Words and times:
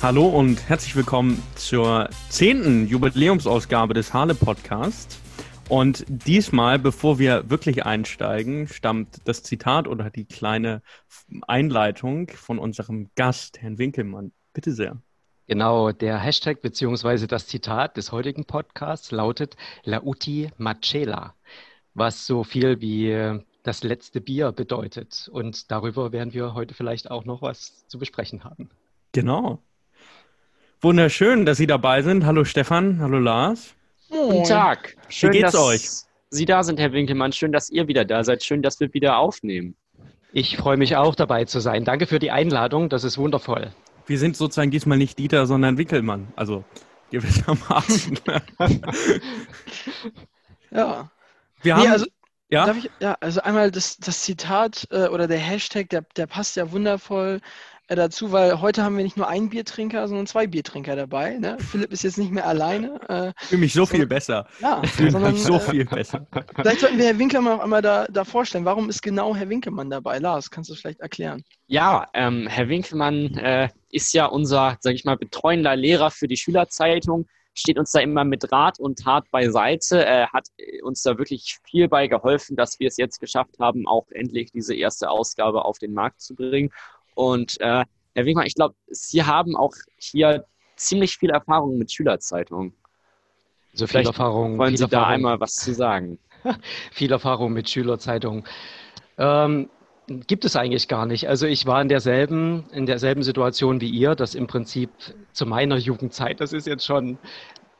Hallo 0.00 0.28
und 0.28 0.68
herzlich 0.68 0.94
willkommen 0.94 1.42
zur 1.56 2.08
zehnten 2.28 2.86
Jubiläumsausgabe 2.86 3.94
des 3.94 4.14
Hale 4.14 4.36
Podcasts. 4.36 5.18
Und 5.68 6.04
diesmal, 6.06 6.78
bevor 6.78 7.18
wir 7.18 7.50
wirklich 7.50 7.84
einsteigen, 7.84 8.68
stammt 8.68 9.18
das 9.24 9.42
Zitat 9.42 9.88
oder 9.88 10.08
die 10.10 10.24
kleine 10.24 10.82
Einleitung 11.48 12.28
von 12.28 12.60
unserem 12.60 13.10
Gast, 13.16 13.60
Herrn 13.60 13.78
Winkelmann. 13.78 14.30
Bitte 14.52 14.70
sehr. 14.70 15.02
Genau, 15.48 15.90
der 15.90 16.20
Hashtag 16.20 16.62
bzw. 16.62 17.26
das 17.26 17.48
Zitat 17.48 17.96
des 17.96 18.12
heutigen 18.12 18.44
Podcasts 18.44 19.10
lautet 19.10 19.56
Lauti 19.82 20.52
Macela, 20.58 21.34
was 21.94 22.24
so 22.24 22.44
viel 22.44 22.80
wie 22.80 23.40
das 23.64 23.82
letzte 23.82 24.20
Bier 24.20 24.52
bedeutet. 24.52 25.28
Und 25.32 25.72
darüber 25.72 26.12
werden 26.12 26.32
wir 26.34 26.54
heute 26.54 26.74
vielleicht 26.74 27.10
auch 27.10 27.24
noch 27.24 27.42
was 27.42 27.88
zu 27.88 27.98
besprechen 27.98 28.44
haben. 28.44 28.70
Genau. 29.10 29.60
Wunderschön, 30.80 31.44
dass 31.44 31.58
Sie 31.58 31.66
dabei 31.66 32.02
sind. 32.02 32.24
Hallo 32.24 32.44
Stefan, 32.44 33.00
hallo 33.00 33.18
Lars. 33.18 33.74
Guten 34.10 34.44
Tag. 34.44 34.96
Schön, 35.08 35.32
Wie 35.32 35.38
geht's 35.38 35.52
dass 35.52 35.60
euch? 35.60 35.88
Sie 36.30 36.44
da 36.44 36.62
sind, 36.62 36.78
Herr 36.78 36.92
Winkelmann. 36.92 37.32
Schön, 37.32 37.50
dass 37.50 37.68
ihr 37.68 37.88
wieder 37.88 38.04
da 38.04 38.22
seid. 38.22 38.44
Schön, 38.44 38.62
dass 38.62 38.78
wir 38.78 38.94
wieder 38.94 39.18
aufnehmen. 39.18 39.74
Ich 40.32 40.56
freue 40.56 40.76
mich 40.76 40.94
auch 40.94 41.16
dabei 41.16 41.46
zu 41.46 41.58
sein. 41.58 41.84
Danke 41.84 42.06
für 42.06 42.20
die 42.20 42.30
Einladung. 42.30 42.88
Das 42.90 43.02
ist 43.02 43.18
wundervoll. 43.18 43.72
Wir 44.06 44.18
sind 44.20 44.36
sozusagen 44.36 44.70
diesmal 44.70 44.98
nicht 44.98 45.18
Dieter, 45.18 45.46
sondern 45.46 45.78
Winkelmann. 45.78 46.28
Also 46.36 46.62
gewissermaßen. 47.10 48.20
ja. 50.70 51.10
Wir 51.62 51.74
haben, 51.76 51.82
Nee, 51.82 51.88
also, 51.88 52.06
ja? 52.50 52.66
darf 52.66 52.76
ich, 52.76 52.88
ja, 53.00 53.16
also 53.20 53.40
einmal 53.40 53.72
das, 53.72 53.96
das 53.96 54.22
Zitat 54.22 54.86
äh, 54.92 55.08
oder 55.08 55.26
der 55.26 55.38
Hashtag, 55.38 55.88
der, 55.88 56.02
der 56.16 56.28
passt 56.28 56.54
ja 56.54 56.70
wundervoll 56.70 57.40
dazu, 57.96 58.32
weil 58.32 58.60
heute 58.60 58.82
haben 58.82 58.96
wir 58.96 59.04
nicht 59.04 59.16
nur 59.16 59.28
einen 59.28 59.48
Biertrinker, 59.48 60.06
sondern 60.08 60.26
zwei 60.26 60.46
Biertrinker 60.46 60.94
dabei. 60.94 61.38
Ne? 61.38 61.56
Philipp 61.58 61.92
ist 61.92 62.02
jetzt 62.04 62.18
nicht 62.18 62.30
mehr 62.30 62.46
alleine. 62.46 63.00
Äh, 63.08 63.32
Ich 63.40 63.48
fühle 63.48 63.60
mich 63.60 63.72
so 63.72 63.86
viel 63.86 64.06
besser. 64.06 64.46
ja, 64.60 64.80
Ich 64.84 64.90
fühle 64.90 65.10
sondern, 65.10 65.32
mich 65.32 65.42
so 65.42 65.54
äh, 65.54 65.60
viel 65.60 65.84
besser. 65.84 66.26
Vielleicht 66.54 66.80
sollten 66.80 66.98
wir 66.98 67.06
Herr 67.06 67.18
Winkelmann 67.18 67.58
auch 67.58 67.62
einmal 67.64 67.82
da, 67.82 68.06
da 68.08 68.24
vorstellen. 68.24 68.64
Warum 68.64 68.88
ist 68.90 69.02
genau 69.02 69.34
Herr 69.34 69.48
Winkelmann 69.48 69.90
dabei? 69.90 70.18
Lars, 70.18 70.50
kannst 70.50 70.68
du 70.70 70.74
das 70.74 70.80
vielleicht 70.80 71.00
erklären? 71.00 71.42
Ja, 71.66 72.06
ähm, 72.14 72.46
Herr 72.48 72.68
Winkelmann 72.68 73.36
äh, 73.38 73.68
ist 73.90 74.12
ja 74.12 74.26
unser, 74.26 74.76
sage 74.80 74.94
ich 74.94 75.04
mal, 75.04 75.16
betreuender 75.16 75.74
Lehrer 75.74 76.10
für 76.10 76.28
die 76.28 76.36
Schülerzeitung, 76.36 77.26
steht 77.54 77.78
uns 77.78 77.90
da 77.90 78.00
immer 78.00 78.24
mit 78.24 78.52
Rat 78.52 78.78
und 78.78 79.00
Tat 79.00 79.24
beiseite, 79.30 80.06
äh, 80.06 80.26
hat 80.26 80.46
uns 80.82 81.02
da 81.02 81.18
wirklich 81.18 81.58
viel 81.64 81.88
bei 81.88 82.06
geholfen, 82.06 82.56
dass 82.56 82.78
wir 82.78 82.88
es 82.88 82.96
jetzt 82.96 83.18
geschafft 83.18 83.58
haben, 83.58 83.86
auch 83.88 84.06
endlich 84.10 84.52
diese 84.52 84.74
erste 84.74 85.10
Ausgabe 85.10 85.64
auf 85.64 85.78
den 85.78 85.92
Markt 85.92 86.20
zu 86.20 86.34
bringen. 86.34 86.70
Und 87.18 87.60
äh, 87.60 87.84
Herr 88.14 88.24
Winkelmann, 88.26 88.46
ich 88.46 88.54
glaube, 88.54 88.76
Sie 88.86 89.24
haben 89.24 89.56
auch 89.56 89.74
hier 89.96 90.44
ziemlich 90.76 91.16
viel 91.16 91.30
Erfahrung 91.30 91.76
mit 91.76 91.90
Schülerzeitungen. 91.90 92.72
So 93.72 93.86
viel 93.86 93.88
Vielleicht 93.88 94.06
Erfahrung. 94.10 94.56
Wollen 94.56 94.70
viel 94.70 94.78
Sie 94.78 94.86
da 94.86 94.98
Erfahrung, 94.98 95.14
einmal 95.14 95.40
was 95.40 95.56
zu 95.56 95.74
sagen? 95.74 96.20
viel 96.92 97.10
Erfahrung 97.10 97.52
mit 97.52 97.68
Schülerzeitungen. 97.68 98.44
Ähm, 99.18 99.68
gibt 100.06 100.44
es 100.44 100.54
eigentlich 100.54 100.86
gar 100.86 101.06
nicht. 101.06 101.28
Also 101.28 101.48
ich 101.48 101.66
war 101.66 101.82
in 101.82 101.88
derselben, 101.88 102.66
in 102.70 102.86
derselben 102.86 103.24
Situation 103.24 103.80
wie 103.80 103.90
ihr, 103.90 104.14
das 104.14 104.36
im 104.36 104.46
Prinzip 104.46 104.90
zu 105.32 105.44
meiner 105.44 105.76
Jugendzeit, 105.76 106.40
das 106.40 106.52
ist 106.52 106.68
jetzt 106.68 106.86
schon. 106.86 107.18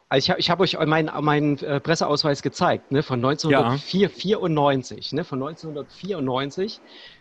Also 0.09 0.25
ich 0.25 0.31
habe 0.31 0.41
ich 0.41 0.51
hab 0.51 0.59
euch 0.59 0.77
meinen 0.85 1.11
mein, 1.23 1.59
äh, 1.59 1.79
Presseausweis 1.79 2.43
gezeigt, 2.43 2.91
ne, 2.91 3.05
von 3.05 3.25
1994, 3.25 5.13
ne, 5.13 5.23
von 5.23 5.41
1994, 5.41 6.81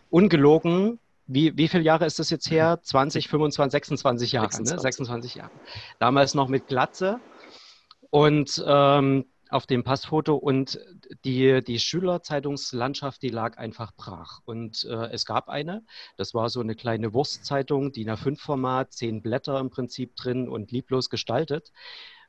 ungelogen. 0.10 0.98
Wie, 1.28 1.58
wie 1.58 1.68
viele 1.68 1.84
Jahre 1.84 2.06
ist 2.06 2.20
das 2.20 2.30
jetzt 2.30 2.50
her? 2.50 2.80
20, 2.82 3.28
25, 3.28 3.72
26 3.72 4.32
Jahre, 4.32 4.46
26. 4.52 4.76
Ne? 4.76 4.82
26 4.82 5.36
Jahre. 5.36 5.52
Damals 6.00 6.34
noch 6.34 6.48
mit 6.48 6.68
Glatze 6.68 7.20
und 8.10 8.64
ähm, 8.66 9.26
auf 9.50 9.66
dem 9.66 9.84
Passfoto 9.84 10.36
und 10.36 10.80
die, 11.24 11.64
die 11.64 11.80
Schülerzeitungslandschaft, 11.80 13.22
die 13.22 13.30
lag 13.30 13.58
einfach 13.58 13.92
brach. 13.96 14.40
Und 14.46 14.86
äh, 14.86 15.10
es 15.12 15.26
gab 15.26 15.50
eine, 15.50 15.86
das 16.18 16.34
war 16.34 16.50
so 16.50 16.60
eine 16.60 16.76
kleine 16.76 17.14
Wurstzeitung, 17.14 17.92
DIN 17.92 18.10
A5-Format, 18.10 18.94
zehn 18.94 19.22
Blätter 19.22 19.60
im 19.60 19.70
Prinzip 19.70 20.16
drin 20.16 20.50
und 20.50 20.72
lieblos 20.72 21.10
gestaltet. 21.10 21.72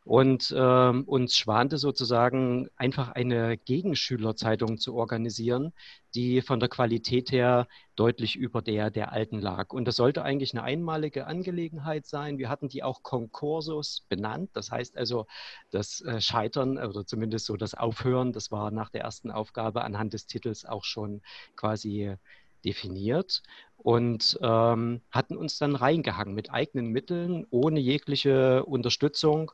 Und 0.05 0.55
ähm, 0.57 1.05
uns 1.05 1.37
schwante 1.37 1.77
sozusagen 1.77 2.69
einfach 2.77 3.11
eine 3.11 3.59
Gegenschülerzeitung 3.59 4.79
zu 4.79 4.95
organisieren, 4.95 5.75
die 6.15 6.41
von 6.41 6.61
der 6.61 6.71
Qualität 6.71 7.31
her 7.31 7.69
deutlich 7.95 8.37
über 8.37 8.63
der 8.63 8.91
der 8.91 9.13
alten 9.13 9.39
lag. 9.39 9.71
Und 9.73 9.87
das 9.87 9.97
sollte 9.97 10.23
eigentlich 10.23 10.55
eine 10.55 10.63
einmalige 10.63 11.27
Angelegenheit 11.27 12.07
sein. 12.07 12.39
Wir 12.39 12.49
hatten 12.49 12.69
die 12.69 12.83
auch 12.83 13.03
Konkursus 13.03 14.07
benannt. 14.09 14.51
Das 14.55 14.71
heißt 14.71 14.97
also, 14.97 15.27
das 15.71 16.01
äh, 16.01 16.21
Scheitern 16.21 16.79
oder 16.79 17.05
zumindest 17.05 17.47
so 17.47 17.57
das 17.57 17.75
Aufhören, 17.75 18.33
das 18.33 18.51
war 18.51 18.71
nach 18.71 18.89
der 18.91 19.03
ersten 19.03 19.31
Aufgabe 19.31 19.85
anhand 19.85 20.15
des 20.15 20.27
Titels 20.27 20.65
auch 20.65 20.85
schon 20.85 21.21
quasi 21.55 22.17
definiert 22.65 23.43
und 23.77 24.39
ähm, 24.43 25.01
hatten 25.11 25.37
uns 25.37 25.59
dann 25.59 25.77
reingehangen 25.77 26.35
mit 26.35 26.51
eigenen 26.51 26.89
Mitteln, 26.89 27.47
ohne 27.51 27.81
jegliche 27.81 28.65
Unterstützung, 28.65 29.53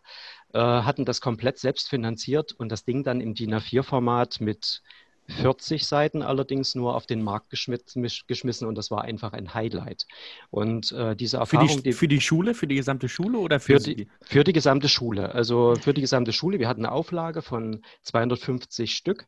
äh, 0.52 0.58
hatten 0.58 1.04
das 1.04 1.20
komplett 1.20 1.58
selbst 1.58 1.88
finanziert 1.88 2.52
und 2.52 2.70
das 2.70 2.84
Ding 2.84 3.04
dann 3.04 3.20
im 3.20 3.34
DIN 3.34 3.54
A4-Format 3.54 4.40
mit 4.40 4.82
40 5.28 5.86
Seiten 5.86 6.22
allerdings 6.22 6.74
nur 6.74 6.94
auf 6.94 7.06
den 7.06 7.22
Markt 7.22 7.50
geschmissen, 7.50 8.66
und 8.66 8.76
das 8.76 8.90
war 8.90 9.02
einfach 9.02 9.32
ein 9.32 9.54
Highlight. 9.54 10.06
Und 10.50 10.92
äh, 10.92 11.16
diese 11.16 11.38
Für 11.38 11.56
Erfahrung, 11.56 11.82
die, 11.82 11.92
für 11.92 12.08
die 12.08 12.20
Schule, 12.20 12.54
für 12.54 12.66
die 12.66 12.74
gesamte 12.74 13.08
Schule 13.08 13.38
oder 13.38 13.58
für, 13.60 13.74
für 13.74 13.80
Sie? 13.80 13.94
die, 13.94 14.08
für 14.22 14.44
die 14.44 14.52
gesamte 14.52 14.88
Schule. 14.88 15.34
Also 15.34 15.76
für 15.80 15.94
die 15.94 16.02
gesamte 16.02 16.32
Schule. 16.32 16.58
Wir 16.58 16.68
hatten 16.68 16.84
eine 16.84 16.92
Auflage 16.92 17.40
von 17.40 17.82
250 18.02 18.94
Stück, 18.94 19.26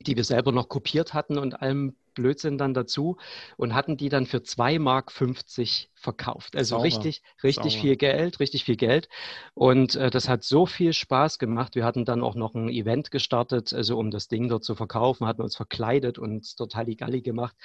die 0.00 0.16
wir 0.16 0.24
selber 0.24 0.50
noch 0.50 0.68
kopiert 0.68 1.14
hatten 1.14 1.38
und 1.38 1.60
allem 1.62 1.94
Blödsinn 2.14 2.58
dann 2.58 2.74
dazu 2.74 3.16
und 3.56 3.74
hatten 3.74 3.96
die 3.96 4.08
dann 4.08 4.26
für 4.26 4.38
2,50 4.38 4.78
Mark 4.78 5.12
verkauft. 6.04 6.54
Also 6.54 6.76
Sauber. 6.76 6.84
richtig, 6.84 7.22
richtig 7.42 7.72
Sauber. 7.72 7.82
viel 7.82 7.96
Geld, 7.96 8.38
richtig 8.38 8.64
viel 8.64 8.76
Geld. 8.76 9.08
Und 9.54 9.96
äh, 9.96 10.10
das 10.10 10.28
hat 10.28 10.44
so 10.44 10.66
viel 10.66 10.92
Spaß 10.92 11.38
gemacht. 11.38 11.74
Wir 11.74 11.84
hatten 11.84 12.04
dann 12.04 12.22
auch 12.22 12.34
noch 12.34 12.54
ein 12.54 12.68
Event 12.68 13.10
gestartet, 13.10 13.72
also 13.72 13.98
um 13.98 14.10
das 14.10 14.28
Ding 14.28 14.48
dort 14.48 14.62
zu 14.62 14.74
verkaufen, 14.74 15.26
hatten 15.26 15.42
uns 15.42 15.56
verkleidet 15.56 16.18
und 16.18 16.56
total 16.56 16.84
Galli 16.94 17.22
gemacht. 17.22 17.56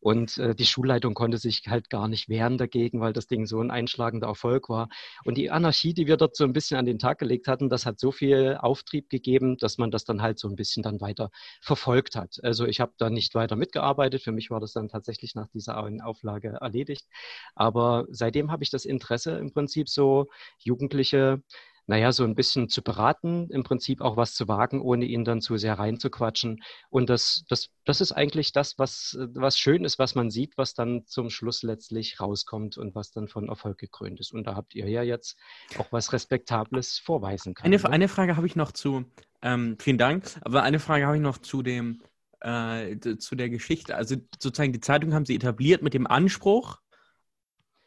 Und 0.00 0.36
äh, 0.38 0.54
die 0.54 0.66
Schulleitung 0.66 1.14
konnte 1.14 1.38
sich 1.38 1.62
halt 1.66 1.88
gar 1.88 2.06
nicht 2.06 2.28
wehren 2.28 2.58
dagegen, 2.58 3.00
weil 3.00 3.14
das 3.14 3.26
Ding 3.26 3.46
so 3.46 3.60
ein 3.60 3.70
einschlagender 3.70 4.28
Erfolg 4.28 4.68
war. 4.68 4.88
Und 5.24 5.38
die 5.38 5.50
Anarchie, 5.50 5.94
die 5.94 6.06
wir 6.06 6.18
dort 6.18 6.36
so 6.36 6.44
ein 6.44 6.52
bisschen 6.52 6.76
an 6.76 6.84
den 6.84 6.98
Tag 6.98 7.18
gelegt 7.18 7.48
hatten, 7.48 7.70
das 7.70 7.86
hat 7.86 7.98
so 7.98 8.12
viel 8.12 8.58
Auftrieb 8.60 9.08
gegeben, 9.08 9.56
dass 9.56 9.78
man 9.78 9.90
das 9.90 10.04
dann 10.04 10.20
halt 10.20 10.38
so 10.38 10.48
ein 10.48 10.56
bisschen 10.56 10.82
dann 10.82 11.00
weiter 11.00 11.30
verfolgt 11.62 12.14
hat. 12.14 12.38
Also 12.42 12.66
ich 12.66 12.80
habe 12.80 12.92
da 12.98 13.08
nicht 13.08 13.34
weiter 13.34 13.56
mitgearbeitet. 13.56 13.95
Für 13.96 14.32
mich 14.32 14.50
war 14.50 14.60
das 14.60 14.72
dann 14.72 14.88
tatsächlich 14.88 15.34
nach 15.34 15.48
dieser 15.48 15.82
einen 15.82 16.00
Auflage 16.00 16.58
erledigt. 16.60 17.06
Aber 17.54 18.06
seitdem 18.10 18.50
habe 18.50 18.62
ich 18.62 18.70
das 18.70 18.84
Interesse 18.84 19.38
im 19.38 19.52
Prinzip 19.52 19.88
so 19.88 20.28
Jugendliche, 20.58 21.42
naja, 21.86 22.10
so 22.10 22.24
ein 22.24 22.34
bisschen 22.34 22.68
zu 22.68 22.82
beraten, 22.82 23.48
im 23.50 23.62
Prinzip 23.62 24.00
auch 24.00 24.16
was 24.16 24.34
zu 24.34 24.48
wagen, 24.48 24.80
ohne 24.80 25.04
ihnen 25.04 25.24
dann 25.24 25.40
zu 25.40 25.56
sehr 25.56 25.78
reinzuquatschen. 25.78 26.62
Und 26.90 27.08
das, 27.08 27.44
das, 27.48 27.68
das 27.84 28.00
ist 28.00 28.12
eigentlich 28.12 28.52
das, 28.52 28.78
was, 28.78 29.16
was 29.34 29.58
schön 29.58 29.84
ist, 29.84 29.98
was 29.98 30.14
man 30.16 30.30
sieht, 30.30 30.58
was 30.58 30.74
dann 30.74 31.06
zum 31.06 31.30
Schluss 31.30 31.62
letztlich 31.62 32.20
rauskommt 32.20 32.76
und 32.76 32.94
was 32.94 33.12
dann 33.12 33.28
von 33.28 33.48
Erfolg 33.48 33.78
gekrönt 33.78 34.18
ist. 34.18 34.32
Und 34.32 34.48
da 34.48 34.56
habt 34.56 34.74
ihr 34.74 34.88
ja 34.88 35.02
jetzt 35.02 35.38
auch 35.78 35.86
was 35.92 36.12
Respektables 36.12 36.98
vorweisen 36.98 37.54
können. 37.54 37.72
Eine, 37.72 37.82
ne? 37.82 37.90
eine 37.90 38.08
Frage 38.08 38.36
habe 38.36 38.46
ich 38.46 38.56
noch 38.56 38.72
zu, 38.72 39.04
ähm, 39.42 39.76
vielen 39.78 39.98
Dank, 39.98 40.24
aber 40.42 40.64
eine 40.64 40.80
Frage 40.80 41.06
habe 41.06 41.16
ich 41.16 41.22
noch 41.22 41.38
zu 41.38 41.62
dem, 41.62 42.02
äh, 42.46 42.96
zu 43.18 43.34
der 43.34 43.50
Geschichte. 43.50 43.96
Also 43.96 44.16
sozusagen 44.40 44.72
die 44.72 44.80
Zeitung 44.80 45.12
haben 45.14 45.26
Sie 45.26 45.34
etabliert 45.34 45.82
mit 45.82 45.94
dem 45.94 46.06
Anspruch, 46.06 46.78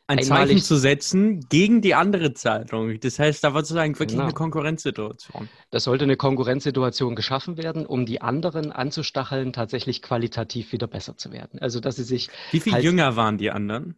ein 0.08 0.18
Einmalig- 0.20 0.28
Zeichen 0.28 0.62
zu 0.64 0.76
setzen 0.78 1.48
gegen 1.50 1.82
die 1.82 1.94
andere 1.94 2.34
Zeitung. 2.34 3.00
Das 3.00 3.20
heißt, 3.20 3.44
da 3.44 3.54
war 3.54 3.62
sozusagen 3.62 3.94
wirklich 3.94 4.14
Genau. 4.16 4.24
eine 4.24 4.34
Konkurrenzsituation. 4.34 5.48
Das 5.70 5.84
sollte 5.84 6.04
eine 6.06 6.18
Konkurrenzsituation 6.18 7.16
geschaffen 7.16 7.58
werden, 7.58 7.86
um 7.86 8.06
die 8.08 8.20
anderen 8.20 8.72
anzustacheln, 8.72 9.54
tatsächlich 9.54 10.02
qualitativ 10.02 10.72
wieder 10.72 10.88
besser 10.88 11.16
zu 11.16 11.32
werden. 11.32 11.60
Also, 11.60 11.80
dass 11.80 11.96
sie 11.98 12.04
sich 12.04 12.30
Wie 12.52 12.60
viel 12.60 12.74
Halt- 12.74 12.84
jünger 12.84 13.16
waren 13.16 13.38
die 13.38 13.52
anderen? 13.52 13.96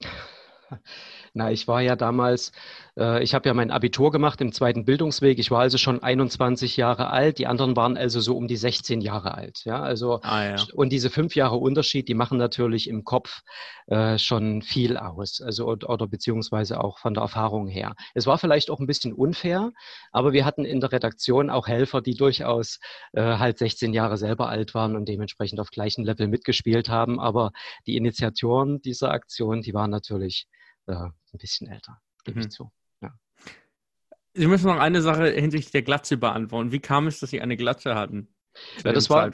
Na, 1.34 1.50
ich 1.50 1.66
war 1.66 1.80
ja 1.80 1.96
damals, 1.96 2.52
äh, 2.98 3.22
ich 3.22 3.32
habe 3.34 3.48
ja 3.48 3.54
mein 3.54 3.70
Abitur 3.70 4.10
gemacht 4.10 4.42
im 4.42 4.52
zweiten 4.52 4.84
Bildungsweg. 4.84 5.38
Ich 5.38 5.50
war 5.50 5.60
also 5.60 5.78
schon 5.78 6.02
21 6.02 6.76
Jahre 6.76 7.08
alt. 7.08 7.38
Die 7.38 7.46
anderen 7.46 7.74
waren 7.74 7.96
also 7.96 8.20
so 8.20 8.36
um 8.36 8.48
die 8.48 8.56
16 8.56 9.00
Jahre 9.00 9.32
alt. 9.32 9.62
Ja, 9.64 9.80
also 9.80 10.20
Ah 10.22 10.44
ja. 10.44 10.56
und 10.74 10.90
diese 10.90 11.08
fünf 11.08 11.34
Jahre 11.34 11.56
Unterschied, 11.56 12.08
die 12.08 12.14
machen 12.14 12.36
natürlich 12.36 12.86
im 12.86 13.04
Kopf 13.04 13.40
äh, 13.86 14.18
schon 14.18 14.60
viel 14.60 14.98
aus. 14.98 15.40
Also 15.40 15.66
oder, 15.66 15.88
oder 15.88 16.06
beziehungsweise 16.06 16.84
auch 16.84 16.98
von 16.98 17.14
der 17.14 17.22
Erfahrung 17.22 17.66
her. 17.66 17.94
Es 18.12 18.26
war 18.26 18.36
vielleicht 18.36 18.70
auch 18.70 18.78
ein 18.78 18.86
bisschen 18.86 19.14
unfair, 19.14 19.72
aber 20.10 20.34
wir 20.34 20.44
hatten 20.44 20.66
in 20.66 20.80
der 20.80 20.92
Redaktion 20.92 21.48
auch 21.48 21.66
Helfer, 21.66 22.02
die 22.02 22.14
durchaus 22.14 22.78
äh, 23.12 23.22
halt 23.22 23.56
16 23.56 23.94
Jahre 23.94 24.18
selber 24.18 24.50
alt 24.50 24.74
waren 24.74 24.96
und 24.96 25.08
dementsprechend 25.08 25.60
auf 25.60 25.70
gleichem 25.70 26.04
Level 26.04 26.28
mitgespielt 26.28 26.90
haben. 26.90 27.18
Aber 27.18 27.52
die 27.86 27.96
Initiatoren 27.96 28.82
dieser 28.82 29.12
Aktion, 29.12 29.62
die 29.62 29.72
waren 29.72 29.90
natürlich 29.90 30.46
äh, 30.86 31.08
ein 31.32 31.38
bisschen 31.38 31.68
älter. 31.68 32.00
gebe 32.24 32.38
Mhm. 32.38 32.46
ich 32.46 32.50
zu. 32.50 32.70
Sie 34.34 34.46
müssen 34.46 34.66
noch 34.66 34.78
eine 34.78 35.02
Sache 35.02 35.26
hinsichtlich 35.28 35.72
der 35.72 35.82
Glatze 35.82 36.16
beantworten. 36.16 36.72
Wie 36.72 36.80
kam 36.80 37.06
es, 37.06 37.20
dass 37.20 37.28
Sie 37.30 37.42
eine 37.42 37.56
Glatze 37.58 37.94
hatten? 37.94 38.34
Ja, 38.82 38.92
das 38.92 39.10
war-? 39.10 39.30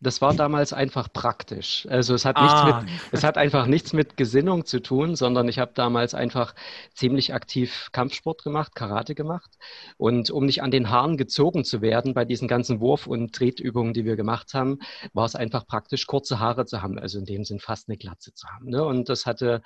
Das 0.00 0.20
war 0.22 0.32
damals 0.32 0.72
einfach 0.72 1.12
praktisch. 1.12 1.84
Also 1.90 2.14
es 2.14 2.24
hat 2.24 2.36
Ah. 2.36 2.82
nichts 2.82 2.92
mit, 2.92 3.00
es 3.12 3.24
hat 3.24 3.36
einfach 3.36 3.66
nichts 3.66 3.92
mit 3.92 4.16
Gesinnung 4.16 4.64
zu 4.64 4.78
tun, 4.80 5.16
sondern 5.16 5.48
ich 5.48 5.58
habe 5.58 5.72
damals 5.74 6.14
einfach 6.14 6.54
ziemlich 6.94 7.34
aktiv 7.34 7.88
Kampfsport 7.90 8.44
gemacht, 8.44 8.76
Karate 8.76 9.16
gemacht. 9.16 9.58
Und 9.96 10.30
um 10.30 10.46
nicht 10.46 10.62
an 10.62 10.70
den 10.70 10.88
Haaren 10.90 11.16
gezogen 11.16 11.64
zu 11.64 11.82
werden 11.82 12.14
bei 12.14 12.24
diesen 12.24 12.46
ganzen 12.46 12.78
Wurf- 12.80 13.08
und 13.08 13.34
Tretübungen, 13.34 13.92
die 13.92 14.04
wir 14.04 14.14
gemacht 14.14 14.54
haben, 14.54 14.78
war 15.14 15.24
es 15.26 15.34
einfach 15.34 15.66
praktisch, 15.66 16.06
kurze 16.06 16.38
Haare 16.38 16.64
zu 16.64 16.80
haben, 16.80 16.96
also 16.96 17.18
in 17.18 17.24
dem 17.24 17.42
Sinn 17.44 17.58
fast 17.58 17.88
eine 17.88 17.98
Glatze 17.98 18.32
zu 18.32 18.46
haben. 18.46 18.66
Ne? 18.70 18.84
Und 18.84 19.08
das 19.08 19.26
hatte 19.26 19.62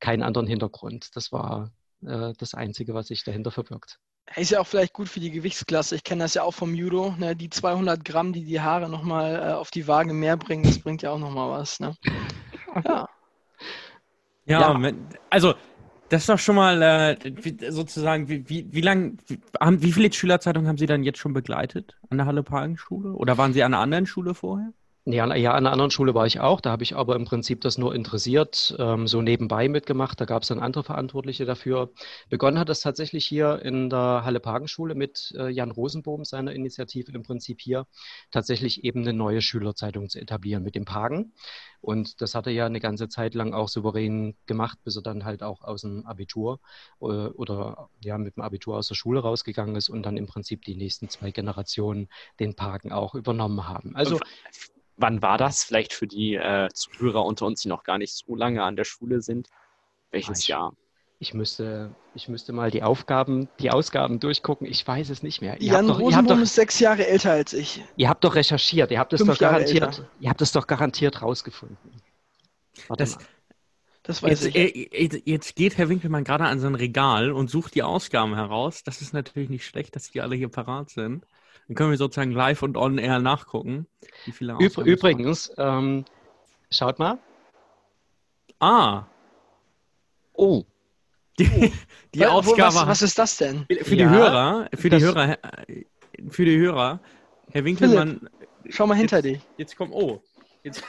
keinen 0.00 0.22
anderen 0.22 0.46
Hintergrund. 0.46 1.16
Das 1.16 1.32
war 1.32 1.70
äh, 2.04 2.32
das 2.38 2.54
Einzige, 2.54 2.94
was 2.94 3.08
sich 3.08 3.24
dahinter 3.24 3.50
verbirgt. 3.50 3.98
Ist 4.36 4.50
ja 4.50 4.60
auch 4.60 4.66
vielleicht 4.66 4.92
gut 4.92 5.08
für 5.08 5.20
die 5.20 5.30
Gewichtsklasse. 5.30 5.94
Ich 5.96 6.04
kenne 6.04 6.24
das 6.24 6.34
ja 6.34 6.42
auch 6.42 6.52
vom 6.52 6.74
Judo. 6.74 7.14
Ne? 7.18 7.34
Die 7.34 7.48
200 7.48 8.04
Gramm, 8.04 8.32
die 8.32 8.44
die 8.44 8.60
Haare 8.60 8.88
nochmal 8.88 9.36
äh, 9.36 9.52
auf 9.52 9.70
die 9.70 9.88
Waage 9.88 10.12
mehr 10.12 10.36
bringen, 10.36 10.64
das 10.64 10.78
bringt 10.78 11.02
ja 11.02 11.10
auch 11.10 11.18
nochmal 11.18 11.50
was. 11.50 11.80
Ne? 11.80 11.96
Ja. 12.84 13.08
Ja, 14.44 14.78
Ja. 14.78 14.92
also 15.30 15.54
das 16.08 16.22
ist 16.22 16.28
doch 16.28 16.38
schon 16.38 16.56
mal 16.56 16.80
äh, 16.82 17.16
wie, 17.22 17.70
sozusagen, 17.70 18.28
wie, 18.28 18.48
wie, 18.48 18.66
wie 18.72 18.80
lang, 18.80 19.18
wie, 19.26 19.40
haben, 19.60 19.82
wie 19.82 19.92
viele 19.92 20.12
Schülerzeitungen 20.12 20.68
haben 20.68 20.78
Sie 20.78 20.86
dann 20.86 21.02
jetzt 21.02 21.18
schon 21.18 21.32
begleitet 21.32 21.98
an 22.08 22.18
der 22.18 22.26
Halle-Pagen-Schule? 22.26 23.12
Oder 23.12 23.36
waren 23.36 23.52
Sie 23.52 23.62
an 23.62 23.74
einer 23.74 23.82
anderen 23.82 24.06
Schule 24.06 24.34
vorher? 24.34 24.72
Ja, 25.10 25.34
ja, 25.34 25.52
an 25.52 25.64
einer 25.64 25.72
anderen 25.72 25.90
Schule 25.90 26.14
war 26.14 26.26
ich 26.26 26.38
auch. 26.38 26.60
Da 26.60 26.70
habe 26.70 26.82
ich 26.82 26.94
aber 26.94 27.16
im 27.16 27.24
Prinzip 27.24 27.62
das 27.62 27.78
nur 27.78 27.94
interessiert, 27.94 28.76
ähm, 28.78 29.06
so 29.06 29.22
nebenbei 29.22 29.66
mitgemacht. 29.70 30.20
Da 30.20 30.26
gab 30.26 30.42
es 30.42 30.48
dann 30.48 30.58
andere 30.58 30.84
Verantwortliche 30.84 31.46
dafür. 31.46 31.90
Begonnen 32.28 32.58
hat 32.58 32.68
es 32.68 32.82
tatsächlich 32.82 33.24
hier 33.24 33.62
in 33.62 33.88
der 33.88 34.20
Halle-Pagen-Schule 34.26 34.94
mit 34.94 35.32
äh, 35.34 35.48
Jan 35.48 35.70
Rosenbohm, 35.70 36.26
seiner 36.26 36.52
Initiative 36.52 37.10
im 37.12 37.22
Prinzip 37.22 37.62
hier, 37.62 37.86
tatsächlich 38.30 38.84
eben 38.84 39.00
eine 39.00 39.14
neue 39.14 39.40
Schülerzeitung 39.40 40.10
zu 40.10 40.20
etablieren 40.20 40.62
mit 40.62 40.74
dem 40.74 40.84
Pagen. 40.84 41.32
Und 41.80 42.20
das 42.20 42.34
hat 42.34 42.46
er 42.46 42.52
ja 42.52 42.66
eine 42.66 42.80
ganze 42.80 43.08
Zeit 43.08 43.34
lang 43.34 43.54
auch 43.54 43.68
souverän 43.68 44.36
gemacht, 44.44 44.78
bis 44.84 44.96
er 44.96 45.02
dann 45.02 45.24
halt 45.24 45.42
auch 45.42 45.62
aus 45.62 45.80
dem 45.80 46.04
Abitur 46.04 46.60
äh, 47.00 47.06
oder 47.06 47.88
ja 48.04 48.18
mit 48.18 48.36
dem 48.36 48.42
Abitur 48.42 48.76
aus 48.76 48.88
der 48.88 48.94
Schule 48.94 49.20
rausgegangen 49.20 49.74
ist 49.74 49.88
und 49.88 50.02
dann 50.02 50.18
im 50.18 50.26
Prinzip 50.26 50.66
die 50.66 50.76
nächsten 50.76 51.08
zwei 51.08 51.30
Generationen 51.30 52.10
den 52.40 52.56
Pagen 52.56 52.92
auch 52.92 53.14
übernommen 53.14 53.66
haben. 53.66 53.96
Also 53.96 54.18
Wann 55.00 55.22
war 55.22 55.38
das? 55.38 55.62
Vielleicht 55.64 55.92
für 55.92 56.06
die 56.06 56.34
äh, 56.34 56.68
Zuhörer 56.74 57.24
unter 57.24 57.46
uns, 57.46 57.62
die 57.62 57.68
noch 57.68 57.84
gar 57.84 57.98
nicht 57.98 58.12
so 58.14 58.34
lange 58.34 58.62
an 58.64 58.76
der 58.76 58.84
Schule 58.84 59.22
sind. 59.22 59.48
Welches 60.10 60.40
ich- 60.40 60.48
Jahr? 60.48 60.74
Ich 61.20 61.34
müsste, 61.34 61.96
ich 62.14 62.28
müsste 62.28 62.52
mal 62.52 62.70
die 62.70 62.84
Aufgaben, 62.84 63.48
die 63.58 63.72
Ausgaben 63.72 64.20
durchgucken. 64.20 64.68
Ich 64.68 64.86
weiß 64.86 65.10
es 65.10 65.24
nicht 65.24 65.40
mehr. 65.40 65.60
Ihr 65.60 65.72
Jan 65.72 65.88
habt, 65.88 66.00
doch, 66.30 66.36
doch, 66.36 66.40
ist 66.40 66.54
sechs 66.54 66.78
Jahre 66.78 67.08
älter 67.08 67.32
als 67.32 67.52
ich. 67.54 67.82
ihr 67.96 68.08
habt 68.08 68.22
doch 68.22 68.36
recherchiert. 68.36 68.92
Ihr 68.92 69.00
habt 69.00 69.12
es 69.12 69.24
doch 69.24 69.36
garantiert. 69.36 69.82
älter. 69.82 70.08
Ihr 70.20 70.30
habt 70.30 70.40
es 70.42 70.52
doch 70.52 70.68
garantiert 70.68 71.20
rausgefunden. 71.22 71.76
Warte 72.86 73.02
Das- 73.02 73.16
mal. 73.16 73.24
Das 74.04 74.22
weiß 74.22 74.44
Jetzt, 74.44 74.56
ich. 74.56 74.92
äh, 75.14 75.22
jetzt 75.26 75.54
geht 75.56 75.76
Herr 75.76 75.88
Winkelmann 75.90 76.24
gerade 76.24 76.44
an 76.44 76.60
sein 76.60 76.74
Regal 76.76 77.30
und 77.32 77.50
sucht 77.50 77.74
die 77.74 77.82
Ausgaben 77.82 78.34
heraus. 78.36 78.82
Das 78.84 79.02
ist 79.02 79.12
natürlich 79.12 79.50
nicht 79.50 79.66
schlecht, 79.66 79.96
dass 79.96 80.10
die 80.12 80.20
alle 80.22 80.34
hier 80.36 80.48
parat 80.48 80.88
sind. 80.88 81.26
Dann 81.68 81.74
können 81.76 81.90
wir 81.90 81.98
sozusagen 81.98 82.32
live 82.32 82.62
und 82.62 82.76
on 82.76 82.98
air 82.98 83.18
nachgucken, 83.20 83.86
wie 84.24 84.32
viele 84.32 84.54
Üb 84.60 84.76
übrigens, 84.78 85.52
ähm, 85.58 86.04
schaut 86.70 86.98
mal. 86.98 87.18
Ah, 88.60 89.04
Oh, 90.40 90.64
die, 91.38 91.44
die 92.14 92.20
Wa- 92.20 92.26
wo- 92.26 92.30
Ausgabe 92.30 92.74
was, 92.76 92.86
was 92.86 93.02
ist 93.02 93.18
das 93.18 93.36
denn? 93.36 93.66
für 93.82 93.96
die 93.96 94.02
Ja, 94.02 94.10
Hörer, 94.10 94.68
für 94.74 94.88
die 94.88 95.00
Hörer, 95.00 95.32
äh, 95.68 95.84
für 96.30 96.44
die 96.44 96.56
Hörer, 96.58 97.00
Herr 97.50 97.64
Winkelmann, 97.64 98.28
Schau 98.70 98.86
mal 98.86 98.94
hinter 98.94 99.20
dich. 99.22 99.40
jetzt 99.56 99.76
kommt, 99.76 99.92
oh, 99.92 100.22
jetzt 100.62 100.82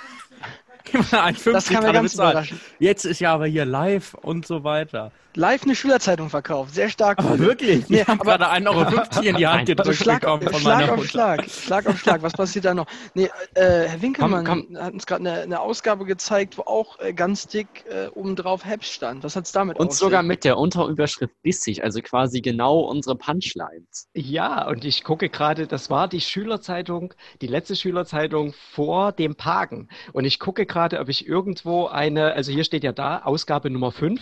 gib 0.84 1.12
mal 1.12 1.22
ein 1.22 1.36
50 1.36 1.54
Das 1.54 1.66
kann 1.66 1.78
mir 1.84 1.92
Grad 1.92 1.94
ganz 1.94 2.14
überraschen. 2.14 2.60
Jetzt 2.78 3.06
ist 3.06 3.20
ja 3.20 3.34
aber 3.34 3.48
hier 3.48 3.66
live 3.66 4.14
und 4.16 4.46
so 4.46 4.64
weiter. 4.64 5.12
Live 5.40 5.64
eine 5.64 5.74
Schülerzeitung 5.74 6.30
verkauft. 6.30 6.76
Sehr 6.76 6.90
stark. 6.90 7.18
Aber 7.20 7.40
wirklich, 7.40 7.88
Nee, 7.88 8.02
ich 8.02 8.08
habe 8.08 8.20
aber- 8.20 8.38
gerade 8.38 8.50
1,50 8.50 8.68
Euro 8.68 9.28
in 9.30 9.36
die 9.38 9.48
Hand 9.48 9.56
Nein, 9.60 9.66
gedrückt 9.68 9.96
Schlag, 9.96 10.20
bekommen 10.20 10.42
von 10.44 10.54
Schlag 10.60 10.80
meiner 10.80 10.92
auf 10.92 10.98
Mutter. 10.98 11.10
Schlag, 11.10 11.50
Schlag 11.50 11.88
auf 11.88 11.98
Schlag. 11.98 12.22
Was 12.22 12.34
passiert 12.34 12.66
da 12.66 12.74
noch? 12.74 12.88
Nee, 13.14 13.30
äh, 13.54 13.88
Herr 13.88 14.02
Winkelmann 14.02 14.44
Komm, 14.46 14.78
hat 14.78 14.92
uns 14.92 15.06
gerade 15.06 15.22
eine, 15.30 15.42
eine 15.44 15.62
Ausgabe 15.62 16.04
gezeigt, 16.04 16.58
wo 16.58 16.64
auch 16.64 17.00
äh, 17.00 17.14
ganz 17.14 17.48
dick 17.48 17.86
äh, 17.90 18.08
obendrauf 18.10 18.66
Heps 18.66 18.92
stand. 18.92 19.24
Was 19.24 19.38
hat's 19.38 19.54
damit 19.54 19.80
und 19.80 19.94
sogar 19.94 20.24
mit 20.24 20.44
der 20.44 20.58
Unterüberschrift 20.58 21.34
bissig, 21.42 21.86
also 21.86 22.02
quasi 22.02 22.42
genau 22.42 22.80
unsere 22.82 23.16
Punchlines. 23.16 24.10
Ja, 24.14 24.68
und 24.68 24.84
ich 24.84 25.06
gucke 25.06 25.30
gerade, 25.30 25.68
das 25.68 25.90
war 25.90 26.10
die 26.10 26.20
Schülerzeitung, 26.20 27.14
die 27.42 27.48
letzte 27.48 27.78
Schülerzeitung 27.78 28.54
vor 28.74 29.14
dem 29.14 29.36
Pagen. 29.36 29.88
Und 30.12 30.26
ich 30.26 30.38
gucke 30.38 30.66
gerade, 30.66 31.00
ob 31.00 31.08
ich 31.08 31.26
irgendwo 31.26 31.88
eine, 31.88 32.34
also 32.34 32.52
hier 32.52 32.66
steht 32.66 32.84
ja 32.84 32.92
da, 32.92 33.20
Ausgabe 33.20 33.70
Nummer 33.70 33.94
5, 33.94 34.20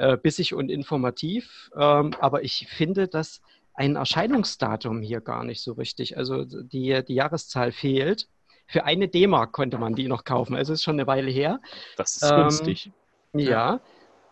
äh, 0.00 0.16
bissig 0.16 0.54
und 0.54 0.70
informativ. 0.70 1.70
Ähm, 1.76 2.12
aber 2.20 2.42
ich 2.42 2.66
finde, 2.68 3.06
dass 3.08 3.40
ein 3.74 3.96
Erscheinungsdatum 3.96 5.00
hier 5.02 5.20
gar 5.20 5.44
nicht 5.44 5.62
so 5.62 5.72
richtig, 5.72 6.16
also 6.16 6.44
die, 6.44 7.02
die 7.06 7.14
Jahreszahl 7.14 7.72
fehlt. 7.72 8.28
Für 8.66 8.84
eine 8.84 9.08
D-Mark 9.08 9.52
konnte 9.52 9.78
man 9.78 9.94
die 9.94 10.06
noch 10.08 10.24
kaufen. 10.24 10.54
Also 10.56 10.72
ist 10.72 10.82
schon 10.82 10.94
eine 10.96 11.06
Weile 11.06 11.30
her. 11.30 11.60
Das 11.96 12.16
ist 12.16 12.30
Ähm, 12.30 12.40
günstig. 12.42 12.90
Ja. 13.34 13.80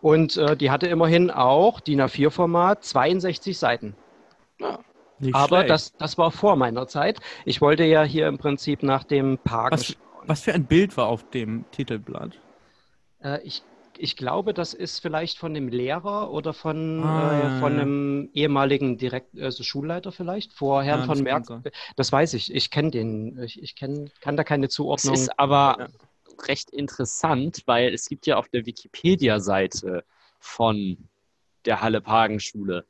Und 0.01 0.37
äh, 0.37 0.55
die 0.55 0.71
hatte 0.71 0.87
immerhin 0.87 1.29
auch 1.31 1.79
DIN 1.81 2.01
A4-Format, 2.01 2.83
62 2.85 3.57
Seiten. 3.57 3.95
Nicht 5.19 5.35
Aber 5.35 5.47
schlecht. 5.57 5.69
das, 5.69 5.97
das 5.97 6.17
war 6.17 6.31
vor 6.31 6.55
meiner 6.55 6.87
Zeit. 6.87 7.19
Ich 7.45 7.59
wollte 7.59 7.83
ja 7.83 8.03
hier 8.03 8.27
im 8.27 8.37
Prinzip 8.37 8.83
nach 8.83 9.03
dem 9.03 9.37
Parken 9.39 9.73
Was- 9.77 9.95
Was 10.25 10.41
für 10.41 10.53
ein 10.53 10.65
Bild 10.65 10.95
war 10.95 11.07
auf 11.07 11.29
dem 11.31 11.65
Titelblatt? 11.71 12.31
Äh, 13.21 13.41
ich, 13.43 13.63
ich 14.01 14.15
glaube, 14.15 14.53
das 14.53 14.73
ist 14.73 14.99
vielleicht 14.99 15.37
von 15.37 15.53
dem 15.53 15.67
Lehrer 15.67 16.31
oder 16.31 16.53
von, 16.53 17.03
Ah, 17.03 17.33
äh, 17.33 17.43
ja, 17.43 17.59
von 17.59 17.75
ja. 17.75 17.81
einem 17.81 18.29
ehemaligen 18.33 18.97
Direkt, 18.97 19.37
also 19.39 19.63
Schulleiter 19.63 20.11
vielleicht, 20.11 20.53
vor 20.53 20.81
Herrn 20.83 21.01
Ja, 21.01 21.05
von 21.05 21.21
Merck. 21.21 21.45
Das 21.97 22.11
weiß 22.11 22.33
ich. 22.35 22.53
Ich 22.53 22.71
kenne 22.71 22.91
den. 22.91 23.37
Ich, 23.43 23.61
ich 23.61 23.75
kenn, 23.75 24.09
kann 24.21 24.37
da 24.37 24.43
keine 24.45 24.67
Es 24.67 24.73
Zuordnung. 24.73 25.13
ist 25.13 25.37
aber 25.37 25.89
recht 26.47 26.69
interessant, 26.69 27.63
weil 27.65 27.93
es 27.93 28.07
gibt 28.07 28.25
ja 28.25 28.37
auf 28.37 28.47
der 28.47 28.65
Wikipedia-Seite 28.65 30.05
von 30.39 30.97
der 31.65 31.81
Halle-Pagen-Schule. 31.81 32.85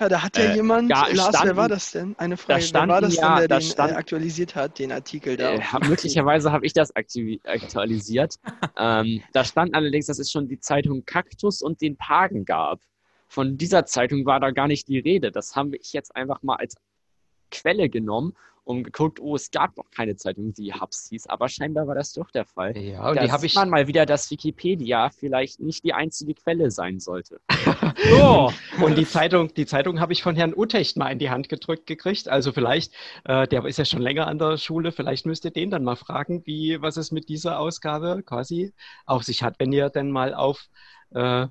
Ja, 0.00 0.08
da 0.08 0.22
hat 0.22 0.36
ja 0.36 0.44
Äh, 0.44 0.54
jemand, 0.54 0.90
da 0.90 1.06
Lars, 1.08 1.16
wer 1.16 1.32
standen- 1.32 1.56
war 1.56 1.68
das 1.68 1.90
denn? 1.90 2.14
Eine 2.18 2.36
Frage, 2.36 2.60
wer 2.60 2.66
standen 2.68 2.88
war 2.90 3.00
das 3.00 3.16
ja- 3.16 3.28
denn, 3.28 3.36
der 3.38 3.48
da 3.48 3.58
den 3.58 3.68
stand- 3.68 3.92
äh, 3.92 3.96
aktualisiert 3.96 4.54
hat, 4.54 4.78
den 4.78 4.92
Artikel 4.92 5.36
da? 5.36 5.54
Äh, 5.54 5.60
möglicherweise 5.88 6.52
habe 6.52 6.64
ich 6.66 6.72
das 6.72 6.92
aktualisiert. 6.94 8.36
ähm, 8.76 9.22
da 9.32 9.44
stand 9.44 9.74
allerdings, 9.74 10.06
dass 10.06 10.18
es 10.18 10.30
schon 10.30 10.48
die 10.48 10.60
Zeitung 10.60 11.04
Kaktus 11.04 11.62
und 11.62 11.80
den 11.80 11.96
Pagen 11.96 12.44
gab. 12.44 12.80
Von 13.26 13.58
dieser 13.58 13.84
Zeitung 13.86 14.24
war 14.24 14.40
da 14.40 14.52
gar 14.52 14.68
nicht 14.68 14.88
die 14.88 14.98
Rede. 15.00 15.32
Das 15.32 15.56
haben 15.56 15.72
ich 15.74 15.92
jetzt 15.92 16.14
einfach 16.14 16.42
mal 16.42 16.56
als 16.56 16.76
Quelle 17.50 17.88
genommen 17.88 18.34
und 18.68 18.84
geguckt, 18.84 19.18
oh, 19.18 19.34
es 19.34 19.50
gab 19.50 19.78
noch 19.78 19.90
keine 19.90 20.16
Zeitung, 20.16 20.52
die 20.52 20.74
Hubs 20.74 21.08
hieß, 21.08 21.26
aber 21.28 21.48
scheinbar 21.48 21.86
war 21.86 21.94
das 21.94 22.12
doch 22.12 22.30
der 22.30 22.44
Fall. 22.44 22.76
ja, 22.76 23.08
und 23.08 23.16
da 23.16 23.24
die 23.24 23.32
habe 23.32 23.40
sieht 23.40 23.52
ich. 23.52 23.54
man 23.56 23.70
mal 23.70 23.86
wieder, 23.86 24.04
dass 24.04 24.30
Wikipedia 24.30 25.08
vielleicht 25.08 25.58
nicht 25.58 25.84
die 25.84 25.94
einzige 25.94 26.34
Quelle 26.34 26.70
sein 26.70 27.00
sollte. 27.00 27.40
So, 28.10 28.52
Und 28.80 28.96
die 28.96 29.04
Zeitung, 29.04 29.52
die 29.54 29.66
Zeitung 29.66 30.00
habe 30.00 30.12
ich 30.12 30.22
von 30.22 30.36
Herrn 30.36 30.54
Utecht 30.54 30.96
mal 30.96 31.10
in 31.10 31.18
die 31.18 31.30
Hand 31.30 31.48
gedrückt 31.48 31.86
gekriegt. 31.86 32.28
Also 32.28 32.52
vielleicht, 32.52 32.92
äh, 33.24 33.46
der 33.48 33.64
ist 33.64 33.78
ja 33.78 33.84
schon 33.84 34.00
länger 34.00 34.26
an 34.26 34.38
der 34.38 34.56
Schule, 34.56 34.92
vielleicht 34.92 35.26
müsst 35.26 35.44
ihr 35.44 35.50
den 35.50 35.70
dann 35.70 35.82
mal 35.82 35.96
fragen, 35.96 36.42
wie, 36.46 36.80
was 36.80 36.96
es 36.96 37.10
mit 37.10 37.28
dieser 37.28 37.58
Ausgabe 37.58 38.22
quasi 38.24 38.72
auf 39.04 39.24
sich 39.24 39.42
hat, 39.42 39.56
wenn 39.58 39.72
ihr 39.72 39.90
denn 39.90 40.10
mal 40.10 40.32
auf 40.32 40.68
äh, 41.10 41.46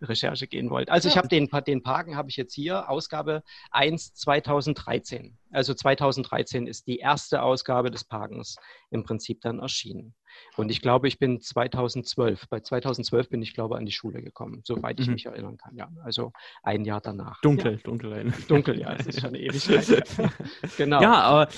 Quellenrecherche 0.00 0.46
gehen 0.46 0.70
wollt. 0.70 0.90
Also 0.90 1.08
ich 1.08 1.16
habe 1.16 1.28
den, 1.28 1.48
den 1.66 1.82
Pagen 1.82 2.16
habe 2.16 2.30
ich 2.30 2.36
jetzt 2.36 2.54
hier, 2.54 2.88
Ausgabe 2.88 3.42
1 3.70 4.14
2013. 4.14 5.36
Also 5.52 5.74
2013 5.74 6.66
ist 6.66 6.86
die 6.86 6.98
erste 6.98 7.42
Ausgabe 7.42 7.90
des 7.90 8.04
Pagens 8.04 8.56
im 8.90 9.02
Prinzip 9.04 9.40
dann 9.42 9.58
erschienen. 9.60 10.14
Und 10.56 10.70
ich 10.70 10.80
glaube, 10.80 11.08
ich 11.08 11.18
bin 11.18 11.40
2012, 11.40 12.48
bei 12.48 12.60
2012 12.60 13.28
bin 13.28 13.42
ich, 13.42 13.52
glaube 13.54 13.76
an 13.76 13.84
die 13.84 13.92
Schule 13.92 14.22
gekommen, 14.22 14.62
soweit 14.64 15.00
ich 15.00 15.06
Mhm. 15.08 15.12
mich 15.14 15.26
erinnern 15.26 15.56
kann. 15.58 15.76
Ja, 15.76 15.90
also 16.04 16.32
ein 16.62 16.84
Jahr 16.84 17.00
danach. 17.00 17.40
dunkel, 17.40 17.78
dunkel. 17.78 18.26
Ja, 18.26 18.32
dunkel, 18.48 18.78
ja, 18.80 18.92
es 18.94 19.06
ist 19.06 19.20
schon 19.20 19.30
eine 19.30 19.38
Ewigkeit. 19.40 19.88
her. 20.18 20.30
genau. 20.76 21.02
Ja, 21.02 21.20
aber 21.22 21.48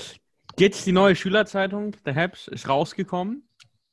jetzt 0.59 0.87
die 0.87 0.93
neue 0.93 1.15
Schülerzeitung, 1.15 1.95
der 2.05 2.15
Herbst, 2.15 2.49
ist 2.49 2.69
rausgekommen. 2.69 3.47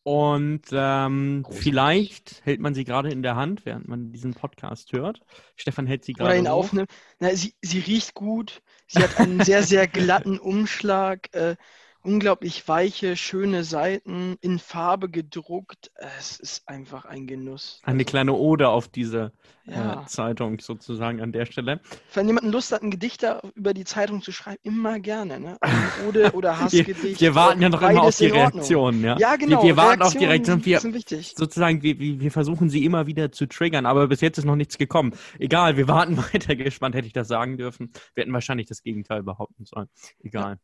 Und 0.03 0.61
ähm, 0.71 1.45
vielleicht 1.51 2.41
hält 2.45 2.61
man 2.61 2.73
sie 2.73 2.83
gerade 2.83 3.09
in 3.09 3.21
der 3.21 3.35
Hand, 3.35 3.65
während 3.65 3.87
man 3.87 4.11
diesen 4.11 4.33
Podcast 4.33 4.93
hört. 4.93 5.21
Stefan 5.55 5.87
hält 5.87 6.05
sie 6.05 6.13
gerade 6.13 6.31
Oder 6.31 6.39
ihn 6.39 6.47
hoch. 6.47 6.53
aufnimmt. 6.53 6.89
Na, 7.19 7.35
sie, 7.35 7.53
sie 7.61 7.79
riecht 7.79 8.13
gut, 8.13 8.61
sie 8.87 9.03
hat 9.03 9.19
einen 9.19 9.43
sehr, 9.43 9.63
sehr 9.63 9.87
glatten 9.87 10.39
Umschlag. 10.39 11.33
Äh, 11.35 11.57
unglaublich 12.03 12.67
weiche, 12.67 13.15
schöne 13.17 13.63
Seiten, 13.63 14.37
in 14.41 14.59
Farbe 14.59 15.09
gedruckt. 15.09 15.91
Es 16.17 16.39
ist 16.39 16.67
einfach 16.67 17.05
ein 17.05 17.27
Genuss. 17.27 17.81
Eine 17.83 18.05
kleine 18.05 18.33
Ode 18.33 18.69
auf 18.69 18.87
diese 18.87 19.31
Ja. 19.65 20.03
äh, 20.03 20.05
Zeitung 20.07 20.59
sozusagen 20.59 21.21
an 21.21 21.31
der 21.31 21.45
Stelle. 21.45 21.81
Wenn 22.13 22.27
jemand 22.27 22.47
Lust 22.51 22.71
hat, 22.71 22.81
ein 22.81 22.89
Gedicht 22.91 23.23
über 23.55 23.73
die 23.73 23.85
Zeitung 23.85 24.21
zu 24.21 24.31
schreiben, 24.31 24.57
immer 24.63 24.99
gerne. 24.99 25.39
Ne? 25.39 25.57
Also 25.61 25.77
Ode 26.07 26.31
oder 26.33 26.49
Wir, 26.51 26.59
Hassgedicht. 26.59 27.21
wir 27.21 27.35
warten 27.35 27.61
ja 27.61 27.69
noch 27.69 27.81
immer 27.81 28.03
auf 28.03 28.17
die. 28.17 28.27
Reaktionen. 28.27 29.03
Ja, 29.03 29.17
Ja, 29.19 29.35
genau. 29.35 29.61
Wir, 29.61 29.69
wir 29.69 29.77
warten 29.77 30.01
auf 30.01 30.13
die 30.13 30.25
Reaktionen 30.25 30.61
Reaktion. 30.61 30.65
Wir, 30.65 30.79
sind 30.79 30.93
wichtig. 30.93 31.33
sozusagen, 31.37 31.83
wir, 31.83 31.99
wir 31.99 32.19
wir 32.19 32.31
versuchen 32.31 32.69
sie 32.69 32.83
immer 32.85 33.05
wieder 33.07 33.31
zu 33.31 33.45
triggern, 33.47 33.85
aber 33.85 34.07
bis 34.07 34.21
jetzt 34.21 34.37
ist 34.37 34.45
noch 34.45 34.55
nichts 34.55 34.77
gekommen. 34.77 35.13
Egal, 35.37 35.77
wir 35.77 35.87
warten 35.87 36.17
weiter 36.33 36.55
gespannt, 36.55 36.95
hätte 36.95 37.07
ich 37.07 37.13
das 37.13 37.27
sagen 37.27 37.57
dürfen. 37.57 37.91
Wir 38.15 38.21
hätten 38.23 38.33
wahrscheinlich 38.33 38.67
das 38.67 38.81
Gegenteil 38.83 39.21
behaupten 39.23 39.65
sollen. 39.65 39.87
Egal. 40.23 40.59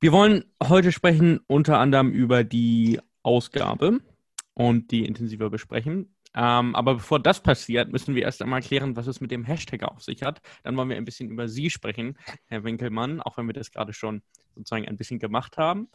Wir 0.00 0.12
wollen 0.12 0.44
heute 0.62 0.92
sprechen 0.92 1.40
unter 1.48 1.80
anderem 1.80 2.12
über 2.12 2.44
die 2.44 3.00
Ausgabe 3.24 3.98
und 4.54 4.92
die 4.92 5.04
intensiver 5.04 5.50
besprechen. 5.50 6.14
Ähm, 6.36 6.76
aber 6.76 6.94
bevor 6.94 7.18
das 7.18 7.42
passiert, 7.42 7.90
müssen 7.90 8.14
wir 8.14 8.22
erst 8.22 8.40
einmal 8.40 8.62
klären, 8.62 8.94
was 8.94 9.08
es 9.08 9.20
mit 9.20 9.32
dem 9.32 9.42
Hashtag 9.42 9.82
auf 9.82 10.00
sich 10.02 10.22
hat. 10.22 10.40
Dann 10.62 10.76
wollen 10.76 10.88
wir 10.88 10.96
ein 10.96 11.04
bisschen 11.04 11.30
über 11.30 11.48
Sie 11.48 11.68
sprechen, 11.68 12.16
Herr 12.46 12.62
Winkelmann, 12.62 13.20
auch 13.20 13.38
wenn 13.38 13.48
wir 13.48 13.54
das 13.54 13.72
gerade 13.72 13.92
schon 13.92 14.22
sozusagen 14.54 14.86
ein 14.86 14.96
bisschen 14.96 15.18
gemacht 15.18 15.56
haben. 15.56 15.88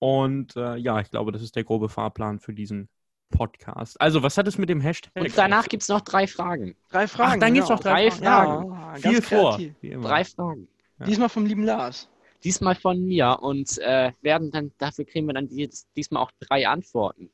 Und 0.00 0.56
äh, 0.56 0.76
ja, 0.76 0.98
ich 1.00 1.10
glaube, 1.10 1.30
das 1.30 1.42
ist 1.42 1.54
der 1.54 1.62
grobe 1.62 1.88
Fahrplan 1.88 2.40
für 2.40 2.52
diesen 2.52 2.88
Podcast. 3.30 4.00
Also, 4.00 4.24
was 4.24 4.36
hat 4.38 4.48
es 4.48 4.58
mit 4.58 4.68
dem 4.68 4.80
Hashtag? 4.80 5.12
Und 5.14 5.38
danach 5.38 5.68
gibt 5.68 5.84
es 5.84 5.88
noch 5.88 6.00
drei 6.00 6.26
Fragen. 6.26 6.74
Drei 6.90 7.06
Fragen. 7.06 7.40
dann 7.40 7.54
geht's 7.54 7.66
genau. 7.66 7.76
noch 7.76 7.82
drei 7.84 8.10
Fragen. 8.10 8.72
Ja, 8.72 8.92
ganz 8.92 9.02
viel 9.02 9.22
vor. 9.22 9.60
Drei 9.82 10.24
Fragen. 10.24 10.68
Ja. 10.98 11.06
Diesmal 11.06 11.28
vom 11.28 11.46
lieben 11.46 11.62
Lars. 11.62 12.08
Diesmal 12.44 12.74
von 12.74 13.04
mir 13.04 13.38
und 13.40 13.78
äh, 13.78 14.12
werden 14.22 14.50
dann, 14.50 14.72
dafür 14.78 15.04
kriegen 15.04 15.26
wir 15.26 15.34
dann 15.34 15.48
dies, 15.48 15.86
diesmal 15.96 16.22
auch 16.22 16.30
drei 16.40 16.68
Antworten. 16.68 17.30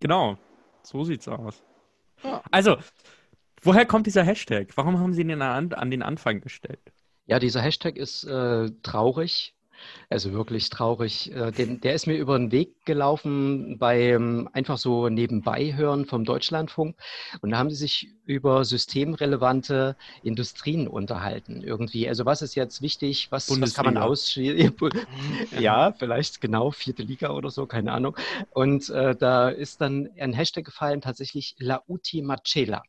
Genau, 0.00 0.38
so 0.82 1.04
sieht's 1.04 1.28
aus. 1.28 1.62
Ja. 2.22 2.42
Also, 2.50 2.76
woher 3.62 3.86
kommt 3.86 4.06
dieser 4.06 4.24
Hashtag? 4.24 4.76
Warum 4.76 4.98
haben 4.98 5.12
Sie 5.12 5.22
ihn 5.22 5.42
an, 5.42 5.72
an 5.72 5.90
den 5.90 6.02
Anfang 6.02 6.40
gestellt? 6.40 6.80
Ja, 7.26 7.38
dieser 7.38 7.60
Hashtag 7.60 7.96
ist 7.96 8.24
äh, 8.24 8.70
traurig, 8.82 9.54
also 10.10 10.32
wirklich 10.32 10.70
traurig. 10.70 11.32
Äh, 11.32 11.52
den, 11.52 11.80
der 11.80 11.94
ist 11.94 12.06
mir 12.06 12.16
über 12.16 12.38
den 12.38 12.52
Weg 12.52 12.84
gelaufen 12.84 13.78
beim 13.78 14.48
einfach 14.52 14.78
so 14.78 15.08
nebenbei 15.08 15.74
hören 15.74 16.06
vom 16.06 16.24
Deutschlandfunk. 16.24 16.96
Und 17.40 17.50
da 17.50 17.58
haben 17.58 17.70
sie 17.70 17.76
sich 17.76 18.08
über 18.24 18.64
systemrelevante 18.64 19.96
Industrien 20.22 20.88
unterhalten 20.88 21.62
irgendwie. 21.62 22.08
Also 22.08 22.24
was 22.24 22.42
ist 22.42 22.54
jetzt 22.54 22.82
wichtig? 22.82 23.28
Was, 23.30 23.48
was 23.60 23.74
kann 23.74 23.86
man 23.86 23.96
ausschließen? 23.98 24.74
Ja, 25.58 25.92
vielleicht 25.92 26.40
genau, 26.40 26.70
vierte 26.70 27.02
Liga 27.02 27.30
oder 27.30 27.50
so, 27.50 27.66
keine 27.66 27.92
Ahnung. 27.92 28.16
Und 28.50 28.90
äh, 28.90 29.14
da 29.16 29.48
ist 29.48 29.80
dann 29.80 30.08
ein 30.18 30.32
Hashtag 30.32 30.64
gefallen, 30.64 31.00
tatsächlich 31.00 31.56
La 31.58 31.82
Ultima 31.86 32.36
Cela. 32.44 32.82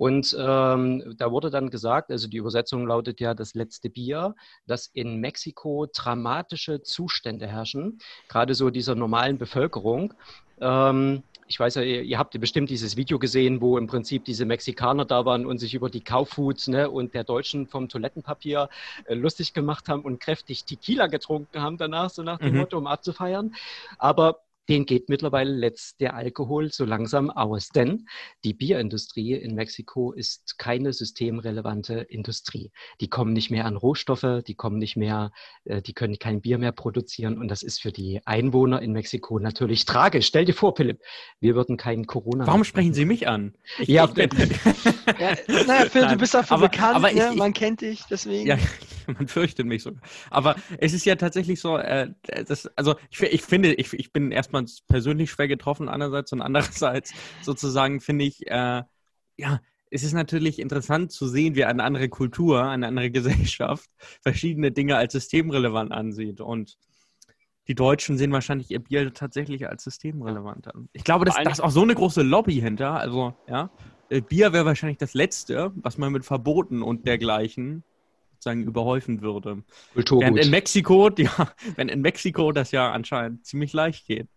Und 0.00 0.34
ähm, 0.40 1.14
da 1.18 1.30
wurde 1.30 1.50
dann 1.50 1.68
gesagt, 1.68 2.10
also 2.10 2.26
die 2.26 2.38
Übersetzung 2.38 2.86
lautet 2.86 3.20
ja 3.20 3.34
das 3.34 3.52
letzte 3.52 3.90
Bier, 3.90 4.34
dass 4.66 4.86
in 4.86 5.20
Mexiko 5.20 5.88
dramatische 5.94 6.80
Zustände 6.80 7.46
herrschen, 7.46 7.98
gerade 8.26 8.54
so 8.54 8.70
dieser 8.70 8.94
normalen 8.94 9.36
Bevölkerung. 9.36 10.14
Ähm, 10.58 11.22
ich 11.48 11.60
weiß 11.60 11.74
ja, 11.74 11.82
ihr, 11.82 12.00
ihr 12.02 12.18
habt 12.18 12.32
ja 12.32 12.40
bestimmt 12.40 12.70
dieses 12.70 12.96
Video 12.96 13.18
gesehen, 13.18 13.60
wo 13.60 13.76
im 13.76 13.88
Prinzip 13.88 14.24
diese 14.24 14.46
Mexikaner 14.46 15.04
da 15.04 15.26
waren 15.26 15.44
und 15.44 15.58
sich 15.58 15.74
über 15.74 15.90
die 15.90 16.02
Kaufhut 16.02 16.66
ne, 16.68 16.88
und 16.88 17.12
der 17.12 17.24
Deutschen 17.24 17.66
vom 17.66 17.90
Toilettenpapier 17.90 18.70
äh, 19.04 19.12
lustig 19.12 19.52
gemacht 19.52 19.90
haben 19.90 20.00
und 20.00 20.18
kräftig 20.18 20.64
Tequila 20.64 21.08
getrunken 21.08 21.60
haben 21.60 21.76
danach, 21.76 22.08
so 22.08 22.22
nach 22.22 22.38
dem 22.38 22.52
Mhm. 22.54 22.60
Motto, 22.60 22.78
um 22.78 22.86
abzufeiern. 22.86 23.54
Aber 23.98 24.40
den 24.70 24.86
geht 24.86 25.08
mittlerweile 25.08 25.52
letzt 25.52 26.00
der 26.00 26.14
Alkohol 26.14 26.70
so 26.72 26.84
langsam 26.84 27.28
aus, 27.30 27.68
denn 27.68 28.06
die 28.44 28.54
Bierindustrie 28.54 29.32
in 29.34 29.54
Mexiko 29.54 30.12
ist 30.12 30.56
keine 30.58 30.92
systemrelevante 30.92 31.94
Industrie. 32.08 32.70
Die 33.00 33.08
kommen 33.08 33.32
nicht 33.32 33.50
mehr 33.50 33.64
an 33.66 33.76
Rohstoffe, 33.76 34.42
die 34.46 34.54
kommen 34.54 34.78
nicht 34.78 34.96
mehr, 34.96 35.32
äh, 35.64 35.82
die 35.82 35.92
können 35.92 36.18
kein 36.18 36.40
Bier 36.40 36.58
mehr 36.58 36.72
produzieren 36.72 37.36
und 37.38 37.48
das 37.48 37.62
ist 37.62 37.82
für 37.82 37.92
die 37.92 38.20
Einwohner 38.24 38.80
in 38.80 38.92
Mexiko 38.92 39.38
natürlich 39.38 39.84
tragisch. 39.84 40.26
Stell 40.26 40.44
dir 40.44 40.54
vor, 40.54 40.74
Philipp, 40.76 41.00
wir 41.40 41.54
würden 41.56 41.76
keinen 41.76 42.06
Corona. 42.06 42.46
Warum 42.46 42.64
sprechen 42.64 42.94
Sie 42.94 43.04
mich 43.04 43.26
an? 43.28 43.54
Ich, 43.78 43.88
Ja, 43.88 44.04
ich, 44.06 44.12
bin, 44.14 44.30
Ja, 45.18 45.36
naja, 45.66 45.86
Phil, 45.90 46.02
du 46.02 46.06
Nein, 46.08 46.18
bist 46.18 46.34
dafür 46.34 46.56
aber- 46.56 46.68
bekannt, 46.68 46.94
aber 46.96 47.10
ich- 47.10 47.16
ne? 47.16 47.30
ich- 47.32 47.38
man 47.38 47.52
kennt 47.52 47.80
dich, 47.80 48.02
deswegen. 48.08 48.46
ja, 48.46 48.56
man 49.18 49.28
fürchtet 49.28 49.66
mich 49.66 49.82
sogar. 49.82 50.02
Aber 50.30 50.56
es 50.78 50.92
ist 50.92 51.04
ja 51.04 51.16
tatsächlich 51.16 51.60
so, 51.60 51.76
äh, 51.76 52.10
das, 52.46 52.66
also 52.76 52.96
ich, 53.10 53.20
ich 53.22 53.42
finde, 53.42 53.74
ich, 53.74 53.92
ich 53.92 54.12
bin 54.12 54.32
erstmal 54.32 54.64
persönlich 54.88 55.30
schwer 55.30 55.48
getroffen 55.48 55.88
einerseits 55.88 56.32
und 56.32 56.42
andererseits 56.42 57.12
sozusagen 57.42 58.00
finde 58.00 58.24
ich, 58.24 58.46
äh, 58.46 58.82
ja, 59.36 59.60
es 59.90 60.04
ist 60.04 60.12
natürlich 60.12 60.58
interessant 60.60 61.10
zu 61.10 61.26
sehen, 61.26 61.56
wie 61.56 61.64
eine 61.64 61.82
andere 61.82 62.08
Kultur, 62.08 62.64
eine 62.64 62.86
andere 62.86 63.10
Gesellschaft 63.10 63.90
verschiedene 64.22 64.70
Dinge 64.70 64.96
als 64.96 65.12
systemrelevant 65.12 65.92
ansieht. 65.92 66.40
Und 66.40 66.78
die 67.66 67.74
Deutschen 67.74 68.16
sehen 68.16 68.32
wahrscheinlich 68.32 68.70
ihr 68.70 68.78
Bier 68.80 69.12
tatsächlich 69.12 69.68
als 69.68 69.84
systemrelevant 69.84 70.74
an. 70.74 70.88
Ich 70.92 71.04
glaube, 71.04 71.24
dass 71.24 71.36
da 71.36 71.50
ist 71.50 71.60
auch 71.60 71.70
so 71.70 71.82
eine 71.82 71.94
große 71.94 72.22
Lobby 72.22 72.54
hinter. 72.54 72.92
Also, 72.92 73.34
ja, 73.48 73.70
äh, 74.08 74.20
Bier 74.20 74.52
wäre 74.52 74.64
wahrscheinlich 74.64 74.98
das 74.98 75.14
Letzte, 75.14 75.72
was 75.74 75.98
man 75.98 76.12
mit 76.12 76.24
Verboten 76.24 76.82
und 76.82 77.06
dergleichen 77.06 77.84
sozusagen 78.40 78.64
überhäufen 78.64 79.20
würde. 79.20 79.62
Kulturgut. 79.92 80.22
Während 80.22 80.38
in 80.38 80.50
Mexiko, 80.50 81.10
ja, 81.18 81.52
wenn 81.76 81.90
in 81.90 82.00
Mexiko 82.00 82.52
das 82.52 82.72
ja 82.72 82.90
anscheinend 82.90 83.44
ziemlich 83.44 83.74
leicht 83.74 84.06
geht. 84.06 84.28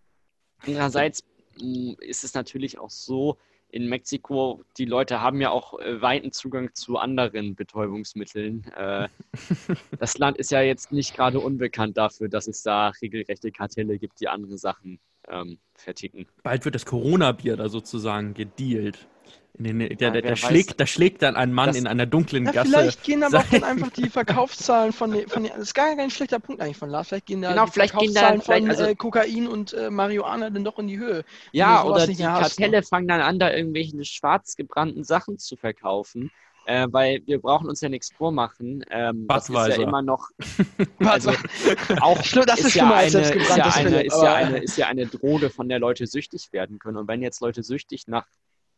Andererseits 0.65 1.23
mh, 1.59 1.95
ist 1.99 2.25
es 2.25 2.33
natürlich 2.33 2.77
auch 2.79 2.89
so, 2.89 3.37
in 3.69 3.87
Mexiko, 3.87 4.63
die 4.77 4.85
Leute 4.85 5.21
haben 5.21 5.41
ja 5.41 5.49
auch 5.49 5.79
äh, 5.79 5.99
weiten 5.99 6.31
Zugang 6.31 6.75
zu 6.75 6.97
anderen 6.97 7.55
Betäubungsmitteln. 7.55 8.65
Äh, 8.75 9.07
das 9.99 10.17
Land 10.17 10.37
ist 10.37 10.51
ja 10.51 10.61
jetzt 10.61 10.91
nicht 10.91 11.15
gerade 11.15 11.39
unbekannt 11.39 11.97
dafür, 11.97 12.27
dass 12.27 12.47
es 12.47 12.61
da 12.61 12.89
regelrechte 13.01 13.51
Kartelle 13.51 13.97
gibt, 13.97 14.19
die 14.19 14.27
andere 14.27 14.57
Sachen 14.57 14.99
ähm, 15.27 15.57
verticken. 15.73 16.27
Bald 16.43 16.65
wird 16.65 16.75
das 16.75 16.85
Corona-Bier 16.85 17.55
da 17.55 17.69
sozusagen 17.69 18.33
gedealt. 18.33 19.07
In 19.55 19.65
den, 19.65 19.79
der, 19.79 19.89
Ja, 19.99 20.09
der, 20.09 20.21
der, 20.23 20.35
schlägt, 20.35 20.79
da 20.79 20.87
schlägt 20.87 21.21
dann 21.21 21.35
ein 21.35 21.53
Mann 21.53 21.67
Das- 21.67 21.77
in 21.77 21.85
einer 21.85 22.07
dunklen 22.07 22.45
Ja, 22.45 22.51
Gasse. 22.51 22.69
vielleicht 22.71 23.03
gehen 23.03 23.21
aber 23.23 23.37
auch 23.39 23.61
einfach 23.61 23.91
die 23.91 24.09
Verkaufszahlen 24.09 24.91
von 24.93 25.11
den, 25.11 25.27
von 25.29 25.43
den, 25.43 25.51
das 25.53 25.61
ist 25.61 25.73
gar 25.75 25.95
kein 25.95 26.09
schlechter 26.09 26.39
Punkt 26.39 26.59
eigentlich 26.59 26.77
von 26.77 26.89
Lars, 26.89 27.09
vielleicht 27.09 27.27
gehen 27.27 27.43
da 27.43 27.51
Genau, 27.51 27.65
die 27.65 27.71
vielleicht 27.71 27.97
gehen 27.99 28.13
da- 28.15 28.21
Verkaufszahlen 28.21 28.65
vielleicht- 28.65 28.77
von 28.77 28.85
also- 28.85 28.91
äh, 28.91 28.95
Kokain 28.95 29.47
und 29.47 29.73
äh, 29.73 29.91
Marihuana 29.91 30.49
dann 30.49 30.63
doch 30.63 30.79
in 30.79 30.87
die 30.87 30.97
Höhe. 30.97 31.23
Ja, 31.51 31.83
oder 31.83 32.07
die 32.07 32.15
mehr 32.15 32.31
hast, 32.33 32.57
Kartelle 32.57 32.81
fangen 32.81 33.07
dann 33.07 33.21
an, 33.21 33.37
da 33.37 33.53
irgendwelche 33.53 34.03
schwarz 34.05 34.55
gebrannten 34.55 35.03
Sachen 35.03 35.37
zu 35.37 35.55
verkaufen. 35.55 36.31
Äh, 36.65 36.87
weil 36.91 37.21
wir 37.25 37.41
brauchen 37.41 37.67
uns 37.67 37.81
ja 37.81 37.89
nichts 37.89 38.09
vormachen. 38.17 38.85
Ähm, 38.89 39.25
das 39.27 39.49
ist 39.49 39.55
ja 39.55 39.75
immer 39.83 40.01
noch 40.01 40.29
Also, 40.99 41.31
auch 41.99 42.23
Schlimm, 42.23 42.45
das 42.47 42.59
ist 42.61 42.73
ja 42.75 42.85
schlimmer 42.85 42.95
als 42.95 43.13
eine, 43.15 43.25
ist, 43.33 43.57
ja 43.57 43.65
eine, 43.73 44.01
ist, 44.03 44.21
ja 44.23 44.33
eine, 44.33 44.57
ist 44.59 44.77
ja 44.77 44.87
eine 44.87 45.05
Droge, 45.07 45.49
von 45.49 45.67
der 45.67 45.79
Leute 45.79 46.07
süchtig 46.07 46.53
werden 46.53 46.79
können. 46.79 46.95
Und 46.95 47.07
wenn 47.09 47.21
jetzt 47.21 47.41
Leute 47.41 47.63
süchtig 47.63 48.07
nach 48.07 48.25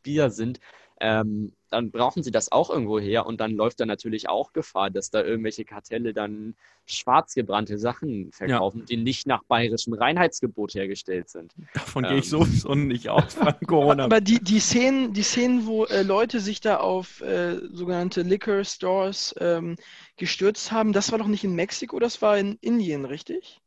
Bier 0.06 0.30
sind, 0.30 0.60
ähm, 1.02 1.52
dann 1.70 1.92
brauchen 1.92 2.24
sie 2.24 2.32
das 2.32 2.52
auch 2.52 2.70
irgendwo 2.70 3.00
her 3.00 3.26
und 3.26 3.42
dann 3.42 3.52
läuft 3.52 3.82
da 3.82 3.86
natürlich 3.86 4.30
auch 4.30 4.54
Gefahr, 4.54 4.90
dass 4.90 5.10
da 5.10 5.22
irgendwelche 5.22 5.66
Kartelle 5.66 6.14
dann 6.14 6.56
schwarz 6.86 7.34
gebrannte 7.34 7.78
Sachen 7.78 8.32
verkaufen, 8.32 8.86
die 8.86 8.96
nicht 8.96 9.28
nach 9.28 9.44
bayerischem 9.44 9.94
Reinheitsgebot 9.94 10.74
hergestellt 10.74 11.30
sind. 11.30 11.54
Davon 11.74 12.06
Ähm. 12.06 12.12
gehe 12.12 12.20
ich 12.20 12.30
sowieso 12.30 12.76
nicht 12.76 13.10
aus 13.10 13.36
beim 13.36 13.60
Corona. 13.68 14.06
aber 14.06 14.22
die, 14.22 14.40
die 14.40 14.62
Szenen, 14.62 15.12
die 15.12 15.24
Szenen, 15.24 15.66
wo 15.66 15.84
äh, 15.86 16.04
Leute 16.04 16.40
sich 16.40 16.62
da 16.62 16.78
auf 16.78 17.20
äh, 17.20 17.58
sogenannte 17.74 18.22
Liquor 18.22 18.64
Stores 18.64 19.36
ähm, 19.40 19.76
gestürzt 20.16 20.72
haben, 20.72 20.94
das 20.94 21.12
war 21.12 21.20
doch 21.20 21.28
nicht 21.28 21.44
in 21.44 21.56
Mexiko, 21.56 22.00
das 22.00 22.22
war 22.22 22.38
in 22.38 22.58
Indien, 22.62 23.04
richtig? 23.04 23.60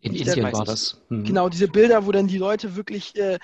in 0.00 0.14
Indien 0.14 0.52
war 0.52 0.64
das. 0.64 1.00
Mhm. 1.08 1.24
Genau, 1.24 1.48
diese 1.48 1.68
Bilder, 1.68 2.06
wo 2.06 2.12
dann 2.12 2.28
die 2.28 2.38
Leute 2.38 2.76
wirklich 2.76 3.16
äh, 3.16 3.38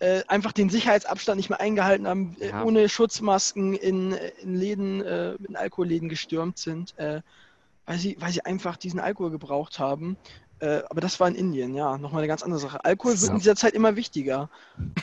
äh, 0.00 0.22
einfach 0.28 0.52
den 0.52 0.68
Sicherheitsabstand 0.70 1.36
nicht 1.36 1.50
mehr 1.50 1.60
eingehalten 1.60 2.06
haben, 2.08 2.36
äh, 2.40 2.48
Ja. 2.48 2.64
ohne 2.64 2.88
Schutzmasken 2.88 3.74
in, 3.74 4.12
in 4.42 4.54
Läden, 4.56 5.02
äh, 5.02 5.34
in 5.46 5.56
Alkoholläden 5.56 6.08
gestürmt 6.08 6.58
sind, 6.58 6.98
äh, 6.98 7.20
weil, 7.86 7.98
sie, 7.98 8.16
weil 8.18 8.32
sie 8.32 8.44
einfach 8.44 8.76
diesen 8.76 8.98
Alkohol 9.00 9.30
gebraucht 9.30 9.78
haben. 9.78 10.16
Äh, 10.62 10.82
aber 10.90 11.00
das 11.00 11.18
war 11.20 11.28
in 11.28 11.34
Indien, 11.34 11.74
ja, 11.74 11.96
nochmal 11.96 12.20
eine 12.20 12.28
ganz 12.28 12.42
andere 12.42 12.60
Sache. 12.60 12.84
Alkohol 12.84 13.12
wird 13.12 13.20
So. 13.20 13.32
in 13.32 13.38
dieser 13.38 13.56
Zeit 13.56 13.72
immer 13.72 13.96
wichtiger. 13.96 14.50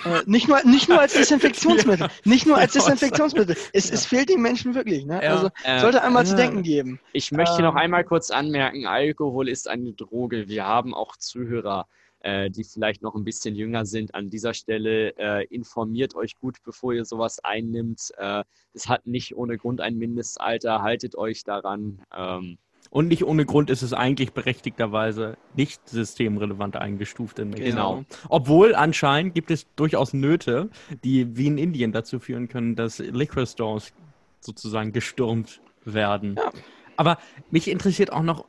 Äh, 0.06 0.22
nicht, 0.27 0.48
nur, 0.48 0.63
nicht 0.63 0.88
nur 0.88 1.00
als 1.00 1.13
Desinfektionsmittel, 1.18 2.10
nicht 2.25 2.46
nur 2.46 2.58
als 2.58 2.74
Ja, 2.75 2.82
Desinfektionsmittel. 2.82 3.56
Es, 3.74 3.89
es 3.89 4.06
fehlt 4.06 4.30
den 4.30 4.42
Menschen 4.42 4.75
wirklich. 4.75 5.06
Ne? 5.06 5.20
Ja. 5.24 5.32
Also 5.32 5.50
sollte 5.80 6.04
einmal 6.04 6.25
zu 6.27 6.34
ja. 6.34 6.38
denken 6.38 6.62
geben. 6.62 7.00
Ich 7.12 7.32
möchte 7.32 7.63
noch 7.63 7.72
Ähm. 7.74 7.77
einmal 7.77 8.04
kurz 8.04 8.30
anmerken, 8.30 8.86
Alkohol 8.86 9.50
ist 9.50 9.68
eine 9.68 9.94
Droge. 9.94 10.48
Wir 10.48 10.66
haben 10.66 10.94
auch 10.94 11.18
Zuhörer, 11.18 11.88
äh, 12.22 12.50
die 12.50 12.64
vielleicht 12.64 13.02
noch 13.02 13.16
ein 13.16 13.24
bisschen 13.24 13.56
jünger 13.56 13.86
sind. 13.86 14.16
An 14.16 14.30
dieser 14.30 14.54
Stelle 14.54 15.16
äh, 15.18 15.46
informiert 15.48 16.16
euch 16.16 16.36
gut, 16.36 16.58
bevor 16.64 16.94
ihr 16.94 17.06
sowas 17.06 17.40
einnimmt. 17.44 18.12
Äh, 18.18 18.44
es 18.74 18.88
hat 18.88 19.06
nicht 19.06 19.36
ohne 19.36 19.58
Grund 19.58 19.82
ein 19.82 19.98
Mindestalter. 19.98 20.82
Haltet 20.82 21.16
euch 21.16 21.44
daran. 21.44 22.02
Ähm, 22.16 22.58
Und 22.90 23.08
nicht 23.10 23.24
ohne 23.24 23.46
Grund 23.46 23.70
ist 23.70 23.82
es 23.82 23.94
eigentlich 23.94 24.34
berechtigterweise 24.34 25.38
nicht 25.56 25.88
systemrelevant 25.88 26.76
eingestuft 26.76 27.40
in 27.40 27.50
Mexiko. 27.50 27.70
Genau. 27.70 28.06
Obwohl 28.30 28.76
anscheinend 28.76 29.36
gibt 29.36 29.52
es 29.52 29.68
durchaus 29.76 30.14
Nöte, 30.14 30.70
die 31.04 31.36
wie 31.38 31.48
in 31.48 31.58
Indien 31.58 31.92
dazu 31.92 32.20
führen 32.20 32.48
können, 32.48 32.76
dass 32.76 33.00
Liquor 33.00 33.46
Stores 33.46 33.94
sozusagen 34.40 34.94
gestürmt 34.94 35.62
werden. 35.84 36.36
Ja. 36.38 36.52
Aber 36.96 37.18
mich 37.52 37.70
interessiert 37.70 38.12
auch 38.12 38.24
noch 38.24 38.46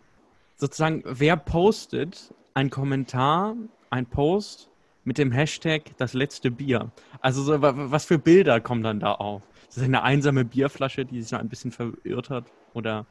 sozusagen, 0.57 1.03
wer 1.05 1.37
postet 1.37 2.33
ein 2.59 2.71
Kommentar, 2.71 3.57
ein 3.91 4.11
Post 4.11 4.71
mit 5.05 5.17
dem 5.19 5.33
Hashtag 5.33 5.93
das 5.97 6.13
letzte 6.13 6.51
Bier? 6.51 6.93
Also 7.21 7.43
so, 7.43 7.63
wa- 7.63 7.73
was 7.77 8.05
für 8.05 8.19
Bilder 8.19 8.61
kommen 8.61 8.83
dann 8.83 9.01
da 9.01 9.13
auf? 9.13 9.45
Ist 9.69 9.77
das 9.77 9.85
eine 9.85 10.03
einsame 10.03 10.45
Bierflasche, 10.45 11.07
die 11.07 11.21
sich 11.21 11.31
so 11.31 11.37
ein 11.37 11.49
bisschen 11.49 11.71
verirrt 11.73 12.31
hat? 12.31 12.53
Oder 12.73 13.07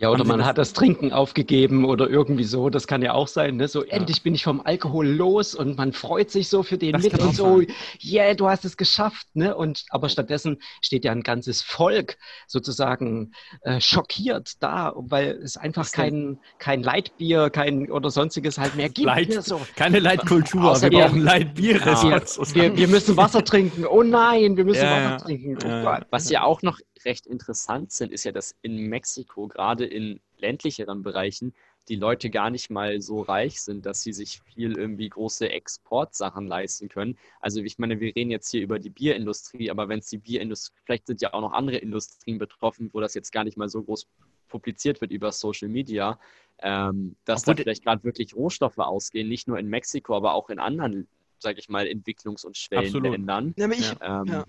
Ja, 0.00 0.08
oder 0.10 0.24
man 0.24 0.38
das- 0.38 0.46
hat 0.48 0.56
das 0.58 0.72
Trinken 0.72 1.12
aufgegeben 1.12 1.84
oder 1.84 2.08
irgendwie 2.08 2.44
so. 2.44 2.70
Das 2.70 2.86
kann 2.86 3.02
ja 3.02 3.12
auch 3.12 3.28
sein. 3.28 3.56
Ne? 3.56 3.68
So, 3.68 3.82
endlich 3.84 4.22
bin 4.22 4.34
ich 4.34 4.42
vom 4.44 4.60
Alkohol 4.64 5.06
los 5.06 5.54
und 5.54 5.76
man 5.76 5.92
freut 5.92 6.30
sich 6.30 6.48
so 6.48 6.62
für 6.62 6.78
den 6.78 6.92
Das 6.92 7.02
mit 7.02 7.18
und 7.20 7.34
so, 7.34 7.58
sein. 7.58 7.66
yeah, 8.02 8.34
du 8.34 8.48
hast 8.48 8.64
es 8.64 8.76
geschafft. 8.78 9.26
Ne? 9.34 9.54
Und, 9.54 9.84
aber 9.90 10.08
stattdessen 10.08 10.58
steht 10.80 11.04
ja 11.04 11.12
ein 11.12 11.22
ganzes 11.22 11.60
Volk 11.62 12.16
sozusagen 12.46 13.32
äh, 13.62 13.80
schockiert 13.80 14.54
da, 14.62 14.92
weil 14.96 15.32
es 15.42 15.56
einfach 15.56 15.82
Was 15.82 15.92
denn? 15.92 16.00
kein, 16.00 16.38
kein 16.58 16.82
Leitbier 16.82 17.50
kein, 17.50 17.90
oder 17.90 18.10
sonstiges 18.10 18.58
halt 18.58 18.74
mehr 18.76 18.88
gibt. 18.88 19.06
Leid, 19.06 19.28
Ne? 19.28 19.42
So, 19.42 19.60
keine 19.76 19.98
Leitkultur, 19.98 20.62
wir 20.62 20.70
Außerdem- 20.70 21.00
brauchen 21.00 21.20
Leitbiere. 21.22 21.90
Ja. 21.90 22.20
wir, 22.54 22.76
wir 22.76 22.88
müssen 22.88 23.16
Wasser 23.16 23.44
trinken. 23.44 23.86
Oh 23.86 24.02
nein, 24.02 24.56
wir 24.56 24.64
müssen 24.64 24.82
Ja, 24.82 24.90
Wasser 24.92 25.10
ja. 25.10 25.16
trinken. 25.18 25.58
Oh 25.62 25.68
Ja. 25.68 25.82
Gott. 25.82 26.06
Was 26.10 26.30
ja 26.30 26.42
auch 26.42 26.62
noch 26.62 26.78
recht 27.04 27.26
interessant 27.26 27.92
sind, 27.92 28.12
ist 28.12 28.24
ja, 28.24 28.32
dass 28.32 28.56
in 28.62 28.76
Mexiko, 28.88 29.48
gerade 29.48 29.84
in 29.84 30.20
ländlicheren 30.38 31.02
Bereichen, 31.02 31.54
die 31.88 31.96
Leute 31.96 32.30
gar 32.30 32.50
nicht 32.50 32.70
mal 32.70 33.00
so 33.00 33.22
reich 33.22 33.60
sind, 33.62 33.84
dass 33.86 34.02
sie 34.02 34.12
sich 34.12 34.40
viel 34.42 34.78
irgendwie 34.78 35.08
große 35.08 35.50
Exportsachen 35.50 36.46
leisten 36.46 36.88
können. 36.88 37.18
Also 37.40 37.60
ich 37.62 37.78
meine, 37.78 37.98
wir 38.00 38.14
reden 38.14 38.30
jetzt 38.30 38.50
hier 38.50 38.62
über 38.62 38.78
die 38.78 38.90
Bierindustrie, 38.90 39.70
aber 39.70 39.88
wenn 39.88 39.98
es 39.98 40.08
die 40.08 40.18
Bierindustrie, 40.18 40.78
vielleicht 40.84 41.06
sind 41.06 41.20
ja 41.20 41.34
auch 41.34 41.40
noch 41.40 41.52
andere 41.52 41.78
Industrien 41.78 42.38
betroffen, 42.38 42.90
wo 42.92 43.00
das 43.00 43.14
jetzt 43.14 43.32
gar 43.32 43.44
nicht 43.44 43.56
mal 43.56 43.68
so 43.68 43.82
groß 43.82 44.06
publiziert 44.48 45.00
wird 45.00 45.10
über 45.10 45.32
Social 45.32 45.68
Media, 45.68 46.18
ähm, 46.58 47.16
dass 47.24 47.42
Obwohl 47.42 47.54
da 47.54 47.62
vielleicht 47.62 47.84
gerade 47.84 48.04
wirklich 48.04 48.36
Rohstoffe 48.36 48.78
ausgehen, 48.78 49.28
nicht 49.28 49.48
nur 49.48 49.58
in 49.58 49.68
Mexiko, 49.68 50.14
aber 50.14 50.34
auch 50.34 50.50
in 50.50 50.58
anderen, 50.58 51.08
sage 51.38 51.58
ich 51.58 51.68
mal, 51.68 51.86
Entwicklungs- 51.86 52.44
und 52.44 52.56
Schwellenländern. 52.56 53.54
Ja, 53.56 53.64
aber 53.64 53.74
ich, 53.74 53.94
Ähm, 54.00 54.26
Ja. 54.26 54.44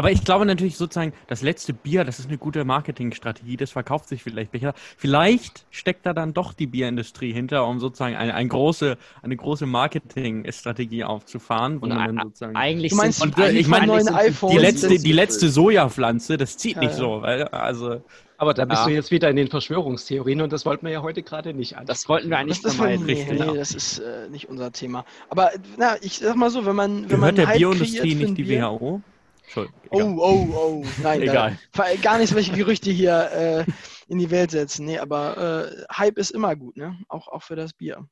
Aber 0.00 0.10
ich 0.10 0.24
glaube 0.24 0.46
natürlich 0.46 0.78
sozusagen, 0.78 1.12
das 1.26 1.42
letzte 1.42 1.74
Bier, 1.74 2.04
das 2.04 2.18
ist 2.20 2.28
eine 2.28 2.38
gute 2.38 2.64
Marketingstrategie, 2.64 3.58
das 3.58 3.70
verkauft 3.70 4.08
sich 4.08 4.22
vielleicht 4.22 4.50
besser. 4.50 4.72
Vielleicht 4.96 5.66
steckt 5.70 6.06
da 6.06 6.14
dann 6.14 6.32
doch 6.32 6.54
die 6.54 6.66
Bierindustrie 6.66 7.34
hinter, 7.34 7.66
um 7.66 7.80
sozusagen 7.80 8.16
eine, 8.16 8.32
eine 8.32 8.48
große, 8.48 8.96
eine 9.20 9.36
große 9.36 9.66
Marketingstrategie 9.66 11.04
aufzufahren. 11.04 11.76
Und 11.80 11.90
dann 11.90 12.18
sozusagen 12.22 12.56
Eigentlich 12.56 12.92
Du 12.92 12.96
meinst, 12.96 13.22
Und, 13.22 13.38
eigentlich 13.38 13.60
ich 13.60 13.68
meine, 13.68 14.00
die- 14.02 14.08
iPhones, 14.08 14.56
die 14.56 14.62
das- 14.62 14.72
letzte, 14.72 14.98
die 15.02 15.12
letzte 15.12 15.50
Sojapflanze, 15.50 16.38
das 16.38 16.56
zieht 16.56 16.76
Ja, 16.76 16.80
nicht 16.80 16.92
ja. 16.92 16.96
so, 16.96 17.20
weil, 17.20 17.44
also, 17.48 18.02
Aber 18.38 18.54
da 18.54 18.64
bist 18.64 18.80
Ja. 18.80 18.86
du 18.88 18.94
jetzt 18.94 19.10
wieder 19.10 19.28
in 19.28 19.36
den 19.36 19.48
Verschwörungstheorien 19.48 20.40
und 20.40 20.50
das 20.50 20.64
wollten 20.64 20.86
wir 20.86 20.92
ja 20.94 21.02
heute 21.02 21.22
gerade 21.22 21.52
nicht 21.52 21.76
an. 21.76 21.84
Das 21.84 22.08
wollten 22.08 22.30
wir 22.30 22.38
eigentlich 22.38 22.62
das, 22.62 22.72
das, 22.72 22.74
vermeiden. 22.76 23.04
nee, 23.04 23.12
richtig. 23.12 23.38
nee, 23.38 23.54
das 23.54 23.72
ist 23.74 23.98
äh, 23.98 24.30
nicht 24.30 24.48
unser 24.48 24.72
Thema. 24.72 25.04
Aber 25.28 25.50
na, 25.76 25.96
ich 26.00 26.20
sag 26.20 26.36
mal 26.36 26.48
so, 26.48 26.64
wenn 26.64 26.74
man, 26.74 27.02
wenn 27.02 27.08
gehört 27.08 27.20
man 27.20 27.34
der 27.34 27.48
Hype 27.48 27.58
Bioindustrie 27.58 28.14
nicht 28.14 28.38
die 28.38 28.44
Bier- 28.44 28.62
WHO? 28.62 29.02
Entschuldigung. 29.50 29.80
Oh, 29.90 29.96
egal. 29.96 30.18
oh, 30.18 30.48
oh, 30.54 30.86
nein, 31.02 31.22
Egal. 31.22 31.58
Da, 31.72 31.94
gar 31.96 32.18
nicht 32.18 32.30
solche 32.30 32.52
Gerüchte 32.52 32.90
hier 32.90 33.30
äh, 33.32 33.64
in 34.08 34.18
die 34.18 34.30
Welt 34.30 34.52
setzen. 34.52 34.86
Nee, 34.86 34.98
aber 34.98 35.66
äh, 35.70 35.84
Hype 35.92 36.18
ist 36.18 36.30
immer 36.30 36.54
gut, 36.56 36.76
ne? 36.76 36.98
Auch, 37.08 37.28
auch 37.28 37.42
für 37.42 37.56
das 37.56 37.72
Bier. 37.72 38.06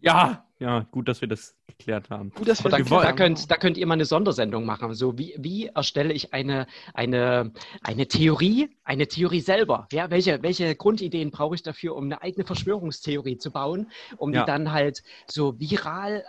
Ja, 0.00 0.44
ja, 0.58 0.80
gut, 0.90 1.06
dass 1.06 1.20
wir 1.20 1.28
das 1.28 1.54
geklärt 1.68 2.10
haben. 2.10 2.30
Gut, 2.30 2.48
dass 2.48 2.64
wir 2.64 2.70
da, 2.70 2.78
das 2.78 2.88
da, 2.88 3.12
könnt, 3.12 3.48
da 3.48 3.56
könnt 3.56 3.76
ihr 3.76 3.86
mal 3.86 3.94
eine 3.94 4.06
Sondersendung 4.06 4.66
machen. 4.66 4.92
So, 4.94 5.16
wie, 5.16 5.36
wie 5.38 5.66
erstelle 5.66 6.12
ich 6.12 6.34
eine, 6.34 6.66
eine, 6.94 7.52
eine 7.84 8.08
Theorie, 8.08 8.76
eine 8.82 9.06
Theorie 9.06 9.40
selber? 9.40 9.86
Ja, 9.92 10.10
welche, 10.10 10.42
welche 10.42 10.74
Grundideen 10.74 11.30
brauche 11.30 11.54
ich 11.54 11.62
dafür, 11.62 11.94
um 11.94 12.06
eine 12.06 12.22
eigene 12.22 12.44
Verschwörungstheorie 12.44 13.38
zu 13.38 13.52
bauen, 13.52 13.88
um 14.16 14.34
Ja. 14.34 14.40
die 14.40 14.46
dann 14.46 14.72
halt 14.72 15.04
so 15.28 15.60
viral 15.60 16.24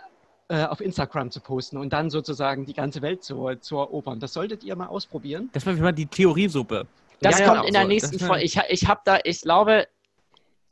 äh, 0.50 0.64
auf 0.64 0.80
Instagram 0.80 1.30
zu 1.30 1.38
posten 1.38 1.76
und 1.76 1.92
dann 1.92 2.10
sozusagen 2.10 2.66
die 2.66 2.74
ganze 2.74 3.02
Welt 3.02 3.22
zu, 3.22 3.54
zu 3.60 3.76
erobern. 3.76 4.18
Das 4.18 4.32
solltet 4.32 4.64
ihr 4.64 4.74
mal 4.74 4.88
ausprobieren. 4.88 5.48
Das 5.52 5.64
war 5.64 5.74
mal 5.74 5.92
die 5.92 6.06
Theoriesuppe. 6.06 6.88
Das 7.20 7.38
Ja, 7.38 7.46
ja, 7.46 7.54
kommt 7.54 7.68
in 7.68 7.72
der 7.72 7.82
so, 7.82 7.88
nächsten 7.88 8.18
Folge. 8.18 8.42
Ich, 8.42 8.58
ich 8.68 8.88
habe 8.88 9.00
da, 9.04 9.20
ich 9.22 9.42
glaube, 9.42 9.86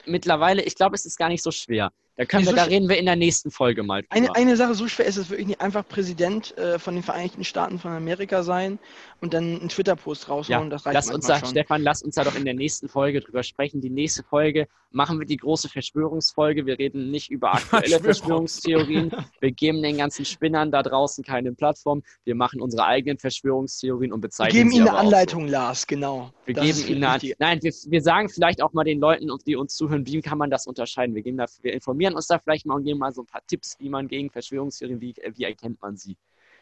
mittlerweile, 0.05 0.63
ich 0.63 0.75
glaube, 0.75 0.97
es 0.97 1.07
ist 1.07 1.17
gar 1.17 1.29
nicht 1.29 1.45
so 1.45 1.53
schwer. 1.53 1.93
Da 2.19 2.25
können 2.25 2.45
wir, 2.47 2.53
da 2.53 2.65
reden 2.65 2.89
wir 2.89 2.99
in 2.99 3.07
der 3.07 3.15
nächsten 3.15 3.53
Folge 3.53 3.85
mal 3.85 4.03
drüber. 4.03 4.13
Eine, 4.13 4.35
eine 4.35 4.57
Sache, 4.57 4.75
so 4.75 4.89
schwer 4.89 5.07
ist 5.07 5.19
es 5.19 5.31
wirklich 5.31 5.47
nicht 5.47 5.61
einfach 5.61 5.87
Präsident 5.87 6.57
äh, 6.59 6.81
von 6.81 6.95
den 6.95 7.05
Vereinigten 7.05 7.45
Staaten 7.45 7.79
von 7.79 7.93
Amerika 7.93 8.43
sein 8.43 8.81
und 9.21 9.35
dann 9.35 9.61
einen 9.61 9.69
Twitter-Post 9.69 10.29
raushauen. 10.29 10.65
ja, 10.65 10.69
das 10.69 10.85
reicht 10.85 10.95
lass 10.95 11.11
uns 11.11 11.27
da, 11.29 11.39
schon. 11.39 11.51
Stefan, 11.51 11.83
lass 11.83 12.03
uns 12.03 12.17
da 12.17 12.25
doch 12.25 12.35
in 12.35 12.45
der 12.45 12.55
nächsten 12.55 12.89
Folge 12.89 13.21
drüber 13.21 13.45
sprechen. 13.45 13.81
Die 13.81 13.89
nächste 13.91 14.25
Folge 14.25 14.67
machen 14.91 15.19
wir 15.21 15.27
die 15.27 15.37
große 15.37 15.69
Verschwörungsfolge. 15.69 16.67
Wir 16.67 16.79
reden 16.79 17.11
nicht 17.11 17.31
über 17.31 17.55
aktuelle 17.55 18.01
Verschwörung. 18.01 18.49
Verschwörungstheorien. 18.49 19.13
Wir 19.41 19.53
geben 19.53 19.83
den 19.83 19.99
ganzen 19.99 20.25
Spinnern 20.25 20.73
da 20.73 20.83
draußen 20.83 21.23
keine 21.23 21.53
Plattform. 21.53 22.03
Wir 22.25 22.35
machen 22.35 22.61
unsere 22.61 22.85
eigenen 22.85 23.19
Verschwörungstheorien 23.19 24.13
und 24.13 24.19
Wir 24.19 24.29
bezeichnen 24.29 24.59
geben 24.59 24.71
sie 24.71 24.77
ihnen 24.79 24.89
aber 24.89 24.99
eine 24.99 25.07
auch 25.07 25.11
so. 25.11 25.17
Anleitung, 25.17 25.47
Lars, 25.47 25.87
genau. 25.87 26.33
Wir 26.47 26.55
Das 26.55 26.65
geben 26.65 26.89
ihnen 26.89 27.05
eine, 27.05 27.35
nein, 27.39 27.63
wir, 27.63 27.73
wir 27.73 28.03
sagen 28.03 28.29
vielleicht 28.29 28.63
auch 28.63 28.73
mal 28.73 28.85
den 28.85 28.99
Leuten, 28.99 29.29
die 29.47 29.57
uns 29.57 29.77
zuhören, 29.77 30.07
wie 30.07 30.21
kann 30.21 30.39
man 30.39 30.51
das 30.51 30.67
unterscheiden? 30.67 31.15
Wir, 31.15 31.23
geben 31.23 31.37
da, 31.37 31.47
wir 31.63 31.73
informieren 31.73 32.08
uns 32.15 32.27
da 32.27 32.39
vielleicht 32.39 32.67
mal 32.67 32.75
und 32.75 32.85
geben 32.85 32.99
mal 32.99 33.13
so 33.13 33.23
ein 33.23 33.27
paar 33.27 33.43
Tipps, 33.47 33.77
wie 33.79 33.89
man 33.89 34.09
gegen 34.09 34.31
Verschwörungstheorien, 34.31 35.01
wie, 35.01 35.15
wie 35.35 35.45
erkennt 35.45 35.81
man 35.83 35.97
sie? 35.97 36.17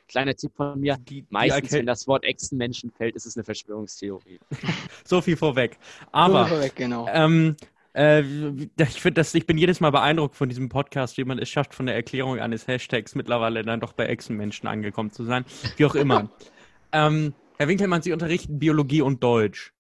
Kleiner 0.09 0.35
Tipp 0.35 0.53
von 0.55 0.79
mir, 0.79 0.97
Die, 0.97 1.23
die 1.23 1.27
meistens, 1.31 1.73
erkennt- 1.73 1.79
wenn 1.81 1.87
das 1.87 2.07
Wort 2.07 2.25
Echsenmenschen 2.25 2.91
fällt, 2.91 3.17
ist 3.17 3.27
es 3.27 3.37
eine 3.37 3.45
Verschwörungstheorie. 3.45 4.39
so 5.05 5.21
viel 5.21 5.37
vorweg. 5.37 5.79
So, 6.01 6.07
Aber 6.13 6.47
vorweg, 6.47 6.77
genau. 6.77 7.09
Ähm, 7.11 7.57
äh, 7.95 8.21
ich 8.21 9.01
finde 9.01 9.21
das, 9.21 9.35
ich 9.35 9.47
bin 9.47 9.59
jedes 9.59 9.81
Mal 9.81 9.91
beeindruckt 9.91 10.37
von 10.37 10.49
diesem 10.49 10.69
Podcast, 10.69 11.17
wie 11.17 11.25
man 11.25 11.39
es 11.39 11.49
schafft, 11.49 11.75
von 11.75 11.87
der 11.87 11.97
Erklärung 11.97 12.39
eines 12.39 12.69
Hashtags 12.69 13.15
mittlerweile 13.15 13.63
dann 13.65 13.81
doch 13.81 13.95
bei 13.95 14.07
Echsenmenschen 14.07 14.69
angekommen 14.69 15.11
zu 15.11 15.25
sein. 15.25 15.45
Wie 15.77 15.85
auch 15.87 15.95
immer. 15.95 16.31
ähm, 16.93 17.35
Herr 17.59 17.69
Winkelmann, 17.69 18.03
Sie 18.03 18.13
unterrichten 18.13 18.59
Biologie 18.59 19.01
und 19.03 19.25
Deutsch. 19.25 19.73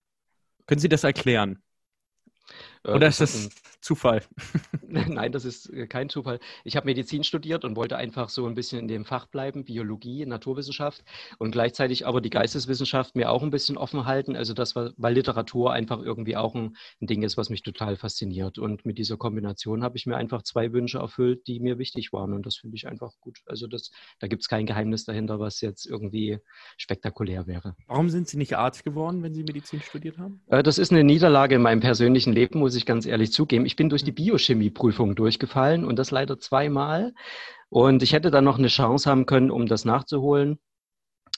Können 0.67 0.81
Sie 0.81 0.89
das 0.89 1.05
erklären? 1.05 1.63
Äh, 2.87 2.93
Oder 2.93 3.09
ist 3.09 3.21
das 3.21 3.45
ein- 3.47 3.51
Zufall? 3.81 4.23
Nein, 4.89 5.31
das 5.33 5.45
ist 5.45 5.69
äh, 5.71 5.87
kein 5.87 6.09
Zufall. 6.09 6.41
Ich 6.65 6.77
habe 6.77 6.87
Medizin 6.87 7.23
studiert 7.25 7.65
und 7.65 7.77
wollte 7.77 7.97
einfach 7.97 8.29
so 8.31 8.47
ein 8.47 8.55
bisschen 8.55 8.81
in 8.81 8.89
dem 8.89 9.05
Fach 9.05 9.27
bleiben, 9.27 9.65
Biologie, 9.65 10.25
Naturwissenschaft 10.27 11.05
und 11.39 11.51
gleichzeitig 11.53 12.07
aber 12.07 12.21
die 12.21 12.31
Geisteswissenschaft 12.31 13.15
mir 13.15 13.31
auch 13.31 13.43
ein 13.43 13.51
bisschen 13.51 13.77
offen 13.77 14.05
halten. 14.07 14.35
Also 14.35 14.55
das, 14.55 14.75
war- 14.75 14.93
weil 14.97 15.15
Literatur 15.15 15.73
einfach 15.73 16.01
irgendwie 16.03 16.37
auch 16.37 16.55
ein, 16.55 16.77
ein 17.01 17.07
Ding 17.07 17.23
ist, 17.23 17.37
was 17.37 17.51
mich 17.51 17.63
total 17.63 17.97
fasziniert. 17.97 18.59
Und 18.59 18.85
mit 18.87 18.99
dieser 18.99 19.17
Kombination 19.17 19.83
habe 19.85 19.97
ich 19.97 20.07
mir 20.07 20.17
einfach 20.17 20.43
zwei 20.43 20.73
Wünsche 20.73 20.99
erfüllt, 20.99 21.47
die 21.47 21.61
mir 21.61 21.79
wichtig 21.79 22.13
waren. 22.13 22.33
Und 22.33 22.47
das 22.47 22.57
finde 22.57 22.77
ich 22.77 22.89
einfach 22.89 23.13
gut. 23.21 23.39
Also 23.47 23.67
das, 23.67 23.91
da 24.21 24.27
gibt 24.27 24.43
es 24.43 24.49
kein 24.49 24.67
Geheimnis 24.67 25.05
dahinter, 25.05 25.39
was 25.39 25.61
jetzt 25.61 25.87
irgendwie 25.87 26.39
spektakulär 26.77 27.47
wäre. 27.47 27.75
Warum 27.87 28.11
sind 28.11 28.29
Sie 28.29 28.37
nicht 28.37 28.57
Arzt 28.57 28.85
geworden, 28.85 29.23
wenn 29.23 29.35
Sie 29.35 29.43
Medizin 29.43 29.81
studiert 29.81 30.19
haben? 30.19 30.41
Äh, 30.49 30.63
Das 30.63 30.79
ist 30.79 30.93
eine 30.93 31.05
Niederlage 31.05 31.55
in 31.57 31.63
meinem 31.63 31.81
persönlichen 31.81 32.33
Leben, 32.33 32.59
muss 32.59 32.75
ich 32.75 32.76
ganz 32.85 33.07
ehrlich 33.07 33.33
zugeben. 33.33 33.65
Ich 33.65 33.77
bin 33.77 33.89
durch 33.89 34.05
die 34.05 34.13
Biochemieprüfung 34.13 35.15
durchgefallen 35.15 35.85
und 35.85 35.99
das 35.99 36.11
leider 36.11 36.39
zweimal. 36.39 37.15
Und 37.71 38.03
ich 38.03 38.13
hätte 38.13 38.31
dann 38.31 38.45
noch 38.45 38.59
eine 38.59 38.69
Chance 38.69 39.09
haben 39.09 39.25
können, 39.25 39.51
um 39.51 39.67
das 39.67 39.85
nachzuholen. 39.85 40.59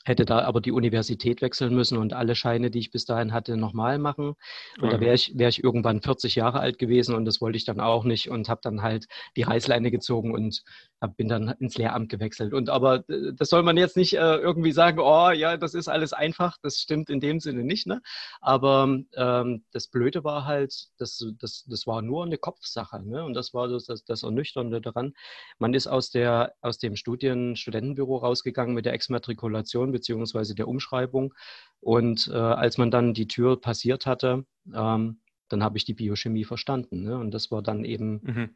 Hätte 0.09 0.25
da 0.25 0.41
aber 0.41 0.63
die 0.63 0.73
Universität 0.73 1.43
wechseln 1.43 1.75
müssen 1.75 1.99
und 1.99 2.15
alle 2.15 2.35
Scheine, 2.35 2.71
die 2.71 2.79
ich 2.79 2.91
bis 2.91 3.05
dahin 3.05 3.35
hatte, 3.35 3.59
nochmal 3.59 3.99
machen. 3.99 4.37
Und 4.81 4.91
da 4.91 5.01
wäre 5.01 5.15
ich, 5.15 5.37
wäre 5.37 5.51
ich 5.51 5.63
irgendwann 5.63 6.01
40 6.01 6.35
Jahre 6.35 6.61
alt 6.61 6.79
gewesen 6.79 7.15
und 7.15 7.27
das 7.27 7.43
wollte 7.43 7.59
ich 7.59 7.67
dann 7.67 7.79
auch 7.79 8.05
nicht 8.05 8.31
und 8.31 8.49
habe 8.49 8.63
dann 8.63 8.81
halt 8.81 9.07
die 9.37 9.43
Reißleine 9.43 9.91
gezogen 9.91 10.33
und 10.33 10.63
hab, 10.99 11.15
bin 11.19 11.29
dann 11.29 11.49
ins 11.61 11.77
Lehramt 11.77 12.09
gewechselt. 12.09 12.55
Und 12.55 12.71
aber 12.71 13.05
äh, 13.11 13.35
das 13.35 13.51
soll 13.51 13.63
man 13.63 13.77
jetzt 13.77 13.99
nicht 13.99 14.15
äh, 14.15 14.37
irgendwie 14.37 14.73
sagen, 14.73 14.99
oh 14.99 15.29
ja, 15.31 15.59
das 15.59 15.75
ist 15.75 15.89
alles 15.89 16.15
einfach. 16.15 16.57
Das 16.63 16.79
stimmt 16.79 17.11
in 17.11 17.21
dem 17.21 17.39
Sinne 17.39 17.63
nicht. 17.63 17.87
Ne? 17.87 18.01
Aber 18.41 18.99
ähm, 19.15 19.65
das 19.73 19.89
Blöde 19.89 20.25
war 20.25 20.47
halt, 20.47 20.89
das, 20.97 21.23
das, 21.39 21.67
das 21.69 21.87
war 21.87 22.01
nur 22.01 22.25
eine 22.25 22.39
Kopfsache. 22.39 23.07
Ne? 23.07 23.25
Und 23.25 23.35
das 23.35 23.53
war 23.53 23.69
das, 23.69 23.85
das, 23.85 24.05
das 24.05 24.23
Ernüchternde 24.23 24.81
daran. 24.81 25.13
Man 25.59 25.75
ist 25.75 25.87
aus, 25.87 26.11
der, 26.11 26.55
aus 26.63 26.79
dem 26.79 26.97
Studien 26.97 27.57
Studentenbüro 27.57 28.17
rausgegangen 28.17 28.75
mit 28.75 28.87
der 28.87 28.95
Exmatrikulation 28.95 29.93
beziehungsweise 29.99 30.55
der 30.55 30.69
Umschreibung. 30.69 31.35
Und 31.81 32.29
äh, 32.33 32.37
als 32.37 32.79
man 32.79 32.91
dann 32.91 33.15
die 33.15 33.29
Tür 33.29 33.61
passiert 33.61 34.07
hatte, 34.07 34.45
ähm, 34.75 35.21
dann 35.49 35.63
habe 35.63 35.79
ich 35.79 35.85
die 35.85 35.95
Biochemie 35.95 36.45
verstanden. 36.45 37.03
Ne? 37.03 37.19
Und 37.19 37.33
das 37.33 37.51
war 37.51 37.63
dann 37.63 37.85
eben 37.85 38.21
Mhm. 38.23 38.51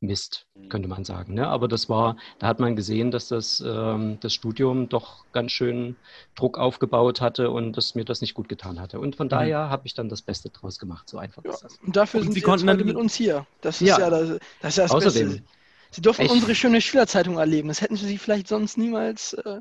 Mist, 0.00 0.46
könnte 0.68 0.86
man 0.86 1.04
sagen. 1.04 1.34
Ne? 1.34 1.48
Aber 1.48 1.66
das 1.66 1.88
war, 1.88 2.16
da 2.38 2.46
hat 2.46 2.60
man 2.60 2.76
gesehen, 2.76 3.10
dass 3.10 3.28
das, 3.28 3.62
ähm, 3.66 4.18
das 4.20 4.32
Studium 4.32 4.88
doch 4.88 5.24
ganz 5.32 5.50
schön 5.50 5.96
Druck 6.36 6.56
aufgebaut 6.56 7.20
hatte 7.20 7.50
und 7.50 7.76
dass 7.76 7.96
mir 7.96 8.04
das 8.04 8.20
nicht 8.20 8.34
gut 8.34 8.48
getan 8.48 8.80
hatte. 8.80 9.00
Und 9.00 9.16
von 9.16 9.26
mhm. 9.26 9.30
daher 9.30 9.70
habe 9.70 9.86
ich 9.86 9.94
dann 9.94 10.08
das 10.08 10.22
Beste 10.22 10.50
draus 10.50 10.78
gemacht. 10.78 11.08
So 11.08 11.18
einfach 11.18 11.44
ja. 11.44 11.50
ist 11.50 11.64
das. 11.64 11.78
Und 11.78 11.96
dafür 11.96 12.20
und 12.20 12.26
sind 12.26 12.34
Sie, 12.34 12.40
Sie 12.40 12.46
heute 12.46 12.84
mit 12.84 12.96
uns 12.96 13.14
hier. 13.14 13.46
Das 13.60 13.80
ist 13.80 13.88
ja, 13.88 13.98
ja 13.98 14.10
das, 14.10 14.38
das, 14.60 14.68
ist 14.70 14.78
das 14.78 14.90
Außerdem, 14.92 15.28
Beste. 15.28 15.44
Sie 15.90 16.02
ich, 16.22 16.30
unsere 16.30 16.54
schöne 16.54 16.80
Schülerzeitung 16.80 17.38
erleben. 17.38 17.68
Das 17.68 17.80
hätten 17.80 17.96
Sie 17.96 18.18
vielleicht 18.18 18.46
sonst 18.46 18.76
niemals, 18.78 19.32
äh, 19.32 19.60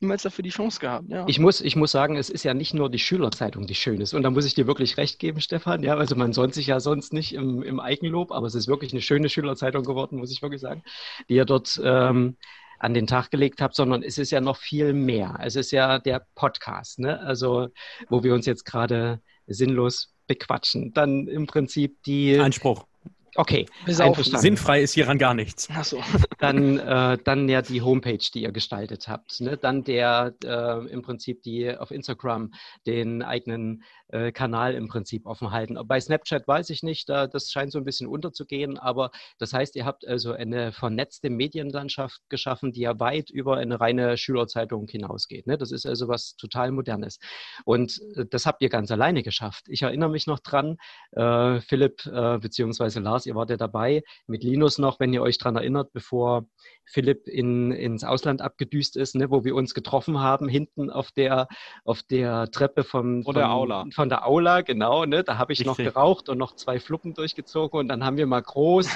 niemals 0.00 0.22
dafür 0.22 0.42
die 0.42 0.50
Chance 0.50 0.80
gehabt. 0.80 1.08
Ja. 1.08 1.24
Ich, 1.28 1.38
muss, 1.38 1.60
ich 1.60 1.76
muss 1.76 1.90
sagen, 1.90 2.16
es 2.16 2.30
ist 2.30 2.44
ja 2.44 2.54
nicht 2.54 2.74
nur 2.74 2.90
die 2.90 2.98
Schülerzeitung, 2.98 3.66
die 3.66 3.74
schön 3.74 4.00
ist. 4.00 4.14
Und 4.14 4.22
da 4.22 4.30
muss 4.30 4.44
ich 4.44 4.54
dir 4.54 4.66
wirklich 4.66 4.96
recht 4.96 5.18
geben, 5.18 5.40
Stefan. 5.40 5.82
Ja, 5.82 5.96
also 5.96 6.16
man 6.16 6.32
sonnt 6.32 6.54
sich 6.54 6.66
ja 6.66 6.80
sonst 6.80 7.12
nicht 7.12 7.34
im, 7.34 7.62
im 7.62 7.80
Eigenlob, 7.80 8.32
aber 8.32 8.46
es 8.46 8.54
ist 8.54 8.68
wirklich 8.68 8.92
eine 8.92 9.00
schöne 9.00 9.28
Schülerzeitung 9.28 9.84
geworden, 9.84 10.18
muss 10.18 10.32
ich 10.32 10.42
wirklich 10.42 10.60
sagen, 10.60 10.82
die 11.28 11.34
ihr 11.34 11.44
dort 11.44 11.80
ähm, 11.82 12.36
an 12.78 12.94
den 12.94 13.06
Tag 13.06 13.30
gelegt 13.30 13.62
habt, 13.62 13.74
sondern 13.74 14.02
es 14.02 14.18
ist 14.18 14.30
ja 14.30 14.40
noch 14.40 14.58
viel 14.58 14.92
mehr. 14.92 15.38
Es 15.42 15.56
ist 15.56 15.70
ja 15.70 15.98
der 15.98 16.26
Podcast, 16.34 16.98
ne? 16.98 17.20
also 17.20 17.68
wo 18.08 18.22
wir 18.22 18.34
uns 18.34 18.46
jetzt 18.46 18.64
gerade 18.64 19.20
sinnlos 19.46 20.12
bequatschen. 20.26 20.92
Dann 20.92 21.26
im 21.28 21.46
Prinzip 21.46 22.02
die. 22.04 22.38
Einspruch. 22.38 22.86
Okay, 23.36 23.66
sinnfrei 23.86 24.82
ist 24.82 24.94
hieran 24.94 25.18
gar 25.18 25.34
nichts. 25.34 25.68
Ach 25.72 25.84
so. 25.84 26.02
Dann, 26.38 26.78
äh, 26.78 27.16
dann 27.24 27.48
ja 27.48 27.62
die 27.62 27.80
Homepage, 27.80 28.18
die 28.18 28.42
ihr 28.42 28.52
gestaltet 28.52 29.08
habt. 29.08 29.40
Ne? 29.40 29.56
Dann 29.56 29.84
der 29.84 30.34
äh, 30.44 30.86
im 30.88 31.00
Prinzip 31.00 31.42
die 31.42 31.74
auf 31.74 31.90
Instagram 31.90 32.52
den 32.86 33.22
eigenen 33.22 33.82
äh, 34.08 34.32
Kanal 34.32 34.74
im 34.74 34.88
Prinzip 34.88 35.26
offen 35.26 35.50
halten. 35.50 35.78
Bei 35.86 35.98
Snapchat 35.98 36.46
weiß 36.46 36.70
ich 36.70 36.82
nicht, 36.82 37.08
da, 37.08 37.26
das 37.26 37.50
scheint 37.50 37.72
so 37.72 37.78
ein 37.78 37.84
bisschen 37.84 38.06
unterzugehen, 38.06 38.78
aber 38.78 39.10
das 39.38 39.52
heißt, 39.52 39.76
ihr 39.76 39.84
habt 39.84 40.06
also 40.06 40.32
eine 40.32 40.72
vernetzte 40.72 41.30
Medienlandschaft 41.30 42.20
geschaffen, 42.28 42.72
die 42.72 42.82
ja 42.82 43.00
weit 43.00 43.30
über 43.30 43.56
eine 43.56 43.80
reine 43.80 44.16
Schülerzeitung 44.16 44.86
hinausgeht. 44.88 45.46
Ne? 45.46 45.58
Das 45.58 45.72
ist 45.72 45.86
also 45.86 46.08
was 46.08 46.36
total 46.36 46.70
Modernes. 46.70 47.18
Und 47.64 48.00
äh, 48.16 48.26
das 48.30 48.46
habt 48.46 48.62
ihr 48.62 48.68
ganz 48.68 48.90
alleine 48.90 49.22
geschafft. 49.22 49.64
Ich 49.68 49.82
erinnere 49.82 50.10
mich 50.10 50.26
noch 50.26 50.38
dran, 50.40 50.76
äh, 51.12 51.60
Philipp 51.60 52.06
äh, 52.06 52.38
bzw. 52.38 53.00
Lars, 53.00 53.25
ihr 53.26 53.34
wart 53.34 53.50
ja 53.50 53.56
dabei, 53.56 54.02
mit 54.26 54.44
Linus 54.44 54.78
noch, 54.78 55.00
wenn 55.00 55.12
ihr 55.12 55.22
euch 55.22 55.38
daran 55.38 55.56
erinnert, 55.56 55.92
bevor 55.92 56.46
Philipp 56.84 57.26
in, 57.26 57.72
ins 57.72 58.04
Ausland 58.04 58.42
abgedüst 58.42 58.96
ist, 58.96 59.14
ne, 59.14 59.30
wo 59.30 59.44
wir 59.44 59.54
uns 59.54 59.74
getroffen 59.74 60.20
haben, 60.20 60.48
hinten 60.48 60.90
auf 60.90 61.10
der, 61.10 61.48
auf 61.84 62.02
der 62.02 62.50
Treppe 62.50 62.84
vom, 62.84 63.22
von, 63.22 63.34
der 63.34 63.50
Aula. 63.50 63.86
von 63.92 64.08
der 64.08 64.26
Aula, 64.26 64.60
genau. 64.60 65.04
Ne, 65.04 65.24
da 65.24 65.38
habe 65.38 65.52
ich 65.52 65.60
Richtig. 65.60 65.66
noch 65.66 65.92
geraucht 65.92 66.28
und 66.28 66.38
noch 66.38 66.54
zwei 66.54 66.78
Fluppen 66.78 67.14
durchgezogen 67.14 67.78
und 67.80 67.88
dann 67.88 68.04
haben 68.04 68.16
wir 68.16 68.26
mal 68.26 68.42
groß, 68.42 68.88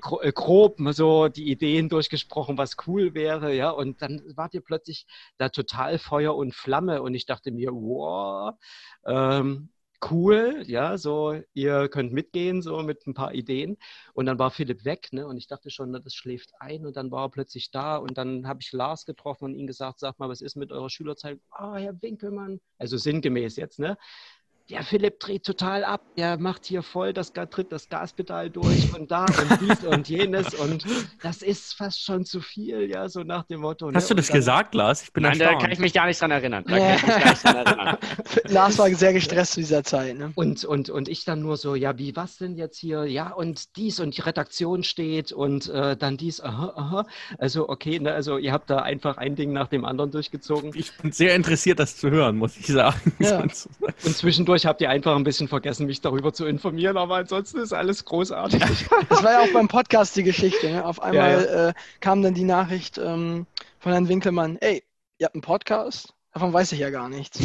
gro 0.00 0.20
äh, 0.20 0.32
grob 0.32 0.78
so 0.90 1.28
die 1.28 1.50
Ideen 1.50 1.88
durchgesprochen, 1.88 2.58
was 2.58 2.76
cool 2.86 3.14
wäre, 3.14 3.54
ja. 3.54 3.70
Und 3.70 4.02
dann 4.02 4.22
wart 4.34 4.54
ihr 4.54 4.62
plötzlich 4.62 5.06
da 5.38 5.48
total 5.48 5.98
Feuer 5.98 6.34
und 6.34 6.54
Flamme 6.54 7.02
und 7.02 7.14
ich 7.14 7.26
dachte 7.26 7.50
mir, 7.50 7.70
wow, 7.72 8.54
ähm, 9.06 9.68
cool, 10.10 10.62
ja, 10.66 10.98
so, 10.98 11.40
ihr 11.54 11.88
könnt 11.88 12.12
mitgehen, 12.12 12.62
so 12.62 12.82
mit 12.82 13.06
ein 13.06 13.14
paar 13.14 13.34
Ideen. 13.34 13.76
Und 14.12 14.26
dann 14.26 14.38
war 14.38 14.50
Philipp 14.50 14.84
weg, 14.84 15.08
ne, 15.12 15.26
und 15.26 15.36
ich 15.36 15.46
dachte 15.46 15.70
schon, 15.70 15.90
na, 15.90 15.98
das 15.98 16.14
schläft 16.14 16.50
ein 16.60 16.86
und 16.86 16.96
dann 16.96 17.10
war 17.10 17.26
er 17.26 17.30
plötzlich 17.30 17.70
da 17.70 17.96
und 17.96 18.18
dann 18.18 18.46
habe 18.46 18.60
ich 18.62 18.72
Lars 18.72 19.06
getroffen 19.06 19.46
und 19.46 19.54
ihm 19.56 19.66
gesagt, 19.66 20.00
sag 20.00 20.18
mal, 20.18 20.28
was 20.28 20.40
ist 20.40 20.56
mit 20.56 20.72
eurer 20.72 20.90
Schülerzeit? 20.90 21.40
Ah, 21.50 21.72
oh, 21.72 21.76
Herr 21.76 22.00
Winkelmann, 22.02 22.60
also 22.78 22.96
sinngemäß 22.96 23.56
jetzt, 23.56 23.78
ne? 23.78 23.96
Der 24.70 24.82
Philipp 24.82 25.20
dreht 25.20 25.44
total 25.44 25.84
ab, 25.84 26.02
der 26.16 26.38
macht 26.38 26.64
hier 26.64 26.82
voll 26.82 27.12
das 27.12 27.32
tritt 27.50 27.72
das 27.72 27.88
Gaspedal 27.88 28.50
durch 28.50 28.94
und 28.94 29.10
da 29.10 29.24
und 29.24 29.60
dies 29.60 29.84
und 29.84 30.08
jenes 30.08 30.54
und 30.54 30.86
das 31.22 31.42
ist 31.42 31.74
fast 31.74 32.02
schon 32.02 32.24
zu 32.24 32.40
viel, 32.40 32.88
ja, 32.90 33.08
so 33.08 33.20
nach 33.20 33.44
dem 33.44 33.60
Motto. 33.60 33.90
Ne? 33.90 33.96
Hast 33.96 34.10
du 34.10 34.14
das 34.14 34.28
dann, 34.28 34.36
gesagt, 34.36 34.74
Lars? 34.74 35.02
Ich 35.02 35.12
bin 35.12 35.22
Nein, 35.22 35.32
erstaunt. 35.32 35.56
da 35.56 35.58
kann 35.60 35.70
ich 35.70 35.78
mich 35.78 35.92
gar 35.92 36.06
nicht 36.06 36.20
dran 36.20 36.30
erinnern. 36.30 36.64
Da 36.66 36.78
kann 36.78 36.96
ich 36.96 37.02
mich 37.02 37.16
gar 37.16 37.30
nicht 37.30 37.44
dran 37.44 37.56
erinnern. 37.56 37.98
Lars 38.44 38.78
war 38.78 38.88
sehr 38.94 39.12
gestresst 39.12 39.52
zu 39.52 39.60
dieser 39.60 39.84
Zeit. 39.84 40.16
Ne? 40.16 40.32
Und, 40.34 40.64
und, 40.64 40.90
und 40.90 41.08
ich 41.08 41.24
dann 41.24 41.40
nur 41.40 41.56
so, 41.56 41.74
ja, 41.74 41.98
wie, 41.98 42.16
was 42.16 42.38
denn 42.38 42.56
jetzt 42.56 42.78
hier? 42.78 43.04
Ja, 43.04 43.32
und 43.32 43.76
dies 43.76 44.00
und 44.00 44.16
die 44.16 44.22
Redaktion 44.22 44.82
steht 44.82 45.32
und 45.32 45.68
äh, 45.68 45.96
dann 45.96 46.16
dies, 46.16 46.40
aha, 46.40 46.72
aha. 46.76 47.06
Also, 47.38 47.68
okay, 47.68 47.98
ne, 47.98 48.12
also 48.12 48.38
ihr 48.38 48.52
habt 48.52 48.70
da 48.70 48.78
einfach 48.78 49.18
ein 49.18 49.36
Ding 49.36 49.52
nach 49.52 49.68
dem 49.68 49.84
anderen 49.84 50.10
durchgezogen. 50.10 50.72
Ich 50.74 50.96
bin 50.96 51.12
sehr 51.12 51.34
interessiert, 51.34 51.78
das 51.78 51.96
zu 51.96 52.10
hören, 52.10 52.36
muss 52.36 52.56
ich 52.56 52.66
sagen. 52.66 53.12
Ja. 53.18 53.40
und 53.42 53.54
zwischendurch 54.16 54.53
zwischendurch 54.54 54.66
habt 54.66 54.80
ihr 54.80 54.90
einfach 54.90 55.16
ein 55.16 55.24
bisschen 55.24 55.48
vergessen, 55.48 55.86
mich 55.86 56.00
darüber 56.00 56.32
zu 56.32 56.46
informieren, 56.46 56.96
aber 56.96 57.16
ansonsten 57.16 57.58
ist 57.58 57.72
alles 57.72 58.04
großartig. 58.04 58.62
Das 59.08 59.22
war 59.22 59.32
ja 59.32 59.40
auch 59.40 59.52
beim 59.52 59.68
Podcast 59.68 60.16
die 60.16 60.22
Geschichte. 60.22 60.70
Ne? 60.70 60.84
Auf 60.84 61.00
einmal 61.02 61.30
ja, 61.30 61.40
ja. 61.40 61.68
Äh, 61.68 61.74
kam 62.00 62.22
dann 62.22 62.34
die 62.34 62.44
Nachricht 62.44 62.98
ähm, 62.98 63.46
von 63.78 63.92
Herrn 63.92 64.08
Winkelmann, 64.08 64.56
ey, 64.60 64.82
ihr 65.18 65.26
habt 65.26 65.34
einen 65.34 65.42
Podcast? 65.42 66.14
Davon 66.32 66.52
weiß 66.52 66.72
ich 66.72 66.80
ja 66.80 66.90
gar 66.90 67.08
nichts. 67.08 67.38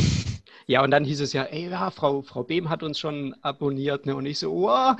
Ja, 0.68 0.84
und 0.84 0.92
dann 0.92 1.04
hieß 1.04 1.22
es 1.22 1.34
ja, 1.34 1.44
ey, 1.44 1.70
ja, 1.70 1.90
Frau, 1.92 2.22
Frau 2.22 2.44
Behm 2.44 2.70
hat 2.70 2.84
uns 2.84 3.00
schon 3.00 3.36
abonniert. 3.42 4.06
Ne? 4.06 4.16
Und 4.16 4.26
ich 4.26 4.40
so, 4.40 4.52
wow, 4.54 4.96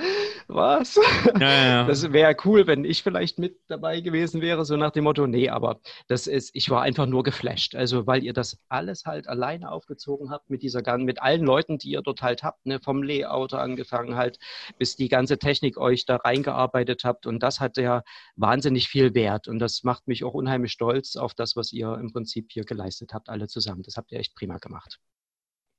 was? 0.48 0.98
Ja, 1.38 1.64
ja. 1.64 1.84
Das 1.84 2.12
wäre 2.12 2.36
cool, 2.44 2.66
wenn 2.66 2.84
ich 2.84 3.02
vielleicht 3.02 3.38
mit 3.38 3.58
dabei 3.68 4.00
gewesen 4.00 4.40
wäre, 4.40 4.64
so 4.64 4.76
nach 4.76 4.90
dem 4.90 5.04
Motto, 5.04 5.26
nee, 5.26 5.48
aber 5.48 5.80
das 6.08 6.26
ist, 6.26 6.50
ich 6.54 6.70
war 6.70 6.82
einfach 6.82 7.06
nur 7.06 7.22
geflasht. 7.22 7.74
Also, 7.74 8.06
weil 8.06 8.24
ihr 8.24 8.32
das 8.32 8.58
alles 8.68 9.04
halt 9.04 9.28
alleine 9.28 9.70
aufgezogen 9.70 10.30
habt 10.30 10.50
mit 10.50 10.62
dieser 10.62 10.82
ganzen, 10.82 11.04
mit 11.04 11.22
allen 11.22 11.44
Leuten, 11.44 11.78
die 11.78 11.90
ihr 11.90 12.02
dort 12.02 12.22
halt 12.22 12.42
habt, 12.42 12.66
ne? 12.66 12.80
vom 12.80 13.02
Layouter 13.02 13.60
angefangen 13.60 14.16
halt, 14.16 14.38
bis 14.78 14.96
die 14.96 15.08
ganze 15.08 15.38
Technik 15.38 15.78
euch 15.78 16.04
da 16.06 16.16
reingearbeitet 16.16 17.04
habt. 17.04 17.26
Und 17.26 17.42
das 17.42 17.60
hat 17.60 17.76
ja 17.76 18.02
wahnsinnig 18.36 18.88
viel 18.88 19.14
Wert. 19.14 19.48
Und 19.48 19.58
das 19.58 19.82
macht 19.84 20.08
mich 20.08 20.24
auch 20.24 20.34
unheimlich 20.34 20.72
stolz 20.72 21.16
auf 21.16 21.34
das, 21.34 21.56
was 21.56 21.72
ihr 21.72 21.94
im 21.94 22.12
Prinzip 22.12 22.50
hier 22.52 22.64
geleistet 22.64 23.12
habt, 23.14 23.28
alle 23.28 23.48
zusammen. 23.48 23.82
Das 23.82 23.96
habt 23.96 24.12
ihr 24.12 24.18
echt 24.18 24.34
prima 24.34 24.58
gemacht. 24.58 24.98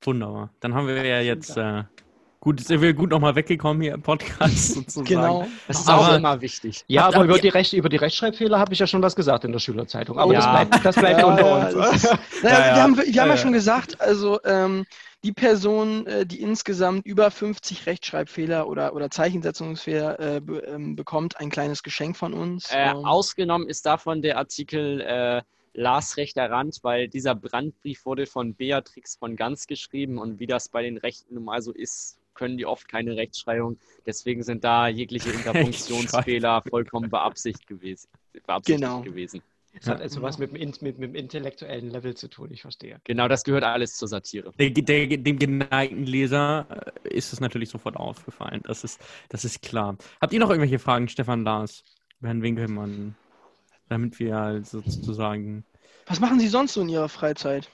Wunderbar. 0.02 0.50
Dann 0.60 0.74
haben 0.74 0.86
wir 0.86 1.04
ja 1.04 1.20
jetzt 1.20 1.56
äh, 1.56 1.84
gut, 2.40 2.60
sind 2.60 2.82
wir 2.82 2.92
gut 2.92 3.10
nochmal 3.10 3.34
weggekommen 3.36 3.80
hier 3.82 3.94
im 3.94 4.02
Podcast 4.02 4.74
sozusagen. 4.74 5.06
Genau. 5.06 5.48
Das 5.68 5.80
ist 5.80 5.88
aber, 5.88 6.08
auch 6.08 6.16
immer 6.16 6.40
wichtig. 6.40 6.84
Ja, 6.88 7.06
aber 7.06 7.24
über 7.24 7.38
die, 7.38 7.48
Recht, 7.48 7.72
über 7.72 7.88
die 7.88 7.96
Rechtschreibfehler 7.96 8.58
habe 8.58 8.72
ich 8.72 8.80
ja 8.80 8.86
schon 8.86 9.00
was 9.02 9.16
gesagt 9.16 9.44
in 9.44 9.52
der 9.52 9.60
Schülerzeitung. 9.60 10.18
Aber 10.18 10.32
ja. 10.32 10.40
das 10.40 10.50
bleibt, 10.50 10.84
das 10.84 10.96
bleibt 10.96 11.24
unter 11.24 11.74
uns. 11.74 11.94
Ist, 11.94 12.04
naja, 12.42 12.74
wir 12.74 12.82
haben, 12.82 12.96
wir 12.96 13.22
haben 13.22 13.28
ja 13.28 13.36
schon 13.36 13.52
gesagt, 13.52 14.00
also 14.00 14.40
ähm, 14.44 14.84
die 15.22 15.32
Person, 15.32 16.06
äh, 16.06 16.26
die 16.26 16.40
insgesamt 16.42 17.06
über 17.06 17.30
50 17.30 17.86
Rechtschreibfehler 17.86 18.66
oder, 18.66 18.94
oder 18.94 19.08
Zeichensetzungsfehler 19.08 20.18
äh, 20.18 20.40
be, 20.40 20.58
ähm, 20.66 20.96
bekommt, 20.96 21.38
ein 21.38 21.48
kleines 21.48 21.84
Geschenk 21.84 22.16
von 22.16 22.34
uns. 22.34 22.72
Äh, 22.72 22.90
ähm, 22.90 23.04
ausgenommen 23.04 23.68
ist 23.68 23.86
davon 23.86 24.20
der 24.20 24.38
Artikel 24.38 25.00
äh, 25.00 25.42
Lars 25.74 26.16
rechter 26.16 26.50
Rand, 26.50 26.78
weil 26.82 27.08
dieser 27.08 27.34
Brandbrief 27.34 28.04
wurde 28.04 28.26
von 28.26 28.54
Beatrix 28.54 29.16
von 29.16 29.36
Ganz 29.36 29.66
geschrieben 29.66 30.18
und 30.18 30.38
wie 30.38 30.46
das 30.46 30.68
bei 30.68 30.82
den 30.82 30.98
Rechten 30.98 31.34
nun 31.34 31.44
mal 31.44 31.62
so 31.62 31.72
ist, 31.72 32.18
können 32.34 32.56
die 32.56 32.66
oft 32.66 32.88
keine 32.88 33.16
Rechtschreibung. 33.16 33.78
Deswegen 34.06 34.42
sind 34.42 34.64
da 34.64 34.88
jegliche 34.88 35.30
Interpunktionsfehler 35.32 36.62
vollkommen 36.68 37.10
beabsichtigt 37.10 37.66
gewesen. 37.66 38.08
Beabsichtigt 38.32 38.82
genau. 38.82 39.02
gewesen. 39.02 39.42
Das 39.74 39.86
hat 39.86 40.02
also 40.02 40.20
was 40.20 40.36
mit 40.38 40.54
dem, 40.54 40.60
mit, 40.60 40.82
mit 40.82 40.98
dem, 40.98 41.14
intellektuellen 41.14 41.90
Level 41.90 42.14
zu 42.14 42.28
tun, 42.28 42.50
ich 42.52 42.60
verstehe. 42.60 43.00
Genau, 43.04 43.26
das 43.26 43.42
gehört 43.42 43.64
alles 43.64 43.96
zur 43.96 44.06
Satire. 44.06 44.52
Der, 44.58 44.68
der, 44.70 45.16
dem 45.16 45.38
geneigten 45.38 46.04
Leser 46.04 46.66
äh, 47.04 47.08
ist 47.08 47.32
es 47.32 47.40
natürlich 47.40 47.70
sofort 47.70 47.96
aufgefallen. 47.96 48.60
Das 48.64 48.84
ist, 48.84 49.00
das 49.30 49.46
ist 49.46 49.62
klar. 49.62 49.96
Habt 50.20 50.34
ihr 50.34 50.40
noch 50.40 50.50
irgendwelche 50.50 50.78
Fragen, 50.78 51.08
Stefan 51.08 51.44
Lars, 51.44 51.84
Herrn 52.20 52.42
Winkelmann? 52.42 53.16
Damit 53.92 54.18
wir 54.18 54.36
halt 54.36 54.66
sozusagen. 54.66 55.64
Was 56.06 56.20
machen 56.20 56.40
Sie 56.40 56.48
sonst 56.48 56.74
so 56.74 56.80
in 56.80 56.88
Ihrer 56.88 57.08
Freizeit? 57.08 57.68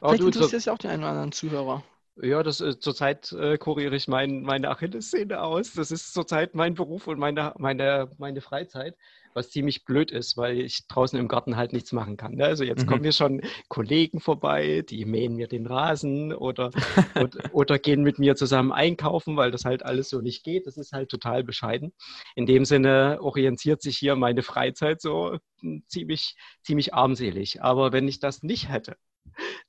Oh, 0.00 0.08
Vielleicht 0.08 0.24
interessiert 0.24 0.60
es 0.60 0.64
ja 0.64 0.72
auch 0.72 0.78
den 0.78 0.90
einen 0.90 1.02
oder 1.02 1.10
anderen 1.10 1.32
Zuhörer. 1.32 1.84
Ja, 2.16 2.42
das 2.42 2.60
äh, 2.60 2.78
zurzeit 2.78 3.32
äh, 3.32 3.56
kuriere 3.56 3.96
ich 3.96 4.06
mein, 4.06 4.42
meine 4.42 4.68
Achillessehne 4.70 5.40
aus. 5.40 5.72
Das 5.72 5.90
ist 5.90 6.12
zurzeit 6.12 6.54
mein 6.54 6.74
Beruf 6.74 7.06
und 7.06 7.18
meine, 7.18 7.54
meine, 7.58 8.10
meine 8.18 8.40
Freizeit 8.40 8.96
was 9.34 9.50
ziemlich 9.50 9.84
blöd 9.84 10.10
ist, 10.10 10.36
weil 10.36 10.60
ich 10.60 10.86
draußen 10.86 11.18
im 11.18 11.28
Garten 11.28 11.56
halt 11.56 11.72
nichts 11.72 11.92
machen 11.92 12.16
kann. 12.16 12.34
Ne? 12.34 12.44
Also 12.44 12.64
jetzt 12.64 12.84
mhm. 12.84 12.86
kommen 12.88 13.02
mir 13.02 13.12
schon 13.12 13.42
Kollegen 13.68 14.20
vorbei, 14.20 14.84
die 14.88 15.04
mähen 15.04 15.36
mir 15.36 15.48
den 15.48 15.66
Rasen 15.66 16.32
oder, 16.32 16.70
oder, 17.16 17.54
oder, 17.54 17.78
gehen 17.78 18.02
mit 18.02 18.18
mir 18.18 18.36
zusammen 18.36 18.72
einkaufen, 18.72 19.36
weil 19.36 19.50
das 19.50 19.64
halt 19.64 19.84
alles 19.84 20.08
so 20.08 20.20
nicht 20.20 20.44
geht. 20.44 20.66
Das 20.66 20.76
ist 20.76 20.92
halt 20.92 21.08
total 21.10 21.44
bescheiden. 21.44 21.92
In 22.34 22.46
dem 22.46 22.64
Sinne 22.64 23.18
orientiert 23.20 23.82
sich 23.82 23.98
hier 23.98 24.16
meine 24.16 24.42
Freizeit 24.42 25.00
so 25.00 25.38
hm, 25.60 25.84
ziemlich, 25.86 26.36
ziemlich 26.62 26.94
armselig. 26.94 27.62
Aber 27.62 27.92
wenn 27.92 28.08
ich 28.08 28.20
das 28.20 28.42
nicht 28.42 28.68
hätte, 28.68 28.96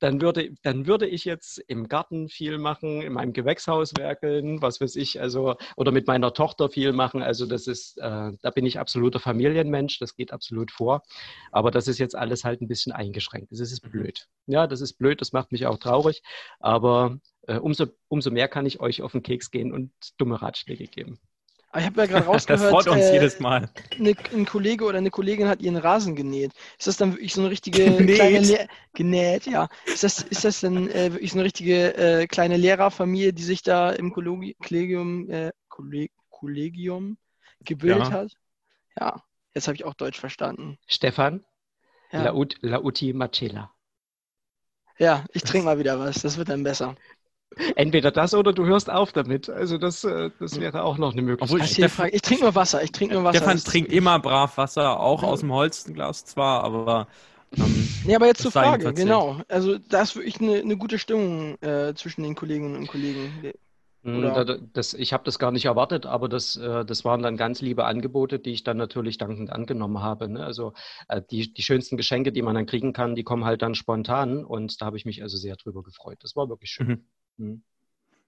dann 0.00 0.20
würde, 0.20 0.54
dann 0.62 0.86
würde 0.86 1.06
ich 1.06 1.24
jetzt 1.24 1.58
im 1.58 1.88
Garten 1.88 2.28
viel 2.28 2.58
machen, 2.58 3.02
in 3.02 3.12
meinem 3.12 3.32
Gewächshaus 3.32 3.92
werkeln, 3.96 4.60
was 4.62 4.80
weiß 4.80 4.96
ich, 4.96 5.20
also, 5.20 5.56
oder 5.76 5.92
mit 5.92 6.06
meiner 6.06 6.32
Tochter 6.32 6.68
viel 6.68 6.92
machen. 6.92 7.22
Also 7.22 7.46
das 7.46 7.66
ist, 7.66 7.98
äh, 7.98 8.32
da 8.40 8.50
bin 8.54 8.66
ich 8.66 8.78
absoluter 8.78 9.20
Familienmensch, 9.20 9.98
das 9.98 10.16
geht 10.16 10.32
absolut 10.32 10.70
vor. 10.70 11.02
Aber 11.52 11.70
das 11.70 11.88
ist 11.88 11.98
jetzt 11.98 12.16
alles 12.16 12.44
halt 12.44 12.60
ein 12.60 12.68
bisschen 12.68 12.92
eingeschränkt. 12.92 13.52
Das 13.52 13.60
ist 13.60 13.84
mhm. 13.84 13.90
blöd. 13.90 14.26
Ja, 14.46 14.66
das 14.66 14.80
ist 14.80 14.94
blöd, 14.94 15.20
das 15.20 15.32
macht 15.32 15.52
mich 15.52 15.66
auch 15.66 15.78
traurig. 15.78 16.22
Aber 16.60 17.18
äh, 17.42 17.58
umso, 17.58 17.86
umso 18.08 18.30
mehr 18.30 18.48
kann 18.48 18.66
ich 18.66 18.80
euch 18.80 19.02
auf 19.02 19.12
den 19.12 19.22
Keks 19.22 19.50
gehen 19.50 19.72
und 19.72 19.92
dumme 20.18 20.40
Ratschläge 20.40 20.86
geben. 20.86 21.18
Aber 21.74 21.80
ich 21.80 21.86
habe 21.86 22.00
ja 22.02 22.06
gerade 22.06 22.26
Das 22.46 22.64
rausgehört, 22.64 22.66
freut 22.66 22.88
uns 22.88 23.10
äh, 23.10 23.10
jedes 23.10 23.38
Mal. 23.40 23.70
ne, 23.96 24.16
ein 24.32 24.46
Kollege 24.46 24.84
oder 24.84 24.98
eine 24.98 25.10
Kollegin 25.10 25.48
hat 25.48 25.60
ihren 25.62 25.76
Rasen 25.76 26.14
genäht. 26.16 26.52
Ist 26.78 26.86
das 26.86 26.96
dann 26.98 27.12
wirklich 27.14 27.34
so 27.34 27.40
eine 27.42 27.50
richtige 27.50 28.08
Genäht? 28.12 28.12
kleine 28.12 28.38
Le 28.40 28.68
genäht, 28.94 29.46
ja. 29.46 29.68
Ist 29.92 30.04
das, 30.04 30.22
ist 30.22 30.44
das 30.44 30.60
dann 30.60 30.88
äh, 30.90 31.12
wirklich 31.12 31.32
so 31.32 31.38
eine 31.38 31.44
richtige 31.46 31.96
äh, 31.96 32.26
kleine 32.28 32.56
Lehrerfamilie, 32.56 33.32
die 33.32 33.42
sich 33.42 33.62
da 33.62 33.90
im 33.92 34.12
Kollegium, 34.12 35.28
äh, 35.30 35.52
Kolleg 35.68 36.12
Kollegium 36.30 37.18
gebildet 37.64 38.10
Ja. 38.10 38.12
hat? 38.12 38.32
Ja, 39.00 39.22
jetzt 39.54 39.68
habe 39.68 39.76
ich 39.76 39.84
auch 39.84 39.94
Deutsch 39.94 40.20
verstanden. 40.20 40.78
Stefan, 40.86 41.44
Ja, 42.12 42.32
Laut, 42.32 42.56
Lauti 42.62 43.12
Macela. 43.14 43.74
ja 44.98 45.24
ich 45.32 45.44
trinke 45.44 45.64
mal 45.66 45.78
wieder 45.78 45.98
was, 45.98 46.16
das 46.22 46.36
wird 46.36 46.48
dann 46.48 46.62
besser. 46.64 46.96
Entweder 47.76 48.10
das 48.10 48.34
oder 48.34 48.52
du 48.52 48.64
hörst 48.66 48.90
auf 48.90 49.12
damit. 49.12 49.48
Also 49.48 49.78
das, 49.78 50.04
äh, 50.04 50.30
das 50.38 50.60
wäre 50.60 50.82
auch 50.82 50.98
noch 50.98 51.12
eine 51.12 51.22
Obwohl, 51.22 51.58
Möglichkeit. 51.60 51.78
Du 51.78 51.82
die 51.82 51.88
Frage? 51.88 52.10
Ich 52.10 52.22
trinke 52.22 52.44
nur 52.44 52.54
Wasser, 52.54 52.82
ich 52.82 52.92
trinke 52.92 53.14
nur 53.14 53.24
Wasser. 53.24 53.38
Stefan 53.38 53.58
trinkt 53.58 53.92
immer 53.92 54.18
brav 54.18 54.56
Wasser, 54.56 55.00
auch 55.00 55.22
aus 55.22 55.40
dem 55.40 55.52
Holzenglas 55.52 56.24
zwar, 56.24 56.64
aber 56.64 57.08
ähm, 57.56 57.88
Nee, 58.06 58.14
aber 58.16 58.26
jetzt 58.26 58.42
zur 58.42 58.50
Frage, 58.50 58.92
genau. 58.92 59.40
Also 59.48 59.78
da 59.78 60.02
ist 60.02 60.16
wirklich 60.16 60.40
eine, 60.40 60.56
eine 60.58 60.76
gute 60.76 60.98
Stimmung 60.98 61.56
äh, 61.62 61.94
zwischen 61.94 62.22
den 62.22 62.34
Kolleginnen 62.34 62.76
und 62.76 62.86
Kollegen. 62.88 63.52
Mm, 64.02 64.18
Oder- 64.18 64.44
da- 64.44 64.58
Das, 64.74 64.92
ich 64.92 65.12
habe 65.12 65.24
das 65.24 65.38
gar 65.38 65.50
nicht 65.50 65.64
erwartet, 65.64 66.04
aber 66.04 66.28
das, 66.28 66.56
äh, 66.56 66.84
das 66.84 67.04
waren 67.04 67.22
dann 67.22 67.36
ganz 67.36 67.62
liebe 67.62 67.84
Angebote, 67.84 68.38
die 68.38 68.50
ich 68.50 68.64
dann 68.64 68.76
natürlich 68.76 69.16
dankend 69.18 69.50
angenommen 69.50 70.00
habe. 70.02 70.28
Ne? 70.28 70.44
Also 70.44 70.74
äh, 71.08 71.22
die, 71.30 71.52
die 71.54 71.62
schönsten 71.62 71.96
Geschenke, 71.96 72.30
die 72.32 72.42
man 72.42 72.54
dann 72.54 72.66
kriegen 72.66 72.92
kann, 72.92 73.14
die 73.14 73.24
kommen 73.24 73.44
halt 73.44 73.62
dann 73.62 73.74
spontan 73.74 74.44
und 74.44 74.80
da 74.82 74.86
habe 74.86 74.96
ich 74.98 75.04
mich 75.06 75.22
also 75.22 75.36
sehr 75.38 75.56
drüber 75.56 75.82
gefreut. 75.82 76.18
Das 76.20 76.36
war 76.36 76.48
wirklich 76.48 76.70
schön. 76.70 76.86
Mhm. 76.88 77.06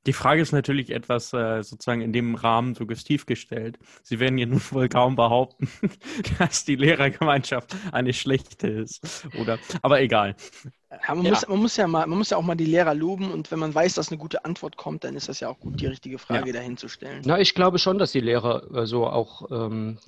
Die 0.07 0.12
Frage 0.12 0.40
ist 0.40 0.53
natürlich 0.53 0.90
etwas 0.90 1.33
äh, 1.33 1.62
sozusagen 1.62 2.01
in 2.01 2.12
dem 2.12 2.37
Rahmen 2.37 2.77
suggestiv 2.77 3.27
gestellt. 3.27 3.79
Sie 4.05 4.21
werden 4.21 4.38
ja 4.38 4.47
nun 4.47 4.62
wohl 4.71 4.88
kaum 4.88 5.16
behaupten, 5.16 5.69
dass 6.38 6.64
die 6.64 6.77
Lehrergemeinschaft 6.77 7.75
eine 7.90 8.12
schlechte 8.12 8.69
ist. 8.69 9.27
Oder, 9.40 9.59
aber 9.83 10.01
egal. 10.01 10.37
Ja, 10.90 11.14
man, 11.14 11.25
Ja. 11.25 11.31
Muss, 11.33 11.49
man, 11.49 11.59
muss 11.59 11.77
ja 11.77 11.87
mal, 11.88 12.07
man 12.07 12.19
muss 12.19 12.31
ja 12.31 12.37
auch 12.37 12.42
mal 12.42 12.55
die 12.55 12.66
Lehrer 12.66 12.95
loben 12.95 13.33
und 13.33 13.51
wenn 13.51 13.59
man 13.59 13.75
weiß, 13.75 13.95
dass 13.95 14.09
eine 14.09 14.19
gute 14.19 14.45
Antwort 14.45 14.77
kommt, 14.77 15.03
dann 15.03 15.16
ist 15.16 15.29
das 15.29 15.40
ja 15.40 15.49
auch 15.49 15.59
gut, 15.59 15.81
die 15.81 15.87
richtige 15.87 16.19
Frage 16.19 16.53
dahin 16.53 16.77
zu 16.77 16.88
stellen. 16.88 17.23
Na, 17.25 17.40
ich 17.40 17.55
glaube 17.55 17.79
schon, 17.81 17.99
dass 17.99 18.12
die 18.12 18.21
Lehrer 18.21 18.73
äh, 18.73 18.87
so 18.87 19.07
auch 19.07 19.51
ähm, 19.51 19.99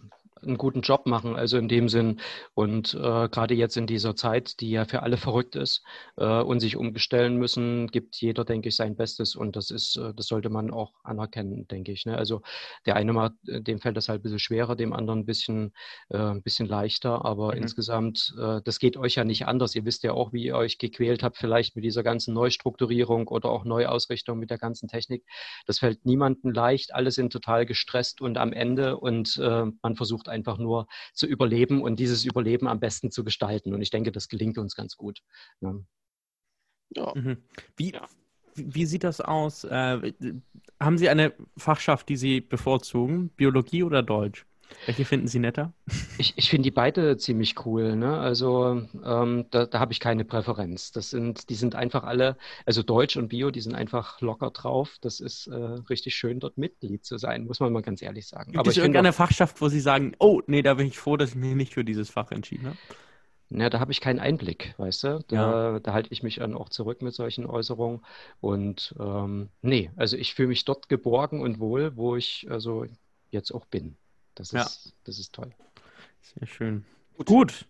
einen 0.42 0.56
guten 0.58 0.80
Job 0.82 1.06
machen, 1.06 1.36
also 1.36 1.58
in 1.58 1.68
dem 1.68 1.88
Sinn. 1.88 2.20
Und 2.54 2.94
äh, 2.94 3.28
gerade 3.28 3.54
jetzt 3.54 3.76
in 3.76 3.86
dieser 3.86 4.16
Zeit, 4.16 4.60
die 4.60 4.70
ja 4.70 4.84
für 4.84 5.02
alle 5.02 5.16
verrückt 5.16 5.56
ist 5.56 5.82
äh, 6.16 6.40
und 6.40 6.60
sich 6.60 6.76
umstellen 6.76 7.36
müssen, 7.36 7.88
gibt 7.88 8.16
jeder, 8.16 8.44
denke 8.44 8.68
ich, 8.68 8.76
sein 8.76 8.96
Bestes. 8.96 9.34
Und 9.36 9.56
das 9.56 9.70
ist, 9.70 9.96
äh, 9.96 10.14
das 10.14 10.26
sollte 10.26 10.50
man 10.50 10.70
auch 10.70 10.92
anerkennen, 11.02 11.66
denke 11.68 11.92
ich. 11.92 12.06
Ne? 12.06 12.16
Also 12.16 12.42
der 12.86 12.96
eine 12.96 13.12
macht, 13.12 13.32
äh, 13.46 13.60
dem 13.60 13.80
fällt 13.80 13.96
das 13.96 14.08
halt 14.08 14.20
ein 14.20 14.22
bisschen 14.22 14.38
schwerer, 14.38 14.76
dem 14.76 14.92
anderen 14.92 15.20
ein 15.20 15.26
bisschen, 15.26 15.72
äh, 16.10 16.18
ein 16.18 16.42
bisschen 16.42 16.66
leichter. 16.68 17.24
Aber 17.24 17.54
Mhm. 17.54 17.62
insgesamt, 17.62 18.34
das 18.64 18.78
geht 18.78 18.96
euch 18.96 19.16
ja 19.16 19.24
nicht 19.24 19.46
anders. 19.46 19.74
Ihr 19.74 19.84
wisst 19.84 20.02
ja 20.02 20.12
auch, 20.12 20.32
wie 20.32 20.44
ihr 20.44 20.56
euch 20.56 20.78
gequält 20.78 21.22
habt, 21.22 21.36
vielleicht 21.36 21.76
mit 21.76 21.84
dieser 21.84 22.02
ganzen 22.02 22.34
Neustrukturierung 22.34 23.28
oder 23.28 23.50
auch 23.50 23.64
Neuausrichtung 23.64 24.38
mit 24.38 24.50
der 24.50 24.58
ganzen 24.58 24.88
Technik. 24.88 25.24
Das 25.66 25.78
fällt 25.78 26.04
niemandem 26.04 26.52
leicht. 26.52 26.94
Alle 26.94 27.10
sind 27.10 27.32
total 27.32 27.66
gestresst 27.66 28.20
und 28.20 28.38
am 28.38 28.52
Ende 28.52 28.98
und 28.98 29.38
man 29.38 29.96
versucht 29.96 30.27
einfach 30.28 30.58
nur 30.58 30.86
zu 31.14 31.26
überleben 31.26 31.82
und 31.82 31.98
dieses 31.98 32.24
Überleben 32.24 32.68
am 32.68 32.80
besten 32.80 33.10
zu 33.10 33.24
gestalten. 33.24 33.74
Und 33.74 33.82
ich 33.82 33.90
denke, 33.90 34.12
das 34.12 34.28
gelingt 34.28 34.58
uns 34.58 34.74
ganz 34.74 34.96
gut. 34.96 35.20
Ne? 35.60 35.84
Ja. 36.90 37.12
Mhm. 37.14 37.38
Wie, 37.76 37.92
Ja. 37.92 38.06
wie 38.54 38.74
wie 38.74 38.86
sieht 38.86 39.04
das 39.04 39.20
aus? 39.20 39.64
Äh, 39.64 40.12
haben 40.80 40.98
Sie 40.98 41.08
eine 41.08 41.32
Fachschaft, 41.56 42.08
die 42.08 42.16
Sie 42.16 42.40
bevorzugen? 42.40 43.28
Biologie 43.30 43.82
oder 43.82 44.02
Deutsch? 44.02 44.46
Welche 44.86 45.04
finden 45.04 45.28
Sie 45.28 45.38
netter? 45.38 45.72
Ich, 46.18 46.34
ich 46.36 46.50
finde 46.50 46.64
die 46.64 46.70
beide 46.70 47.16
ziemlich 47.16 47.64
cool. 47.66 47.96
Ne? 47.96 48.18
Also 48.18 48.82
ähm, 49.04 49.46
da, 49.50 49.66
da 49.66 49.80
habe 49.80 49.92
ich 49.92 50.00
keine 50.00 50.24
Präferenz. 50.24 50.92
Das 50.92 51.10
sind, 51.10 51.50
die 51.50 51.54
sind 51.54 51.74
einfach 51.74 52.04
alle, 52.04 52.36
also 52.66 52.82
Deutsch 52.82 53.16
und 53.16 53.28
Bio, 53.28 53.50
die 53.50 53.60
sind 53.60 53.74
einfach 53.74 54.20
locker 54.20 54.50
drauf. 54.50 54.96
Das 55.00 55.20
ist 55.20 55.46
äh, 55.46 55.54
richtig 55.54 56.14
schön, 56.14 56.40
dort 56.40 56.58
Mitglied 56.58 57.04
zu 57.04 57.18
sein, 57.18 57.46
muss 57.46 57.60
man 57.60 57.72
mal 57.72 57.82
ganz 57.82 58.02
ehrlich 58.02 58.26
sagen. 58.26 58.52
Gibt 58.52 58.60
Aber 58.60 58.70
es 58.70 58.76
irgendeine 58.76 59.12
Fachschaft, 59.12 59.60
wo 59.60 59.68
Sie 59.68 59.80
sagen, 59.80 60.12
oh, 60.18 60.42
nee, 60.46 60.62
da 60.62 60.74
bin 60.74 60.86
ich 60.86 60.98
froh, 60.98 61.16
dass 61.16 61.30
ich 61.30 61.36
mich 61.36 61.54
nicht 61.54 61.74
für 61.74 61.84
dieses 61.84 62.10
Fach 62.10 62.30
entschieden 62.32 62.66
habe? 62.66 62.78
Ja, 63.50 63.70
da 63.70 63.80
habe 63.80 63.92
ich 63.92 64.00
keinen 64.02 64.18
Einblick, 64.18 64.74
weißt 64.76 65.04
du? 65.04 65.24
Da, 65.28 65.78
da 65.80 65.92
halte 65.94 66.12
ich 66.12 66.22
mich 66.22 66.36
dann 66.36 66.54
auch 66.54 66.68
zurück 66.68 67.00
mit 67.00 67.14
solchen 67.14 67.46
Äußerungen. 67.46 68.04
Und 68.40 68.94
ähm, 69.00 69.48
nee, 69.62 69.90
also 69.96 70.18
ich 70.18 70.34
fühle 70.34 70.48
mich 70.48 70.66
dort 70.66 70.88
geborgen 70.90 71.40
und 71.40 71.58
wohl, 71.58 71.96
wo 71.96 72.14
ich 72.16 72.46
also 72.50 72.84
jetzt 73.30 73.52
auch 73.52 73.64
bin. 73.64 73.96
Das 74.38 74.52
Ja. 74.52 74.62
ist, 74.62 74.94
das 75.04 75.18
ist 75.18 75.34
toll. 75.34 75.52
Sehr 76.22 76.46
schön. 76.46 76.84
Gut. 77.16 77.26
Gut. 77.26 77.66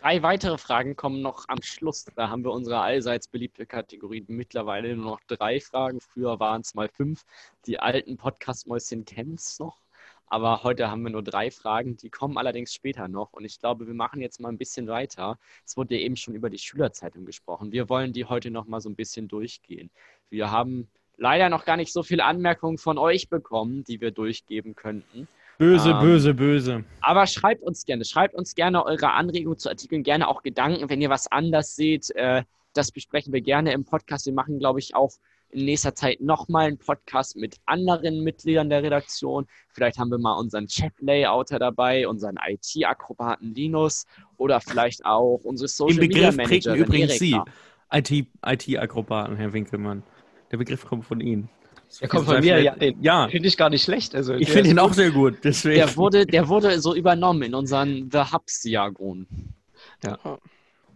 Drei 0.00 0.22
weitere 0.22 0.56
Fragen 0.58 0.96
kommen 0.96 1.20
noch 1.20 1.46
am 1.48 1.62
Schluss. 1.62 2.06
Da 2.16 2.28
haben 2.28 2.44
wir 2.44 2.52
unsere 2.52 2.80
allseits 2.80 3.28
beliebte 3.28 3.66
Kategorie 3.66 4.24
mittlerweile 4.28 4.94
nur 4.96 5.04
noch 5.12 5.20
drei 5.26 5.60
Fragen. 5.60 6.00
Früher 6.00 6.38
waren 6.40 6.60
es 6.62 6.74
mal 6.74 6.88
fünf. 6.88 7.24
Die 7.66 7.78
alten 7.80 8.16
Podcast-Mäuschen 8.16 9.04
kennen 9.04 9.34
es 9.34 9.58
noch. 9.58 9.80
Aber 10.26 10.62
heute 10.62 10.90
haben 10.90 11.02
wir 11.02 11.10
nur 11.10 11.22
drei 11.22 11.50
Fragen. 11.50 11.96
Die 11.96 12.08
kommen 12.08 12.38
allerdings 12.38 12.72
später 12.72 13.08
noch. 13.08 13.32
Und 13.32 13.44
ich 13.44 13.58
glaube, 13.58 13.86
wir 13.86 13.94
machen 13.94 14.20
jetzt 14.22 14.40
mal 14.40 14.48
ein 14.48 14.58
bisschen 14.58 14.86
weiter. 14.86 15.38
Es 15.66 15.76
wurde 15.76 15.96
ja 15.96 16.00
eben 16.02 16.16
schon 16.16 16.34
über 16.34 16.48
die 16.50 16.58
Schülerzeitung 16.58 17.24
gesprochen. 17.26 17.72
Wir 17.72 17.88
wollen 17.88 18.12
die 18.12 18.24
heute 18.26 18.50
noch 18.50 18.66
mal 18.66 18.80
so 18.80 18.88
ein 18.88 18.96
bisschen 18.96 19.26
durchgehen. 19.28 19.90
Wir 20.30 20.50
haben 20.50 20.88
leider 21.16 21.48
noch 21.50 21.64
gar 21.66 21.76
nicht 21.76 21.92
so 21.92 22.02
viele 22.02 22.24
Anmerkungen 22.24 22.78
von 22.78 22.96
euch 22.96 23.28
bekommen, 23.28 23.84
die 23.84 24.00
wir 24.00 24.12
durchgeben 24.12 24.74
könnten. 24.74 25.28
Böse, 25.60 25.90
Ähm, 25.90 26.00
böse, 26.00 26.32
böse. 26.32 26.84
Aber 27.02 27.26
schreibt 27.26 27.62
uns 27.62 27.84
gerne, 27.84 28.06
schreibt 28.06 28.34
uns 28.34 28.54
gerne 28.54 28.82
eure 28.82 29.12
Anregungen 29.12 29.58
zu 29.58 29.68
Artikeln, 29.68 30.02
gerne 30.02 30.26
auch 30.26 30.42
Gedanken, 30.42 30.88
wenn 30.88 31.02
ihr 31.02 31.10
was 31.10 31.30
anders 31.30 31.76
seht. 31.76 32.08
Äh, 32.16 32.44
das 32.72 32.90
besprechen 32.90 33.30
wir 33.34 33.42
gerne 33.42 33.74
im 33.74 33.84
Podcast. 33.84 34.24
Wir 34.24 34.32
machen, 34.32 34.58
glaube 34.58 34.78
ich, 34.78 34.94
auch 34.94 35.12
in 35.50 35.66
nächster 35.66 35.94
Zeit 35.94 36.22
nochmal 36.22 36.68
einen 36.68 36.78
Podcast 36.78 37.36
mit 37.36 37.56
anderen 37.66 38.24
Mitgliedern 38.24 38.70
der 38.70 38.82
Redaktion. 38.82 39.46
Vielleicht 39.68 39.98
haben 39.98 40.10
wir 40.10 40.16
mal 40.16 40.32
unseren 40.38 40.66
Chat-Layouter 40.66 41.58
dabei, 41.58 42.08
unseren 42.08 42.36
IT-Akrobaten 42.42 43.54
Linus 43.54 44.06
oder 44.38 44.62
vielleicht 44.62 45.04
auch 45.04 45.40
unsere 45.42 45.66
Den 45.66 45.72
Social 45.72 46.00
Media 46.00 46.30
Begriff 46.30 46.48
prägten 46.48 46.72
Managerin 46.72 46.86
übrigens 46.86 47.18
Sie, 47.18 47.32
Erika. 47.32 47.44
IT 47.92 48.68
IT-Akrobaten, 48.68 49.36
Herr 49.36 49.52
Winkelmann. 49.52 50.04
Der 50.52 50.56
Begriff 50.56 50.86
kommt 50.86 51.04
von 51.04 51.20
Ihnen. 51.20 51.50
Der 52.00 52.08
kommt 52.08 52.26
von 52.26 52.40
mir, 52.40 52.62
ja. 52.62 52.74
Den 52.76 53.02
Ja, 53.02 53.28
finde 53.28 53.48
ich 53.48 53.56
gar 53.56 53.70
nicht 53.70 53.82
schlecht. 53.82 54.14
Also 54.14 54.34
ich 54.34 54.50
finde 54.50 54.70
ihn 54.70 54.78
auch 54.78 54.88
gut. 54.88 54.96
sehr 54.96 55.10
gut. 55.10 55.38
Deswegen. 55.42 55.76
Der 55.76 55.96
wurde, 55.96 56.26
der 56.26 56.48
wurde 56.48 56.80
so 56.80 56.94
übernommen 56.94 57.42
in 57.42 57.54
unseren 57.54 58.10
The 58.10 58.18
Hubs-Jargon. 58.32 59.26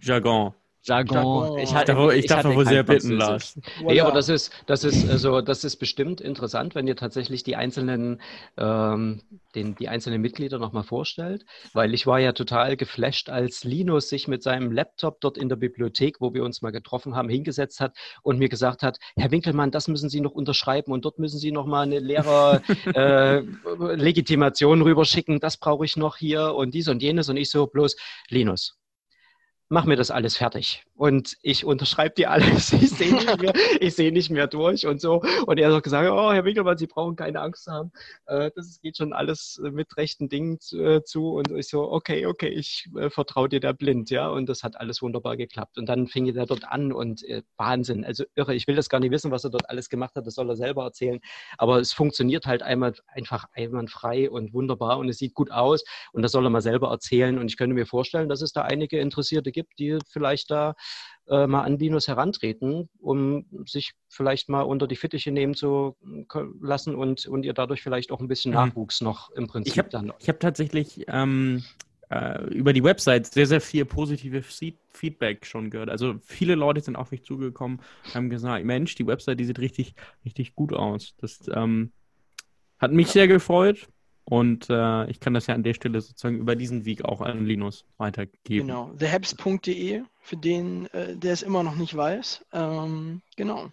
Jargon. 0.00 0.54
Jargon. 0.84 1.16
Jargon. 1.16 1.58
Ich 1.58 1.64
ich 1.64 1.74
hatte 1.74 1.92
doch 1.92 2.00
wohl 2.00 2.14
kein 2.64 2.66
sehr 2.66 2.82
bitten 2.82 3.18
Französisch. 3.18 3.18
lassen. 3.18 3.62
Nee, 3.86 4.00
aber 4.00 4.12
das 4.12 4.28
ist, 4.28 4.52
das 4.66 4.84
ist, 4.84 5.08
also, 5.08 5.40
das 5.40 5.64
ist 5.64 5.76
bestimmt 5.76 6.20
interessant, 6.20 6.74
wenn 6.74 6.86
ihr 6.86 6.96
tatsächlich 6.96 7.42
die 7.42 7.56
einzelnen, 7.56 8.20
ähm, 8.58 9.22
den, 9.54 9.74
die 9.76 9.88
einzelnen 9.88 10.20
Mitglieder 10.20 10.58
nochmal 10.58 10.82
vorstellt, 10.82 11.46
weil 11.72 11.94
ich 11.94 12.06
war 12.06 12.20
ja 12.20 12.32
total 12.32 12.76
geflasht, 12.76 13.30
als 13.30 13.64
Linus 13.64 14.10
sich 14.10 14.28
mit 14.28 14.42
seinem 14.42 14.70
Laptop 14.72 15.22
dort 15.22 15.38
in 15.38 15.48
der 15.48 15.56
Bibliothek, 15.56 16.20
wo 16.20 16.34
wir 16.34 16.44
uns 16.44 16.60
mal 16.60 16.70
getroffen 16.70 17.16
haben, 17.16 17.30
hingesetzt 17.30 17.80
hat 17.80 17.96
und 18.22 18.38
mir 18.38 18.50
gesagt 18.50 18.82
hat, 18.82 18.98
Herr 19.16 19.30
Winkelmann, 19.30 19.70
das 19.70 19.88
müssen 19.88 20.10
Sie 20.10 20.20
noch 20.20 20.32
unterschreiben 20.32 20.92
und 20.92 21.06
dort 21.06 21.18
müssen 21.18 21.38
Sie 21.38 21.50
noch 21.50 21.64
mal 21.66 21.80
eine 21.82 21.98
Lehrer-Legitimation 21.98 24.82
rüberschicken, 24.86 25.40
das 25.40 25.56
brauche 25.56 25.86
ich 25.86 25.96
noch 25.96 26.18
hier 26.18 26.54
und 26.54 26.74
dies 26.74 26.88
und 26.88 27.00
jenes 27.02 27.30
und 27.30 27.38
ich 27.38 27.48
so 27.50 27.66
bloß, 27.66 27.96
Linus, 28.28 28.76
mach 29.68 29.84
mir 29.84 29.96
das 29.96 30.10
alles 30.10 30.36
fertig. 30.36 30.84
Und 30.96 31.36
ich 31.42 31.64
unterschreibe 31.64 32.14
die 32.16 32.26
alles. 32.26 32.72
Ich 32.84 32.90
sehe 32.90 33.14
nicht 33.14 33.40
mehr, 33.40 33.52
ich 33.80 33.94
sehe 33.94 34.12
nicht 34.12 34.30
mehr 34.30 34.46
durch 34.46 34.86
und 34.86 35.00
so. 35.00 35.22
Und 35.46 35.58
er 35.58 35.68
hat 35.68 35.78
auch 35.78 35.82
gesagt, 35.82 36.08
oh, 36.10 36.32
Herr 36.32 36.44
Winkelmann, 36.44 36.76
Sie 36.76 36.86
brauchen 36.86 37.16
keine 37.16 37.40
Angst 37.40 37.66
haben. 37.66 37.92
Äh, 38.26 38.50
das 38.54 38.80
geht 38.80 38.98
schon 38.98 39.12
alles 39.12 39.60
äh, 39.64 39.70
mit 39.70 39.96
rechten 39.96 40.28
Dingen 40.28 40.60
zu, 40.60 40.78
äh, 40.82 41.02
zu. 41.02 41.30
Und 41.30 41.50
ich 41.50 41.68
so, 41.68 41.90
okay, 41.90 42.26
okay, 42.26 42.48
ich 42.48 42.88
vertraue 43.08 43.48
dir 43.48 43.60
da 43.60 43.72
blind, 43.72 44.10
ja. 44.10 44.28
Und 44.28 44.48
das 44.48 44.62
hat 44.62 44.76
alles 44.78 45.02
wunderbar 45.02 45.36
geklappt. 45.36 45.78
Und 45.78 45.86
dann 45.88 46.06
fing 46.06 46.26
er 46.26 46.46
dort 46.46 46.64
an 46.64 46.92
und 46.92 47.24
Wahnsinn. 47.56 48.04
Also 48.04 48.24
irre. 48.34 48.54
Ich 48.54 48.66
will 48.66 48.76
das 48.76 48.88
gar 48.88 49.00
nicht 49.00 49.10
wissen, 49.10 49.30
was 49.30 49.44
er 49.44 49.50
dort 49.50 49.68
alles 49.70 49.88
gemacht 49.88 50.14
hat. 50.14 50.26
Das 50.26 50.34
soll 50.34 50.48
er 50.50 50.56
selber 50.56 50.84
erzählen. 50.84 51.20
Aber 51.58 51.78
es 51.78 51.92
funktioniert 51.92 52.46
halt 52.46 52.62
einmal 52.62 52.94
einfach 53.06 53.46
einwandfrei 53.52 54.30
und 54.30 54.52
wunderbar 54.52 54.98
und 54.98 55.08
es 55.08 55.18
sieht 55.18 55.34
gut 55.34 55.50
aus. 55.50 55.84
Und 56.12 56.22
das 56.22 56.32
soll 56.32 56.46
er 56.46 56.50
mal 56.50 56.60
selber 56.60 56.90
erzählen. 56.90 57.38
Und 57.38 57.46
ich 57.46 57.56
könnte 57.56 57.74
mir 57.74 57.86
vorstellen, 57.86 58.28
dass 58.28 58.42
es 58.42 58.52
da 58.52 58.62
einige 58.62 58.98
Interessierte 58.98 59.52
gibt, 59.54 59.78
die 59.78 59.98
vielleicht 60.10 60.50
da 60.50 60.74
äh, 61.28 61.46
mal 61.46 61.62
an 61.62 61.78
Linus 61.78 62.06
herantreten, 62.06 62.90
um 63.00 63.46
sich 63.64 63.92
vielleicht 64.08 64.50
mal 64.50 64.60
unter 64.60 64.86
die 64.86 64.96
Fittiche 64.96 65.30
nehmen 65.32 65.54
zu 65.54 65.96
lassen 66.60 66.94
und, 66.94 67.24
und 67.26 67.44
ihr 67.44 67.54
dadurch 67.54 67.82
vielleicht 67.82 68.12
auch 68.12 68.20
ein 68.20 68.28
bisschen 68.28 68.50
Mhm. 68.50 68.56
Nachwuchs 68.56 69.00
noch 69.00 69.30
im 69.30 69.46
Prinzip 69.46 69.72
Ich 69.72 69.78
hab- 69.78 69.88
dann. 69.90 70.12
Ich 70.18 70.28
habe 70.28 70.38
tatsächlich 70.38 71.04
ähm, 71.08 71.64
äh, 72.10 72.44
über 72.52 72.74
die 72.74 72.84
Website 72.84 73.26
sehr, 73.32 73.46
sehr 73.46 73.62
viel 73.62 73.86
positive 73.86 74.42
Feed- 74.42 74.76
Feedback 74.92 75.46
schon 75.46 75.70
gehört. 75.70 75.88
Also 75.88 76.16
viele 76.22 76.54
Leute 76.56 76.80
sind 76.82 76.96
auf 76.96 77.10
mich 77.10 77.24
zugekommen, 77.24 77.80
haben 78.12 78.28
gesagt, 78.28 78.64
Mensch, 78.66 78.94
die 78.94 79.06
Website, 79.06 79.40
die 79.40 79.44
sieht 79.46 79.58
richtig, 79.60 79.94
richtig 80.26 80.54
gut 80.54 80.74
aus. 80.74 81.14
Das 81.18 81.40
ähm, 81.52 81.90
hat 82.78 82.92
mich 82.92 83.08
sehr 83.08 83.26
gefreut. 83.28 83.88
Und 84.26 84.70
äh, 84.70 85.10
ich 85.10 85.20
kann 85.20 85.34
das 85.34 85.46
ja 85.46 85.54
an 85.54 85.62
der 85.62 85.74
Stelle 85.74 86.00
sozusagen 86.00 86.38
über 86.38 86.56
diesen 86.56 86.86
Weg 86.86 87.04
auch 87.04 87.20
an 87.20 87.44
Linus 87.44 87.84
weitergeben. 87.98 88.66
Genau, 88.66 88.90
thehabs.de, 88.98 90.02
für 90.20 90.36
den, 90.36 90.86
äh, 90.92 91.16
der 91.16 91.34
es 91.34 91.42
immer 91.42 91.62
noch 91.62 91.76
nicht 91.76 91.94
weiß. 91.94 92.44
Ähm, 92.52 93.20
genau. 93.36 93.70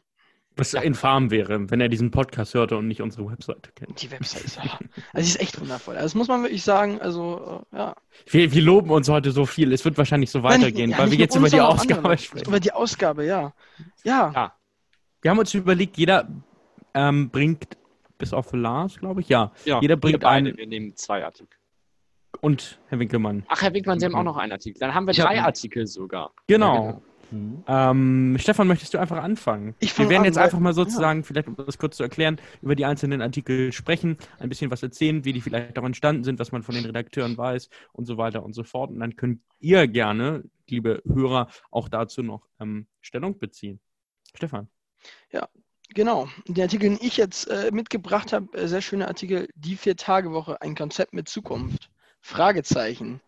Was 0.57 0.73
ja. 0.73 0.81
infam 0.81 1.31
wäre, 1.31 1.69
wenn 1.71 1.79
er 1.79 1.87
diesen 1.87 2.11
Podcast 2.11 2.53
hörte 2.53 2.75
und 2.75 2.87
nicht 2.87 3.01
unsere 3.01 3.31
Webseite 3.31 3.71
kennt. 3.73 4.01
Die 4.01 4.11
Webseite 4.11 4.45
ist, 4.45 4.59
also 4.59 4.75
sie 5.13 5.21
ist 5.21 5.39
echt 5.39 5.61
wundervoll. 5.61 5.95
Also 5.95 6.07
das 6.07 6.15
muss 6.15 6.27
man 6.27 6.43
wirklich 6.43 6.63
sagen. 6.63 6.99
Also, 6.99 7.63
äh, 7.71 7.77
ja. 7.77 7.95
Wir, 8.29 8.51
wir, 8.51 8.61
loben 8.61 8.89
uns 8.89 9.07
heute 9.07 9.31
so 9.31 9.45
viel. 9.45 9.71
Es 9.71 9.85
wird 9.85 9.97
wahrscheinlich 9.97 10.29
so 10.29 10.43
weitergehen, 10.43 10.89
Nein, 10.89 10.99
ja, 10.99 11.05
weil 11.05 11.11
wir 11.11 11.17
jetzt 11.17 11.37
über 11.37 11.47
die 11.47 11.61
Ausgabe 11.61 11.99
andere. 11.99 12.17
sprechen. 12.17 12.47
Über 12.47 12.59
die 12.59 12.73
Ausgabe, 12.73 13.25
ja. 13.25 13.53
Ja. 14.03 14.31
ja. 14.35 14.53
Wir 15.21 15.31
haben 15.31 15.39
uns 15.39 15.53
überlegt, 15.53 15.97
jeder 15.97 16.27
ähm, 16.93 17.29
bringt, 17.29 17.77
bis 18.21 18.33
auf 18.33 18.53
Lars, 18.53 18.97
glaube 18.97 19.21
ich, 19.21 19.29
ja. 19.29 19.51
ja 19.65 19.81
jeder 19.81 19.97
bringt 19.97 20.23
einen. 20.23 20.55
Wir 20.55 20.67
nehmen 20.67 20.95
zwei 20.95 21.25
Artikel. 21.25 21.57
Und 22.39 22.79
Herr 22.87 22.99
Winkelmann. 22.99 23.43
Ach, 23.49 23.61
Herr 23.61 23.73
Winkelmann, 23.73 23.99
Sie 23.99 24.05
haben 24.05 24.15
auch 24.15 24.23
noch 24.23 24.37
einen 24.37 24.53
Artikel. 24.53 24.79
Dann 24.79 24.93
haben 24.93 25.05
wir 25.05 25.11
ich 25.11 25.19
drei 25.19 25.37
hab... 25.37 25.47
Artikel 25.47 25.85
sogar. 25.85 26.31
Genau. 26.47 26.75
Ja, 26.75 26.91
genau. 26.91 27.01
Mhm. 27.31 27.63
Ähm, 27.67 28.37
Stefan, 28.39 28.67
möchtest 28.67 28.93
du 28.93 28.97
einfach 28.97 29.23
anfangen? 29.23 29.73
Ich 29.79 29.97
Wir 29.97 30.09
werden 30.09 30.21
an, 30.21 30.25
jetzt 30.25 30.37
einfach 30.37 30.59
mal 30.59 30.73
sozusagen, 30.73 31.21
ja. 31.21 31.25
vielleicht 31.25 31.47
um 31.47 31.55
das 31.55 31.77
kurz 31.77 31.97
zu 31.97 32.03
erklären, 32.03 32.37
über 32.61 32.75
die 32.75 32.85
einzelnen 32.85 33.21
Artikel 33.21 33.71
sprechen, 33.71 34.17
ein 34.37 34.49
bisschen 34.49 34.69
was 34.69 34.83
erzählen, 34.83 35.23
wie 35.23 35.33
die 35.33 35.41
vielleicht 35.41 35.79
auch 35.79 35.83
entstanden 35.83 36.23
sind, 36.23 36.39
was 36.39 36.51
man 36.51 36.61
von 36.61 36.75
den 36.75 36.85
Redakteuren 36.85 37.37
weiß 37.37 37.69
und 37.93 38.05
so 38.05 38.17
weiter 38.17 38.43
und 38.43 38.53
so 38.53 38.63
fort. 38.63 38.91
Und 38.91 38.99
dann 38.99 39.15
könnt 39.15 39.41
ihr 39.59 39.87
gerne, 39.87 40.43
liebe 40.67 41.01
Hörer, 41.05 41.47
auch 41.71 41.89
dazu 41.89 42.21
noch 42.21 42.47
ähm, 42.59 42.87
Stellung 43.01 43.39
beziehen. 43.39 43.79
Stefan. 44.35 44.67
Ja, 45.31 45.47
Genau, 45.93 46.29
den 46.47 46.63
Artikel, 46.63 46.89
den 46.89 46.99
ich 47.01 47.17
jetzt 47.17 47.47
äh, 47.49 47.69
mitgebracht 47.71 48.33
habe, 48.33 48.57
äh, 48.57 48.67
sehr 48.67 48.81
schöner 48.81 49.07
Artikel, 49.07 49.49
die 49.55 49.75
Vier-Tage-Woche, 49.75 50.61
ein 50.61 50.75
Konzept 50.75 51.13
mit 51.13 51.27
Zukunft. 51.27 51.89
Fragezeichen. 52.21 53.19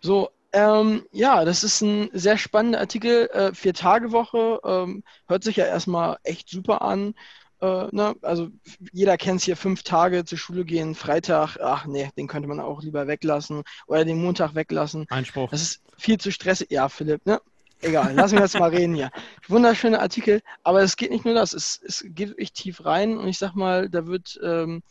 So, 0.00 0.30
ähm, 0.52 1.04
ja, 1.12 1.44
das 1.44 1.64
ist 1.64 1.82
ein 1.82 2.08
sehr 2.12 2.38
spannender 2.38 2.80
Artikel. 2.80 3.28
Äh, 3.28 3.52
Vier-Tage-Woche 3.52 4.60
ähm, 4.64 5.02
hört 5.28 5.44
sich 5.44 5.56
ja 5.56 5.66
erstmal 5.66 6.16
echt 6.22 6.48
super 6.48 6.82
an. 6.82 7.14
Äh, 7.60 7.88
ne? 7.90 8.14
Also 8.22 8.48
jeder 8.92 9.16
kennt 9.16 9.40
es 9.40 9.44
hier, 9.44 9.56
fünf 9.56 9.82
Tage 9.82 10.24
zur 10.24 10.38
Schule 10.38 10.64
gehen, 10.64 10.94
Freitag, 10.94 11.58
ach 11.58 11.86
nee, 11.86 12.10
den 12.16 12.28
könnte 12.28 12.48
man 12.48 12.60
auch 12.60 12.82
lieber 12.82 13.06
weglassen 13.06 13.62
oder 13.86 14.04
den 14.04 14.22
Montag 14.22 14.54
weglassen. 14.54 15.06
Einspruch. 15.10 15.50
Das 15.50 15.62
ist 15.62 15.82
viel 15.98 16.18
zu 16.18 16.30
stressig. 16.30 16.70
Ja, 16.70 16.88
Philipp, 16.88 17.26
ne? 17.26 17.40
Egal, 17.80 18.14
lass 18.14 18.32
mich 18.32 18.40
jetzt 18.40 18.58
mal 18.58 18.70
reden 18.70 18.94
hier. 18.94 19.10
Wunderschöner 19.48 20.00
Artikel, 20.00 20.40
aber 20.62 20.82
es 20.82 20.96
geht 20.96 21.10
nicht 21.10 21.24
nur 21.24 21.34
das, 21.34 21.52
es, 21.52 21.80
es 21.84 22.04
geht 22.08 22.30
wirklich 22.30 22.52
tief 22.52 22.84
rein 22.84 23.18
und 23.18 23.28
ich 23.28 23.38
sag 23.38 23.54
mal, 23.54 23.88
da 23.90 24.06
wird 24.06 24.38
ähm, 24.42 24.82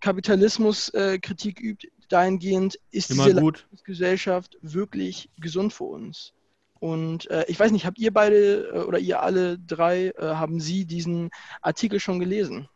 Kapitalismus 0.00 0.88
äh, 0.90 1.18
übt, 1.18 1.88
dahingehend 2.08 2.78
ist 2.90 3.10
Immer 3.10 3.26
diese 3.26 3.40
gut. 3.40 3.66
Gesellschaft 3.84 4.58
wirklich 4.60 5.30
gesund 5.38 5.72
für 5.72 5.84
uns. 5.84 6.34
Und 6.80 7.30
äh, 7.30 7.44
ich 7.48 7.58
weiß 7.58 7.72
nicht, 7.72 7.86
habt 7.86 7.98
ihr 7.98 8.12
beide 8.12 8.68
äh, 8.74 8.78
oder 8.80 8.98
ihr 8.98 9.22
alle 9.22 9.58
drei, 9.58 10.08
äh, 10.08 10.34
haben 10.34 10.60
Sie 10.60 10.84
diesen 10.84 11.30
Artikel 11.62 11.98
schon 12.00 12.18
gelesen? 12.20 12.68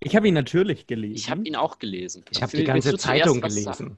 Ich 0.00 0.16
habe 0.16 0.26
ihn 0.26 0.34
natürlich 0.34 0.86
gelesen. 0.86 1.14
Ich 1.14 1.30
habe 1.30 1.44
ihn 1.44 1.54
auch 1.54 1.78
gelesen. 1.78 2.24
Ich 2.30 2.42
habe 2.42 2.56
die 2.56 2.64
ganze 2.64 2.98
Zeitung 2.98 3.40
gelesen. 3.40 3.96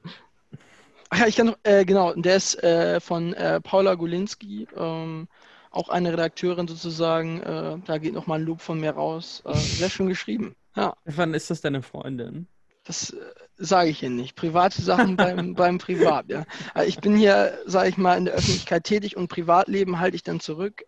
Ach 1.09 1.19
ja, 1.19 1.27
ich 1.27 1.35
kann 1.35 1.47
noch, 1.47 1.57
äh, 1.63 1.85
genau, 1.85 2.13
der 2.13 2.35
ist 2.35 2.61
äh, 2.63 2.99
von 2.99 3.33
äh, 3.33 3.61
Paula 3.61 3.95
Golinski, 3.95 4.67
ähm, 4.75 5.27
auch 5.71 5.89
eine 5.89 6.11
Redakteurin 6.13 6.67
sozusagen. 6.67 7.41
da 7.85 7.97
geht 7.99 8.13
nochmal 8.13 8.39
ein 8.39 8.45
Lob 8.45 8.61
von 8.61 8.79
mir 8.79 8.91
raus. 8.91 9.43
sehr 9.53 9.91
schön 9.91 10.07
geschrieben. 10.07 10.55
Ja. 10.75 10.95
Wann 11.05 11.35
ist 11.35 11.51
das 11.51 11.61
deine 11.61 11.83
Freundin? 11.83 12.47
Das 12.85 13.11
äh, 13.11 13.17
sage 13.57 13.89
ich 13.89 14.01
Ihnen 14.01 14.15
nicht. 14.15 14.35
Private 14.35 14.81
Sachen 14.81 15.17
beim, 15.17 15.53
beim 15.55 15.77
Privat, 15.77 16.29
ja. 16.29 16.45
Also 16.73 16.87
ich 16.87 16.99
bin 16.99 17.15
hier, 17.15 17.59
sage 17.65 17.89
ich 17.89 17.97
mal, 17.97 18.17
in 18.17 18.25
der 18.25 18.35
Öffentlichkeit 18.35 18.85
tätig 18.85 19.17
und 19.17 19.27
Privatleben 19.27 19.99
halte 19.99 20.15
ich 20.15 20.23
dann 20.23 20.39
zurück. 20.39 20.83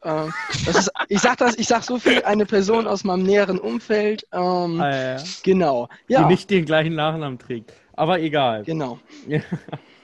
Ist, 0.65 0.91
ich 1.09 1.19
sage 1.19 1.37
das, 1.37 1.57
ich 1.57 1.67
sage 1.67 1.83
so 1.83 1.99
viel, 1.99 2.23
eine 2.23 2.45
Person 2.45 2.87
aus 2.87 3.03
meinem 3.03 3.23
näheren 3.23 3.59
Umfeld. 3.59 4.25
Ähm, 4.31 4.79
ah, 4.79 4.89
ja, 4.89 5.17
ja. 5.17 5.23
Genau. 5.43 5.89
Ja. 6.07 6.23
Die 6.23 6.29
nicht 6.29 6.49
den 6.49 6.65
gleichen 6.65 6.95
Nachnamen 6.95 7.37
trägt. 7.37 7.73
Aber 7.93 8.19
egal. 8.21 8.63
Genau. 8.63 8.97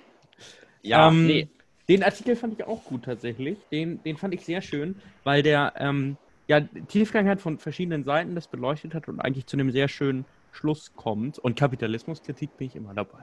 ja, 0.86 1.08
ähm, 1.08 1.28
nee. 1.28 1.48
Den 1.88 2.04
Artikel 2.04 2.36
fand 2.36 2.54
ich 2.54 2.65
auch 2.65 2.84
gut 2.84 3.06
tatsächlich. 3.06 3.58
Den, 3.71 4.02
den 4.04 4.17
fand 4.17 4.34
ich 4.34 4.43
sehr 4.43 4.62
schön, 4.62 4.95
weil 5.24 5.43
der 5.43 5.74
ähm, 5.78 6.17
ja, 6.48 6.62
Tiefgang 6.62 7.28
hat 7.28 7.41
von 7.41 7.60
verschiedenen 7.60 8.04
Seiten 8.04 8.36
das 8.36 8.48
beleuchtet 8.48 8.93
hat 8.93 9.08
und 9.08 9.19
eigentlich 9.19 9.45
zu 9.45 9.58
einem 9.58 9.71
sehr 9.71 9.88
schönen 9.88 10.26
Schluss 10.52 10.93
kommt. 10.95 11.38
Und 11.38 11.58
Kapitalismuskritik 11.58 12.58
bin 12.58 12.67
ich 12.67 12.76
immer 12.76 12.93
dabei. 12.93 13.19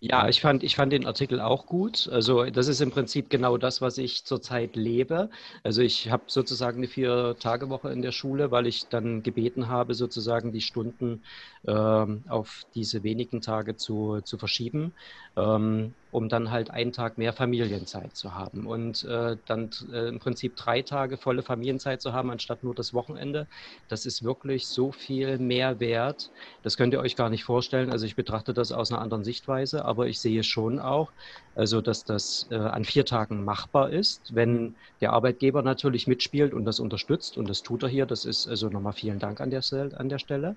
Ja, 0.00 0.28
ich 0.28 0.40
fand, 0.40 0.62
ich 0.62 0.76
fand 0.76 0.92
den 0.92 1.06
Artikel 1.06 1.40
auch 1.40 1.66
gut. 1.66 2.08
Also 2.08 2.44
das 2.44 2.68
ist 2.68 2.80
im 2.80 2.90
Prinzip 2.90 3.28
genau 3.28 3.56
das, 3.56 3.80
was 3.80 3.98
ich 3.98 4.24
zurzeit 4.24 4.76
lebe. 4.76 5.30
Also 5.62 5.82
ich 5.82 6.10
habe 6.10 6.24
sozusagen 6.26 6.78
eine 6.78 6.88
Vier-Tage-Woche 6.88 7.90
in 7.90 8.02
der 8.02 8.12
Schule, 8.12 8.50
weil 8.50 8.66
ich 8.66 8.88
dann 8.88 9.22
gebeten 9.22 9.68
habe, 9.68 9.94
sozusagen 9.94 10.52
die 10.52 10.60
Stunden 10.60 11.24
ähm, 11.66 12.24
auf 12.28 12.62
diese 12.74 13.02
wenigen 13.02 13.40
Tage 13.40 13.76
zu, 13.76 14.20
zu 14.22 14.38
verschieben. 14.38 14.94
Ähm, 15.36 15.94
um 16.14 16.28
dann 16.28 16.52
halt 16.52 16.70
einen 16.70 16.92
Tag 16.92 17.18
mehr 17.18 17.32
Familienzeit 17.32 18.14
zu 18.14 18.36
haben 18.36 18.68
und 18.68 19.02
äh, 19.02 19.36
dann 19.46 19.70
äh, 19.92 20.06
im 20.06 20.20
Prinzip 20.20 20.54
drei 20.54 20.80
Tage 20.80 21.16
volle 21.16 21.42
Familienzeit 21.42 22.00
zu 22.00 22.12
haben, 22.12 22.30
anstatt 22.30 22.62
nur 22.62 22.72
das 22.72 22.94
Wochenende. 22.94 23.48
Das 23.88 24.06
ist 24.06 24.22
wirklich 24.22 24.68
so 24.68 24.92
viel 24.92 25.38
mehr 25.38 25.80
wert. 25.80 26.30
Das 26.62 26.76
könnt 26.76 26.92
ihr 26.92 27.00
euch 27.00 27.16
gar 27.16 27.30
nicht 27.30 27.42
vorstellen. 27.42 27.90
Also 27.90 28.06
ich 28.06 28.14
betrachte 28.14 28.54
das 28.54 28.70
aus 28.70 28.92
einer 28.92 29.00
anderen 29.00 29.24
Sichtweise, 29.24 29.84
aber 29.84 30.06
ich 30.06 30.20
sehe 30.20 30.44
schon 30.44 30.78
auch, 30.78 31.10
also 31.56 31.80
dass 31.80 32.04
das 32.04 32.46
äh, 32.48 32.54
an 32.54 32.84
vier 32.84 33.04
Tagen 33.04 33.44
machbar 33.44 33.90
ist, 33.90 34.36
wenn 34.36 34.76
der 35.00 35.14
Arbeitgeber 35.14 35.62
natürlich 35.62 36.06
mitspielt 36.06 36.54
und 36.54 36.64
das 36.64 36.78
unterstützt 36.78 37.36
und 37.36 37.50
das 37.50 37.64
tut 37.64 37.82
er 37.82 37.88
hier. 37.88 38.06
Das 38.06 38.24
ist 38.24 38.46
also 38.46 38.68
nochmal 38.68 38.92
vielen 38.92 39.18
Dank 39.18 39.40
an 39.40 39.50
der, 39.50 39.62
an 39.96 40.08
der 40.08 40.20
Stelle. 40.20 40.54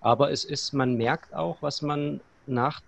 Aber 0.00 0.30
es 0.30 0.44
ist, 0.44 0.74
man 0.74 0.96
merkt 0.96 1.32
auch, 1.32 1.62
was 1.62 1.80
man 1.80 2.20
nach 2.44 2.82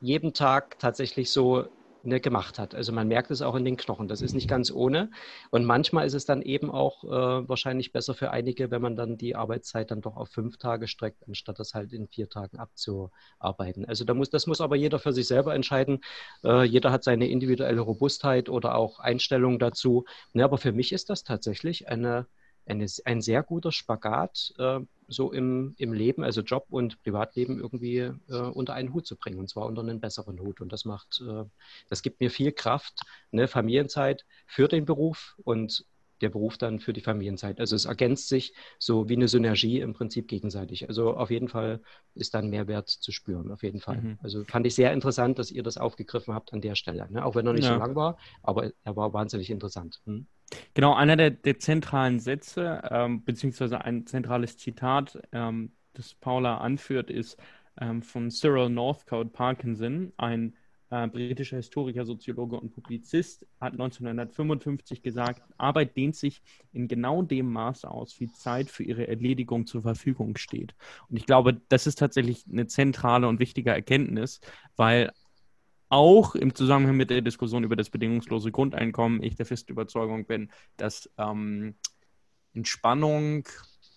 jeden 0.00 0.34
Tag 0.34 0.78
tatsächlich 0.78 1.30
so 1.30 1.66
ne, 2.06 2.20
gemacht 2.20 2.58
hat. 2.58 2.74
Also 2.74 2.92
man 2.92 3.08
merkt 3.08 3.30
es 3.30 3.42
auch 3.42 3.54
in 3.54 3.64
den 3.64 3.76
Knochen. 3.76 4.08
Das 4.08 4.22
ist 4.22 4.34
nicht 4.34 4.48
ganz 4.48 4.70
ohne. 4.70 5.10
Und 5.50 5.64
manchmal 5.64 6.06
ist 6.06 6.14
es 6.14 6.24
dann 6.24 6.42
eben 6.42 6.70
auch 6.70 7.04
äh, 7.04 7.48
wahrscheinlich 7.48 7.92
besser 7.92 8.14
für 8.14 8.30
einige, 8.30 8.70
wenn 8.70 8.82
man 8.82 8.96
dann 8.96 9.18
die 9.18 9.36
Arbeitszeit 9.36 9.90
dann 9.90 10.00
doch 10.00 10.16
auf 10.16 10.30
fünf 10.30 10.56
Tage 10.56 10.88
streckt, 10.88 11.26
anstatt 11.26 11.58
das 11.58 11.74
halt 11.74 11.92
in 11.92 12.08
vier 12.08 12.28
Tagen 12.28 12.58
abzuarbeiten. 12.58 13.84
Also 13.84 14.04
da 14.04 14.14
muss, 14.14 14.30
das 14.30 14.46
muss 14.46 14.60
aber 14.60 14.76
jeder 14.76 14.98
für 14.98 15.12
sich 15.12 15.26
selber 15.26 15.54
entscheiden. 15.54 16.00
Äh, 16.44 16.64
jeder 16.64 16.92
hat 16.92 17.04
seine 17.04 17.28
individuelle 17.28 17.80
Robustheit 17.80 18.48
oder 18.48 18.76
auch 18.76 19.00
Einstellung 19.00 19.58
dazu. 19.58 20.04
Ne, 20.32 20.44
aber 20.44 20.58
für 20.58 20.72
mich 20.72 20.92
ist 20.92 21.10
das 21.10 21.24
tatsächlich 21.24 21.88
eine 21.88 22.26
eine, 22.66 22.86
ein 23.04 23.20
sehr 23.20 23.42
guter 23.42 23.72
Spagat 23.72 24.54
äh, 24.58 24.80
so 25.08 25.32
im, 25.32 25.74
im 25.78 25.92
Leben, 25.92 26.24
also 26.24 26.40
Job 26.42 26.66
und 26.70 27.02
Privatleben 27.02 27.58
irgendwie 27.58 27.98
äh, 27.98 28.12
unter 28.28 28.74
einen 28.74 28.92
Hut 28.92 29.06
zu 29.06 29.16
bringen 29.16 29.38
und 29.38 29.48
zwar 29.48 29.66
unter 29.66 29.82
einen 29.82 30.00
besseren 30.00 30.40
Hut. 30.40 30.60
Und 30.60 30.72
das 30.72 30.84
macht, 30.84 31.22
äh, 31.26 31.44
das 31.88 32.02
gibt 32.02 32.20
mir 32.20 32.30
viel 32.30 32.52
Kraft, 32.52 33.02
ne, 33.30 33.48
Familienzeit 33.48 34.24
für 34.46 34.68
den 34.68 34.84
Beruf 34.84 35.36
und 35.44 35.84
der 36.20 36.30
Beruf 36.30 36.58
dann 36.58 36.80
für 36.80 36.92
die 36.92 37.00
Familienzeit. 37.00 37.60
Also 37.60 37.76
es 37.76 37.84
ergänzt 37.84 38.28
sich 38.28 38.54
so 38.78 39.08
wie 39.08 39.16
eine 39.16 39.28
Synergie 39.28 39.80
im 39.80 39.92
Prinzip 39.92 40.28
gegenseitig. 40.28 40.88
Also 40.88 41.16
auf 41.16 41.30
jeden 41.30 41.48
Fall 41.48 41.80
ist 42.14 42.34
dann 42.34 42.50
Mehrwert 42.50 42.88
zu 42.88 43.12
spüren, 43.12 43.50
auf 43.50 43.62
jeden 43.62 43.80
Fall. 43.80 44.00
Mhm. 44.00 44.18
Also 44.22 44.44
fand 44.44 44.66
ich 44.66 44.74
sehr 44.74 44.92
interessant, 44.92 45.38
dass 45.38 45.50
ihr 45.50 45.62
das 45.62 45.76
aufgegriffen 45.76 46.34
habt 46.34 46.52
an 46.52 46.60
der 46.60 46.74
Stelle. 46.74 47.06
Ne? 47.10 47.24
Auch 47.24 47.34
wenn 47.34 47.46
er 47.46 47.52
nicht 47.52 47.64
ja. 47.64 47.74
so 47.74 47.78
lang 47.78 47.94
war, 47.94 48.16
aber 48.42 48.72
er 48.82 48.96
war 48.96 49.12
wahnsinnig 49.12 49.50
interessant. 49.50 50.00
Hm? 50.06 50.26
Genau, 50.74 50.94
einer 50.94 51.16
der, 51.16 51.30
der 51.30 51.58
zentralen 51.58 52.20
Sätze, 52.20 52.82
ähm, 52.90 53.24
beziehungsweise 53.24 53.84
ein 53.84 54.06
zentrales 54.06 54.56
Zitat, 54.58 55.18
ähm, 55.32 55.72
das 55.92 56.14
Paula 56.14 56.58
anführt, 56.58 57.10
ist 57.10 57.36
ähm, 57.80 58.02
von 58.02 58.30
Cyril 58.30 58.68
Northcote 58.68 59.30
Parkinson, 59.30 60.12
ein 60.16 60.54
äh, 60.90 61.08
britischer 61.08 61.56
Historiker, 61.56 62.04
Soziologe 62.04 62.58
und 62.58 62.74
Publizist, 62.74 63.46
hat 63.60 63.72
1955 63.72 65.02
gesagt, 65.02 65.42
Arbeit 65.58 65.96
dehnt 65.96 66.16
sich 66.16 66.42
in 66.72 66.88
genau 66.88 67.22
dem 67.22 67.52
Maße 67.52 67.90
aus, 67.90 68.20
wie 68.20 68.30
Zeit 68.32 68.70
für 68.70 68.84
ihre 68.84 69.08
Erledigung 69.08 69.66
zur 69.66 69.82
Verfügung 69.82 70.36
steht. 70.36 70.74
Und 71.08 71.16
ich 71.16 71.26
glaube, 71.26 71.60
das 71.68 71.86
ist 71.86 71.98
tatsächlich 71.98 72.44
eine 72.50 72.66
zentrale 72.66 73.28
und 73.28 73.40
wichtige 73.40 73.70
Erkenntnis, 73.70 74.40
weil 74.76 75.12
auch 75.88 76.34
im 76.34 76.54
Zusammenhang 76.54 76.96
mit 76.96 77.10
der 77.10 77.20
Diskussion 77.20 77.64
über 77.64 77.76
das 77.76 77.90
bedingungslose 77.90 78.50
Grundeinkommen 78.50 79.22
ich 79.22 79.36
der 79.36 79.46
festen 79.46 79.72
Überzeugung 79.72 80.26
bin, 80.26 80.50
dass 80.76 81.10
ähm, 81.16 81.76
Entspannung, 82.54 83.48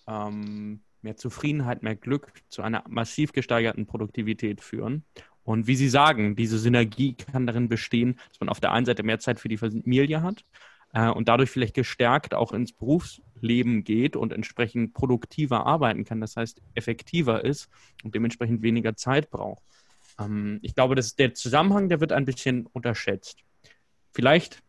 ähm, 0.06 0.82
mehr 1.02 1.16
Zufriedenheit, 1.16 1.82
mehr 1.82 1.96
Glück 1.96 2.32
zu 2.48 2.62
einer 2.62 2.84
massiv 2.88 3.32
gesteigerten 3.32 3.86
Produktivität 3.86 4.60
führen. 4.60 5.04
Und 5.50 5.66
wie 5.66 5.74
Sie 5.74 5.88
sagen, 5.88 6.36
diese 6.36 6.60
Synergie 6.60 7.14
kann 7.14 7.44
darin 7.44 7.68
bestehen, 7.68 8.14
dass 8.28 8.38
man 8.38 8.48
auf 8.48 8.60
der 8.60 8.70
einen 8.70 8.86
Seite 8.86 9.02
mehr 9.02 9.18
Zeit 9.18 9.40
für 9.40 9.48
die 9.48 9.56
Familie 9.56 10.22
hat, 10.22 10.44
äh, 10.92 11.08
und 11.08 11.28
dadurch 11.28 11.50
vielleicht 11.50 11.74
gestärkt 11.74 12.34
auch 12.34 12.52
ins 12.52 12.72
Berufsleben 12.72 13.82
geht 13.82 14.14
und 14.14 14.32
entsprechend 14.32 14.94
produktiver 14.94 15.66
arbeiten 15.66 16.04
kann, 16.04 16.20
das 16.20 16.36
heißt 16.36 16.62
effektiver 16.74 17.44
ist 17.44 17.68
und 18.04 18.14
dementsprechend 18.14 18.62
weniger 18.62 18.94
Zeit 18.94 19.28
braucht. 19.30 19.64
Ähm, 20.20 20.60
ich 20.62 20.76
glaube, 20.76 20.94
dass 20.94 21.16
der 21.16 21.34
Zusammenhang, 21.34 21.88
der 21.88 22.00
wird 22.00 22.12
ein 22.12 22.26
bisschen 22.26 22.66
unterschätzt. 22.66 23.42
Vielleicht 24.12 24.62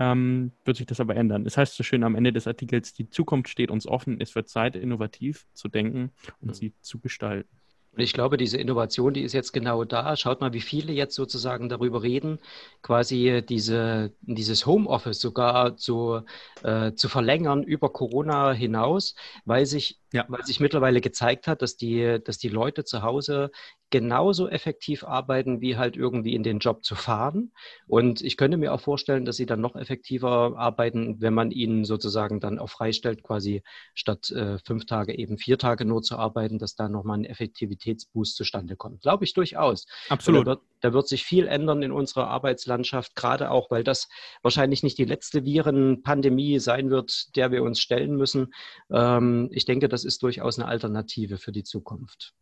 ähm, 0.00 0.52
wird 0.64 0.78
sich 0.78 0.86
das 0.86 1.00
aber 1.00 1.16
ändern. 1.16 1.42
Es 1.42 1.52
das 1.52 1.58
heißt 1.58 1.76
so 1.76 1.82
schön 1.82 2.02
am 2.02 2.14
Ende 2.14 2.32
des 2.32 2.46
Artikels, 2.46 2.94
die 2.94 3.10
Zukunft 3.10 3.50
steht 3.50 3.70
uns 3.70 3.86
offen, 3.86 4.22
es 4.22 4.34
wird 4.34 4.48
Zeit, 4.48 4.74
innovativ 4.74 5.46
zu 5.52 5.68
denken 5.68 6.12
und 6.40 6.48
mhm. 6.48 6.54
sie 6.54 6.72
zu 6.80 6.98
gestalten. 6.98 7.57
Und 7.98 8.04
ich 8.04 8.12
glaube, 8.12 8.36
diese 8.36 8.58
Innovation, 8.58 9.12
die 9.12 9.22
ist 9.22 9.32
jetzt 9.32 9.52
genau 9.52 9.82
da. 9.82 10.14
Schaut 10.14 10.40
mal, 10.40 10.52
wie 10.52 10.60
viele 10.60 10.92
jetzt 10.92 11.16
sozusagen 11.16 11.68
darüber 11.68 12.04
reden, 12.04 12.38
quasi 12.80 13.42
diese, 13.48 14.12
dieses 14.20 14.66
Homeoffice 14.66 15.20
sogar 15.20 15.76
zu, 15.76 16.20
äh, 16.62 16.92
zu 16.92 17.08
verlängern 17.08 17.64
über 17.64 17.92
Corona 17.92 18.52
hinaus, 18.52 19.16
weil 19.44 19.66
sich, 19.66 19.98
ja. 20.12 20.24
weil 20.28 20.44
sich 20.44 20.60
mittlerweile 20.60 21.00
gezeigt 21.00 21.48
hat, 21.48 21.60
dass 21.60 21.76
die, 21.76 22.20
dass 22.24 22.38
die 22.38 22.50
Leute 22.50 22.84
zu 22.84 23.02
Hause 23.02 23.50
genauso 23.90 24.48
effektiv 24.48 25.04
arbeiten, 25.04 25.60
wie 25.60 25.76
halt 25.76 25.96
irgendwie 25.96 26.34
in 26.34 26.42
den 26.42 26.58
Job 26.58 26.84
zu 26.84 26.94
fahren. 26.94 27.52
Und 27.86 28.20
ich 28.20 28.36
könnte 28.36 28.58
mir 28.58 28.74
auch 28.74 28.80
vorstellen, 28.80 29.24
dass 29.24 29.36
sie 29.36 29.46
dann 29.46 29.60
noch 29.60 29.76
effektiver 29.76 30.54
arbeiten, 30.56 31.20
wenn 31.20 31.32
man 31.32 31.50
ihnen 31.50 31.84
sozusagen 31.84 32.40
dann 32.40 32.58
auch 32.58 32.68
freistellt, 32.68 33.22
quasi 33.22 33.62
statt 33.94 34.30
äh, 34.30 34.58
fünf 34.58 34.86
Tage 34.86 35.16
eben 35.16 35.38
vier 35.38 35.58
Tage 35.58 35.84
nur 35.84 36.02
zu 36.02 36.16
arbeiten, 36.16 36.58
dass 36.58 36.74
da 36.74 36.88
nochmal 36.88 37.18
ein 37.18 37.24
Effektivitätsboost 37.24 38.36
zustande 38.36 38.76
kommt. 38.76 39.02
Glaube 39.02 39.24
ich 39.24 39.32
durchaus. 39.32 39.86
Absolut. 40.08 40.42
Da 40.42 40.50
wird, 40.50 40.60
da 40.80 40.92
wird, 40.92 41.08
sich 41.08 41.24
viel 41.24 41.46
ändern 41.46 41.82
in 41.82 41.92
unserer 41.92 42.28
Arbeitslandschaft, 42.28 43.16
gerade 43.16 43.50
auch, 43.50 43.70
weil 43.70 43.84
das 43.84 44.08
wahrscheinlich 44.42 44.82
nicht 44.82 44.98
die 44.98 45.06
letzte 45.06 45.44
Virenpandemie 45.44 46.58
sein 46.58 46.90
wird, 46.90 47.34
der 47.36 47.50
wir 47.50 47.62
uns 47.62 47.80
stellen 47.80 48.16
müssen. 48.16 48.52
Ähm, 48.90 49.48
ich 49.52 49.64
denke, 49.64 49.88
das 49.88 50.04
ist 50.04 50.22
durchaus 50.22 50.58
eine 50.58 50.68
Alternative 50.68 51.38
für 51.38 51.52
die 51.52 51.64
Zukunft 51.64 52.34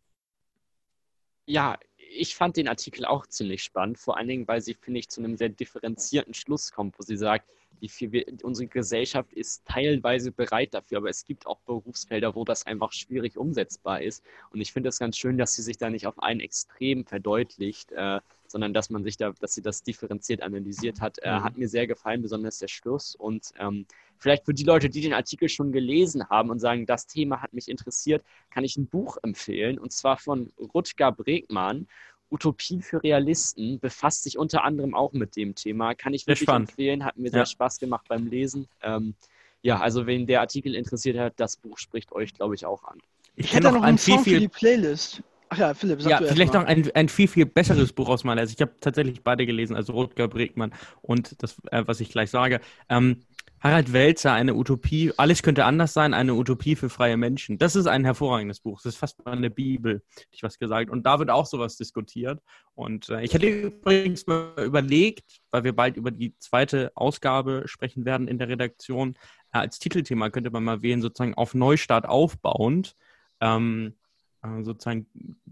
ja, 1.47 1.79
ich 1.97 2.35
fand 2.35 2.57
den 2.57 2.67
Artikel 2.67 3.05
auch 3.05 3.25
ziemlich 3.25 3.63
spannend, 3.63 3.97
vor 3.97 4.17
allen 4.17 4.27
Dingen, 4.27 4.47
weil 4.47 4.61
sie, 4.61 4.75
finde 4.75 4.99
ich, 4.99 5.09
zu 5.09 5.21
einem 5.21 5.37
sehr 5.37 5.49
differenzierten 5.49 6.33
Schluss 6.33 6.71
kommt, 6.71 6.99
wo 6.99 7.03
sie 7.03 7.17
sagt, 7.17 7.49
die, 7.81 8.25
unsere 8.43 8.67
Gesellschaft 8.67 9.33
ist 9.33 9.63
teilweise 9.65 10.31
bereit 10.31 10.73
dafür, 10.73 10.99
aber 10.99 11.09
es 11.09 11.25
gibt 11.25 11.45
auch 11.45 11.59
Berufsfelder, 11.61 12.35
wo 12.35 12.43
das 12.43 12.65
einfach 12.65 12.91
schwierig 12.91 13.37
umsetzbar 13.37 14.01
ist. 14.01 14.23
Und 14.51 14.61
ich 14.61 14.73
finde 14.73 14.89
es 14.89 14.99
ganz 14.99 15.17
schön, 15.17 15.37
dass 15.37 15.55
sie 15.55 15.61
sich 15.61 15.77
da 15.77 15.89
nicht 15.89 16.07
auf 16.07 16.21
ein 16.21 16.39
Extrem 16.39 17.05
verdeutlicht, 17.05 17.91
äh, 17.91 18.19
sondern 18.47 18.73
dass 18.73 18.89
man 18.89 19.03
sich 19.03 19.17
da, 19.17 19.33
dass 19.39 19.53
sie 19.53 19.61
das 19.61 19.83
differenziert 19.83 20.41
analysiert 20.41 21.01
hat. 21.01 21.17
Äh, 21.19 21.31
mhm. 21.31 21.43
Hat 21.43 21.57
mir 21.57 21.67
sehr 21.67 21.87
gefallen, 21.87 22.21
besonders 22.21 22.59
der 22.59 22.67
Schluss. 22.67 23.15
Und 23.15 23.51
ähm, 23.59 23.85
vielleicht 24.17 24.45
für 24.45 24.53
die 24.53 24.63
Leute, 24.63 24.89
die 24.89 25.01
den 25.01 25.13
Artikel 25.13 25.49
schon 25.49 25.71
gelesen 25.71 26.29
haben 26.29 26.49
und 26.49 26.59
sagen, 26.59 26.85
das 26.85 27.07
Thema 27.07 27.41
hat 27.41 27.53
mich 27.53 27.67
interessiert, 27.67 28.23
kann 28.49 28.63
ich 28.63 28.77
ein 28.77 28.87
Buch 28.87 29.17
empfehlen, 29.21 29.77
und 29.77 29.91
zwar 29.91 30.17
von 30.17 30.51
Rutger 30.73 31.11
Bregmann. 31.11 31.87
Utopie 32.29 32.81
für 32.81 33.01
Realisten 33.01 33.79
befasst 33.79 34.23
sich 34.23 34.37
unter 34.37 34.63
anderem 34.63 34.93
auch 34.93 35.13
mit 35.13 35.35
dem 35.35 35.55
Thema. 35.55 35.95
Kann 35.95 36.13
ich 36.13 36.27
wirklich 36.27 36.49
empfehlen, 36.49 37.05
hat 37.05 37.17
mir 37.17 37.29
sehr 37.29 37.41
ja. 37.41 37.45
Spaß 37.45 37.79
gemacht 37.79 38.05
beim 38.09 38.27
Lesen. 38.27 38.67
Ähm, 38.81 39.15
ja, 39.61 39.79
also 39.79 40.05
wenn 40.05 40.27
der 40.27 40.41
Artikel 40.41 40.75
interessiert 40.75 41.17
hat, 41.17 41.33
das 41.37 41.57
Buch 41.57 41.77
spricht 41.77 42.11
euch, 42.11 42.33
glaube 42.33 42.55
ich, 42.55 42.65
auch 42.65 42.83
an. 42.83 42.99
Ich, 43.35 43.53
hätte 43.53 43.71
noch 43.71 43.81
ein 43.81 43.97
viel, 43.97 44.19
viel 44.19 44.33
für 44.33 44.39
die 44.39 44.47
Playlist. 44.47 45.21
Ach 45.49 45.57
ja, 45.57 45.73
Philipp, 45.73 46.01
sag 46.01 46.09
ja, 46.09 46.19
du 46.19 46.27
vielleicht 46.27 46.53
noch 46.53 46.65
ein, 46.65 46.89
ein 46.93 47.07
viel, 47.07 47.27
viel 47.27 47.45
besseres 47.45 47.93
Buch 47.93 48.09
aus 48.09 48.23
meiner. 48.23 48.41
Also 48.41 48.53
ich 48.53 48.61
habe 48.61 48.73
tatsächlich 48.81 49.23
beide 49.23 49.45
gelesen, 49.45 49.75
also 49.75 49.93
Rutger 49.93 50.27
Bregmann 50.27 50.73
und 51.01 51.41
das, 51.41 51.57
äh, 51.71 51.83
was 51.85 52.01
ich 52.01 52.09
gleich 52.09 52.29
sage. 52.29 52.59
Ähm, 52.89 53.23
Harald 53.59 53.91
Welzer, 53.91 54.33
eine 54.33 54.53
Utopie, 54.53 55.11
alles 55.17 55.41
könnte 55.41 55.65
anders 55.65 55.93
sein, 55.93 56.13
eine 56.13 56.35
Utopie 56.35 56.75
für 56.75 56.89
freie 56.89 57.17
Menschen. 57.17 57.57
Das 57.57 57.75
ist 57.75 57.87
ein 57.87 58.05
hervorragendes 58.05 58.59
Buch. 58.59 58.81
Das 58.81 58.93
ist 58.93 58.99
fast 58.99 59.23
mal 59.25 59.31
eine 59.31 59.49
Bibel, 59.49 60.03
hätte 60.15 60.27
ich 60.31 60.43
was 60.43 60.59
gesagt. 60.59 60.91
Und 60.91 61.05
da 61.05 61.17
wird 61.17 61.31
auch 61.31 61.47
sowas 61.47 61.75
diskutiert. 61.75 62.39
Und 62.75 63.09
äh, 63.09 63.23
ich 63.23 63.33
hätte 63.33 63.47
übrigens 63.47 64.27
mal 64.27 64.53
überlegt, 64.63 65.41
weil 65.49 65.63
wir 65.63 65.75
bald 65.75 65.97
über 65.97 66.11
die 66.11 66.37
zweite 66.37 66.91
Ausgabe 66.95 67.63
sprechen 67.65 68.05
werden 68.05 68.27
in 68.27 68.37
der 68.37 68.47
Redaktion, 68.47 69.15
äh, 69.53 69.59
als 69.59 69.79
Titelthema 69.79 70.29
könnte 70.29 70.51
man 70.51 70.63
mal 70.63 70.83
wählen, 70.83 71.01
sozusagen 71.01 71.33
auf 71.33 71.55
Neustart 71.55 72.05
aufbauend, 72.05 72.95
ähm, 73.41 73.95
äh, 74.43 74.63
sozusagen, 74.63 75.07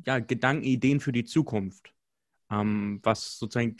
ja, 0.05 0.19
Gedanken, 0.19 0.63
Ideen 0.63 0.99
für 0.99 1.11
die 1.11 1.25
Zukunft. 1.25 1.93
Ähm, 2.51 2.99
was 3.01 3.39
sozusagen 3.39 3.75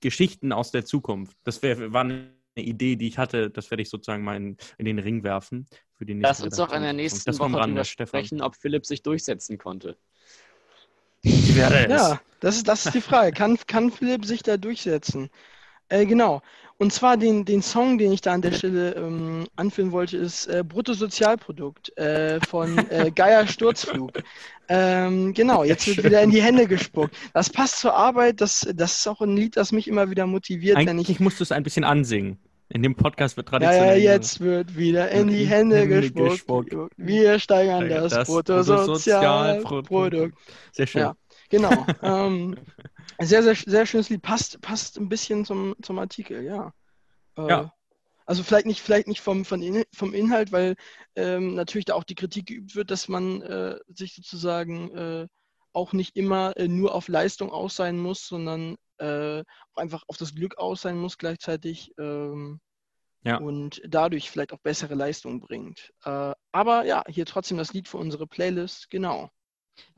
Geschichten 0.00 0.52
aus 0.52 0.70
der 0.70 0.86
Zukunft. 0.86 1.36
Das 1.44 1.62
wär, 1.62 1.92
war 1.92 2.00
eine 2.00 2.35
Idee, 2.64 2.96
die 2.96 3.08
ich 3.08 3.18
hatte, 3.18 3.50
das 3.50 3.70
werde 3.70 3.82
ich 3.82 3.90
sozusagen 3.90 4.24
mal 4.24 4.36
in, 4.36 4.56
in 4.78 4.86
den 4.86 4.98
Ring 4.98 5.22
werfen. 5.22 5.66
Für 5.94 6.06
die 6.06 6.14
Lass 6.14 6.42
uns 6.42 6.56
doch 6.56 6.72
in 6.72 6.82
der 6.82 6.92
nächsten 6.92 7.24
das 7.24 7.38
Woche 7.38 7.52
darüber 7.52 7.84
sprechen, 7.84 8.42
ob 8.42 8.56
Philipp 8.56 8.86
sich 8.86 9.02
durchsetzen 9.02 9.58
konnte. 9.58 9.96
Ja, 11.22 12.20
das 12.40 12.56
ist, 12.56 12.68
das 12.68 12.86
ist 12.86 12.94
die 12.94 13.00
Frage. 13.00 13.32
Kann, 13.32 13.58
kann 13.66 13.90
Philipp 13.90 14.24
sich 14.24 14.42
da 14.42 14.56
durchsetzen? 14.56 15.30
Äh, 15.88 16.06
genau. 16.06 16.42
Und 16.78 16.92
zwar 16.92 17.16
den, 17.16 17.46
den 17.46 17.62
Song, 17.62 17.96
den 17.96 18.12
ich 18.12 18.20
da 18.20 18.34
an 18.34 18.42
der 18.42 18.52
Stelle 18.52 18.94
ähm, 18.96 19.46
anführen 19.56 19.92
wollte, 19.92 20.18
ist 20.18 20.46
äh, 20.46 20.62
Bruttosozialprodukt 20.62 21.96
äh, 21.96 22.38
von 22.46 22.76
äh, 22.90 23.10
Geier 23.14 23.46
Sturzflug. 23.46 24.22
Ähm, 24.68 25.32
genau, 25.32 25.64
jetzt 25.64 25.86
wird 25.86 26.04
wieder 26.04 26.20
in 26.22 26.30
die 26.30 26.42
Hände 26.42 26.66
gespuckt. 26.66 27.16
Das 27.32 27.48
passt 27.48 27.78
zur 27.78 27.94
Arbeit, 27.94 28.42
das, 28.42 28.68
das 28.74 28.98
ist 28.98 29.06
auch 29.06 29.22
ein 29.22 29.34
Lied, 29.34 29.56
das 29.56 29.72
mich 29.72 29.88
immer 29.88 30.10
wieder 30.10 30.26
motiviert. 30.26 30.76
Eigentlich 30.76 31.08
wenn 31.08 31.14
ich 31.14 31.20
musst 31.20 31.40
du 31.40 31.44
es 31.44 31.52
ein 31.52 31.62
bisschen 31.62 31.84
ansingen. 31.84 32.38
In 32.68 32.82
dem 32.82 32.96
Podcast 32.96 33.36
wird 33.36 33.48
traditionell. 33.48 33.98
Ja, 33.98 34.12
jetzt 34.12 34.40
wird 34.40 34.76
wieder 34.76 35.10
in 35.10 35.28
die 35.28 35.46
Hände, 35.46 35.78
Hände 35.78 36.00
gespuckt. 36.00 36.70
gespuckt. 36.70 36.92
Wir 36.96 37.38
steigern 37.38 37.88
das, 37.88 38.12
das 38.12 38.28
Bruttosozialprodukt. 38.28 39.88
Bruttosozial 39.88 40.32
Sehr 40.72 40.86
schön. 40.86 41.02
Ja, 41.02 41.16
genau. 41.48 41.86
ähm, 42.02 42.56
sehr, 43.20 43.42
sehr, 43.44 43.54
sehr 43.54 43.86
schönes 43.86 44.10
Lied. 44.10 44.22
Passt, 44.22 44.60
passt 44.60 44.98
ein 44.98 45.08
bisschen 45.08 45.44
zum, 45.44 45.76
zum 45.80 45.98
Artikel, 45.98 46.42
ja. 46.42 46.72
Äh, 47.36 47.48
ja. 47.48 47.72
Also 48.26 48.42
vielleicht 48.42 48.66
nicht, 48.66 48.80
vielleicht 48.80 49.06
nicht 49.06 49.20
vom, 49.20 49.44
von, 49.44 49.84
vom 49.94 50.12
Inhalt, 50.12 50.50
weil 50.50 50.74
ähm, 51.14 51.54
natürlich 51.54 51.84
da 51.84 51.94
auch 51.94 52.02
die 52.02 52.16
Kritik 52.16 52.46
geübt 52.46 52.74
wird, 52.74 52.90
dass 52.90 53.06
man 53.06 53.40
äh, 53.42 53.76
sich 53.86 54.16
sozusagen 54.16 54.90
äh, 54.96 55.28
auch 55.72 55.92
nicht 55.92 56.16
immer 56.16 56.56
äh, 56.56 56.66
nur 56.66 56.94
auf 56.94 57.06
Leistung 57.06 57.50
aus 57.50 57.76
sein 57.76 57.96
muss, 57.98 58.26
sondern 58.26 58.76
äh, 58.98 59.44
einfach 59.74 60.02
auf 60.08 60.16
das 60.16 60.34
Glück 60.34 60.58
aus 60.58 60.82
sein 60.82 60.98
muss 60.98 61.18
gleichzeitig 61.18 61.92
ähm, 61.98 62.60
ja. 63.22 63.38
und 63.38 63.82
dadurch 63.86 64.30
vielleicht 64.30 64.52
auch 64.52 64.60
bessere 64.60 64.94
Leistungen 64.94 65.40
bringt. 65.40 65.92
Äh, 66.04 66.32
aber 66.52 66.84
ja, 66.84 67.02
hier 67.08 67.26
trotzdem 67.26 67.58
das 67.58 67.72
Lied 67.72 67.88
für 67.88 67.98
unsere 67.98 68.26
Playlist, 68.26 68.90
genau. 68.90 69.30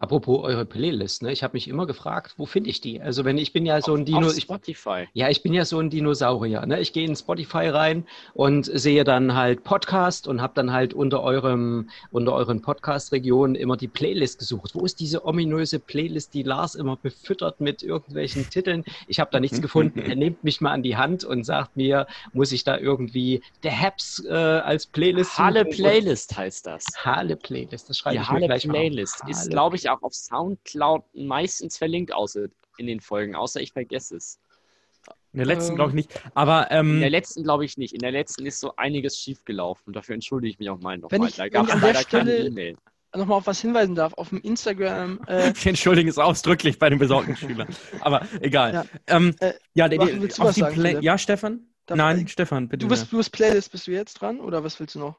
Apropos 0.01 0.45
eure 0.45 0.65
Playlist, 0.65 1.23
ne? 1.23 1.33
Ich 1.33 1.43
habe 1.43 1.55
mich 1.55 1.67
immer 1.67 1.85
gefragt, 1.85 2.35
wo 2.37 2.47
finde 2.47 2.71
ich 2.71 2.81
die? 2.81 3.01
Also 3.01 3.25
wenn 3.25 3.37
ich 3.37 3.53
bin 3.53 3.67
ja 3.67 3.81
so 3.83 3.97
ein 3.97 4.05
Dino, 4.05 4.31
Spotify. 4.31 5.09
ja, 5.13 5.29
ich 5.29 5.43
bin 5.43 5.53
ja 5.53 5.65
so 5.65 5.81
ein 5.81 5.91
Dinosaurier. 5.91 6.65
Ne? 6.67 6.79
Ich 6.79 6.93
gehe 6.93 7.05
in 7.05 7.17
Spotify 7.17 7.67
rein 7.67 8.07
und 8.33 8.67
sehe 8.67 9.03
dann 9.03 9.35
halt 9.35 9.65
Podcast 9.65 10.29
und 10.29 10.41
habe 10.41 10.53
dann 10.55 10.73
halt 10.73 10.95
unter 10.95 11.23
eurem 11.25 11.91
unter 12.13 12.33
euren 12.33 12.63
Podcast-Regionen 12.63 13.57
immer 13.57 13.77
die 13.77 13.89
Playlist 13.89 14.39
gesucht. 14.39 14.77
Wo 14.77 14.85
ist 14.85 15.01
diese 15.01 15.25
ominöse 15.25 15.81
Playlist, 15.81 16.33
die 16.33 16.45
Lars 16.45 16.77
immer 16.77 16.97
befüttert 16.97 17.61
mit 17.61 17.83
irgendwelchen 17.83 18.49
Titeln? 18.51 18.85
Ich 19.09 19.19
habe 19.19 19.31
da 19.33 19.41
nichts 19.41 19.61
gefunden. 19.61 19.99
Er 19.99 20.15
nimmt 20.17 20.45
mich 20.45 20.61
mal 20.61 20.71
an 20.71 20.85
die 20.85 20.97
Hand 20.97 21.25
und 21.25 21.43
sagt 21.43 21.77
mir, 21.77 22.07
muss 22.33 22.53
ich 22.53 22.63
da 22.63 22.79
irgendwie 22.79 23.43
der 23.65 23.77
Haps 23.77 24.25
äh, 24.25 24.33
als 24.33 24.87
Playlist? 24.87 25.37
Halle 25.39 25.65
Playlist 25.65 26.37
heißt 26.37 26.67
das. 26.67 26.85
Halle 27.05 27.35
Playlist. 27.35 27.91
Das 27.91 27.99
schreibe 27.99 28.15
ja, 28.15 28.23
ich 28.23 28.29
Halle 28.29 28.41
mir 28.43 28.47
gleich 28.47 28.69
Playlist 28.69 29.25
mal. 29.25 29.31
ist 29.31 29.51
glaube 29.51 29.68
ich, 29.77 29.89
auch 29.89 30.03
auf 30.03 30.15
Soundcloud 30.15 31.05
meistens 31.15 31.77
verlinkt 31.77 32.13
außer 32.13 32.47
in 32.79 32.87
den 32.87 33.01
Folgen, 33.01 33.35
außer 33.35 33.61
ich 33.61 33.73
vergesse 33.73 34.17
es. 34.17 34.41
In 35.33 35.39
der 35.39 35.47
letzten 35.47 35.73
ähm, 35.73 35.77
glaube 35.77 35.91
ich 35.91 35.95
nicht. 35.95 36.23
Aber 36.35 36.71
ähm, 36.71 36.95
in 36.95 37.01
der 37.01 37.11
letzten 37.11 37.43
glaube 37.43 37.65
ich 37.65 37.77
nicht. 37.77 37.95
In 37.95 38.01
der 38.01 38.13
letzten 38.13 38.47
ist 38.47 38.61
so 38.61 38.75
einiges 38.77 39.19
schiefgelaufen. 39.19 39.93
Dafür 39.93 40.15
entschuldige 40.15 40.53
ich 40.53 40.59
mich 40.59 40.71
auch 40.71 40.81
mal 40.81 40.99
nochmal. 40.99 41.31
Da 41.37 41.49
gab 41.49 41.69
es 41.69 41.81
leider 41.81 42.05
keine 42.05 42.37
E-Mail. 42.37 42.77
Nochmal 43.15 43.39
auf 43.39 43.47
was 43.47 43.61
hinweisen 43.61 43.95
darf, 43.95 44.13
auf 44.15 44.29
dem 44.29 44.41
Instagram. 44.43 45.21
Äh, 45.27 45.53
ich 45.57 45.67
entschuldige 45.67 46.11
es 46.11 46.19
ausdrücklich 46.19 46.79
bei 46.79 46.91
den 46.91 46.99
besorgten 46.99 47.37
Schülern. 47.37 47.69
Aber 48.01 48.27
egal. 48.41 48.73
Ja, 48.73 48.85
ähm, 49.07 49.35
äh, 49.41 49.55
ja, 49.75 49.89
die, 49.89 49.99
die, 49.99 50.31
sagen, 50.31 51.03
ja 51.03 51.17
Stefan? 51.17 51.69
Darf 51.87 51.97
Nein, 51.97 52.25
ich, 52.27 52.33
Stefan, 52.33 52.69
bitte. 52.69 52.85
Du 52.85 52.89
bist, 52.89 53.11
du 53.11 53.17
bist 53.17 53.33
Playlist, 53.33 53.73
bist 53.73 53.87
du 53.87 53.93
jetzt 53.93 54.15
dran 54.15 54.41
oder 54.41 54.63
was 54.63 54.79
willst 54.79 54.95
du 54.95 54.99
noch? 54.99 55.17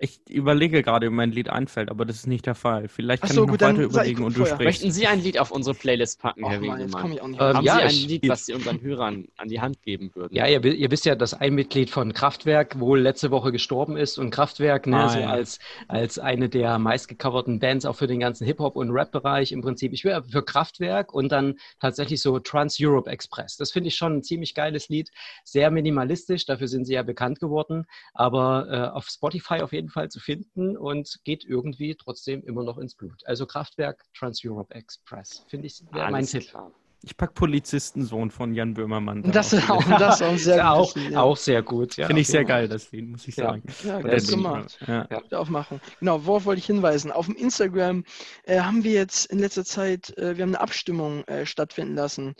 Ich 0.00 0.20
überlege 0.30 0.82
gerade, 0.84 1.08
wie 1.08 1.10
mein 1.12 1.32
Lied 1.32 1.48
einfällt, 1.50 1.90
aber 1.90 2.04
das 2.04 2.16
ist 2.16 2.26
nicht 2.28 2.46
der 2.46 2.54
Fall. 2.54 2.86
Vielleicht 2.86 3.22
kann 3.22 3.32
so, 3.32 3.42
ich 3.42 3.46
noch 3.48 3.54
gut, 3.54 3.60
weiter 3.62 3.82
überlegen 3.82 4.22
und 4.22 4.36
du 4.36 4.40
vorher. 4.40 4.54
sprichst. 4.54 4.82
Möchten 4.82 4.92
Sie 4.92 5.08
ein 5.08 5.20
Lied 5.20 5.40
auf 5.40 5.50
unsere 5.50 5.74
Playlist 5.74 6.20
packen, 6.20 6.44
Och, 6.44 6.50
Herr 6.50 6.60
Mann, 6.60 6.80
jetzt 6.80 6.92
komme 6.92 7.14
Winkelmann? 7.14 7.14
ich 7.14 7.20
auch 7.20 7.26
nicht 7.26 7.40
Ähm. 7.40 7.56
Haben 7.56 7.64
ja, 7.64 7.74
Sie 7.76 7.82
ein 7.82 7.88
ich- 7.90 8.06
Lied, 8.06 8.28
was 8.28 8.46
Sie 8.46 8.52
unseren 8.54 8.80
Hörern 8.80 9.26
an 9.38 9.48
die 9.48 9.60
Hand 9.60 9.82
geben 9.82 10.12
würden? 10.14 10.32
Ja, 10.32 10.46
ihr, 10.46 10.64
ihr 10.64 10.90
wisst 10.92 11.04
ja, 11.04 11.16
dass 11.16 11.34
ein 11.34 11.52
Mitglied 11.52 11.90
von 11.90 12.12
Kraftwerk 12.12 12.78
wohl 12.78 13.00
letzte 13.00 13.32
Woche 13.32 13.50
gestorben 13.50 13.96
ist 13.96 14.18
und 14.18 14.30
Kraftwerk, 14.30 14.86
ne, 14.86 14.98
Ah, 14.98 15.08
so 15.08 15.18
ja. 15.18 15.30
als, 15.30 15.58
als 15.88 16.20
eine 16.20 16.48
der 16.48 16.78
meistgecoverten 16.78 17.58
Bands 17.58 17.84
auch 17.84 17.96
für 17.96 18.06
den 18.06 18.20
ganzen 18.20 18.44
Hip-Hop- 18.46 18.76
und 18.76 18.92
Rap-Bereich 18.92 19.50
im 19.50 19.62
Prinzip. 19.62 19.92
Ich 19.92 20.04
wäre 20.04 20.22
für 20.22 20.44
Kraftwerk 20.44 21.12
und 21.12 21.32
dann 21.32 21.56
tatsächlich 21.80 22.22
so 22.22 22.38
Trans-Europe 22.38 23.10
Express. 23.10 23.56
Das 23.56 23.72
finde 23.72 23.88
ich 23.88 23.96
schon 23.96 24.18
ein 24.18 24.22
ziemlich 24.22 24.54
geiles 24.54 24.88
Lied. 24.88 25.10
Sehr 25.42 25.72
minimalistisch, 25.72 26.46
dafür 26.46 26.68
sind 26.68 26.84
sie 26.84 26.92
ja 26.94 27.02
bekannt 27.02 27.40
geworden, 27.40 27.86
aber 28.14 28.68
äh, 28.70 28.96
auf 28.96 29.08
Spotify 29.08 29.54
auf 29.62 29.72
jeden 29.72 29.86
Fall 29.86 29.87
zu 30.08 30.20
finden 30.20 30.76
und 30.76 31.18
geht 31.24 31.44
irgendwie 31.44 31.94
trotzdem 31.96 32.42
immer 32.44 32.62
noch 32.64 32.78
ins 32.78 32.94
Blut. 32.94 33.22
Also 33.26 33.46
Kraftwerk 33.46 34.02
Trans-Europe 34.16 34.74
Express. 34.74 35.44
Finde 35.48 35.66
ich 35.66 35.82
wäre 35.92 36.10
mein 36.10 36.26
Tipp. 36.26 36.48
klar. 36.48 36.70
Ich 37.04 37.16
pack 37.16 37.32
Polizistensohn 37.34 38.32
von 38.32 38.54
Jan 38.54 38.74
Böhmermann. 38.74 39.22
Und 39.22 39.32
das 39.34 39.52
ist 39.52 39.70
auch, 39.70 39.84
das 39.84 40.20
ist 40.20 40.26
auch 40.26 40.36
sehr 40.36 40.56
Ja, 40.56 40.72
auch, 40.72 40.94
Lied, 40.96 41.10
ja. 41.12 41.22
auch 41.22 41.36
sehr 41.36 41.62
gut. 41.62 41.96
Ja, 41.96 42.06
Finde 42.08 42.22
ich 42.22 42.26
sehr 42.26 42.40
jeden 42.40 42.48
Fall. 42.50 42.60
geil, 42.62 42.68
das 42.68 42.90
Lied, 42.90 43.08
muss 43.08 43.28
ich 43.28 43.36
Ja. 43.36 43.44
sagen. 43.50 43.62
Ja, 43.84 44.00
gut 44.00 44.28
gemacht. 44.28 44.78
Ja. 44.84 45.04
Gut 45.04 45.32
aufmachen. 45.34 45.80
Genau, 46.00 46.26
worauf 46.26 46.44
wollte 46.44 46.58
ich 46.58 46.66
hinweisen? 46.66 47.12
Auf 47.12 47.26
dem 47.26 47.36
Instagram 47.36 48.02
äh, 48.44 48.58
haben 48.60 48.82
wir 48.82 48.92
jetzt 48.94 49.26
in 49.26 49.38
letzter 49.38 49.64
Zeit, 49.64 50.10
äh, 50.18 50.36
wir 50.36 50.42
haben 50.42 50.50
eine 50.50 50.60
Abstimmung 50.60 51.22
äh, 51.28 51.46
stattfinden 51.46 51.94
lassen, 51.94 52.34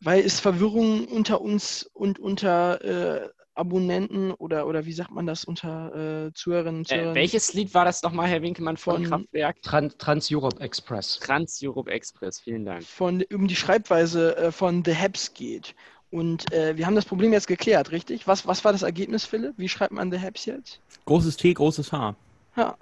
weil 0.00 0.24
es 0.24 0.40
Verwirrung 0.40 1.04
unter 1.06 1.40
uns 1.40 1.84
und 1.94 2.18
unter 2.18 2.84
äh, 2.84 3.28
Abonnenten 3.54 4.32
oder, 4.32 4.66
oder 4.66 4.86
wie 4.86 4.92
sagt 4.92 5.10
man 5.10 5.26
das, 5.26 5.44
unter 5.44 6.26
äh, 6.28 6.32
Zuhörerinnen 6.32 6.80
und 6.80 6.90
Äh, 6.90 6.94
Zuhörern 6.96 7.14
welches 7.14 7.52
Lied 7.54 7.74
war 7.74 7.84
das 7.84 8.02
nochmal, 8.02 8.28
Herr 8.28 8.42
Winkelmann, 8.42 8.76
von 8.76 8.96
Von- 9.04 9.10
Kraftwerk? 9.10 9.60
Trans, 9.62 9.96
Trans-Europe 9.98 10.60
Express. 10.60 11.18
Trans-Europe 11.20 11.90
Express, 11.90 12.40
vielen 12.40 12.64
Dank. 12.64 12.82
von, 12.84 13.22
um 13.32 13.46
die 13.48 13.56
Schreibweise 13.56 14.36
äh, 14.36 14.52
von 14.52 14.84
The 14.84 14.94
Haps 14.96 15.34
geht. 15.34 15.74
Und 16.10 16.52
äh, 16.52 16.76
wir 16.76 16.86
haben 16.86 16.94
das 16.94 17.04
Problem 17.06 17.32
jetzt 17.32 17.46
geklärt, 17.46 17.90
richtig? 17.90 18.26
Was, 18.26 18.46
was 18.46 18.64
war 18.64 18.72
das 18.72 18.82
Ergebnis, 18.82 19.24
Philipp? 19.24 19.54
Wie 19.56 19.68
schreibt 19.68 19.92
man 19.92 20.10
The 20.12 20.18
Haps 20.20 20.44
jetzt? 20.44 20.80
Großes 21.06 21.36
T, 21.36 21.52
großes 21.54 21.90
H. 21.92 22.14
Ja, 22.56 22.76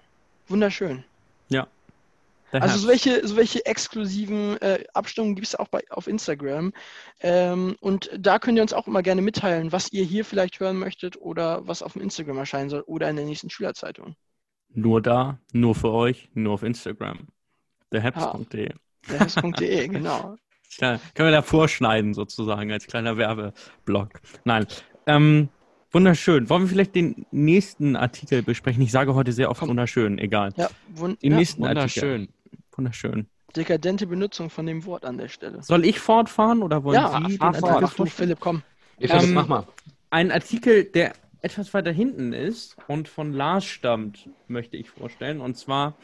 wunderschön. 0.49 1.05
Der 2.53 2.63
Also 2.63 2.75
Herbst. 2.89 3.05
solche, 3.05 3.27
solche 3.29 3.65
exklusiven 3.67 4.61
äh, 4.61 4.85
Abstimmungen 4.95 5.37
gibt 5.37 5.47
es 5.47 5.55
auch 5.55 5.69
bei, 5.69 5.83
auf 5.91 6.07
Instagram. 6.07 6.73
Ähm, 7.21 7.77
und 7.81 8.11
da 8.19 8.39
könnt 8.39 8.57
ihr 8.59 8.63
uns 8.63 8.73
auch 8.73 8.87
immer 8.87 9.03
gerne 9.03 9.23
mitteilen, 9.23 9.73
was 9.73 9.93
ihr 9.93 10.05
hier 10.05 10.25
vielleicht 10.25 10.59
hören 10.61 10.77
möchtet 10.79 11.17
oder 11.21 11.67
was 11.67 11.83
auf 11.83 11.93
dem 11.93 12.03
Instagram 12.03 12.39
erscheinen 12.39 12.71
soll 12.71 12.81
oder 12.83 13.09
in 13.09 13.17
der 13.17 13.25
nächsten 13.25 13.51
Schülerzeitung. 13.51 14.17
Nur 14.73 15.01
da, 15.03 15.39
nur 15.53 15.75
für 15.75 15.91
euch, 15.91 16.29
nur 16.35 16.55
auf 16.55 16.63
Instagram. 16.63 17.29
TheHaps.de. 17.91 18.73
Derhaps.de, 19.09 19.89
genau. 19.89 20.37
Ja, 20.79 21.01
können 21.15 21.29
wir 21.29 21.33
da 21.33 21.43
vorschneiden 21.43 22.15
sozusagen 22.15 22.71
als 22.71 22.87
kleiner 22.87 23.17
Werbeblock. 23.17 24.21
Nein. 24.45 24.67
Ähm, 25.07 25.49
wunderschön. 25.91 26.49
Wollen 26.49 26.63
wir 26.63 26.69
vielleicht 26.69 26.95
den 26.95 27.27
nächsten 27.33 27.97
Artikel 27.97 28.43
besprechen? 28.43 28.81
Ich 28.83 28.93
sage 28.93 29.15
heute 29.15 29.33
sehr 29.33 29.51
oft 29.51 29.61
Komm. 29.61 29.71
wunderschön, 29.71 30.19
egal. 30.19 30.53
Ja, 30.57 30.69
wun 30.89 31.17
Den 31.23 31.33
ja, 31.33 31.39
nächsten 31.39 31.65
Artikel. 31.65 32.29
Wunderschön. 32.81 33.27
Dekadente 33.55 34.07
Benutzung 34.07 34.49
von 34.49 34.65
dem 34.65 34.87
Wort 34.87 35.05
an 35.05 35.19
der 35.19 35.29
Stelle. 35.29 35.63
Soll 35.63 35.85
ich 35.85 36.01
fortfahren 36.01 36.63
oder 36.63 36.83
wollen 36.83 36.95
Ja, 36.95 37.21
Sie 37.29 37.37
fahr 37.37 37.53
den 37.53 37.61
fort. 37.61 37.99
Du? 37.99 38.07
Philipp, 38.07 38.41
komm. 38.41 38.63
Ich 38.99 39.13
Ähm, 39.13 39.35
mach 39.35 39.49
mal. 39.49 39.67
Ein 40.09 40.33
Artikel, 40.33 40.85
der 40.85 41.13
etwas 41.43 41.75
weiter 41.75 41.93
hinten 41.93 42.33
ist 42.33 42.77
und 42.89 43.07
von 43.07 43.35
Lars 43.35 43.67
stammt, 43.67 44.31
möchte 44.49 44.79
ich 44.79 44.89
vorstellen. 44.89 45.43
Und 45.43 45.59
zwar, 45.59 45.95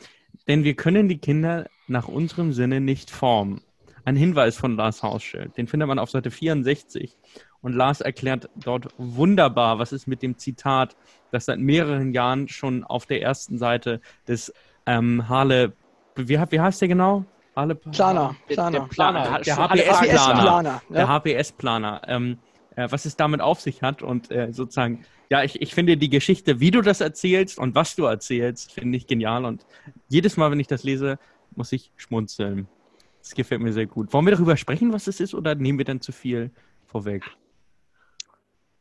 denn 0.49 0.65
wir 0.65 0.75
können 0.75 1.09
die 1.09 1.17
Kinder 1.17 1.67
nach 1.89 2.09
unserem 2.09 2.53
Sinne 2.53 2.83
nicht 2.83 3.11
formen. 3.11 3.63
Ein 4.05 4.17
Hinweis 4.17 4.57
von 4.59 4.77
Lars 4.77 5.03
Hausschild. 5.03 5.57
Den 5.57 5.67
findet 5.67 5.89
man 5.89 5.99
auf 5.99 6.11
Seite 6.11 6.31
64. 6.31 7.17
Und 7.63 7.73
Lars 7.73 8.03
erklärt 8.03 8.51
dort 8.55 8.89
wunderbar, 8.99 9.79
was 9.79 9.93
ist 9.93 10.07
mit 10.07 10.23
dem 10.23 10.37
Zitat, 10.37 10.95
das 11.31 11.47
seit 11.47 11.59
mehreren 11.59 12.13
Jahren 12.13 12.49
schon 12.49 12.85
auf 12.85 13.07
der 13.07 13.23
ersten 13.23 13.57
Seite 13.57 14.03
des 14.29 14.53
ähm, 14.85 15.29
Harle, 15.29 15.73
wie, 16.17 16.29
wie 16.51 16.61
heißt 16.61 16.81
der 16.81 16.89
genau? 16.89 17.25
Harle 17.55 17.75
Planer, 17.75 18.37
Der, 18.49 18.57
der 18.71 18.81
Planer. 18.83 18.87
Planer. 19.23 19.39
Der 19.43 19.55
Schon- 19.55 19.65
HPS 19.71 19.89
alle 19.89 20.09
Planer. 20.11 20.43
Planer. 20.43 20.83
der 20.91 21.01
Ja. 21.01 21.09
HPS-Planer, 21.09 22.03
ähm, 22.07 22.39
äh, 22.77 22.87
was 22.91 23.07
es 23.07 23.17
damit 23.17 23.41
auf 23.41 23.61
sich 23.61 23.83
hat 23.83 24.03
und 24.03 24.31
äh, 24.31 24.53
sozusagen, 24.53 25.05
ja, 25.31 25.43
ich, 25.43 25.61
ich 25.63 25.75
finde 25.75 25.97
die 25.97 26.11
Geschichte, 26.11 26.61
wie 26.61 26.71
du 26.71 26.83
das 26.83 27.01
erzählst 27.01 27.59
und 27.59 27.75
was 27.75 27.97
du 27.97 28.05
erzählst, 28.05 28.73
finde 28.73 28.99
ich 28.99 29.07
genial 29.07 29.45
und 29.47 29.65
jedes 30.09 30.37
Mal, 30.37 30.51
wenn 30.51 30.61
ich 30.61 30.67
das 30.67 30.85
lese, 30.85 31.19
muss 31.55 31.73
ich 31.73 31.93
schmunzeln. 31.97 32.69
Das 33.23 33.35
gefällt 33.35 33.63
mir 33.63 33.73
sehr 33.73 33.87
gut. 33.87 34.13
Wollen 34.13 34.27
wir 34.27 34.33
darüber 34.35 34.57
sprechen, 34.59 34.93
was 34.93 35.07
es 35.07 35.19
ist 35.21 35.35
oder 35.35 35.55
nehmen 35.55 35.79
wir 35.79 35.85
dann 35.87 36.01
zu 36.03 36.13
viel 36.13 36.51
vorweg? 36.85 37.25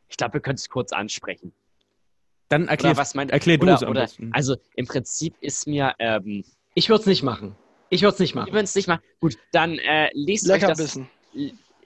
Ich 0.08 0.16
glaube, 0.16 0.34
wir 0.34 0.40
können 0.40 0.54
es 0.56 0.68
kurz 0.68 0.92
ansprechen. 0.92 1.52
Dann 2.48 2.68
erklär, 2.68 2.92
Oder 2.92 3.00
was 3.00 3.14
erklär 3.14 3.58
du 3.58 3.64
oder, 3.64 3.74
es 3.74 3.82
am 3.82 3.90
oder, 3.90 4.02
besten. 4.02 4.30
Also 4.32 4.56
im 4.76 4.86
Prinzip 4.86 5.34
ist 5.40 5.66
mir, 5.66 5.94
ähm, 5.98 6.44
Ich 6.76 6.90
würde 6.90 7.00
es 7.00 7.06
nicht 7.06 7.22
machen. 7.22 7.56
Ich 7.88 8.02
würde 8.02 8.12
es 8.14 8.18
nicht 8.20 8.34
machen. 8.34 8.52
würden 8.52 8.64
es 8.64 8.74
nicht 8.74 8.86
mal. 8.86 9.00
Gut, 9.20 9.38
dann 9.50 9.78
äh, 9.78 10.10
lest 10.12 10.48
euch 10.50 10.60
das. 10.60 11.00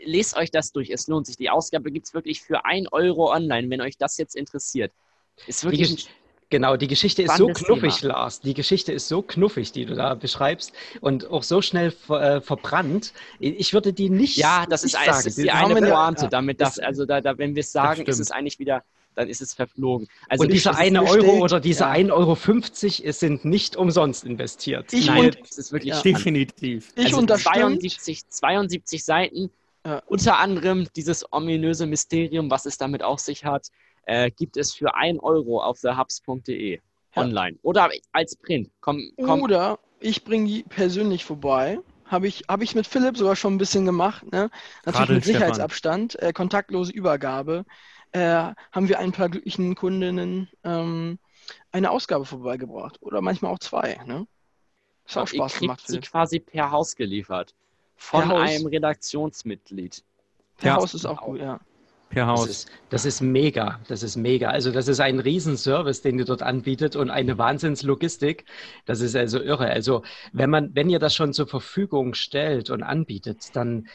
Lest 0.03 0.37
euch 0.37 0.51
das 0.51 0.73
durch. 0.73 0.91
Es 0.91 1.07
lohnt 1.07 1.27
sich. 1.27 1.37
Die 1.37 1.49
Ausgabe 1.49 1.91
gibt 1.93 2.07
es 2.07 2.15
wirklich 2.15 2.43
für 2.43 2.65
1 2.65 2.91
Euro 2.91 3.31
online, 3.33 3.71
wenn 3.71 3.81
euch 3.81 3.97
das 3.99 4.17
jetzt 4.19 4.35
interessiert. 4.35 4.93
Ist 5.47 5.63
Die 5.63 5.67
wirklich. 5.67 5.91
Gesch- 5.91 6.09
Genau, 6.53 6.77
die 6.77 6.89
Geschichte 6.89 7.23
ist 7.23 7.37
so 7.37 7.47
knuffig, 7.47 7.99
Thema. 8.01 8.15
Lars. 8.15 8.41
Die 8.41 8.55
Geschichte 8.55 8.91
ist 8.93 9.07
so 9.07 9.23
knuffig, 9.23 9.71
die 9.71 9.85
du 9.87 9.95
da 9.95 10.15
beschreibst 10.17 10.73
und 11.01 11.31
auch 11.31 11.45
so 11.45 11.63
schnell 11.63 11.93
ver, 11.93 12.39
äh, 12.39 12.41
verbrannt. 12.41 13.13
Ich 13.39 13.73
würde 13.73 13.93
die 13.93 14.11
nicht. 14.11 14.37
ja, 14.37 14.67
das 14.69 14.83
nicht 14.83 14.97
ist, 14.97 15.05
sagen. 15.05 15.29
ist 15.29 15.39
Die 15.39 15.43
die 15.43 15.51
eine 15.53 15.75
Pointe. 15.77 16.23
ja. 16.25 16.29
Damit 16.29 16.61
das, 16.61 16.81
also 16.81 17.07
da, 17.07 17.21
da 17.21 17.39
wenn 17.39 17.55
wir 17.55 17.61
es 17.61 17.71
sagen, 17.71 18.05
ist 18.05 18.19
es 18.19 18.33
eigentlich 18.33 18.59
wieder, 18.59 18.83
dann 19.21 19.29
ist 19.29 19.41
es 19.41 19.55
verflogen. 19.55 20.09
Also 20.29 20.45
und 20.45 20.53
dieser 20.53 20.71
ist 20.73 20.77
eine 20.79 21.01
bestellt. 21.03 21.25
Euro 21.25 21.45
oder 21.45 21.61
diese 21.61 21.85
Ja. 21.85 21.91
1,50 21.93 22.13
Euro 22.13 22.35
50 22.35 23.05
ist- 23.05 23.21
sind 23.21 23.45
nicht 23.45 23.77
umsonst 23.77 24.25
investiert. 24.25 24.93
Ich 24.93 25.07
Nein, 25.07 25.27
und 25.27 25.39
es 25.49 25.59
ist 25.59 25.73
wirklich 25.73 25.95
Ja. 25.95 26.03
Definitiv. 26.03 26.93
ich 26.97 27.07
also 27.07 27.19
unterstütze. 27.19 27.53
72, 27.53 28.29
72 28.29 29.05
Seiten, 29.05 29.51
Ja. 29.87 30.03
unter 30.07 30.39
anderem 30.39 30.89
dieses 30.97 31.25
ominöse 31.33 31.87
Mysterium, 31.87 32.51
was 32.51 32.67
es 32.67 32.77
damit 32.79 33.03
auf 33.03 33.21
sich 33.21 33.45
hat, 33.45 33.69
äh, 34.07 34.31
gibt 34.31 34.57
es 34.57 34.73
für 34.75 34.95
1 34.95 35.21
Euro 35.23 35.63
auf 35.63 35.81
thehubs.de 35.81 36.81
Ja. 37.15 37.23
online 37.23 37.59
oder 37.63 37.91
als 38.13 38.37
Print. 38.37 38.71
Komm, 38.81 39.11
komm. 39.23 39.43
Oder 39.43 39.79
ich 40.01 40.25
bringe 40.25 40.47
die 40.49 40.63
persönlich 40.63 41.25
vorbei. 41.25 41.79
Habe 42.07 42.27
ich, 42.27 42.43
hab 42.49 42.61
ich 42.61 42.75
mit 42.75 42.87
Philipp 42.89 43.17
sogar 43.17 43.37
schon 43.37 43.55
ein 43.55 43.59
bisschen 43.59 43.85
gemacht. 43.87 44.25
Ne? 44.33 44.51
Natürlich 44.85 44.97
Gerade 44.99 45.13
mit. 45.15 45.25
Sicherheitsabstand, 45.25 46.19
äh, 46.21 46.33
kontaktlose 46.33 46.93
Übergabe. 46.93 47.65
Äh, 48.13 48.53
haben 48.73 48.89
wir 48.89 48.99
ein 48.99 49.13
paar 49.13 49.29
glücklichen 49.29 49.75
Kundinnen 49.75 50.49
ähm, 50.65 51.19
eine 51.73 51.91
Ausgabe 51.91 52.25
vorbeigebracht. 52.25 52.99
Oder 53.03 53.21
manchmal 53.21 53.53
auch 53.53 53.59
zwei. 53.59 53.99
Ne? 54.07 54.27
Das 55.07 55.17
hat 55.17 55.23
auch 55.29 55.33
ihr 55.33 55.39
Spaß 55.49 55.59
gemacht, 55.61 55.83
sie 55.87 56.01
quasi 56.01 56.41
per 56.41 56.71
Haus 56.71 56.97
geliefert. 56.97 57.55
Von 57.97 58.23
Per 58.29 58.31
Haus. 58.31 58.49
einem 58.51 58.67
Redaktionsmitglied. 58.67 60.03
Per 60.57 60.69
Ja. 60.69 60.77
Haus 60.77 60.95
ist 60.95 61.07
auch 61.07 61.21
gut, 61.23 61.41
ja. 61.41 61.61
Per 62.09 62.27
Das 62.27 62.41
Haus. 62.41 62.49
ist, 62.49 62.71
das 62.89 63.05
ist 63.05 63.21
mega. 63.21 63.79
Das 63.87 64.03
ist 64.03 64.17
mega. 64.17 64.51
Also, 64.51 64.73
das 64.73 64.89
ist 64.89 64.99
ein 64.99 65.21
Riesenservice, 65.21 66.03
den 66.03 66.19
ihr 66.19 66.25
dort 66.25 66.43
anbietet 66.43 66.97
und 66.97 67.09
eine 67.11 67.39
Wahnsinnslogistik. 67.39 68.45
Das 68.85 69.01
ist 69.01 69.15
also 69.15 69.41
irre. 69.41 69.69
Also, 69.69 70.03
wenn 70.33 70.51
man, 70.51 70.75
wenn 70.75 70.91
ihr 70.91 70.99
das 70.99 71.15
schon 71.15 71.33
zur 71.33 71.47
Verfügung 71.47 72.15
stellt 72.15 72.71
und 72.71 72.83
anbietet, 72.83 73.55
dann, 73.55 73.87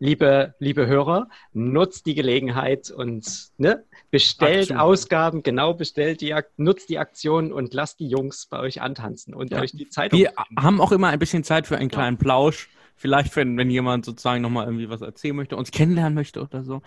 liebe, 0.00 0.54
liebe 0.58 0.86
Hörer, 0.86 1.28
nutzt 1.52 2.06
die 2.06 2.14
Gelegenheit 2.14 2.90
und 2.90 3.50
ne, 3.58 3.84
bestellt 4.10 4.62
Aktion. 4.62 4.78
Ausgaben, 4.78 5.42
genau 5.44 5.74
bestellt 5.74 6.20
die, 6.20 6.34
nutzt 6.56 6.88
die 6.88 6.98
Aktion 6.98 7.52
und 7.52 7.72
lasst 7.74 8.00
die 8.00 8.08
Jungs 8.08 8.46
bei 8.46 8.58
euch 8.58 8.82
antanzen 8.82 9.34
und 9.34 9.52
Ja. 9.52 9.60
euch 9.60 9.72
die 9.72 9.88
Zeitung. 9.88 10.18
Wir 10.18 10.32
haben 10.58 10.80
auch 10.80 10.90
immer 10.90 11.08
ein 11.08 11.18
bisschen 11.18 11.44
Zeit 11.44 11.66
für 11.66 11.76
einen 11.76 11.90
kleinen 11.90 12.16
Plausch. 12.18 12.68
Vielleicht, 12.96 13.34
wenn, 13.36 13.56
wenn 13.56 13.70
jemand 13.70 14.04
sozusagen 14.04 14.42
nochmal 14.42 14.66
irgendwie 14.66 14.90
was 14.90 15.00
erzählen 15.00 15.36
möchte, 15.36 15.56
uns 15.56 15.70
kennenlernen 15.70 16.14
möchte 16.14 16.42
oder 16.42 16.64
so. 16.64 16.82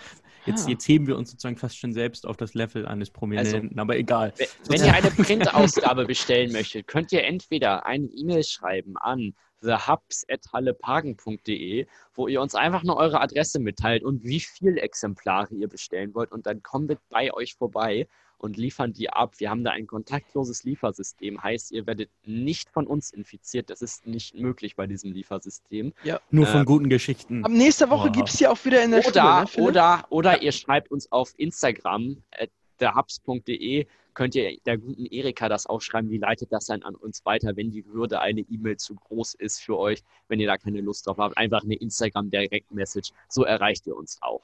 Jetzt, 0.45 0.65
Ja. 0.65 0.71
jetzt 0.73 0.87
heben 0.87 1.07
wir 1.07 1.17
uns 1.17 1.31
sozusagen 1.31 1.57
fast 1.57 1.77
schon 1.77 1.93
selbst 1.93 2.25
auf 2.27 2.37
das 2.37 2.53
Level 2.53 2.85
eines 2.85 3.09
Prominenten, 3.11 3.79
aber 3.79 3.97
egal. 3.97 4.33
Wenn- 4.67 4.83
ihr 4.83 4.93
eine 4.93 5.09
Printausgabe 5.11 6.05
bestellen 6.05 6.51
möchtet, 6.51 6.87
könnt 6.87 7.11
ihr 7.11 7.23
entweder 7.23 7.85
eine 7.85 8.07
E-Mail 8.07 8.43
schreiben 8.43 8.97
an 8.97 9.33
thehubs.hallepagen.de, 9.61 11.87
wo 12.13 12.27
ihr 12.27 12.41
uns 12.41 12.55
einfach 12.55 12.83
nur 12.83 12.97
eure 12.97 13.21
Adresse 13.21 13.59
mitteilt 13.59 14.03
und 14.03 14.23
wie 14.23 14.39
viel 14.39 14.77
Exemplare 14.77 15.53
ihr 15.55 15.67
bestellen 15.69 16.13
wollt 16.13 16.31
und 16.31 16.45
dann 16.45 16.61
kommen 16.61 16.89
wir 16.89 16.97
bei 17.09 17.33
euch 17.33 17.55
vorbei 17.55 18.07
und 18.43 18.57
liefern 18.57 18.93
die 18.93 19.09
ab. 19.09 19.35
Wir 19.39 19.49
haben 19.49 19.63
da 19.63 19.71
ein 19.71 19.87
kontaktloses 19.87 20.63
Liefersystem, 20.63 21.41
heißt, 21.41 21.71
ihr 21.71 21.87
werdet 21.87 22.09
nicht 22.25 22.69
von 22.69 22.85
uns 22.85 23.11
infiziert. 23.11 23.69
Das 23.69 23.81
ist 23.81 24.05
nicht 24.05 24.35
möglich 24.35 24.75
bei 24.75 24.85
diesem 24.85 25.11
Liefersystem. 25.13 25.93
Nur 26.29 26.45
von 26.45 26.61
äh, 26.61 26.65
guten 26.65 26.89
Geschichten. 26.89 27.43
Ab 27.45 27.51
nächster 27.51 27.89
Woche 27.89 28.07
Wow. 28.09 28.15
gibt 28.15 28.29
es 28.29 28.39
ja 28.39 28.51
auch 28.51 28.65
wieder 28.65 28.83
in 28.83 28.91
der 28.91 29.01
Schule, 29.01 29.13
Oder, 29.13 29.41
ne, 29.41 29.47
Philipp? 29.47 29.67
oder, 29.69 30.05
oder 30.09 30.41
ihr 30.41 30.51
schreibt 30.51 30.91
uns 30.91 31.11
auf 31.11 31.33
Instagram, 31.37 32.21
äh, 32.31 32.47
podcast.hubs.de 32.77 33.87
könnt 34.13 34.35
ihr 34.35 34.57
der 34.65 34.77
guten 34.77 35.05
Erika 35.05 35.49
das 35.49 35.65
auch 35.65 35.81
schreiben. 35.81 36.09
Die 36.09 36.17
leitet 36.17 36.51
das 36.51 36.65
dann 36.67 36.83
an 36.83 36.95
uns 36.95 37.25
weiter, 37.25 37.55
wenn 37.55 37.71
die 37.71 37.83
Hürde 37.85 38.19
eine 38.19 38.41
E-Mail 38.41 38.77
zu 38.77 38.93
groß 38.95 39.33
ist 39.35 39.59
für 39.61 39.77
euch, 39.77 40.03
wenn 40.27 40.39
ihr 40.39 40.47
da 40.47 40.57
keine 40.57 40.81
Lust 40.81 41.07
drauf 41.07 41.17
habt. 41.17 41.37
Einfach 41.37 41.63
eine 41.63 41.75
Instagram-Direct-Message. 41.75 43.11
So 43.29 43.43
erreicht 43.43 43.87
ihr 43.87 43.95
uns 43.95 44.19
auch. 44.21 44.41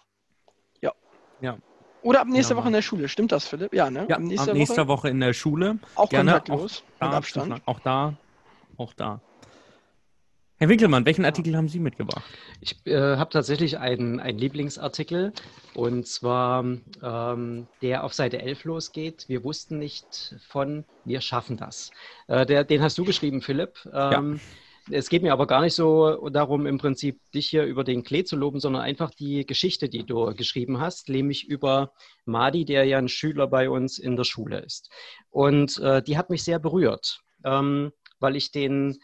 Ja. 0.82 0.94
Ja. 1.42 1.58
Oder 2.02 2.22
ab 2.22 2.28
nächster 2.28 2.56
Ja, 2.56 2.60
Woche 2.60 2.68
in 2.68 2.74
der 2.74 2.82
Schule. 2.82 3.10
Stimmt 3.10 3.32
das, 3.32 3.46
Philipp? 3.48 3.74
Ja, 3.74 3.90
ne? 3.90 4.06
Ja, 4.10 4.16
ab 4.16 4.22
ab 4.22 4.22
nächster 4.22 4.54
nächster 4.54 4.88
Woche 4.88 5.00
Woche 5.00 5.10
in 5.10 5.20
der 5.20 5.34
Schule. 5.34 5.80
auch 5.96 6.10
gerne 6.10 6.32
kontaktlos, 6.32 6.84
Da 7.00 7.08
mit 7.08 7.16
Abstand. 7.16 7.62
Auch 7.66 7.80
da. 7.80 8.14
Auch 8.78 8.94
da. 8.94 9.22
Herr 10.58 10.68
Winkelmann, 10.68 11.06
welchen 11.06 11.24
Artikel 11.24 11.56
haben 11.56 11.70
Sie 11.70 11.80
mitgebracht? 11.80 12.24
Ich 12.60 12.86
äh, 12.86 13.16
habe 13.16 13.30
tatsächlich 13.30 13.78
einen, 13.78 14.20
einen 14.20 14.38
Lieblingsartikel 14.38 15.32
und 15.74 16.06
zwar 16.06 16.66
ähm, 17.02 17.68
der 17.82 18.04
auf 18.04 18.14
Seite 18.14 18.42
11 18.42 18.66
losgeht. 18.66 19.26
Wir 19.30 19.46
wussten 19.46 19.80
nicht 19.80 20.36
von, 20.50 20.84
wir 21.06 21.22
schaffen 21.22 21.56
das. 21.56 21.92
Äh, 22.28 22.46
der, 22.46 22.66
den 22.66 22.82
hast 22.82 22.98
du 22.98 23.06
geschrieben, 23.06 23.42
Philipp. 23.42 23.88
Ähm, 23.94 24.42
Es 24.92 25.10
geht 25.10 25.22
mir 25.22 25.34
aber 25.34 25.48
gar 25.48 25.62
nicht 25.62 25.76
so 25.76 26.30
darum, 26.30 26.66
im 26.66 26.78
Prinzip 26.78 27.20
dich 27.32 27.50
hier 27.50 27.66
über 27.66 27.84
den 27.84 28.04
Klee 28.04 28.24
zu 28.24 28.36
loben, 28.36 28.60
sondern 28.60 28.82
einfach 28.82 29.12
die 29.12 29.46
Geschichte, 29.46 29.90
die 29.90 30.06
du 30.06 30.34
geschrieben 30.36 30.80
hast, 30.80 31.10
nämlich 31.10 31.48
über 31.48 31.94
Madi, 32.26 32.66
der 32.66 32.86
ja 32.86 32.98
ein 32.98 33.08
Schüler 33.08 33.48
bei 33.48 33.70
uns 33.70 34.00
in 34.00 34.16
der 34.16 34.24
Schule 34.24 34.60
ist. 34.60 34.90
Und 35.30 35.78
äh, 35.80 36.02
die 36.02 36.18
hat 36.18 36.30
mich 36.30 36.44
sehr 36.44 36.60
berührt, 36.60 37.22
ähm, 37.44 37.92
weil 38.20 38.36
ich 38.36 38.52
den 38.52 39.00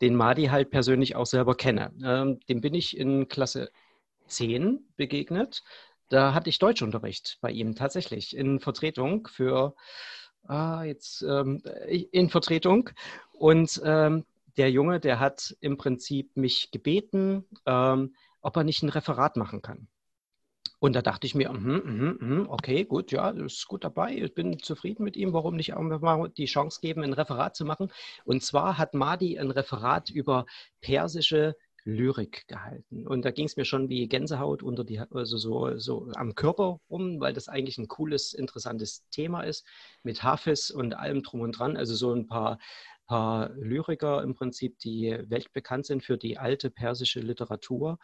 den 0.00 0.14
Madi 0.14 0.46
halt 0.46 0.70
persönlich 0.70 1.16
auch 1.16 1.26
selber 1.26 1.54
kenne. 1.54 1.92
Ähm, 2.02 2.40
dem 2.48 2.60
bin 2.60 2.74
ich 2.74 2.96
in 2.96 3.28
Klasse 3.28 3.70
10 4.26 4.80
begegnet. 4.96 5.62
Da 6.08 6.34
hatte 6.34 6.50
ich 6.50 6.58
Deutschunterricht 6.58 7.38
bei 7.40 7.50
ihm 7.50 7.74
tatsächlich 7.74 8.36
in 8.36 8.60
Vertretung 8.60 9.28
für 9.30 9.74
ah, 10.44 10.82
jetzt 10.84 11.22
ähm, 11.22 11.62
in 11.86 12.30
Vertretung. 12.30 12.90
Und 13.32 13.80
ähm, 13.84 14.24
der 14.56 14.70
Junge, 14.70 15.00
der 15.00 15.20
hat 15.20 15.56
im 15.60 15.76
Prinzip 15.76 16.36
mich 16.36 16.70
gebeten, 16.70 17.44
ähm, 17.66 18.14
ob 18.40 18.56
er 18.56 18.64
nicht 18.64 18.82
ein 18.82 18.88
Referat 18.88 19.36
machen 19.36 19.62
kann. 19.62 19.88
Und 20.80 20.96
da 20.96 21.02
dachte 21.02 21.26
ich 21.26 21.34
mir, 21.34 21.52
mhm, 21.52 21.82
mhm, 21.84 22.18
mhm, 22.20 22.46
okay, 22.48 22.84
gut, 22.84 23.12
ja, 23.12 23.32
das 23.32 23.52
ist 23.52 23.68
gut 23.68 23.84
dabei. 23.84 24.16
Ich 24.16 24.34
bin 24.34 24.58
zufrieden 24.60 25.04
mit 25.04 25.14
ihm. 25.14 25.34
Warum 25.34 25.56
nicht 25.56 25.74
auch 25.74 25.82
mal 25.82 26.30
die 26.30 26.46
Chance 26.46 26.80
geben, 26.80 27.02
ein 27.02 27.12
Referat 27.12 27.54
zu 27.54 27.66
machen? 27.66 27.92
Und 28.24 28.42
zwar 28.42 28.78
hat 28.78 28.94
Madi 28.94 29.38
ein 29.38 29.50
Referat 29.50 30.08
über 30.08 30.46
persische 30.80 31.54
Lyrik 31.84 32.46
gehalten. 32.48 33.06
Und 33.06 33.26
da 33.26 33.30
ging 33.30 33.46
es 33.46 33.56
mir 33.56 33.66
schon 33.66 33.90
wie 33.90 34.08
Gänsehaut 34.08 34.62
unter 34.62 34.84
die, 34.84 35.00
also 35.00 35.36
so, 35.36 35.76
so 35.76 36.10
am 36.14 36.34
Körper 36.34 36.80
rum, 36.88 37.20
weil 37.20 37.34
das 37.34 37.48
eigentlich 37.48 37.76
ein 37.76 37.88
cooles, 37.88 38.32
interessantes 38.32 39.06
Thema 39.10 39.42
ist 39.42 39.66
mit 40.02 40.22
Hafiz 40.22 40.70
und 40.70 40.94
allem 40.94 41.22
drum 41.22 41.40
und 41.40 41.52
dran. 41.52 41.76
Also 41.76 41.94
so 41.94 42.12
ein 42.14 42.26
paar 42.26 42.58
paar 43.10 43.50
Lyriker 43.56 44.22
im 44.22 44.34
Prinzip, 44.34 44.78
die 44.78 45.18
weltbekannt 45.26 45.84
sind 45.84 46.04
für 46.04 46.16
die 46.16 46.38
alte 46.38 46.70
persische 46.70 47.18
Literatur, 47.18 47.98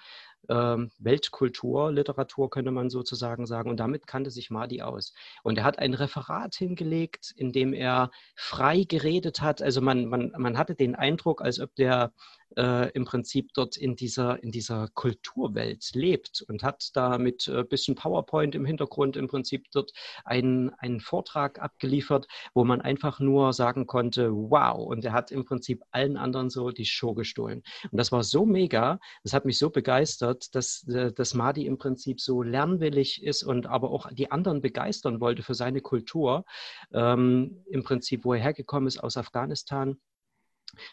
ähm, 0.49 0.91
Weltkulturliteratur 0.99 2.51
könnte 2.51 2.71
man 2.71 2.91
sozusagen 2.91 3.47
sagen. 3.47 3.71
Und 3.71 3.79
damit 3.79 4.07
kannte 4.07 4.31
sich 4.31 4.51
Mahdi 4.51 4.83
aus. 4.83 5.13
Und 5.43 5.59
er 5.59 5.65
hat 5.65 5.79
ein 5.79 5.95
Referat 5.95 6.55
hingelegt, 6.55 7.33
in 7.37 7.53
dem 7.53 7.73
er 7.73 8.11
frei 8.35 8.85
geredet 8.85 9.41
hat. 9.41 9.63
Also 9.63 9.81
man, 9.81 10.07
man, 10.07 10.33
man 10.37 10.59
hatte 10.59 10.75
den 10.75 10.95
Eindruck, 10.95 11.43
als 11.43 11.61
ob 11.61 11.75
der 11.75 12.13
äh, 12.57 12.91
im 12.93 13.05
Prinzip 13.05 13.53
dort 13.55 13.77
in 13.77 13.97
dieser, 13.97 14.43
in 14.43 14.51
dieser 14.51 14.89
Kulturwelt 14.95 15.91
lebt 15.95 16.43
und 16.49 16.63
hat 16.63 16.91
da 16.95 17.19
mit 17.19 17.49
ein 17.49 17.57
äh, 17.57 17.65
bisschen 17.65 17.95
PowerPoint 17.95 18.55
im 18.55 18.65
Hintergrund 18.65 19.17
im 19.17 19.29
Prinzip 19.29 19.67
dort 19.73 19.93
einen, 20.25 20.71
einen 20.79 21.01
Vortrag 21.01 21.61
abgeliefert, 21.61 22.27
wo 22.55 22.65
man 22.65 22.81
einfach 22.81 23.21
nur 23.21 23.53
sagen 23.53 23.87
konnte, 23.87 24.33
wow. 24.33 24.79
Und 24.87 25.05
er 25.05 25.13
hat 25.13 25.31
im 25.33 25.45
Prinzip 25.45 25.83
allen 25.91 26.17
anderen 26.17 26.51
so 26.51 26.71
die 26.71 26.87
Show 26.87 27.15
gestohlen. 27.15 27.63
Und 27.91 27.99
das 27.99 28.13
war 28.13 28.23
so 28.23 28.47
mega, 28.47 29.01
das 29.23 29.33
hat 29.33 29.45
mich 29.45 29.59
so 29.59 29.71
begeistert, 29.71 30.26
dass, 30.35 30.87
äh, 30.89 31.13
dass 31.13 31.35
Madi 31.35 31.67
im 31.67 31.79
Prinzip 31.79 32.21
so 32.21 32.43
lernwillig 32.43 33.23
ist 33.23 33.43
und 33.43 33.67
aber 33.67 33.91
auch 33.91 34.11
die 34.13 34.31
anderen 34.31 34.61
begeistern 34.61 35.21
wollte 35.21 35.43
für 35.43 35.55
seine 35.55 35.81
Kultur. 35.81 36.45
Ähm, 36.93 37.63
Im 37.67 37.85
Prinzip, 37.85 38.25
wo 38.25 38.35
er 38.35 38.41
hergekommen 38.41 38.89
ist 38.89 38.99
aus 38.99 39.17
Afghanistan 39.17 39.97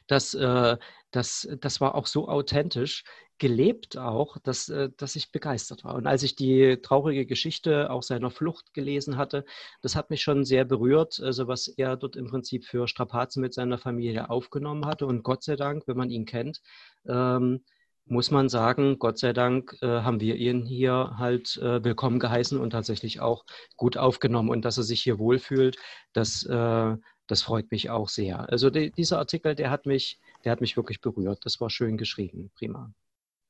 das, 0.07 0.33
äh, 0.33 0.77
das, 1.11 1.47
das 1.59 1.81
war 1.81 1.95
auch 1.95 2.07
so 2.07 2.27
authentisch 2.27 3.03
gelebt 3.39 3.97
auch, 3.97 4.37
dass, 4.37 4.69
äh, 4.69 4.89
dass 4.95 5.15
ich 5.15 5.31
begeistert 5.31 5.83
war. 5.83 5.95
Und 5.95 6.07
als 6.07 6.23
ich 6.23 6.35
die 6.35 6.77
traurige 6.81 7.25
Geschichte 7.25 7.89
auch 7.89 8.03
seiner 8.03 8.31
Flucht 8.31 8.73
gelesen 8.73 9.17
hatte, 9.17 9.43
das 9.81 9.95
hat 9.95 10.09
mich 10.09 10.21
schon 10.21 10.45
sehr 10.45 10.65
berührt, 10.65 11.19
also 11.19 11.47
was 11.47 11.67
er 11.67 11.97
dort 11.97 12.15
im 12.15 12.27
Prinzip 12.27 12.65
für 12.65 12.87
Strapazen 12.87 13.41
mit 13.41 13.53
seiner 13.53 13.77
Familie 13.77 14.29
aufgenommen 14.29 14.85
hatte. 14.85 15.05
Und 15.07 15.23
Gott 15.23 15.43
sei 15.43 15.55
Dank, 15.55 15.87
wenn 15.87 15.97
man 15.97 16.09
ihn 16.09 16.25
kennt, 16.25 16.61
ähm, 17.07 17.63
muss 18.05 18.31
man 18.31 18.49
sagen, 18.49 18.99
Gott 18.99 19.17
sei 19.17 19.33
Dank 19.33 19.77
äh, 19.81 19.87
haben 19.87 20.19
wir 20.19 20.35
ihn 20.35 20.65
hier 20.65 21.15
halt 21.17 21.57
äh, 21.57 21.83
willkommen 21.83 22.19
geheißen 22.19 22.59
und 22.59 22.71
tatsächlich 22.71 23.21
auch 23.21 23.45
gut 23.77 23.97
aufgenommen. 23.97 24.49
Und 24.49 24.65
dass 24.65 24.77
er 24.77 24.83
sich 24.83 25.01
hier 25.01 25.19
wohlfühlt, 25.19 25.77
das, 26.13 26.43
äh, 26.45 26.95
das 27.27 27.41
freut 27.41 27.71
mich 27.71 27.89
auch 27.89 28.09
sehr. 28.09 28.49
Also 28.49 28.69
die, 28.69 28.91
dieser 28.91 29.19
Artikel, 29.19 29.55
der 29.55 29.69
hat 29.69 29.85
mich, 29.85 30.19
der 30.43 30.51
hat 30.51 30.61
mich 30.61 30.75
wirklich 30.75 31.01
berührt. 31.01 31.39
Das 31.45 31.61
war 31.61 31.69
schön 31.69 31.97
geschrieben, 31.97 32.51
prima. 32.55 32.91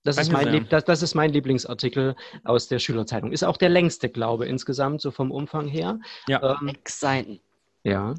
Das 0.04 0.18
ist, 0.18 0.32
mein 0.32 0.49
Lieb, 0.49 0.70
das, 0.70 0.84
das 0.84 1.01
ist 1.01 1.16
mein 1.16 1.32
Lieblingsartikel 1.32 2.16
aus 2.43 2.68
der 2.68 2.80
Schülerzeitung. 2.80 3.32
Ist 3.32 3.43
auch 3.43 3.56
der 3.56 3.70
längste, 3.70 4.10
glaube 4.10 4.45
ich, 4.45 4.51
insgesamt, 4.51 5.01
so 5.01 5.12
vom 5.12 5.32
Umfang 5.32 5.68
her. 5.68 5.99
Ja, 6.28 6.58
Ähm, 6.62 6.68
sechs 6.68 6.99
Seiten. 6.99 7.39
ja. 7.84 8.14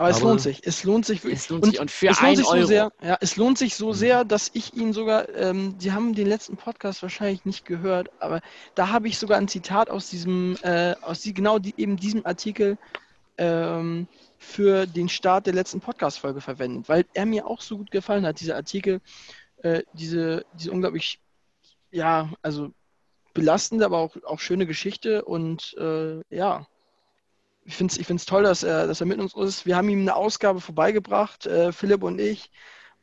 Aber 0.00 0.08
es 0.08 0.22
Aber- 0.22 0.32
für 0.32 0.38
sich. 0.38 0.62
Es 0.64 0.82
lohnt 0.84 1.04
sich 1.04 1.22
wirklich. 1.22 1.40
Es 1.40 1.48
lohnt 1.50 1.66
sich. 1.66 1.78
Und 1.78 1.90
für 1.90 2.08
es 2.08 2.20
lohnt 2.22 2.36
sich 2.38 2.46
Euro. 2.46 2.60
so 2.62 2.66
sehr, 2.66 2.92
ja, 3.02 3.18
es 3.20 3.36
lohnt 3.36 3.58
sich 3.58 3.74
so 3.74 3.88
Mhm. 3.88 3.92
sehr, 3.92 4.24
dass 4.24 4.50
ich 4.54 4.72
ihn 4.72 4.94
sogar, 4.94 5.28
ähm, 5.34 5.76
die 5.76 5.92
haben 5.92 6.14
den 6.14 6.26
letzten 6.26 6.56
Podcast 6.56 7.02
wahrscheinlich 7.02 7.44
nicht 7.44 7.66
gehört, 7.66 8.10
aber 8.18 8.40
da 8.74 8.88
habe 8.88 9.08
ich 9.08 9.18
sogar 9.18 9.36
ein 9.36 9.46
Zitat 9.46 9.90
aus 9.90 10.08
diesem, 10.08 10.56
äh, 10.62 10.94
aus 11.02 11.20
die, 11.20 11.34
genau 11.34 11.58
die, 11.58 11.74
eben 11.76 11.98
diesem 11.98 12.24
Artikel 12.24 12.78
ähm, 13.36 14.08
für 14.38 14.86
den 14.86 15.10
Start 15.10 15.44
der 15.46 15.52
letzten 15.52 15.80
Podcast-Folge 15.82 16.40
verwendet, 16.40 16.88
weil 16.88 17.04
er 17.12 17.26
mir 17.26 17.46
auch 17.46 17.60
so 17.60 17.76
gut 17.76 17.90
gefallen 17.90 18.24
hat, 18.24 18.40
dieser 18.40 18.56
Artikel, 18.56 19.02
äh, 19.58 19.82
diese, 19.92 20.46
diese 20.54 20.72
unglaublich, 20.72 21.20
ja, 21.90 22.30
also 22.40 22.70
belastende, 23.34 23.84
aber 23.84 23.98
auch, 23.98 24.16
auch 24.24 24.40
schöne 24.40 24.64
Geschichte 24.66 25.26
und 25.26 25.74
äh, 25.78 26.20
ja, 26.34 26.66
ich 27.70 27.76
finde 27.76 27.92
es 27.92 27.98
ich 27.98 28.06
find's 28.06 28.26
toll, 28.26 28.42
dass 28.42 28.64
er, 28.64 28.88
dass 28.88 29.00
er 29.00 29.06
mit 29.06 29.20
uns 29.20 29.34
ist. 29.36 29.64
Wir 29.64 29.76
haben 29.76 29.88
ihm 29.88 30.00
eine 30.00 30.16
Ausgabe 30.16 30.60
vorbeigebracht, 30.60 31.46
äh, 31.46 31.70
Philipp 31.70 32.02
und 32.02 32.20
ich. 32.20 32.50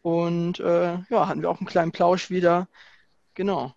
Und 0.01 0.59
äh, 0.59 0.97
ja, 1.09 1.27
hatten 1.27 1.41
wir 1.41 1.49
auch 1.49 1.59
einen 1.59 1.67
kleinen 1.67 1.93
Plausch 1.93 2.29
wieder. 2.29 2.67
Genau. 3.33 3.73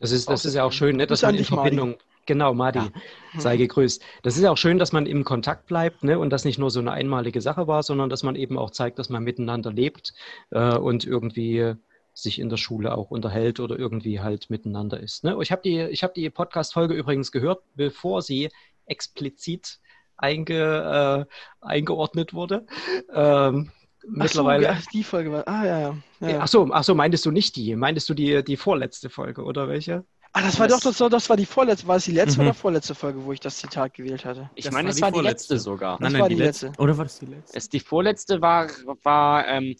Das 0.00 0.10
ist, 0.10 0.30
das 0.30 0.42
Auch 0.42 0.48
ist 0.48 0.54
ja 0.54 0.64
auch 0.64 0.72
schön, 0.72 0.96
ne, 0.96 1.06
dass 1.06 1.22
man 1.22 1.34
in. 1.34 1.44
Verbindung. 1.44 1.96
Genau, 2.24 2.54
Madi, 2.54 2.78
Ja. 2.78 3.40
sei 3.40 3.56
gegrüßt. 3.56 4.02
Das 4.22 4.36
ist 4.36 4.42
ja 4.42 4.50
auch 4.52 4.56
schön, 4.56 4.78
dass 4.78 4.92
man 4.92 5.06
im 5.06 5.24
Kontakt 5.24 5.66
bleibt 5.66 6.04
ne, 6.04 6.18
und 6.18 6.30
das 6.30 6.44
nicht 6.44 6.58
nur 6.58 6.70
so 6.70 6.80
eine 6.80 6.92
einmalige 6.92 7.40
Sache 7.40 7.66
war, 7.66 7.82
sondern 7.82 8.08
dass 8.08 8.22
man 8.22 8.36
eben 8.36 8.58
auch 8.58 8.70
zeigt, 8.70 8.98
dass 8.98 9.10
man 9.10 9.22
miteinander 9.24 9.72
lebt 9.72 10.14
äh, 10.50 10.76
und 10.76 11.04
irgendwie 11.04 11.74
sich 12.14 12.38
in 12.38 12.48
der 12.48 12.58
Schule 12.58 12.96
auch 12.96 13.10
unterhält 13.10 13.58
oder 13.60 13.76
irgendwie 13.76 14.20
halt 14.20 14.50
miteinander 14.50 15.00
ist. 15.00 15.24
Ne? 15.24 15.36
Ich 15.42 15.50
habe 15.50 15.62
die, 15.62 15.80
ich 15.82 16.04
hab 16.04 16.14
die 16.14 16.30
Podcast-Folge 16.30 16.94
übrigens 16.94 17.32
gehört, 17.32 17.62
bevor 17.74 18.22
sie 18.22 18.50
explizit 18.86 19.80
einge, 20.22 21.26
äh, 21.28 21.64
eingeordnet 21.66 22.32
wurde. 22.34 22.66
Ähm, 23.12 23.70
mittlerweile. 24.06 24.70
Ach 24.70 24.80
so, 24.80 24.88
die 24.92 25.04
Folge 25.04 25.32
war. 25.32 25.46
Ah, 25.48 25.64
ja, 25.66 25.80
ja. 25.80 25.96
ja, 26.20 26.28
ja. 26.28 26.38
Ach 26.40 26.48
so, 26.48 26.68
ach 26.72 26.84
so, 26.84 26.94
meintest 26.94 27.26
du 27.26 27.30
nicht 27.30 27.56
die? 27.56 27.74
Meintest 27.76 28.08
du 28.08 28.14
die, 28.14 28.42
die 28.42 28.56
vorletzte 28.56 29.10
Folge 29.10 29.42
oder 29.42 29.68
welche? 29.68 30.04
Ah, 30.34 30.40
das 30.40 30.58
war 30.58 30.66
das- 30.66 30.80
doch, 30.80 30.90
das, 30.90 31.00
war- 31.00 31.10
das 31.10 31.28
war 31.28 31.36
die 31.36 31.44
vorletzte. 31.44 31.86
War 31.86 31.96
es 31.96 32.04
die 32.06 32.12
letzte 32.12 32.40
Mhm. 32.40 32.46
oder 32.46 32.54
vorletzte 32.54 32.94
Folge, 32.94 33.22
wo 33.24 33.32
ich 33.32 33.40
das 33.40 33.58
Zitat 33.58 33.92
gewählt 33.94 34.24
hatte? 34.24 34.48
Ich 34.54 34.64
Das 34.64 34.72
meine, 34.72 34.86
war 34.86 34.90
es 34.90 34.96
die 34.96 35.02
war 35.02 35.10
die 35.10 35.14
vorletzte. 35.16 35.54
letzte 35.54 35.58
sogar. 35.58 35.98
Das 35.98 36.00
nein, 36.00 36.12
war 36.14 36.20
nein, 36.20 36.28
die 36.30 36.36
die 36.36 36.42
letzte. 36.42 36.66
letzte. 36.68 36.82
Oder 36.82 36.96
war 36.96 37.04
das 37.04 37.18
die 37.18 37.26
letzte? 37.26 37.56
Es, 37.58 37.68
die 37.68 37.80
vorletzte 37.80 38.40
war, 38.40 38.68
war, 39.02 39.46
ähm, 39.48 39.76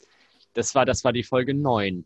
das 0.52 0.74
war, 0.74 0.84
das 0.84 1.04
war 1.04 1.12
die 1.14 1.22
Folge 1.22 1.54
9. 1.54 2.04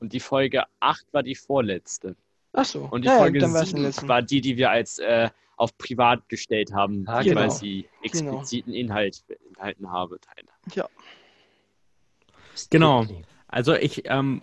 Und 0.00 0.12
die 0.12 0.20
Folge 0.20 0.64
8 0.80 1.06
war 1.12 1.22
die 1.22 1.36
vorletzte. 1.36 2.16
Ach 2.52 2.64
so. 2.64 2.88
Und 2.90 3.02
die 3.02 3.08
ja, 3.08 3.18
Folge 3.18 3.38
ja, 3.38 3.44
dann 3.44 3.54
war 3.54 3.62
es 3.62 3.68
die 3.68 3.74
7 3.76 3.82
letzte. 3.84 4.08
war 4.08 4.20
die, 4.22 4.40
die 4.40 4.56
wir 4.56 4.70
als 4.70 4.98
äh, 4.98 5.30
auf 5.56 5.76
privat 5.78 6.28
gestellt 6.28 6.72
haben, 6.72 7.04
Ah, 7.06 7.22
die, 7.22 7.34
weil 7.34 7.44
genau. 7.44 7.54
sie 7.54 7.88
expliziten 8.02 8.72
Inhalt 8.72 9.24
beinhalten 9.26 9.90
habe. 9.90 10.18
Teile. 10.20 10.88
Genau. 12.70 13.06
Also 13.48 13.74
ich 13.74 14.02
ähm, 14.06 14.42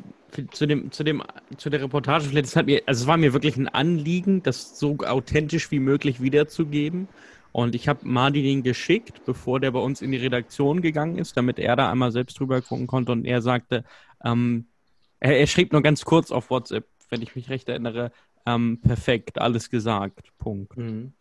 zu 0.52 0.66
dem 0.66 0.92
zu 0.92 1.04
dem 1.04 1.24
zu 1.58 1.70
der 1.70 1.82
Reportage 1.82 2.26
vielleicht, 2.26 2.46
das 2.48 2.56
hat 2.56 2.66
mir 2.66 2.82
also 2.86 3.04
es 3.04 3.08
war 3.08 3.18
mir 3.18 3.34
wirklich 3.34 3.58
ein 3.58 3.68
Anliegen, 3.68 4.44
das 4.44 4.80
so 4.80 4.98
authentisch 5.00 5.72
wie 5.72 5.80
möglich 5.80 6.22
wiederzugeben. 6.22 7.08
Und 7.52 7.76
ich 7.76 7.88
habe 7.88 8.00
Madi 8.08 8.42
den 8.42 8.64
geschickt, 8.64 9.26
bevor 9.26 9.60
der 9.60 9.70
bei 9.70 9.80
uns 9.80 10.02
in 10.02 10.12
die 10.12 10.18
Redaktion 10.18 10.82
gegangen 10.82 11.20
ist, 11.20 11.38
damit 11.38 11.60
er 11.60 11.76
da 11.76 11.92
einmal 11.92 12.12
selbst 12.12 12.40
drüber 12.40 12.62
gucken 12.64 12.88
konnte. 12.88 13.12
Und 13.12 13.26
er 13.26 13.44
sagte, 13.44 13.84
ähm, 14.24 14.66
er, 15.20 15.38
er 15.38 15.46
schrieb 15.46 15.72
nur 15.72 15.84
ganz 15.84 16.04
kurz 16.04 16.32
auf 16.32 16.50
WhatsApp, 16.50 16.88
wenn 17.10 17.22
ich 17.22 17.36
mich 17.36 17.52
recht 17.52 17.70
erinnere, 17.70 18.12
ähm, 18.46 18.80
perfekt, 18.82 19.40
alles 19.40 19.70
gesagt. 19.70 20.38
Punkt. 20.38 20.78
Mhm. 20.78 21.14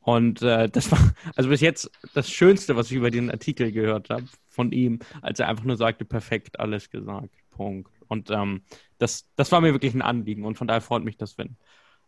Und 0.00 0.42
äh, 0.42 0.68
das 0.68 0.90
war 0.90 0.98
also 1.34 1.48
bis 1.48 1.60
jetzt 1.60 1.90
das 2.12 2.30
Schönste, 2.30 2.76
was 2.76 2.90
ich 2.90 2.96
über 2.96 3.10
den 3.10 3.30
Artikel 3.30 3.72
gehört 3.72 4.10
habe 4.10 4.26
von 4.48 4.70
ihm, 4.70 4.98
als 5.22 5.40
er 5.40 5.48
einfach 5.48 5.64
nur 5.64 5.76
sagte, 5.76 6.04
perfekt 6.04 6.60
alles 6.60 6.90
gesagt. 6.90 7.34
Punkt. 7.50 7.90
Und 8.08 8.30
ähm, 8.30 8.62
das, 8.98 9.30
das 9.36 9.50
war 9.50 9.60
mir 9.60 9.72
wirklich 9.72 9.94
ein 9.94 10.02
Anliegen. 10.02 10.44
Und 10.44 10.58
von 10.58 10.68
daher 10.68 10.82
freut 10.82 11.04
mich 11.04 11.16
das, 11.16 11.38
wenn 11.38 11.56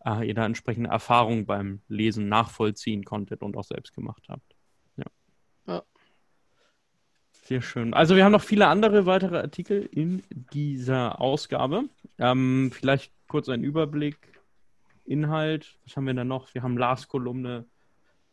äh, 0.04 0.28
ihr 0.28 0.34
da 0.34 0.44
entsprechende 0.44 0.90
Erfahrungen 0.90 1.46
beim 1.46 1.80
Lesen 1.88 2.28
nachvollziehen 2.28 3.04
konntet 3.04 3.42
und 3.42 3.56
auch 3.56 3.64
selbst 3.64 3.94
gemacht 3.94 4.24
habt. 4.28 4.54
Ja. 4.96 5.04
ja. 5.66 5.82
Sehr 7.32 7.62
schön. 7.62 7.94
Also 7.94 8.14
wir 8.14 8.24
haben 8.24 8.32
noch 8.32 8.42
viele 8.42 8.66
andere 8.66 9.06
weitere 9.06 9.38
Artikel 9.38 9.88
in 9.90 10.22
dieser 10.30 11.20
Ausgabe. 11.20 11.84
Ähm, 12.18 12.70
vielleicht 12.74 13.12
kurz 13.28 13.48
ein 13.48 13.62
Überblick. 13.62 14.16
Inhalt, 15.04 15.78
was 15.84 15.96
haben 15.96 16.06
wir 16.06 16.14
da 16.14 16.24
noch? 16.24 16.52
Wir 16.52 16.62
haben 16.62 16.76
Lars-Kolumne, 16.76 17.64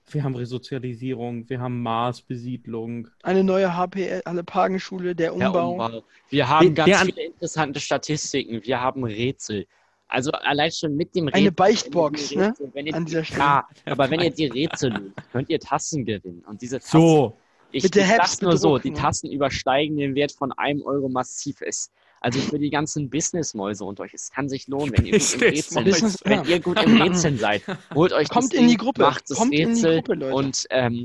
wir 0.10 0.24
haben 0.24 0.36
Resozialisierung, 0.36 1.48
wir 1.50 1.62
haben 1.62 1.82
Mars-Besiedlung. 1.82 3.08
Eine 3.22 3.44
neue 3.44 3.76
HPL, 3.76 4.22
alle 4.26 4.44
Pagenschule, 4.44 5.16
der 5.16 5.34
Umbau. 5.34 5.52
Der 5.52 5.66
Umbau. 5.66 6.04
Wir 6.30 6.50
haben 6.50 6.74
der, 6.76 6.86
ganz 6.86 6.90
der 6.90 7.14
viele 7.14 7.28
interessante 7.28 7.80
Statistiken, 7.80 8.62
wir 8.64 8.82
haben 8.82 9.04
Rätsel. 9.04 9.68
Also 10.08 10.32
allein 10.32 10.72
schon 10.72 10.96
mit 10.96 11.16
dem 11.16 11.26
Rätsel. 11.26 11.42
Eine 11.42 11.52
Beichtbox, 11.52 12.36
ne? 12.36 12.54
Wenn 12.74 12.88
ihr, 12.88 12.96
An 12.96 13.06
dieser 13.06 13.24
Stelle. 13.24 13.40
Ja, 13.40 13.68
aber 13.86 14.10
wenn 14.12 14.20
ihr 14.20 14.30
die 14.30 14.48
Rätsel 14.48 14.92
löst, 14.92 15.32
könnt 15.32 15.50
ihr 15.50 15.60
Tassen 15.60 16.06
gewinnen. 16.06 16.44
Und 16.48 16.62
diese 16.62 16.80
Tassen, 16.80 16.92
so. 16.92 17.38
Ich, 17.72 17.86
ich 17.86 17.92
sag's 17.92 18.42
nur 18.42 18.56
so, 18.56 18.78
die 18.78 18.94
Tassen 18.94 19.32
übersteigen 19.32 19.98
den 19.98 20.14
Wert 20.14 20.32
von 20.32 20.52
einem 20.52 20.84
Euro 20.84 21.10
massiv. 21.10 21.62
Es, 21.62 21.92
also 22.24 22.40
für 22.40 22.58
die 22.58 22.70
ganzen 22.70 23.10
Businessmäuse 23.10 23.84
unter 23.84 24.04
euch, 24.04 24.14
es 24.14 24.32
kann 24.32 24.48
sich 24.48 24.68
lohnen, 24.68 24.94
wenn 24.96 25.06
ihr 25.06 25.20
gut 25.20 25.34
im 25.34 25.42
Rätseln, 25.42 25.86
wenn 26.24 26.46
ihr 26.46 26.60
gut 26.62 26.82
im 26.82 27.02
Rätseln 27.02 27.38
seid. 27.38 27.64
Holt 27.94 28.14
euch 28.14 28.30
Kommt 28.30 28.54
das 28.54 28.60
in 28.60 28.70
die 28.70 28.78
Gruppe. 28.78 29.02
macht 29.02 29.30
das 29.30 29.38
Kommt 29.38 29.52
Rätsel 29.52 30.02
Gruppe, 30.02 30.34
und 30.34 30.66
ähm, 30.70 31.04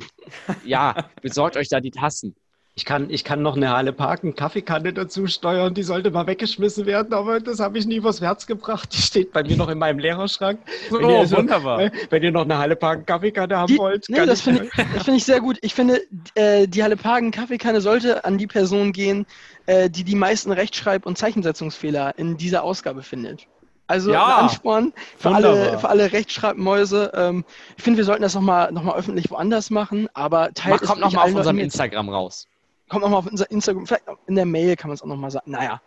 ja, 0.65 1.11
besorgt 1.21 1.57
euch 1.57 1.69
da 1.69 1.81
die 1.81 1.91
Tassen. 1.91 2.37
Ich 2.79 2.85
kann, 2.85 3.11
ich 3.11 3.25
kann 3.25 3.43
noch 3.43 3.57
eine 3.57 3.71
Halle 3.71 3.93
Parken, 3.93 4.37
Kaffeekanne 4.37 4.93
dazu 4.93 5.27
steuern, 5.27 5.75
die 5.75 5.83
sollte 5.83 6.13
mal 6.13 6.29
weggeschmissen 6.29 6.87
werden, 6.87 7.13
aber 7.13 7.41
das 7.41 7.59
habe 7.59 7.77
ich 7.77 7.87
nie 7.87 7.97
übers 7.97 8.21
Herz 8.21 8.47
gebracht. 8.47 8.91
Die 8.93 9.03
steht 9.03 9.33
bei 9.33 9.43
mir 9.43 9.57
noch 9.57 9.69
in 9.69 9.79
meinem 9.79 9.99
Lehrerschrank. 9.99 10.61
Wenn 10.89 11.05
oh, 11.05 11.29
wunderbar. 11.29 11.81
Äh, 11.81 11.91
wenn 12.11 12.23
ihr 12.23 12.31
noch 12.31 12.45
eine 12.45 12.57
Halle 12.57 12.77
Parken, 12.77 13.05
Kaffeekanne 13.05 13.57
haben 13.57 13.67
die, 13.67 13.79
wollt. 13.79 14.05
Nee, 14.09 14.25
das 14.25 14.43
finde 14.43 14.67
ich, 14.67 15.03
find 15.03 15.17
ich 15.17 15.25
sehr 15.25 15.41
gut. 15.41 15.59
Ich 15.61 15.75
finde, 15.75 16.03
äh, 16.37 16.69
die 16.69 16.85
Halle 16.85 16.97
Parken, 16.97 17.33
Kaffeekanne 17.33 17.81
sollte 17.81 18.25
an 18.25 18.39
die 18.39 18.47
Person 18.47 18.93
gehen, 18.93 19.27
äh, 19.67 19.91
die 19.91 20.05
die 20.05 20.15
meisten 20.15 20.53
Rechtschreib- 20.53 21.05
und 21.05 21.19
Zeichensetzungsfehler 21.19 22.17
in 22.17 22.37
dieser 22.37 22.63
Ausgabe 22.63 23.03
findet. 23.03 23.49
Also 23.89 24.13
ja, 24.13 24.25
ein 24.25 24.45
Ansporn 24.45 24.93
für 25.17 25.35
alle, 25.35 25.81
für 25.81 25.89
alle 25.89 26.13
Rechtschreibmäuse. 26.13 27.11
Ähm, 27.13 27.45
ich 27.77 27.83
finde, 27.83 27.97
wir 27.97 28.05
sollten 28.05 28.23
das 28.23 28.37
nochmal 28.37 28.71
noch 28.71 28.85
mal 28.85 28.95
öffentlich 28.95 29.33
woanders 29.33 29.71
machen, 29.71 30.09
aber 30.15 30.53
teilt 30.55 30.77
Mach, 30.77 30.83
es 30.83 30.89
kommt 30.89 31.01
nochmal 31.01 31.29
auf 31.29 31.35
unserem 31.35 31.59
Instagram 31.59 32.09
raus. 32.09 32.47
Kommt 32.89 33.03
nochmal 33.03 33.21
auf 33.21 33.27
unser 33.27 33.51
Instagram, 33.51 33.87
vielleicht 33.87 34.05
in 34.27 34.35
der 34.35 34.47
Mail 34.47 34.77
kann 34.77 34.89
man 34.89 34.95
es 34.95 35.03
auch 35.03 35.07
nochmal 35.07 35.31
sagen. 35.31 35.51
Naja, 35.51 35.81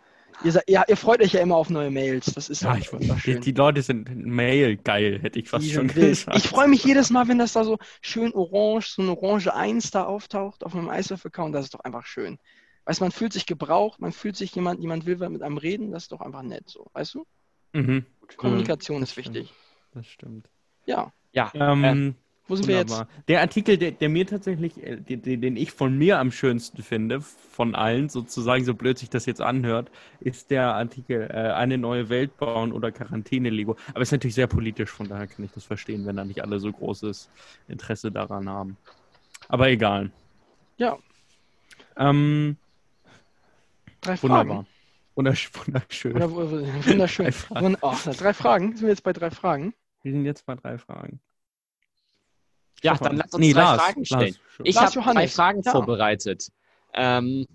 ihr, 0.44 0.62
ja, 0.66 0.84
ihr, 0.86 0.96
freut 0.96 1.20
euch 1.20 1.32
ja 1.32 1.40
immer 1.40 1.56
auf 1.56 1.70
neue 1.70 1.90
Mails. 1.90 2.26
Das 2.34 2.48
ist 2.48 2.62
ja, 2.62 2.76
ich, 2.76 2.88
schön. 2.88 3.00
Die, 3.00 3.40
die, 3.40 3.52
Leute 3.52 3.82
sind 3.82 4.14
Mail 4.14 4.76
geil, 4.76 5.18
hätte 5.20 5.38
ich 5.38 5.48
fast 5.48 5.64
die 5.64 5.72
schon 5.72 5.88
gesagt. 5.88 6.36
Ich 6.36 6.48
freue 6.48 6.68
mich 6.68 6.84
jedes 6.84 7.10
Mal, 7.10 7.28
wenn 7.28 7.38
das 7.38 7.52
da 7.52 7.64
so 7.64 7.78
schön 8.00 8.32
orange, 8.32 8.88
so 8.88 9.02
eine 9.02 9.12
orange 9.12 9.52
1 9.52 9.90
da 9.90 10.04
auftaucht 10.04 10.64
auf 10.64 10.74
meinem 10.74 10.88
Eiswürfel-Account. 10.88 11.54
Das 11.54 11.66
ist 11.66 11.74
doch 11.74 11.80
einfach 11.80 12.06
schön. 12.06 12.38
Weißt 12.84 13.00
man 13.00 13.12
fühlt 13.12 13.32
sich 13.32 13.46
gebraucht, 13.46 14.00
man 14.00 14.12
fühlt 14.12 14.36
sich 14.36 14.54
jemand, 14.54 14.80
jemand 14.80 15.06
will 15.06 15.16
mit 15.28 15.42
einem 15.42 15.56
reden, 15.56 15.92
das 15.92 16.04
ist 16.04 16.12
doch 16.12 16.20
einfach 16.20 16.42
nett 16.42 16.68
so, 16.68 16.88
weißt 16.94 17.14
du? 17.14 17.26
Mhm. 17.72 18.06
Kommunikation 18.36 18.98
mhm. 18.98 19.02
ist 19.04 19.16
wichtig. 19.16 19.52
Das 19.94 20.06
stimmt. 20.06 20.48
Ja. 20.84 21.12
Ja. 21.32 21.52
Ähm, 21.54 22.16
wo 22.52 22.56
sind 22.56 22.68
Wunderbar. 22.68 23.08
wir 23.08 23.16
jetzt? 23.16 23.28
Der 23.28 23.40
Artikel, 23.40 23.78
der, 23.78 23.92
der 23.92 24.08
mir 24.10 24.26
tatsächlich, 24.26 24.76
äh, 24.82 24.96
den, 24.96 25.40
den, 25.40 25.56
ich 25.56 25.72
von 25.72 25.96
mir 25.96 26.18
am 26.18 26.30
schönsten 26.30 26.82
finde, 26.82 27.22
von 27.22 27.74
allen 27.74 28.10
sozusagen, 28.10 28.64
so 28.64 28.74
blöd 28.74 28.98
sich 28.98 29.08
das 29.08 29.24
jetzt 29.24 29.40
anhört, 29.40 29.90
ist 30.20 30.50
der 30.50 30.74
Artikel 30.74 31.22
äh, 31.30 31.52
Eine 31.52 31.78
neue 31.78 32.10
Welt 32.10 32.36
bauen 32.36 32.72
oder 32.72 32.92
Quarantäne-Lego. 32.92 33.76
Aber 33.94 34.02
ist 34.02 34.12
natürlich 34.12 34.34
sehr 34.34 34.48
politisch, 34.48 34.90
von 34.90 35.08
daher 35.08 35.26
kann 35.26 35.44
ich 35.46 35.52
das 35.52 35.64
verstehen, 35.64 36.04
wenn 36.04 36.16
da 36.16 36.24
nicht 36.26 36.42
alle 36.42 36.60
so 36.60 36.70
großes 36.70 37.30
Interesse 37.68 38.12
daran 38.12 38.48
haben. 38.50 38.76
Aber 39.48 39.68
egal. 39.70 40.10
Ja. 40.76 40.98
Ähm, 41.96 42.58
Drei 44.02 44.16
Fragen. 44.18 44.66
Wunderschön. 45.14 46.14
Oder, 46.16 46.30
wunderschön. 46.30 47.24
Drei 47.24 47.32
Fragen. 47.32 47.76
Oh, 47.80 47.94
drei 48.04 48.34
Fragen. 48.34 48.76
Sind 48.76 48.82
wir 48.82 48.88
jetzt 48.90 49.04
bei 49.04 49.12
drei 49.12 49.30
Fragen? 49.30 49.74
Wir 50.02 50.12
sind 50.12 50.24
jetzt 50.24 50.44
bei 50.44 50.54
drei 50.54 50.76
Fragen. 50.76 51.20
Ja, 52.82 52.96
dann 52.96 53.16
lass 53.16 53.32
uns 53.32 53.40
nee, 53.40 53.52
drei 53.52 53.60
Lars, 53.60 53.82
Fragen 53.82 54.04
stellen. 54.04 54.20
Lars, 54.22 54.60
ich 54.64 54.76
habe 54.76 55.12
drei 55.14 55.28
Fragen 55.28 55.62
ja. 55.62 55.72
vorbereitet. 55.72 56.48
Ähm, 56.94 57.46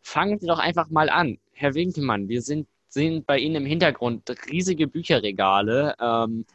fangen 0.00 0.38
Sie 0.38 0.46
doch 0.46 0.58
einfach 0.58 0.88
mal 0.90 1.10
an. 1.10 1.38
Herr 1.52 1.74
Winkelmann, 1.74 2.28
wir 2.28 2.42
sind, 2.42 2.68
sehen 2.88 3.24
bei 3.24 3.38
Ihnen 3.38 3.56
im 3.56 3.66
Hintergrund 3.66 4.30
riesige 4.50 4.86
Bücherregale, 4.86 5.94
ähm, 6.00 6.46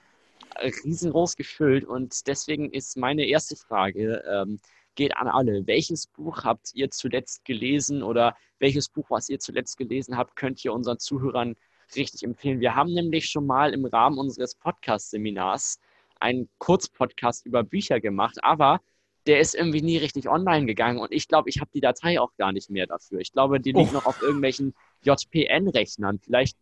riesengroß 0.61 1.35
gefüllt 1.35 1.85
und 1.85 2.27
deswegen 2.27 2.71
ist 2.71 2.97
meine 2.97 3.25
erste 3.25 3.55
Frage, 3.55 4.23
ähm, 4.29 4.59
geht 4.95 5.15
an 5.17 5.27
alle. 5.27 5.65
Welches 5.67 6.07
Buch 6.07 6.43
habt 6.43 6.71
ihr 6.73 6.91
zuletzt 6.91 7.45
gelesen 7.45 8.03
oder 8.03 8.35
welches 8.59 8.89
Buch, 8.89 9.09
was 9.09 9.29
ihr 9.29 9.39
zuletzt 9.39 9.77
gelesen 9.77 10.17
habt, 10.17 10.35
könnt 10.35 10.63
ihr 10.63 10.73
unseren 10.73 10.99
Zuhörern 10.99 11.55
richtig 11.95 12.23
empfehlen? 12.23 12.59
Wir 12.59 12.75
haben 12.75 12.93
nämlich 12.93 13.29
schon 13.29 13.45
mal 13.45 13.73
im 13.73 13.85
Rahmen 13.85 14.17
unseres 14.17 14.55
Podcast-Seminars 14.55 15.79
einen 16.21 16.49
Kurzpodcast 16.57 17.45
über 17.45 17.63
Bücher 17.63 17.99
gemacht, 17.99 18.37
aber 18.43 18.81
der 19.27 19.39
ist 19.39 19.53
irgendwie 19.53 19.81
nie 19.81 19.97
richtig 19.97 20.27
online 20.27 20.65
gegangen 20.65 20.99
und 20.99 21.11
ich 21.11 21.27
glaube, 21.27 21.49
ich 21.49 21.59
habe 21.59 21.69
die 21.73 21.81
Datei 21.81 22.19
auch 22.19 22.35
gar 22.37 22.51
nicht 22.51 22.69
mehr 22.69 22.87
dafür. 22.87 23.19
Ich 23.19 23.31
glaube, 23.31 23.59
die 23.59 23.71
liegt 23.71 23.91
oh. 23.91 23.93
noch 23.93 24.05
auf 24.05 24.21
irgendwelchen 24.21 24.73
JPN-Rechnern. 25.03 26.19
Vielleicht 26.19 26.57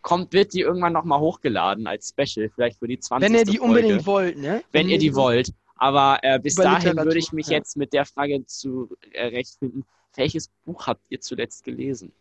kommt, 0.00 0.32
wird 0.32 0.54
die 0.54 0.60
irgendwann 0.60 0.92
nochmal 0.92 1.20
hochgeladen 1.20 1.86
als 1.86 2.08
Special, 2.08 2.48
vielleicht 2.54 2.78
für 2.78 2.88
die 2.88 2.98
20. 2.98 3.28
Wenn 3.28 3.38
ihr 3.38 3.44
die 3.44 3.58
Folge. 3.58 3.64
unbedingt 3.64 4.06
wollt, 4.06 4.38
ne? 4.38 4.62
Wenn, 4.72 4.86
Wenn 4.86 4.88
ihr 4.88 4.98
die 4.98 5.14
wollt. 5.14 5.52
Aber 5.76 6.18
äh, 6.22 6.40
bis 6.40 6.56
dahin 6.56 6.96
würde 6.96 7.18
ich 7.18 7.32
mich 7.32 7.48
ja. 7.48 7.58
jetzt 7.58 7.76
mit 7.76 7.92
der 7.92 8.04
Frage 8.04 8.44
zurechtfinden, 8.46 9.82
äh, 9.82 10.18
welches 10.18 10.48
Buch 10.64 10.86
habt 10.86 11.02
ihr 11.08 11.20
zuletzt 11.20 11.62
gelesen? 11.64 12.12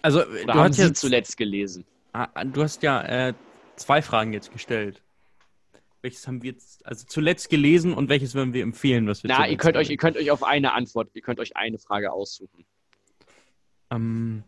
Also, 0.00 0.24
Oder 0.24 0.52
du 0.52 0.54
hast 0.54 0.78
jetzt 0.78 1.00
zuletzt 1.00 1.36
gelesen. 1.36 1.84
Ah, 2.12 2.44
du 2.44 2.62
hast 2.62 2.82
ja 2.82 3.02
äh, 3.02 3.34
zwei 3.76 4.00
Fragen 4.00 4.32
jetzt 4.32 4.52
gestellt. 4.52 5.02
Welches 6.06 6.28
haben 6.28 6.40
wir 6.40 6.52
jetzt, 6.52 6.86
also 6.86 7.04
zuletzt 7.04 7.50
gelesen 7.50 7.92
und 7.92 8.08
welches 8.08 8.36
würden 8.36 8.54
wir 8.54 8.62
empfehlen, 8.62 9.08
was 9.08 9.24
wir 9.24 9.28
Na, 9.28 9.48
ihr 9.48 9.56
könnt 9.56 9.76
euch, 9.76 9.90
ihr 9.90 9.96
könnt 9.96 10.16
euch 10.16 10.30
auf 10.30 10.44
eine 10.44 10.72
Antwort, 10.72 11.10
ihr 11.14 11.20
könnt 11.20 11.40
euch 11.40 11.56
eine 11.56 11.78
Frage 11.78 12.12
aussuchen. 12.12 12.64
Ähm, 13.90 14.44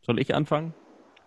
soll 0.00 0.20
ich 0.20 0.34
anfangen? 0.34 0.72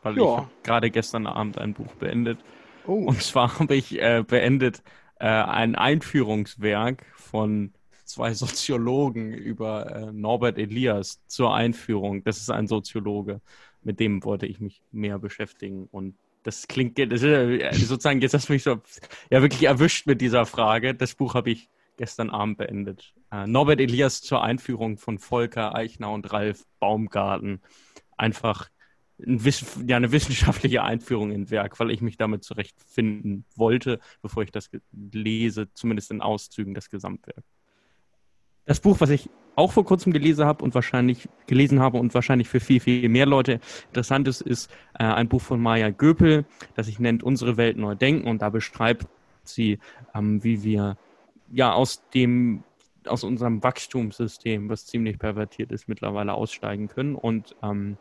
Weil 0.02 0.18
ja. 0.18 0.24
ich 0.24 0.30
habe 0.30 0.50
gerade 0.64 0.90
gestern 0.90 1.28
Abend 1.28 1.60
ein 1.60 1.76
Buch 1.76 1.94
beendet. 1.94 2.40
Oh. 2.88 3.06
Und 3.06 3.22
zwar 3.22 3.60
habe 3.60 3.76
ich 3.76 4.02
äh, 4.02 4.24
beendet 4.28 4.82
äh, 5.20 5.28
ein 5.28 5.76
Einführungswerk 5.76 7.06
von 7.14 7.76
zwei 8.06 8.34
Soziologen 8.34 9.36
über 9.36 9.86
äh, 9.96 10.12
Norbert 10.12 10.58
Elias 10.58 11.22
zur 11.28 11.54
Einführung. 11.54 12.24
Das 12.24 12.38
ist 12.38 12.50
ein 12.50 12.66
Soziologe. 12.66 13.40
Mit 13.84 14.00
dem 14.00 14.24
wollte 14.24 14.48
ich 14.48 14.60
mich 14.60 14.82
mehr 14.92 15.20
beschäftigen 15.20 15.88
und 15.92 16.16
das 16.44 16.68
klingt 16.68 16.98
das 16.98 17.22
ist, 17.22 17.88
sozusagen, 17.88 18.22
jetzt 18.22 18.34
hast 18.34 18.50
du 18.50 18.54
mich 18.54 18.64
so 18.64 18.82
ja 19.30 19.42
wirklich 19.42 19.64
erwischt 19.64 20.08
mit 20.08 20.22
dieser 20.22 20.46
Frage. 20.46 20.96
Das 20.96 21.16
Buch 21.16 21.36
habe 21.36 21.52
ich 21.52 21.70
gestern 21.98 22.30
Abend 22.30 22.58
beendet. 22.58 23.14
Äh, 23.32 23.48
Norbert 23.48 23.80
Elias 23.80 24.22
zur 24.22 24.44
Einführung 24.44 24.98
von 24.98 25.20
Volker 25.20 25.76
Eichner 25.76 26.12
und 26.12 26.32
Ralf 26.34 26.66
Baumgarten. 26.80 27.62
Einfach 28.18 28.70
ein 29.20 29.40
ja, 29.88 29.98
eine 29.98 30.12
wissenschaftliche 30.12 30.84
Einführung 30.84 31.32
in 31.32 31.52
Werk, 31.52 31.80
weil 31.80 31.92
ich 31.92 32.02
mich 32.02 32.18
damit 32.18 32.44
zurechtfinden 32.44 33.46
wollte, 33.56 34.00
bevor 34.22 34.44
ich 34.44 34.52
das 34.52 34.70
lese, 34.92 35.72
zumindest 35.74 36.12
in 36.12 36.22
Auszügen 36.22 36.74
das 36.74 36.90
Gesamtwerk. 36.90 37.44
Das 38.66 38.80
Buch, 38.80 39.00
was 39.00 39.10
ich 39.10 39.30
auch 39.56 39.72
vor 39.72 39.86
kurzem 39.86 40.14
gelesen 40.14 40.46
habe 40.46 40.64
und 40.64 40.74
wahrscheinlich 40.74 41.28
gelesen 41.48 41.80
habe 41.80 41.98
und 41.98 42.14
wahrscheinlich 42.14 42.48
für 42.48 42.60
viel, 42.60 42.80
viel 42.80 43.10
mehr 43.10 43.26
Leute 43.26 43.60
interessant 43.88 44.28
ist, 44.28 44.42
ist 44.42 44.72
äh, 44.98 45.04
ein 45.04 45.28
Buch 45.28 45.42
von 45.42 45.62
Maya 45.62 45.90
Göpel, 45.90 46.46
das 46.76 46.86
sich 46.86 47.00
nennt 47.00 47.24
Unsere 47.24 47.58
Welt 47.58 47.78
neu 47.78 47.96
denken. 47.96 48.28
Und 48.28 48.42
da 48.42 48.50
beschreibt 48.50 49.08
sie, 49.44 49.80
ähm, 50.16 50.44
wie 50.44 50.64
wir 50.64 50.98
ja 51.52 51.74
aus 51.74 52.04
dem 52.14 52.64
aus 53.08 53.24
unserem 53.24 53.64
Wachstumssystem, 53.64 54.70
was 54.70 54.86
ziemlich 54.86 55.18
pervertiert 55.18 55.72
ist, 55.72 55.88
mittlerweile 55.88 56.34
aussteigen 56.34 56.88
können. 56.88 57.16
Und 57.16 57.56
ähm, 57.64 57.98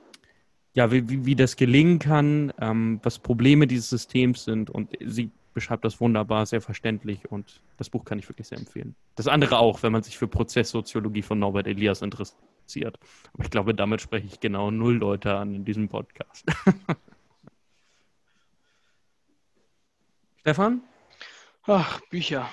ja, 0.74 0.92
wie, 0.92 1.24
wie 1.24 1.34
das 1.34 1.56
gelingen 1.56 1.98
kann, 1.98 2.52
ähm, 2.60 3.00
was 3.02 3.18
Probleme 3.18 3.66
dieses 3.66 3.88
Systems 3.88 4.44
sind. 4.44 4.70
Und 4.70 4.90
sie 5.04 5.30
beschreibt 5.52 5.84
das 5.84 6.00
wunderbar, 6.00 6.46
sehr 6.46 6.60
verständlich 6.60 7.30
und 7.30 7.60
das 7.76 7.90
Buch 7.90 8.04
kann 8.04 8.18
ich 8.18 8.28
wirklich 8.28 8.48
sehr 8.48 8.58
empfehlen. 8.58 8.94
Das 9.16 9.26
andere 9.26 9.58
auch, 9.58 9.82
wenn 9.82 9.92
man 9.92 10.02
sich 10.02 10.18
für 10.18 10.28
Prozesssoziologie 10.28 11.22
von 11.22 11.38
Norbert 11.38 11.66
Elias 11.66 12.02
interessiert. 12.02 12.98
Aber 13.32 13.44
ich 13.44 13.50
glaube, 13.50 13.74
damit 13.74 14.00
spreche 14.00 14.26
ich 14.26 14.40
genau 14.40 14.70
null 14.70 14.96
Leute 14.96 15.34
an 15.34 15.54
in 15.54 15.64
diesem 15.64 15.88
Podcast. 15.88 16.46
Stefan? 20.40 20.82
Ach, 21.66 22.00
Bücher. 22.10 22.48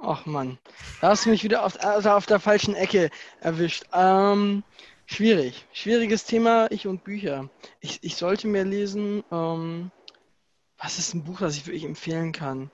Ach 0.00 0.26
Mann. 0.26 0.58
Da 1.00 1.10
hast 1.10 1.26
du 1.26 1.30
mich 1.30 1.44
wieder 1.44 1.64
auf, 1.64 1.82
also 1.82 2.10
auf 2.10 2.26
der 2.26 2.40
falschen 2.40 2.74
Ecke 2.74 3.10
erwischt. 3.40 3.84
Ähm, 3.92 4.62
schwierig. 5.06 5.66
Schwieriges 5.72 6.24
Thema, 6.24 6.70
ich 6.70 6.86
und 6.86 7.04
Bücher. 7.04 7.48
Ich, 7.80 7.98
ich 8.02 8.16
sollte 8.16 8.48
mehr 8.48 8.64
lesen. 8.64 9.22
Ähm, 9.30 9.90
was 10.82 10.98
ist 10.98 11.14
ein 11.14 11.24
Buch, 11.24 11.38
das 11.40 11.56
ich 11.56 11.66
wirklich 11.66 11.84
empfehlen 11.84 12.32
kann? 12.32 12.70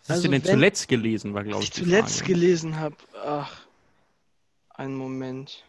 Was 0.00 0.08
hast 0.08 0.10
Also 0.16 0.22
du 0.24 0.30
denn 0.32 0.44
wenn- 0.44 0.50
zuletzt 0.50 0.88
gelesen, 0.88 1.34
war, 1.34 1.44
glaube 1.44 1.58
Was 1.58 1.64
ich, 1.64 1.70
ich 1.70 1.74
die 1.76 1.82
zuletzt 1.84 2.18
Frage. 2.20 2.32
gelesen 2.32 2.78
habe. 2.80 2.96
Ach, 3.24 3.52
einen 4.74 4.96
Moment. 4.96 5.64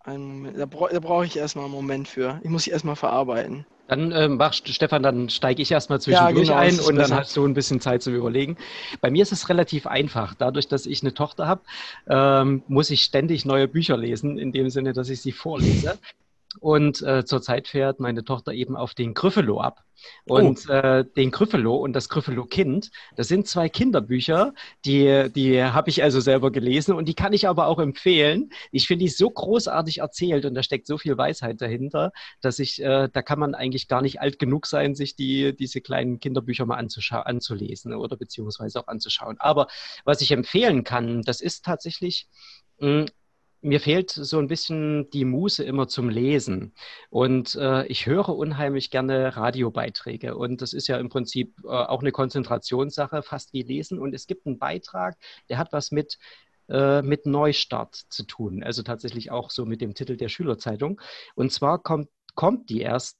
Einen 0.00 0.26
Moment. 0.38 0.58
Da, 0.58 0.66
bra 0.66 0.88
da 0.90 1.00
brauche 1.00 1.24
ich 1.24 1.36
erstmal 1.36 1.64
einen 1.64 1.74
Moment 1.74 2.08
für. 2.08 2.40
Ich 2.42 2.50
muss 2.50 2.64
sie 2.64 2.70
erstmal 2.70 2.96
verarbeiten. 2.96 3.64
Dann 3.86 4.12
ähm, 4.12 4.36
mach, 4.36 4.54
Stefan, 4.54 5.02
dann 5.02 5.28
steige 5.28 5.60
ich 5.60 5.70
erstmal 5.70 6.00
zwischendurch 6.00 6.46
genau, 6.48 6.56
ein 6.58 6.78
und 6.80 6.86
dann 6.88 6.96
besser. 6.96 7.16
hast 7.16 7.36
du 7.36 7.44
ein 7.46 7.52
bisschen 7.52 7.80
Zeit 7.82 8.02
zum 8.02 8.14
Überlegen. 8.14 8.56
Bei 9.02 9.10
mir 9.10 9.22
ist 9.22 9.32
es 9.32 9.50
relativ 9.50 9.86
einfach. 9.86 10.34
Dadurch, 10.34 10.68
dass 10.68 10.86
ich 10.86 11.02
eine 11.02 11.12
Tochter 11.12 11.46
habe, 11.46 11.60
ähm, 12.08 12.62
muss 12.66 12.88
ich 12.88 13.02
ständig 13.02 13.44
neue 13.44 13.68
Bücher 13.68 13.98
lesen, 13.98 14.38
in 14.38 14.52
dem 14.52 14.70
Sinne, 14.70 14.94
dass 14.94 15.10
ich 15.10 15.20
sie 15.20 15.32
vorlese. 15.32 15.98
Und 16.60 17.02
äh, 17.02 17.24
zurzeit 17.24 17.68
fährt 17.68 18.00
meine 18.00 18.24
Tochter 18.24 18.52
eben 18.52 18.76
auf 18.76 18.94
den 18.94 19.14
Gryffalo 19.14 19.60
ab. 19.60 19.84
Und 20.26 20.68
äh, 20.68 21.04
den 21.16 21.30
Gryffalo 21.30 21.76
und 21.76 21.92
das 21.94 22.08
Gryffalo-Kind, 22.08 22.90
das 23.16 23.28
sind 23.28 23.46
zwei 23.46 23.68
Kinderbücher, 23.68 24.54
die, 24.84 25.30
die 25.34 25.62
habe 25.62 25.90
ich 25.90 26.02
also 26.02 26.20
selber 26.20 26.50
gelesen 26.50 26.94
und 26.94 27.06
die 27.06 27.14
kann 27.14 27.32
ich 27.32 27.48
aber 27.48 27.66
auch 27.66 27.78
empfehlen. 27.78 28.50
Ich 28.70 28.86
finde 28.86 29.04
die 29.04 29.08
so 29.10 29.30
großartig 29.30 29.98
erzählt 29.98 30.44
und 30.44 30.54
da 30.54 30.62
steckt 30.62 30.86
so 30.86 30.98
viel 30.98 31.16
Weisheit 31.16 31.60
dahinter, 31.60 32.12
dass 32.40 32.58
ich, 32.58 32.82
äh, 32.82 33.08
da 33.12 33.22
kann 33.22 33.38
man 33.38 33.54
eigentlich 33.54 33.88
gar 33.88 34.02
nicht 34.02 34.20
alt 34.20 34.38
genug 34.38 34.66
sein, 34.66 34.94
sich 34.94 35.16
die, 35.16 35.54
diese 35.56 35.80
kleinen 35.80 36.20
Kinderbücher 36.20 36.66
mal 36.66 36.76
anzulesen 36.76 37.94
oder 37.94 38.16
beziehungsweise 38.16 38.80
auch 38.80 38.88
anzuschauen. 38.88 39.36
Aber 39.38 39.68
was 40.04 40.20
ich 40.20 40.32
empfehlen 40.32 40.84
kann, 40.84 41.22
das 41.22 41.40
ist 41.40 41.64
tatsächlich, 41.64 42.28
mh, 42.78 43.06
mir 43.64 43.80
fehlt 43.80 44.10
so 44.10 44.38
ein 44.38 44.46
bisschen 44.46 45.08
die 45.10 45.24
Muße 45.24 45.64
immer 45.64 45.88
zum 45.88 46.10
Lesen. 46.10 46.74
Und 47.08 47.54
äh, 47.54 47.86
ich 47.86 48.06
höre 48.06 48.28
unheimlich 48.28 48.90
gerne 48.90 49.36
Radiobeiträge. 49.36 50.36
Und 50.36 50.60
das 50.60 50.74
ist 50.74 50.86
ja 50.86 50.98
im 50.98 51.08
Prinzip 51.08 51.56
äh, 51.64 51.68
auch 51.68 52.00
eine 52.00 52.12
Konzentrationssache, 52.12 53.22
fast 53.22 53.54
wie 53.54 53.62
Lesen. 53.62 53.98
Und 53.98 54.14
es 54.14 54.26
gibt 54.26 54.46
einen 54.46 54.58
Beitrag, 54.58 55.16
der 55.48 55.56
hat 55.56 55.72
was 55.72 55.92
mit, 55.92 56.18
äh, 56.68 57.00
mit 57.00 57.24
Neustart 57.24 57.94
zu 57.94 58.24
tun. 58.24 58.62
Also 58.62 58.82
tatsächlich 58.82 59.30
auch 59.30 59.50
so 59.50 59.64
mit 59.64 59.80
dem 59.80 59.94
Titel 59.94 60.16
der 60.18 60.28
Schülerzeitung. 60.28 61.00
Und 61.34 61.50
zwar 61.50 61.82
kommt, 61.82 62.10
kommt 62.34 62.68
die 62.68 62.82
erst. 62.82 63.18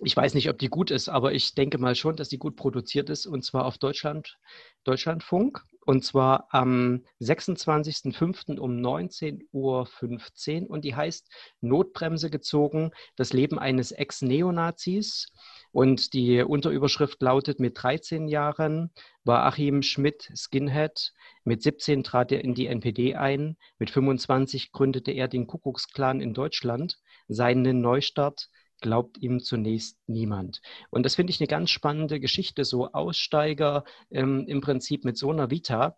Ich 0.00 0.16
weiß 0.16 0.34
nicht, 0.34 0.48
ob 0.48 0.58
die 0.58 0.68
gut 0.68 0.90
ist, 0.90 1.08
aber 1.08 1.32
ich 1.32 1.54
denke 1.54 1.78
mal 1.78 1.94
schon, 1.94 2.16
dass 2.16 2.28
die 2.28 2.38
gut 2.38 2.56
produziert 2.56 3.10
ist 3.10 3.26
und 3.26 3.44
zwar 3.44 3.66
auf 3.66 3.78
Deutschland, 3.78 4.38
Deutschlandfunk. 4.84 5.62
Und 5.84 6.04
zwar 6.04 6.46
am 6.50 7.04
26.05. 7.20 8.58
um 8.58 8.78
19.15 8.78 10.62
Uhr 10.62 10.70
und 10.70 10.84
die 10.84 10.94
heißt 10.94 11.28
Notbremse 11.60 12.30
gezogen, 12.30 12.92
das 13.16 13.32
Leben 13.32 13.58
eines 13.58 13.90
Ex-Neonazis. 13.90 15.32
Und 15.72 16.12
die 16.12 16.42
Unterüberschrift 16.42 17.20
lautet, 17.20 17.58
mit 17.58 17.82
13 17.82 18.28
Jahren 18.28 18.92
war 19.24 19.44
Achim 19.44 19.82
Schmidt 19.82 20.30
Skinhead, 20.36 21.12
mit 21.42 21.62
17 21.62 22.04
trat 22.04 22.30
er 22.30 22.44
in 22.44 22.54
die 22.54 22.66
NPD 22.68 23.16
ein, 23.16 23.56
mit 23.78 23.90
25 23.90 24.70
gründete 24.70 25.10
er 25.10 25.26
den 25.26 25.48
Kuckucksklan 25.48 26.20
in 26.20 26.32
Deutschland, 26.32 26.98
seinen 27.26 27.80
Neustart 27.80 28.48
glaubt 28.82 29.18
ihm 29.18 29.40
zunächst 29.40 29.98
niemand. 30.06 30.60
Und 30.90 31.04
das 31.04 31.14
finde 31.14 31.30
ich 31.30 31.40
eine 31.40 31.46
ganz 31.48 31.70
spannende 31.70 32.20
Geschichte, 32.20 32.64
so 32.64 32.92
Aussteiger 32.92 33.84
ähm, 34.10 34.44
im 34.46 34.60
Prinzip 34.60 35.04
mit 35.04 35.16
so 35.16 35.30
einer 35.30 35.50
Vita, 35.50 35.96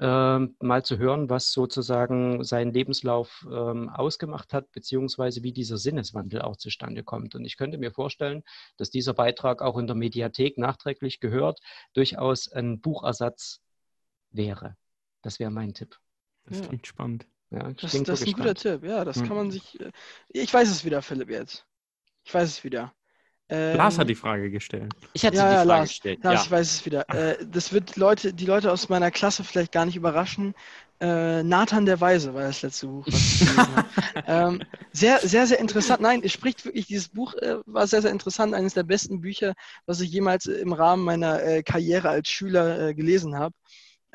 ähm, 0.00 0.56
mal 0.60 0.84
zu 0.84 0.98
hören, 0.98 1.30
was 1.30 1.52
sozusagen 1.52 2.42
seinen 2.42 2.72
Lebenslauf 2.72 3.46
ähm, 3.50 3.88
ausgemacht 3.88 4.52
hat, 4.52 4.70
beziehungsweise 4.72 5.42
wie 5.42 5.52
dieser 5.52 5.78
Sinneswandel 5.78 6.42
auch 6.42 6.56
zustande 6.56 7.04
kommt. 7.04 7.34
Und 7.34 7.44
ich 7.44 7.56
könnte 7.56 7.78
mir 7.78 7.92
vorstellen, 7.92 8.42
dass 8.76 8.90
dieser 8.90 9.14
Beitrag 9.14 9.62
auch 9.62 9.78
in 9.78 9.86
der 9.86 9.96
Mediathek 9.96 10.58
nachträglich 10.58 11.20
gehört, 11.20 11.60
durchaus 11.92 12.50
ein 12.50 12.80
Buchersatz 12.80 13.60
wäre. 14.30 14.76
Das 15.22 15.38
wäre 15.38 15.50
mein 15.50 15.74
Tipp. 15.74 15.96
Das 16.46 16.60
Ja. 16.60 16.66
klingt 16.66 16.86
spannend. 16.86 17.26
Ja, 17.50 17.70
Das, 17.72 17.92
das 17.92 18.20
ist 18.20 18.26
ein 18.26 18.32
guter. 18.34 18.54
Tipp. 18.54 18.84
Ja, 18.84 19.04
das 19.04 19.16
Hm. 19.16 19.28
kann 19.28 19.36
man 19.36 19.50
sich. 19.50 19.78
äh, 19.80 19.92
Ich 20.28 20.52
weiß 20.52 20.68
es 20.70 20.84
wieder, 20.84 21.02
Philipp, 21.02 21.30
jetzt. 21.30 21.66
Ich 22.24 22.32
weiß 22.34 22.48
es 22.48 22.64
wieder. 22.64 22.92
Ähm, 23.48 23.76
Lars 23.76 23.98
hat 23.98 24.08
die 24.08 24.14
Frage 24.14 24.50
gestellt. 24.50 24.96
Ich 25.12 25.24
hatte 25.24 25.36
Ja, 25.36 25.44
die 25.44 25.54
ja, 25.54 25.64
Frage 25.64 25.68
Lars, 25.68 25.88
gestellt. 25.90 26.20
Lars, 26.22 26.40
ja. 26.40 26.40
ich 26.40 26.50
weiß 26.50 26.70
es 26.72 26.86
wieder. 26.86 27.04
Äh, 27.14 27.36
das 27.46 27.72
wird 27.72 27.96
Leute, 27.96 28.32
die 28.34 28.46
Leute 28.46 28.72
aus 28.72 28.88
meiner 28.88 29.10
Klasse 29.10 29.44
vielleicht 29.44 29.72
gar 29.72 29.84
nicht 29.86 29.96
überraschen. 29.96 30.54
Äh, 31.00 31.42
Nathan 31.42 31.86
der 31.86 32.00
Weise 32.00 32.34
war 32.34 32.42
das 32.42 32.62
letzte 32.62 32.86
Buch, 32.86 33.08
was 33.10 33.26
ich 33.26 33.36
gelesen 33.36 33.76
habe. 33.76 33.88
ähm, 34.26 34.64
sehr, 34.92 35.18
sehr, 35.20 35.46
sehr 35.46 35.58
interessant. 35.60 36.00
Nein, 36.00 36.22
es 36.24 36.32
spricht 36.32 36.64
wirklich, 36.64 36.86
dieses 36.86 37.08
Buch 37.10 37.34
äh, 37.34 37.56
war 37.66 37.86
sehr, 37.86 38.02
sehr 38.02 38.12
interessant. 38.12 38.54
Eines 38.54 38.74
der 38.74 38.84
besten 38.84 39.20
Bücher, 39.20 39.54
was 39.86 40.00
ich 40.00 40.10
jemals 40.10 40.46
im 40.46 40.72
Rahmen 40.72 41.04
meiner 41.04 41.42
äh, 41.42 41.62
Karriere 41.62 42.08
als 42.10 42.28
Schüler 42.30 42.88
äh, 42.88 42.94
gelesen 42.94 43.36
habe. 43.38 43.54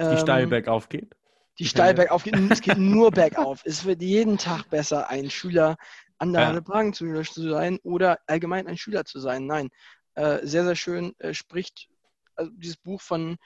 Die 0.08 0.16
Ähm, 0.16 0.18
steil 0.18 0.48
bergauf 0.48 0.90
geht. 0.90 1.16
die 1.60 1.66
steil 1.66 1.94
bergauf 1.94 2.24
geht. 2.24 2.36
Es 2.50 2.62
geht 2.62 2.78
nur 2.78 3.12
bergauf. 3.12 3.62
Es 3.66 3.86
wird 3.86 4.02
jeden 4.02 4.38
Tag 4.38 4.70
besser, 4.70 5.10
ein 5.10 5.30
Schüler 5.30 5.78
an 6.20 6.34
der 6.34 6.42
Ja. 6.44 6.48
Halle 6.50 6.62
Pragen 6.62 6.94
zu, 6.94 7.22
zu 7.24 7.50
sein 7.50 7.80
oder 7.84 8.20
allgemein 8.28 8.68
ein 8.68 8.78
Schüler 8.78 9.06
zu 9.06 9.20
sein. 9.20 9.48
Nein, 9.48 9.70
äh, 10.16 10.46
sehr, 10.46 10.64
sehr 10.64 10.76
schön 10.76 11.18
äh, 11.20 11.34
spricht 11.34 11.90
also 12.36 12.52
dieses 12.56 12.78
Buch 12.78 13.02
von, 13.02 13.38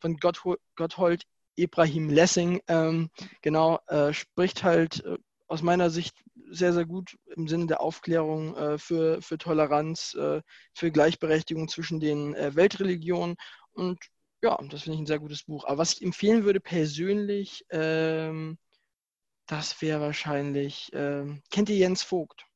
von 0.00 0.16
Gotthol 0.16 0.58
Gotthold 0.76 1.24
Ibrahim 1.56 2.08
Lessing, 2.08 2.60
ähm, 2.68 3.10
genau, 3.42 3.80
äh, 3.88 4.12
spricht 4.12 4.62
halt 4.64 5.04
äh, 5.04 5.18
aus 5.46 5.62
meiner 5.62 5.90
Sicht 5.90 6.16
sehr, 6.50 6.72
sehr 6.72 6.86
gut 6.86 7.16
im 7.36 7.48
Sinne 7.48 7.66
der 7.66 7.80
Aufklärung 7.80 8.56
äh, 8.56 8.78
für, 8.78 9.20
für 9.22 9.38
Toleranz, 9.38 10.14
äh, 10.14 10.42
für 10.72 10.90
Gleichberechtigung 10.90 11.68
zwischen 11.68 12.00
den 12.00 12.34
Weltreligionen 12.34 13.36
und 13.72 13.98
ja, 14.42 14.58
das 14.70 14.82
finde 14.82 14.94
ich 14.94 15.02
ein 15.02 15.06
sehr 15.06 15.18
gutes 15.18 15.42
Buch. 15.42 15.64
Aber 15.66 15.78
was 15.78 15.94
ich 15.94 16.02
empfehlen 16.02 16.44
würde 16.44 16.60
persönlich, 16.60 17.64
ähm, 17.70 18.56
das 19.50 19.82
wäre 19.82 20.00
wahrscheinlich, 20.00 20.90
ähm, 20.94 21.42
kennt 21.50 21.68
ihr 21.68 21.76
Jens 21.76 22.02
Vogt? 22.02 22.46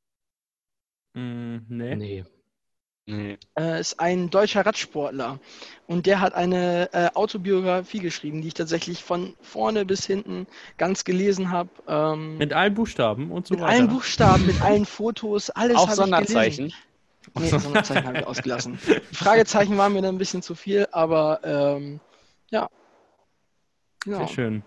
Mm, 1.14 1.56
nee. 1.68 1.96
Nee. 1.96 2.24
Nee. 3.06 3.36
Äh, 3.58 3.80
ist 3.80 4.00
ein 4.00 4.30
deutscher 4.30 4.64
Radsportler 4.64 5.38
und 5.86 6.06
der 6.06 6.20
hat 6.22 6.32
eine 6.32 6.88
äh, 6.94 7.10
Autobiografie 7.12 7.98
geschrieben, 7.98 8.40
die 8.40 8.48
ich 8.48 8.54
tatsächlich 8.54 9.04
von 9.04 9.34
vorne 9.42 9.84
bis 9.84 10.06
hinten 10.06 10.46
ganz 10.78 11.04
gelesen 11.04 11.50
habe. 11.50 11.68
Ähm, 11.86 12.38
Mit 12.38 12.54
allen 12.54 12.72
Buchstaben 12.72 13.30
und 13.30 13.46
so 13.46 13.54
mit 13.54 13.62
weiter. 13.62 13.72
allen 13.72 13.88
Buchstaben, 13.88 14.46
mit 14.46 14.62
allen 14.62 14.86
Fotos, 14.86 15.50
alles 15.50 15.76
Auch 15.76 15.88
habe 15.88 16.08
ich 16.08 16.28
gelesen. 16.28 16.72
Sonderzeichen. 16.72 16.72
Nee, 17.38 17.48
Sonderzeichen 17.58 18.06
habe 18.06 18.18
ich 18.20 18.26
ausgelassen. 18.26 18.78
Die 19.10 19.14
Fragezeichen 19.14 19.76
waren 19.76 19.92
mir 19.92 20.00
dann 20.00 20.14
ein 20.14 20.18
bisschen 20.18 20.40
zu 20.42 20.54
viel, 20.54 20.86
aber 20.90 21.40
ähm, 21.44 22.00
ja. 22.50 22.70
Genau. 24.04 24.18
Sehr 24.18 24.28
schön. 24.28 24.62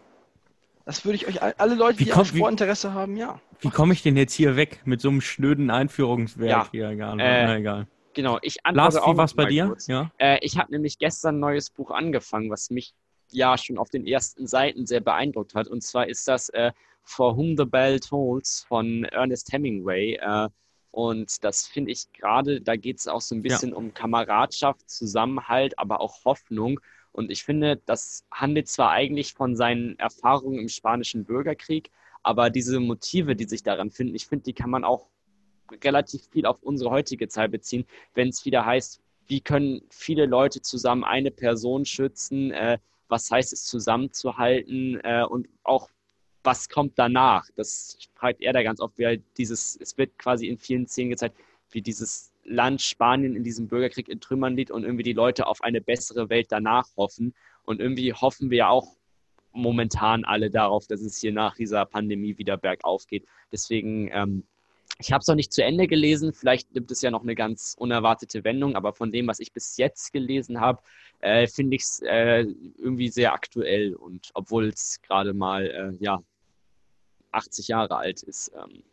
Das 0.87 1.03
würde 1.03 1.17
ich 1.17 1.27
euch, 1.27 1.41
all- 1.43 1.53
alle 1.57 1.75
Leute, 1.75 1.99
Wie 1.99 2.05
die 2.05 2.11
wie- 2.15 2.25
Sportinteresse 2.25 2.93
haben, 2.93 3.17
ja. 3.17 3.41
Wie 3.59 3.69
komme 3.69 3.91
ich 3.91 4.03
denn 4.03 4.15
jetzt 4.15 4.33
hier 4.33 4.55
weg 4.55 4.81
mit 4.85 5.01
so 5.01 5.09
einem 5.09 5.19
schnöden 5.19 5.69
Einführungswerk 5.69 6.49
Ja. 6.49 6.67
hier? 6.71 6.89
Egal. 6.91 7.19
Äh, 7.19 7.45
Na, 7.45 7.57
egal. 7.57 7.87
Genau, 8.13 8.39
ich 8.41 8.55
Lars, 8.63 8.95
antworte 8.95 9.03
auch 9.03 9.13
wie 9.13 9.17
war's 9.17 9.31
noch 9.35 9.43
bei 9.43 9.49
dir? 9.49 9.65
kurz. 9.67 9.87
Ja. 9.87 10.09
Äh, 10.17 10.39
ich 10.41 10.57
habe 10.57 10.71
nämlich 10.71 10.97
gestern 10.97 11.35
ein 11.35 11.39
neues 11.41 11.69
Buch 11.71 11.91
angefangen, 11.91 12.49
was 12.49 12.69
mich 12.69 12.93
ja 13.31 13.57
schon 13.57 13.77
auf 13.77 13.89
den 13.89 14.07
ersten 14.07 14.47
Seiten 14.47 14.85
sehr 14.85 15.01
beeindruckt 15.01 15.55
hat. 15.55 15.67
Und 15.67 15.83
zwar 15.83 16.07
ist 16.07 16.25
das 16.27 16.47
äh, 16.49 16.71
For 17.03 17.35
Whom 17.35 17.57
the 17.57 17.65
Bell 17.65 17.99
Tolls 17.99 18.65
von 18.69 19.03
Ernest 19.03 19.51
Hemingway. 19.51 20.13
Äh, 20.21 20.47
und 20.91 21.43
das 21.43 21.67
finde 21.67 21.91
ich 21.91 22.11
gerade, 22.13 22.61
da 22.61 22.77
geht 22.77 22.99
es 22.99 23.09
auch 23.09 23.19
so 23.21 23.35
ein 23.35 23.39
Ja. 23.43 23.49
bisschen 23.49 23.73
um 23.73 23.93
Kameradschaft, 23.93 24.89
Zusammenhalt, 24.89 25.77
aber 25.77 25.99
auch 25.99 26.23
Hoffnung. 26.23 26.79
Und 27.17 27.31
ich 27.31 27.43
finde, 27.43 27.81
das 27.87 28.27
handelt 28.29 28.67
zwar 28.67 28.91
eigentlich 28.91 29.33
von 29.33 29.55
seinen 29.55 29.97
Erfahrungen 29.97 30.59
im 30.59 30.69
spanischen 30.69 31.25
Bürgerkrieg, 31.25 31.89
aber 32.21 32.51
diese 32.51 32.79
Motive, 32.79 33.35
die 33.35 33.45
sich 33.45 33.63
daran 33.63 33.89
finden, 33.89 34.13
ich 34.13 34.27
finde, 34.27 34.43
die 34.43 34.53
kann 34.53 34.69
man 34.69 34.83
auch 34.83 35.07
relativ 35.83 36.27
viel 36.29 36.45
auf 36.45 36.61
unsere 36.61 36.91
heutige 36.91 37.27
Zeit 37.27 37.49
beziehen, 37.49 37.85
wenn 38.13 38.29
es 38.29 38.45
wieder 38.45 38.67
heißt, 38.67 39.01
wie 39.25 39.41
können 39.41 39.81
viele 39.89 40.27
Leute 40.27 40.61
zusammen 40.61 41.03
eine 41.03 41.31
Person 41.31 41.85
schützen, 41.85 42.51
äh, 42.51 42.77
was 43.07 43.31
heißt 43.31 43.51
es 43.51 43.65
zusammenzuhalten 43.65 45.01
äh, 45.03 45.25
und 45.27 45.49
auch 45.63 45.89
was 46.43 46.69
kommt 46.69 46.99
danach. 46.99 47.49
Das 47.55 47.97
fragt 48.13 48.41
er 48.41 48.53
da 48.53 48.61
ganz 48.61 48.79
oft, 48.79 48.95
wie 48.99 49.07
halt 49.07 49.23
dieses, 49.37 49.75
es 49.81 49.97
wird 49.97 50.19
quasi 50.19 50.47
in 50.47 50.59
vielen 50.59 50.85
Szenen 50.85 51.09
gezeigt, 51.09 51.35
wie 51.71 51.81
dieses 51.81 52.31
Land 52.47 52.81
Spanien 52.81 53.35
in 53.35 53.43
diesem 53.43 53.67
Bürgerkrieg 53.67 54.09
in 54.09 54.19
Trümmern 54.19 54.55
liegt 54.55 54.71
und 54.71 54.83
irgendwie 54.83 55.03
die 55.03 55.13
Leute 55.13 55.47
auf 55.47 55.61
eine 55.61 55.81
bessere 55.81 56.29
Welt 56.29 56.47
danach 56.49 56.87
hoffen. 56.95 57.35
Und 57.63 57.79
irgendwie 57.79 58.13
hoffen 58.13 58.49
wir 58.49 58.57
ja 58.57 58.69
auch 58.69 58.95
momentan 59.51 60.23
alle 60.23 60.49
darauf, 60.49 60.87
dass 60.87 61.01
es 61.01 61.19
hier 61.19 61.33
nach 61.33 61.55
dieser 61.55 61.85
Pandemie 61.85 62.37
wieder 62.37 62.57
bergauf 62.57 63.07
geht. 63.07 63.25
Deswegen 63.51 64.09
ähm, 64.13 64.43
ich 64.99 65.11
habe 65.11 65.21
es 65.21 65.27
noch 65.27 65.35
nicht 65.35 65.53
zu 65.53 65.63
Ende 65.63 65.87
gelesen. 65.87 66.33
Vielleicht 66.33 66.73
nimmt 66.73 66.89
es 66.91 67.01
ja 67.01 67.11
noch 67.11 67.21
eine 67.21 67.35
ganz 67.35 67.75
unerwartete 67.77 68.43
Wendung, 68.43 68.75
aber 68.75 68.93
von 68.93 69.11
dem, 69.11 69.27
was 69.27 69.39
ich 69.39 69.51
bis 69.51 69.77
jetzt 69.77 70.11
gelesen 70.11 70.59
habe, 70.59 70.81
äh, 71.19 71.47
finde 71.47 71.75
ich 71.75 71.83
es 71.83 72.01
äh, 72.01 72.45
irgendwie 72.77 73.09
sehr 73.09 73.33
aktuell. 73.33 73.93
Und 73.93 74.31
obwohl 74.33 74.69
es 74.69 75.01
gerade 75.01 75.33
mal 75.33 75.67
äh, 75.67 76.03
ja 76.03 76.21
80 77.31 77.67
Jahre 77.67 77.97
alt 77.97 78.23
ist, 78.23 78.51
ähm, 78.55 78.83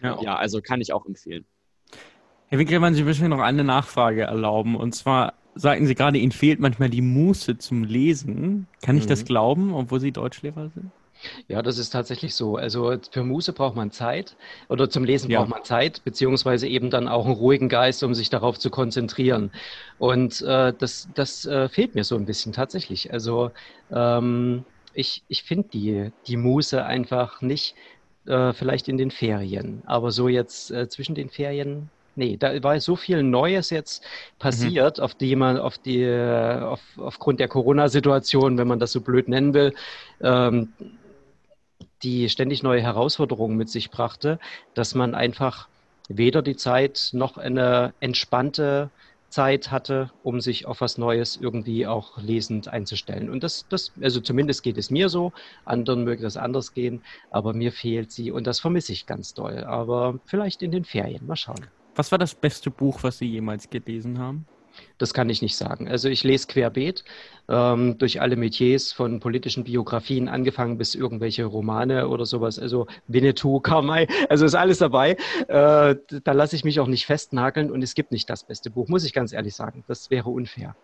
ja. 0.00 0.22
ja. 0.22 0.36
also 0.36 0.62
kann 0.62 0.80
ich 0.80 0.92
auch 0.92 1.04
empfehlen. 1.04 1.44
Herr 2.52 2.58
Winkelmann, 2.58 2.92
Sie 2.92 3.02
müssen 3.02 3.22
mir 3.22 3.30
noch 3.30 3.40
eine 3.40 3.64
Nachfrage 3.64 4.24
erlauben. 4.24 4.76
Und 4.76 4.94
zwar 4.94 5.32
sagten 5.54 5.86
Sie 5.86 5.94
gerade, 5.94 6.18
Ihnen 6.18 6.32
fehlt 6.32 6.60
manchmal 6.60 6.90
die 6.90 7.00
Muße 7.00 7.56
zum 7.56 7.82
Lesen. 7.82 8.66
Kann 8.82 8.98
ich 8.98 9.04
mhm. 9.04 9.08
das 9.08 9.24
glauben, 9.24 9.72
obwohl 9.72 10.00
Sie 10.00 10.12
Deutschlehrer 10.12 10.68
sind? 10.68 10.90
Ja, 11.48 11.62
das 11.62 11.78
ist 11.78 11.88
tatsächlich 11.88 12.34
so. 12.34 12.56
Also 12.56 12.94
für 13.10 13.24
Muße 13.24 13.54
braucht 13.54 13.74
man 13.74 13.90
Zeit 13.90 14.36
oder 14.68 14.90
zum 14.90 15.04
Lesen 15.04 15.30
ja. 15.30 15.38
braucht 15.38 15.48
man 15.48 15.64
Zeit, 15.64 16.04
beziehungsweise 16.04 16.68
eben 16.68 16.90
dann 16.90 17.08
auch 17.08 17.24
einen 17.24 17.36
ruhigen 17.36 17.70
Geist, 17.70 18.02
um 18.02 18.12
sich 18.12 18.28
darauf 18.28 18.58
zu 18.58 18.68
konzentrieren. 18.68 19.50
Und 19.98 20.42
äh, 20.42 20.74
das, 20.78 21.08
das 21.14 21.46
äh, 21.46 21.70
fehlt 21.70 21.94
mir 21.94 22.04
so 22.04 22.16
ein 22.16 22.26
bisschen 22.26 22.52
tatsächlich. 22.52 23.14
Also 23.14 23.50
ähm, 23.90 24.66
ich, 24.92 25.22
ich 25.28 25.44
finde 25.44 25.68
die, 25.72 26.12
die 26.26 26.36
Muße 26.36 26.84
einfach 26.84 27.40
nicht 27.40 27.74
äh, 28.26 28.52
vielleicht 28.52 28.88
in 28.88 28.98
den 28.98 29.10
Ferien, 29.10 29.82
aber 29.86 30.10
so 30.10 30.28
jetzt 30.28 30.70
äh, 30.70 30.90
zwischen 30.90 31.14
den 31.14 31.30
Ferien 31.30 31.88
Nee, 32.14 32.36
da 32.36 32.62
war 32.62 32.78
so 32.80 32.96
viel 32.96 33.22
Neues 33.22 33.70
jetzt 33.70 34.04
passiert, 34.38 34.98
mhm. 34.98 35.04
auf 35.04 35.14
die 35.14 35.34
man, 35.34 35.58
auf 35.58 35.78
die, 35.78 36.06
auf, 36.06 36.80
aufgrund 36.98 37.40
der 37.40 37.48
Corona-Situation, 37.48 38.58
wenn 38.58 38.68
man 38.68 38.78
das 38.78 38.92
so 38.92 39.00
blöd 39.00 39.28
nennen 39.28 39.54
will, 39.54 39.74
ähm, 40.20 40.72
die 42.02 42.28
ständig 42.28 42.62
neue 42.62 42.82
Herausforderungen 42.82 43.56
mit 43.56 43.70
sich 43.70 43.90
brachte, 43.90 44.38
dass 44.74 44.94
man 44.94 45.14
einfach 45.14 45.68
weder 46.08 46.42
die 46.42 46.56
Zeit 46.56 47.10
noch 47.12 47.38
eine 47.38 47.94
entspannte 48.00 48.90
Zeit 49.32 49.70
hatte, 49.70 50.10
um 50.22 50.40
sich 50.40 50.66
auf 50.66 50.82
was 50.82 50.98
Neues 50.98 51.38
irgendwie 51.40 51.86
auch 51.86 52.18
lesend 52.18 52.68
einzustellen. 52.68 53.30
Und 53.30 53.42
das, 53.42 53.66
das, 53.70 53.92
also 54.02 54.20
zumindest 54.20 54.62
geht 54.62 54.76
es 54.76 54.90
mir 54.90 55.08
so, 55.08 55.32
anderen 55.64 56.04
möge 56.04 56.22
das 56.22 56.36
anders 56.36 56.74
gehen, 56.74 57.02
aber 57.30 57.54
mir 57.54 57.72
fehlt 57.72 58.12
sie 58.12 58.30
und 58.30 58.46
das 58.46 58.60
vermisse 58.60 58.92
ich 58.92 59.06
ganz 59.06 59.32
doll. 59.32 59.64
Aber 59.64 60.18
vielleicht 60.26 60.60
in 60.60 60.70
den 60.70 60.84
Ferien, 60.84 61.26
mal 61.26 61.36
schauen. 61.36 61.66
Was 61.94 62.10
war 62.10 62.18
das 62.18 62.34
beste 62.34 62.70
Buch, 62.70 63.02
was 63.02 63.18
Sie 63.18 63.26
jemals 63.26 63.68
gelesen 63.68 64.18
haben? 64.18 64.46
Das 64.98 65.12
kann 65.12 65.28
ich 65.28 65.42
nicht 65.42 65.56
sagen. 65.56 65.88
Also 65.88 66.08
ich 66.08 66.24
lese 66.24 66.46
querbeet 66.46 67.04
ähm, 67.48 67.98
durch 67.98 68.20
alle 68.20 68.36
Metiers 68.36 68.92
von 68.92 69.20
politischen 69.20 69.64
Biografien 69.64 70.28
angefangen 70.28 70.78
bis 70.78 70.94
irgendwelche 70.94 71.44
Romane 71.44 72.08
oder 72.08 72.24
sowas. 72.24 72.58
Also 72.58 72.86
Winnetou, 73.06 73.60
Karl 73.62 73.82
May, 73.82 74.08
also 74.28 74.46
ist 74.46 74.54
alles 74.54 74.78
dabei. 74.78 75.16
Äh, 75.48 75.96
da 76.24 76.32
lasse 76.32 76.56
ich 76.56 76.64
mich 76.64 76.80
auch 76.80 76.86
nicht 76.86 77.06
festnageln 77.06 77.70
und 77.70 77.82
es 77.82 77.94
gibt 77.94 78.12
nicht 78.12 78.30
das 78.30 78.44
beste 78.44 78.70
Buch, 78.70 78.88
muss 78.88 79.04
ich 79.04 79.12
ganz 79.12 79.32
ehrlich 79.32 79.54
sagen. 79.54 79.84
Das 79.88 80.10
wäre 80.10 80.30
unfair. 80.30 80.76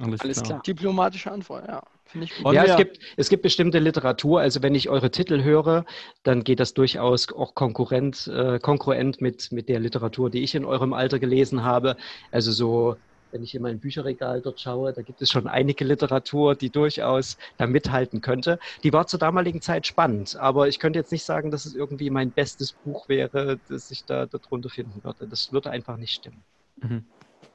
Alles, 0.00 0.20
Alles 0.20 0.36
klar. 0.38 0.46
klar. 0.46 0.62
Diplomatische 0.62 1.30
Antwort, 1.30 1.66
ja. 1.68 1.82
Finde 2.04 2.26
ich 2.26 2.36
gut. 2.36 2.54
Ja, 2.54 2.64
es 2.64 2.76
gibt, 2.76 2.98
es 3.16 3.28
gibt 3.28 3.42
bestimmte 3.42 3.78
Literatur. 3.78 4.40
Also 4.40 4.62
wenn 4.62 4.74
ich 4.74 4.88
eure 4.88 5.10
Titel 5.10 5.42
höre, 5.42 5.84
dann 6.22 6.44
geht 6.44 6.60
das 6.60 6.74
durchaus 6.74 7.32
auch 7.32 7.54
konkurrent, 7.54 8.28
äh, 8.28 8.58
konkurrent 8.60 9.20
mit, 9.20 9.50
mit 9.50 9.68
der 9.68 9.80
Literatur, 9.80 10.30
die 10.30 10.42
ich 10.42 10.54
in 10.54 10.64
eurem 10.64 10.92
Alter 10.92 11.18
gelesen 11.18 11.64
habe. 11.64 11.96
Also 12.30 12.52
so, 12.52 12.96
wenn 13.32 13.42
ich 13.42 13.54
in 13.54 13.62
mein 13.62 13.80
Bücherregal 13.80 14.40
dort 14.40 14.60
schaue, 14.60 14.92
da 14.92 15.02
gibt 15.02 15.20
es 15.20 15.30
schon 15.30 15.48
einige 15.48 15.84
Literatur, 15.84 16.54
die 16.54 16.70
durchaus 16.70 17.36
da 17.56 17.66
mithalten 17.66 18.20
könnte. 18.20 18.58
Die 18.84 18.92
war 18.92 19.06
zur 19.06 19.18
damaligen 19.18 19.60
Zeit 19.60 19.86
spannend, 19.86 20.36
aber 20.36 20.68
ich 20.68 20.78
könnte 20.78 20.98
jetzt 20.98 21.12
nicht 21.12 21.24
sagen, 21.24 21.50
dass 21.50 21.66
es 21.66 21.74
irgendwie 21.74 22.10
mein 22.10 22.30
bestes 22.30 22.72
Buch 22.72 23.08
wäre, 23.08 23.58
das 23.68 23.90
ich 23.90 24.04
da 24.04 24.26
darunter 24.26 24.68
finden 24.68 25.02
würde. 25.02 25.26
Das 25.26 25.52
würde 25.52 25.70
einfach 25.70 25.96
nicht 25.96 26.14
stimmen. 26.14 26.44
Mhm. 26.76 27.04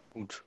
Gut. 0.10 0.44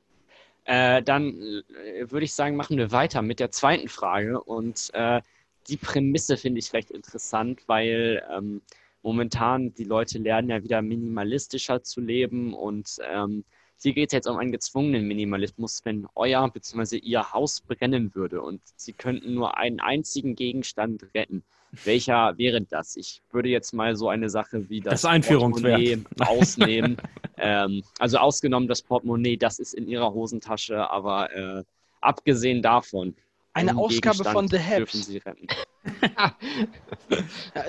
Äh, 0.64 1.02
dann 1.02 1.34
äh, 1.34 2.10
würde 2.10 2.24
ich 2.24 2.32
sagen, 2.34 2.56
machen 2.56 2.78
wir 2.78 2.92
weiter 2.92 3.22
mit 3.22 3.40
der 3.40 3.50
zweiten 3.50 3.88
Frage. 3.88 4.42
Und 4.42 4.90
äh, 4.94 5.20
die 5.68 5.76
Prämisse 5.76 6.36
finde 6.36 6.58
ich 6.58 6.72
recht 6.72 6.90
interessant, 6.90 7.62
weil 7.66 8.22
ähm, 8.30 8.62
momentan 9.02 9.74
die 9.74 9.84
Leute 9.84 10.18
lernen 10.18 10.50
ja 10.50 10.62
wieder 10.62 10.82
minimalistischer 10.82 11.82
zu 11.82 12.00
leben 12.00 12.54
und 12.54 12.96
ähm, 13.10 13.44
hier 13.80 13.92
geht 13.92 14.08
es 14.08 14.12
jetzt 14.12 14.26
um 14.26 14.38
einen 14.38 14.52
gezwungenen 14.52 15.06
Minimalismus, 15.06 15.84
wenn 15.84 16.06
euer 16.14 16.48
bzw. 16.50 16.96
ihr 16.96 17.32
Haus 17.32 17.60
brennen 17.60 18.14
würde 18.14 18.40
und 18.40 18.62
sie 18.76 18.94
könnten 18.94 19.34
nur 19.34 19.58
einen 19.58 19.80
einzigen 19.80 20.36
Gegenstand 20.36 21.02
retten. 21.14 21.44
Welcher 21.84 22.36
wäre 22.38 22.60
das? 22.60 22.96
Ich 22.96 23.20
würde 23.32 23.48
jetzt 23.48 23.72
mal 23.72 23.96
so 23.96 24.08
eine 24.08 24.30
Sache 24.30 24.68
wie 24.68 24.80
das, 24.80 25.02
das 25.02 25.04
Einführungswert 25.04 26.00
ausnehmen. 26.20 26.96
ähm, 27.38 27.82
also 27.98 28.18
ausgenommen 28.18 28.68
das 28.68 28.82
Portemonnaie, 28.82 29.36
das 29.36 29.58
ist 29.58 29.74
in 29.74 29.88
ihrer 29.88 30.12
Hosentasche, 30.12 30.88
aber 30.90 31.34
äh, 31.34 31.64
abgesehen 32.00 32.62
davon. 32.62 33.14
Eine 33.52 33.76
Ausgabe 33.76 34.16
Gegenstand 34.16 34.32
von 34.32 34.48
The 34.48 34.58
Habs. 34.58 35.10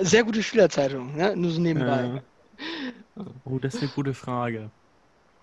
Sehr 0.00 0.24
gute 0.24 0.42
Schülerzeitung, 0.42 1.14
ne? 1.16 1.36
nur 1.36 1.50
so 1.52 1.60
nebenbei. 1.60 2.22
Oh, 3.44 3.58
das 3.58 3.74
ist 3.76 3.82
eine 3.82 3.90
gute 3.92 4.14
Frage. 4.14 4.70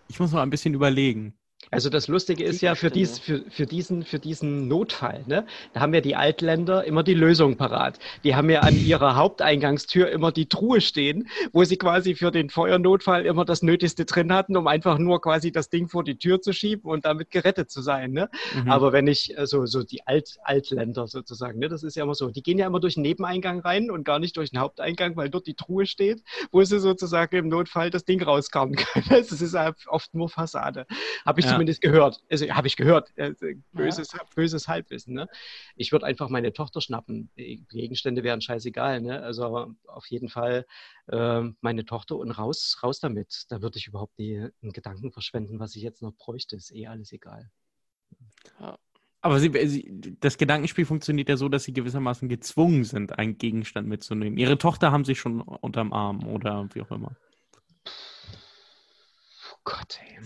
Ich 0.09 0.19
muss 0.19 0.31
mal 0.31 0.43
ein 0.43 0.49
bisschen 0.49 0.73
überlegen. 0.73 1.33
Also 1.71 1.89
das 1.89 2.07
Lustige 2.07 2.43
ist 2.43 2.61
ja 2.61 2.75
für, 2.75 2.91
dies, 2.91 3.19
für, 3.19 3.43
für, 3.49 3.65
diesen, 3.65 4.03
für 4.03 4.19
diesen 4.19 4.67
Notfall, 4.67 5.23
ne? 5.27 5.45
da 5.73 5.81
haben 5.81 5.93
ja 5.93 6.01
die 6.01 6.15
Altländer 6.15 6.83
immer 6.83 7.03
die 7.03 7.13
Lösung 7.13 7.57
parat. 7.57 7.99
Die 8.23 8.35
haben 8.35 8.49
ja 8.49 8.61
an 8.61 8.77
ihrer 8.77 9.15
Haupteingangstür 9.15 10.09
immer 10.09 10.31
die 10.31 10.47
Truhe 10.47 10.81
stehen, 10.81 11.27
wo 11.51 11.63
sie 11.63 11.77
quasi 11.77 12.15
für 12.15 12.31
den 12.31 12.49
Feuernotfall 12.49 13.25
immer 13.25 13.45
das 13.45 13.61
Nötigste 13.63 14.05
drin 14.05 14.33
hatten, 14.33 14.57
um 14.57 14.67
einfach 14.67 14.97
nur 14.97 15.21
quasi 15.21 15.51
das 15.51 15.69
Ding 15.69 15.87
vor 15.87 16.03
die 16.03 16.17
Tür 16.17 16.41
zu 16.41 16.53
schieben 16.53 16.89
und 16.89 17.05
damit 17.05 17.31
gerettet 17.31 17.71
zu 17.71 17.81
sein. 17.81 18.11
Ne? 18.11 18.29
Mhm. 18.55 18.69
Aber 18.69 18.93
wenn 18.93 19.07
ich, 19.07 19.37
also 19.37 19.65
so 19.65 19.83
die 19.83 20.05
Alt, 20.05 20.37
Altländer 20.43 21.07
sozusagen, 21.07 21.59
ne? 21.59 21.69
das 21.69 21.83
ist 21.83 21.95
ja 21.95 22.03
immer 22.03 22.15
so, 22.15 22.29
die 22.29 22.43
gehen 22.43 22.57
ja 22.57 22.67
immer 22.67 22.79
durch 22.79 22.95
den 22.95 23.03
Nebeneingang 23.03 23.59
rein 23.59 23.89
und 23.89 24.03
gar 24.03 24.19
nicht 24.19 24.37
durch 24.37 24.51
den 24.51 24.59
Haupteingang, 24.59 25.15
weil 25.15 25.29
dort 25.29 25.47
die 25.47 25.55
Truhe 25.55 25.85
steht, 25.85 26.23
wo 26.51 26.63
sie 26.63 26.79
sozusagen 26.79 27.35
im 27.35 27.47
Notfall 27.47 27.89
das 27.89 28.05
Ding 28.05 28.21
rauskramen 28.21 28.75
können. 28.93 29.05
Das 29.09 29.31
ist 29.31 29.55
oft 29.87 30.13
nur 30.13 30.29
Fassade. 30.29 30.85
Habe 31.25 31.39
ich 31.39 31.45
ja 31.45 31.52
zumindest 31.53 31.81
gehört. 31.81 32.21
Also 32.29 32.47
habe 32.49 32.67
ich 32.67 32.75
gehört. 32.75 33.11
Also, 33.17 33.47
böses, 33.71 34.11
ja. 34.11 34.19
böses 34.35 34.67
Halbwissen. 34.67 35.13
Ne? 35.13 35.27
Ich 35.75 35.91
würde 35.91 36.05
einfach 36.05 36.29
meine 36.29 36.53
Tochter 36.53 36.81
schnappen. 36.81 37.29
Gegenstände 37.35 38.23
wären 38.23 38.41
scheißegal. 38.41 39.01
Ne? 39.01 39.21
Also 39.21 39.73
auf 39.87 40.05
jeden 40.07 40.29
Fall 40.29 40.65
äh, 41.07 41.41
meine 41.61 41.85
Tochter 41.85 42.17
und 42.17 42.31
raus, 42.31 42.79
raus 42.83 42.99
damit. 42.99 43.45
Da 43.49 43.61
würde 43.61 43.77
ich 43.77 43.87
überhaupt 43.87 44.17
nie 44.19 44.49
einen 44.61 44.73
Gedanken 44.73 45.11
verschwenden, 45.11 45.59
was 45.59 45.75
ich 45.75 45.83
jetzt 45.83 46.01
noch 46.01 46.13
bräuchte. 46.13 46.55
Ist 46.55 46.73
eh 46.73 46.87
alles 46.87 47.11
egal. 47.11 47.49
Ja. 48.59 48.77
Aber 49.21 49.39
sie, 49.39 49.51
sie, 49.67 50.17
das 50.19 50.37
Gedankenspiel 50.37 50.85
funktioniert 50.85 51.29
ja 51.29 51.37
so, 51.37 51.47
dass 51.47 51.63
sie 51.63 51.71
gewissermaßen 51.71 52.27
gezwungen 52.27 52.83
sind, 52.83 53.17
einen 53.17 53.37
Gegenstand 53.37 53.87
mitzunehmen. 53.87 54.37
Ihre 54.37 54.57
Tochter 54.57 54.91
haben 54.91 55.05
sie 55.05 55.15
schon 55.15 55.39
unterm 55.39 55.93
Arm 55.93 56.27
oder 56.27 56.67
wie 56.73 56.81
auch 56.81 56.91
immer. 56.91 57.15
Oh 57.87 59.59
Gott, 59.63 59.97
ey. 60.05 60.19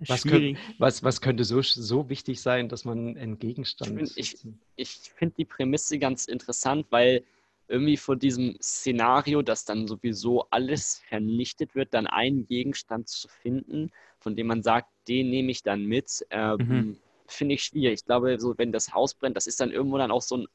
Was, 0.00 0.24
könnt, 0.24 0.58
was, 0.78 1.02
was, 1.02 1.20
könnte 1.20 1.44
so, 1.44 1.62
so 1.62 2.08
wichtig 2.08 2.40
sein, 2.40 2.68
dass 2.68 2.84
man 2.84 3.16
einen 3.16 3.38
Gegenstand. 3.38 4.00
Ich, 4.02 4.16
ich, 4.16 4.46
ich 4.76 4.90
finde 5.14 5.36
die 5.38 5.44
Prämisse 5.44 5.98
ganz 5.98 6.26
interessant, 6.26 6.86
weil 6.90 7.24
irgendwie 7.68 7.96
vor 7.96 8.16
diesem 8.16 8.56
Szenario, 8.60 9.42
dass 9.42 9.64
dann 9.64 9.88
sowieso 9.88 10.46
alles 10.50 11.02
vernichtet 11.08 11.74
wird, 11.74 11.94
dann 11.94 12.06
einen 12.06 12.46
Gegenstand 12.46 13.08
zu 13.08 13.28
finden, 13.28 13.90
von 14.18 14.36
dem 14.36 14.46
man 14.46 14.62
sagt, 14.62 14.88
den 15.08 15.30
nehme 15.30 15.50
ich 15.50 15.62
dann 15.62 15.84
mit, 15.84 16.24
ähm, 16.30 16.56
mhm. 16.58 16.96
finde 17.26 17.54
ich 17.54 17.64
schwierig. 17.64 18.00
Ich 18.00 18.04
glaube, 18.04 18.38
so 18.38 18.56
wenn 18.58 18.72
das 18.72 18.92
Haus 18.92 19.14
brennt, 19.14 19.36
das 19.36 19.46
ist 19.46 19.60
dann 19.60 19.72
irgendwo 19.72 19.98
dann 19.98 20.10
auch 20.10 20.22
so 20.22 20.38
ein, 20.38 20.46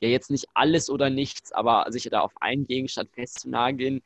ja 0.00 0.08
jetzt 0.08 0.30
nicht 0.30 0.46
alles 0.54 0.90
oder 0.90 1.10
nichts, 1.10 1.52
aber 1.52 1.86
sich 1.90 2.08
da 2.10 2.20
auf 2.20 2.32
einen 2.40 2.66
Gegenstand 2.66 3.10
festzunageln, 3.12 4.02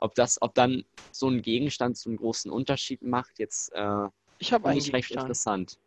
ob 0.00 0.14
das, 0.14 0.40
ob 0.40 0.54
dann 0.54 0.84
so 1.12 1.28
ein 1.28 1.42
Gegenstand 1.42 1.96
so 1.96 2.10
einen 2.10 2.16
großen 2.16 2.50
Unterschied 2.50 3.02
macht, 3.02 3.38
jetzt 3.38 3.72
äh, 3.72 4.08
ich 4.38 4.52
habe 4.52 4.68
einen 4.68 4.80
Gegenstand. 4.80 5.22
interessant. 5.22 5.78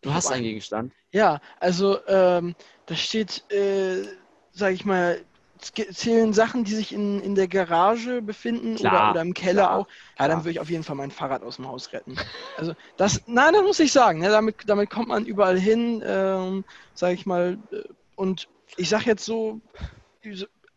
Du 0.00 0.10
ich 0.10 0.14
hast 0.14 0.30
einen 0.30 0.44
Gegenstand? 0.44 0.92
Ja, 1.10 1.40
also 1.58 1.98
ähm, 2.06 2.54
da 2.86 2.94
steht, 2.94 3.50
äh, 3.50 4.04
sag 4.52 4.72
ich 4.72 4.84
mal, 4.84 5.24
zählen 5.60 6.32
Sachen, 6.32 6.62
die 6.62 6.74
sich 6.74 6.92
in, 6.92 7.20
in 7.20 7.34
der 7.34 7.48
Garage 7.48 8.22
befinden 8.22 8.76
oder, 8.76 9.10
oder 9.10 9.22
im 9.22 9.34
Keller 9.34 9.64
klar, 9.64 9.76
auch. 9.76 9.88
Ja, 9.88 9.94
klar. 10.14 10.28
dann 10.28 10.38
würde 10.40 10.50
ich 10.52 10.60
auf 10.60 10.70
jeden 10.70 10.84
Fall 10.84 10.94
mein 10.94 11.10
Fahrrad 11.10 11.42
aus 11.42 11.56
dem 11.56 11.66
Haus 11.66 11.92
retten. 11.92 12.16
Also 12.56 12.74
das, 12.96 13.22
nein, 13.26 13.54
das 13.54 13.62
muss 13.62 13.80
ich 13.80 13.90
sagen. 13.90 14.20
Ne, 14.20 14.28
damit, 14.28 14.56
damit 14.66 14.88
kommt 14.88 15.08
man 15.08 15.26
überall 15.26 15.58
hin, 15.58 16.02
ähm, 16.06 16.64
sage 16.94 17.14
ich 17.14 17.26
mal. 17.26 17.58
Äh, 17.72 17.82
und 18.14 18.48
ich 18.76 18.88
sage 18.88 19.06
jetzt 19.06 19.24
so, 19.24 19.60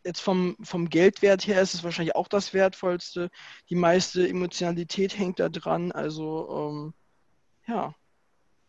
jetzt 0.03 0.21
vom, 0.21 0.55
vom 0.61 0.89
Geldwert 0.89 1.47
her 1.47 1.61
ist 1.61 1.73
es 1.73 1.83
wahrscheinlich 1.83 2.15
auch 2.15 2.27
das 2.27 2.53
Wertvollste. 2.53 3.29
Die 3.69 3.75
meiste 3.75 4.27
Emotionalität 4.27 5.17
hängt 5.17 5.39
da 5.39 5.49
dran. 5.49 5.91
Also 5.91 6.49
ähm, 6.71 6.93
ja, 7.67 7.95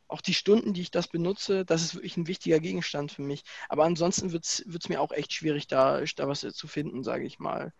auch 0.09 0.21
die 0.21 0.35
Stunden, 0.35 0.75
die 0.75 0.83
ich 0.83 0.91
das 0.91 1.09
benutze, 1.09 1.65
das 1.65 1.83
ist 1.83 1.95
wirklich 1.95 2.17
ein 2.17 2.27
wichtiger 2.27 2.61
Gegenstand 2.61 3.13
für 3.13 3.23
mich. 3.23 3.43
Aber 3.69 3.85
ansonsten 3.85 4.33
wird 4.33 4.45
es 4.45 4.89
mir 4.89 5.01
auch 5.01 5.13
echt 5.13 5.33
schwierig, 5.33 5.67
da, 5.67 6.03
da 6.17 6.29
was 6.29 6.41
zu 6.41 6.69
finden, 6.69 7.03
sage 7.03 7.25
ich 7.25 7.39
mal. 7.39 7.73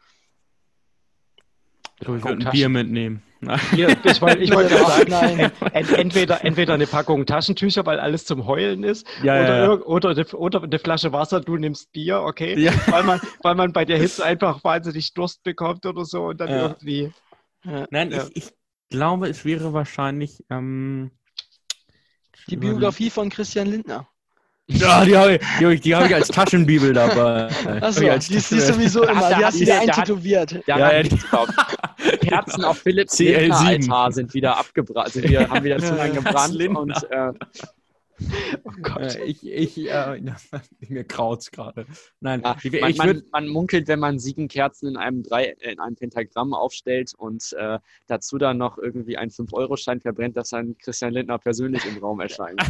Ich 2.01 2.09
würde 2.09 2.29
ein 2.29 2.51
Bier 2.51 2.69
mitnehmen. 2.69 3.23
Hier, 3.75 3.89
ich 4.05 4.23
wollte 4.23 4.39
ich 4.45 4.55
wollt 4.55 4.69
sagen, 4.71 5.05
nein. 5.09 5.51
entweder, 5.73 6.45
entweder 6.45 6.75
eine 6.75 6.87
Packung 6.87 7.27
Taschentücher, 7.27 7.85
weil 7.87 7.99
alles 7.99 8.25
zum 8.25 8.47
Heulen 8.47 8.85
ist, 8.85 9.05
Ja, 9.25 9.35
oder, 9.35 9.49
ja, 9.59 9.65
ja. 9.65 9.71
Oder, 9.81 10.11
eine, 10.11 10.27
oder 10.27 10.63
eine 10.63 10.79
Flasche 10.79 11.13
Wasser, 11.13 11.41
du 11.41 11.57
nimmst 11.57 11.91
Bier, 11.91 12.21
okay? 12.21 12.57
Ja. 12.57 12.73
Weil, 12.87 13.03
man, 13.03 13.21
weil 13.43 13.57
man 13.57 13.73
bei 13.73 13.85
der 13.85 13.99
Hitze 13.99 14.25
einfach 14.25 14.63
wahnsinnig 14.63 15.13
Durst 15.15 15.43
bekommt 15.43 15.87
oder 15.87 16.05
so 16.05 16.27
und 16.27 16.41
dann 16.41 16.51
Ja. 16.51 16.63
irgendwie. 16.63 17.13
Ja, 17.65 17.87
Nein, 17.91 18.13
ja. 18.13 18.25
ich, 18.33 18.45
ich 18.45 18.53
glaube, 18.91 19.29
es 19.29 19.45
wäre 19.45 19.73
wahrscheinlich. 19.73 20.45
Ähm, 20.49 21.11
Die 22.49 22.57
Biografie 22.57 23.11
von 23.11 23.29
Christian 23.29 23.67
Lindner. 23.69 24.07
Ja, 24.69 25.05
die 25.05 25.17
habe 25.17 25.41
ich, 25.73 25.81
die 25.81 25.95
hab 25.95 26.07
ich, 26.07 26.15
als 26.15 26.29
Taschenbibel 26.29 26.93
dabei. 26.93 27.49
Achso, 27.83 28.01
die 28.01 28.07
ist 28.07 28.31
die 28.31 28.57
ist 28.57 28.69
sowieso 28.69 29.03
immer. 29.03 29.17
hat- 29.29 29.39
Die 29.39 29.45
hast 29.45 29.61
du 29.61 29.65
dir 29.65 29.81
eintätowiert. 29.81 30.53
Daran 30.67 30.81
Ja, 30.81 30.93
ja, 31.03 31.09
Kerzen 32.23 32.65
auf 32.65 32.79
Philipps 32.79 33.19
CL7. 33.19 33.41
Lindner-Altar 33.41 34.13
sind 34.13 34.35
wieder 34.35 34.59
abgebrannt, 34.59 35.11
sind 35.11 35.29
wieder, 35.29 35.49
haben 35.49 35.65
wieder 35.65 35.79
zu 35.79 35.95
lange 35.95 36.15
gebrannt 36.15 36.55
und 36.77 37.11
äh, 37.11 37.33
Oh 38.65 38.71
Gott. 38.83 39.17
Äh, 39.17 39.25
ich, 39.25 39.47
ich, 39.47 39.91
äh, 39.91 40.21
mir 40.89 41.05
kraut's 41.05 41.51
gerade. 41.51 41.87
Nein, 42.21 42.43
ja, 42.45 42.57
ich, 42.63 42.81
man, 42.81 42.95
man, 42.97 43.23
man 43.33 43.49
munkelt, 43.49 43.89
wenn 43.89 43.99
man 43.99 44.19
sieben 44.19 44.49
Kerzen 44.49 44.89
in 44.89 44.97
einem, 44.97 45.23
drei, 45.23 45.55
in 45.61 45.81
einem 45.81 45.97
Pentagramm 45.97 46.55
aufstellt 46.55 47.13
und 47.17 47.53
äh, 47.55 47.79
dazu 48.07 48.39
dann 48.39 48.59
noch 48.59 48.79
irgendwie 48.79 49.17
einen 49.17 49.31
5-Euro-Schein 49.31 50.01
verbrennt, 50.01 50.37
dass 50.37 50.51
dann 50.51 50.77
Christian 50.79 51.13
Lindner 51.13 51.39
persönlich 51.39 51.85
im 51.87 51.99
Raum 51.99 52.21
erscheint. 52.21 52.61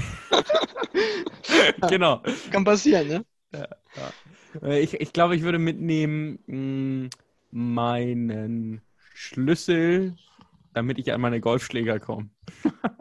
genau. 1.89 2.23
Kann 2.51 2.65
passieren, 2.65 3.09
ne? 3.09 3.25
Äh, 4.63 4.83
Ich, 4.83 4.95
ich 4.95 5.13
glaube, 5.13 5.37
ich 5.37 5.43
würde 5.43 5.59
mitnehmen 5.59 6.39
mh, 6.47 7.11
meinen 7.51 8.81
Schlüssel, 9.23 10.17
damit 10.75 10.99
ich 10.99 11.13
an 11.13 11.21
meine 11.21 11.41
Golfschläger 11.41 12.01
komme. 12.01 12.29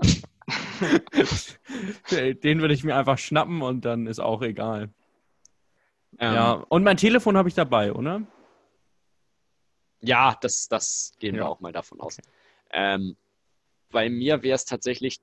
Den 2.11 2.61
würde 2.61 2.73
ich 2.75 2.83
mir 2.83 2.95
einfach 2.95 3.17
schnappen 3.17 3.61
und 3.63 3.85
dann 3.85 4.05
ist 4.05 4.19
auch 4.19 4.43
egal. 4.43 4.89
Ähm, 6.19 6.33
Ja, 6.33 6.51
und 6.69 6.83
mein 6.83 6.97
Telefon 6.97 7.37
habe 7.37 7.49
ich 7.49 7.55
dabei, 7.55 7.91
oder? 7.91 8.21
Ja, 10.01 10.37
das, 10.39 10.67
das 10.67 11.13
gehen 11.19 11.35
Ja. 11.35 11.43
wir 11.43 11.49
auch 11.49 11.59
mal 11.59 11.71
davon 11.71 11.99
aus. 11.99 12.17
Ähm, 12.71 13.15
bei 13.89 14.09
mir 14.09 14.43
wäre 14.43 14.55
es 14.55 14.65
tatsächlich, 14.65 15.19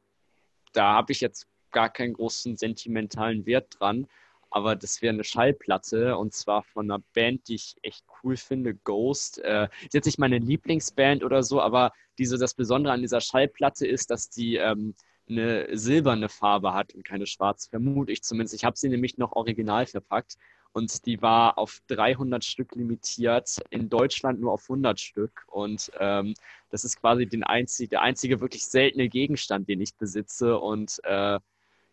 da 0.72 0.94
habe 0.94 1.12
ich 1.12 1.20
jetzt 1.20 1.46
gar 1.70 1.90
keinen 1.90 2.14
großen 2.14 2.57
sentimentalen 2.57 3.46
Wert 3.46 3.76
dran, 3.78 4.09
aber 4.51 4.76
das 4.76 5.03
wäre 5.03 5.12
eine 5.12 5.24
Schallplatte 5.24 6.16
und 6.16 6.34
zwar 6.34 6.62
von 6.62 6.90
einer 6.90 7.03
Band, 7.14 7.49
die 7.49 7.57
ich 7.57 7.76
echt 7.82 8.05
cool 8.22 8.36
finde, 8.36 8.74
Ghost. 8.74 9.38
Äh, 9.38 9.68
ist 9.82 9.94
jetzt 9.94 10.07
nicht 10.07 10.18
meine 10.18 10.38
Lieblingsband 10.38 11.24
oder 11.24 11.42
so, 11.42 11.61
aber 11.61 11.92
diese, 12.18 12.38
das 12.38 12.55
Besondere 12.55 12.92
an 12.92 13.03
dieser 13.03 13.20
Schallplatte 13.20 13.86
ist, 13.86 14.11
dass 14.11 14.30
die 14.30 14.57
ähm, 14.57 14.94
eine 15.28 15.76
silberne 15.76 16.28
Farbe 16.28 16.72
hat 16.72 16.94
und 16.94 17.05
keine 17.05 17.26
schwarze, 17.26 17.68
vermute 17.68 18.12
ich 18.12 18.22
zumindest. 18.22 18.55
Ich 18.55 18.64
habe 18.64 18.76
sie 18.76 18.88
nämlich 18.88 19.18
noch 19.18 19.32
original 19.32 19.86
verpackt 19.86 20.36
und 20.72 21.07
die 21.07 21.20
war 21.22 21.59
auf 21.59 21.80
300 21.88 22.44
Stück 22.44 22.74
limitiert, 22.74 23.59
in 23.70 23.88
Deutschland 23.88 24.40
nur 24.40 24.53
auf 24.53 24.62
100 24.64 25.01
Stück. 25.01 25.44
Und 25.49 25.90
ähm, 25.99 26.34
das 26.70 26.84
ist 26.84 27.01
quasi 27.01 27.26
den 27.26 27.42
einzig, 27.42 27.90
der 27.90 28.03
einzige 28.03 28.40
wirklich 28.40 28.64
seltene 28.64 29.09
Gegenstand, 29.09 29.68
den 29.68 29.80
ich 29.80 29.96
besitze. 29.96 30.59
Und 30.59 31.01
äh, 31.05 31.38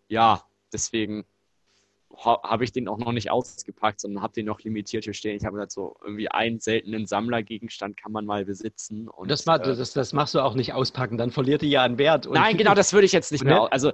ja, 0.08 0.44
deswegen 0.72 1.26
habe 2.18 2.64
ich 2.64 2.72
den 2.72 2.88
auch 2.88 2.98
noch 2.98 3.12
nicht 3.12 3.32
ausgepackt, 3.32 4.00
sondern 4.00 4.24
habe 4.24 4.34
den 4.34 4.46
noch 4.46 4.60
limitiert 4.62 5.04
hier 5.04 5.14
stehen. 5.14 5.38
Ich 5.38 5.46
habe 5.46 5.56
gesagt, 5.56 5.72
so 5.72 5.96
irgendwie 6.04 6.30
einen 6.30 6.60
seltenen 6.60 7.06
Sammlergegenstand 7.06 7.98
kann 7.98 8.12
man 8.12 8.26
mal 8.26 8.46
besitzen. 8.46 9.08
Und, 9.08 9.30
das, 9.30 9.46
ma- 9.46 9.58
äh, 9.58 9.76
das, 9.76 9.94
das 9.94 10.14
machst 10.14 10.34
du 10.36 10.40
auch 10.40 10.56
nicht 10.56 10.74
auspacken, 10.74 11.18
dann 11.18 11.32
verliert 11.32 11.62
die 11.62 11.70
ja 11.70 11.84
an 11.84 11.98
Wert. 11.98 12.28
Nein, 12.32 12.58
genau, 12.58 12.74
das 12.74 12.94
würde 12.94 13.06
ich 13.06 13.12
jetzt 13.12 13.32
nicht 13.32 13.44
mehr. 13.44 13.56
Ne? 13.56 13.62
au- 13.62 13.66
Also, 13.66 13.92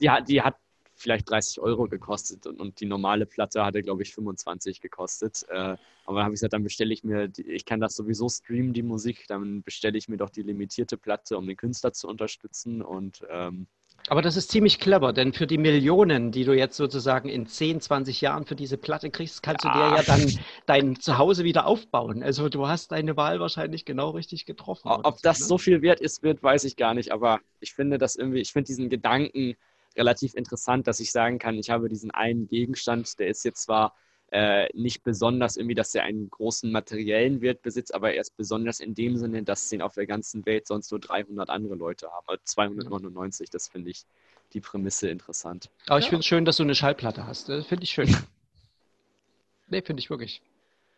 die, 0.00 0.10
hat- 0.10 0.28
die 0.28 0.42
hat 0.42 0.56
vielleicht 0.94 1.30
30 1.30 1.60
Euro 1.60 1.86
gekostet 1.86 2.46
und, 2.46 2.60
und 2.60 2.80
die 2.80 2.86
normale 2.86 3.24
Platte 3.24 3.64
hatte, 3.64 3.82
glaube 3.82 4.02
ich, 4.02 4.12
25 4.14 4.80
gekostet. 4.80 5.46
Äh, 5.48 5.54
aber 5.54 5.78
dann 6.18 6.24
habe 6.24 6.34
ich 6.34 6.40
gesagt, 6.40 6.52
dann 6.52 6.62
bestelle 6.62 6.92
ich 6.92 7.04
mir, 7.04 7.28
die, 7.28 7.42
ich 7.42 7.64
kann 7.64 7.80
das 7.80 7.94
sowieso 7.94 8.28
streamen, 8.28 8.72
die 8.74 8.82
Musik, 8.82 9.24
dann 9.28 9.62
bestelle 9.62 9.96
ich 9.96 10.08
mir 10.08 10.18
doch 10.18 10.30
die 10.30 10.42
limitierte 10.42 10.98
Platte, 10.98 11.38
um 11.38 11.46
den 11.46 11.56
Künstler 11.56 11.92
zu 11.92 12.06
unterstützen. 12.08 12.82
Und 12.82 13.22
ähm, 13.30 13.66
Aber 14.08 14.22
das 14.22 14.36
ist 14.36 14.50
ziemlich 14.50 14.80
clever, 14.80 15.12
denn 15.12 15.32
für 15.32 15.46
die 15.46 15.58
Millionen, 15.58 16.32
die 16.32 16.44
du 16.44 16.52
jetzt 16.52 16.76
sozusagen 16.76 17.28
in 17.28 17.46
10, 17.46 17.80
20 17.80 18.20
Jahren 18.20 18.44
für 18.44 18.56
diese 18.56 18.76
Platte 18.76 19.10
kriegst, 19.10 19.42
kannst 19.42 19.64
du 19.64 19.68
dir 19.68 19.78
Ja. 19.78 19.96
ja 19.96 20.02
dann 20.02 20.38
dein 20.66 20.98
Zuhause 20.98 21.44
wieder 21.44 21.66
aufbauen. 21.66 22.22
Also 22.22 22.48
du 22.48 22.66
hast 22.66 22.92
deine 22.92 23.16
Wahl 23.16 23.40
wahrscheinlich 23.40 23.84
genau 23.84 24.10
richtig 24.10 24.46
getroffen. 24.46 24.88
ob 24.88 25.20
das 25.22 25.40
ne? 25.40 25.46
so 25.46 25.58
viel 25.58 25.82
wert 25.82 26.00
ist, 26.00 26.22
wird, 26.22 26.42
weiß 26.42 26.64
ich 26.64 26.76
gar 26.76 26.94
nicht. 26.94 27.12
Aber 27.12 27.40
ich 27.60 27.74
finde 27.74 27.98
das 27.98 28.16
irgendwie, 28.16 28.40
ich 28.40 28.52
finde 28.52 28.66
diesen 28.66 28.88
Gedanken 28.88 29.54
relativ 29.96 30.34
interessant, 30.34 30.86
dass 30.86 31.00
ich 31.00 31.12
sagen 31.12 31.38
kann, 31.38 31.56
ich 31.56 31.70
habe 31.70 31.88
diesen 31.88 32.10
einen 32.10 32.48
Gegenstand, 32.48 33.18
der 33.18 33.28
ist 33.28 33.44
jetzt 33.44 33.62
zwar 33.62 33.94
äh, 34.32 34.68
nicht 34.74 35.02
besonders 35.02 35.56
irgendwie, 35.56 35.74
dass 35.74 35.94
er 35.94 36.04
einen 36.04 36.30
großen 36.30 36.70
materiellen 36.70 37.40
Wert 37.40 37.62
besitzt, 37.62 37.94
aber 37.94 38.14
er 38.14 38.20
ist 38.20 38.36
besonders 38.36 38.80
in 38.80 38.94
dem 38.94 39.16
Sinne, 39.16 39.42
dass 39.42 39.68
den 39.68 39.82
auf 39.82 39.94
der 39.94 40.06
ganzen 40.06 40.46
Welt 40.46 40.66
sonst 40.66 40.90
nur 40.92 41.00
300 41.00 41.50
andere 41.50 41.74
Leute 41.74 42.10
haben, 42.12 42.26
also 42.28 42.40
299. 42.44 43.50
Das 43.50 43.68
finde 43.68 43.90
ich 43.90 44.04
die 44.52 44.60
Prämisse 44.60 45.08
interessant. 45.08 45.70
Aber 45.86 45.98
ich 45.98 46.04
Ja. 46.06 46.10
finde 46.10 46.20
es 46.20 46.26
schön, 46.26 46.44
dass 46.44 46.56
du 46.56 46.62
eine 46.62 46.74
Schallplatte 46.74 47.26
hast. 47.26 47.48
Das 47.48 47.66
finde 47.66 47.84
ich 47.84 47.90
schön. 47.90 48.06
nee, 49.68 49.82
finde 49.82 50.00
ich 50.00 50.10
wirklich. 50.10 50.42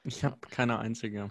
Ich 0.05 0.25
habe 0.25 0.37
keine 0.51 0.79
einzige. 0.79 1.31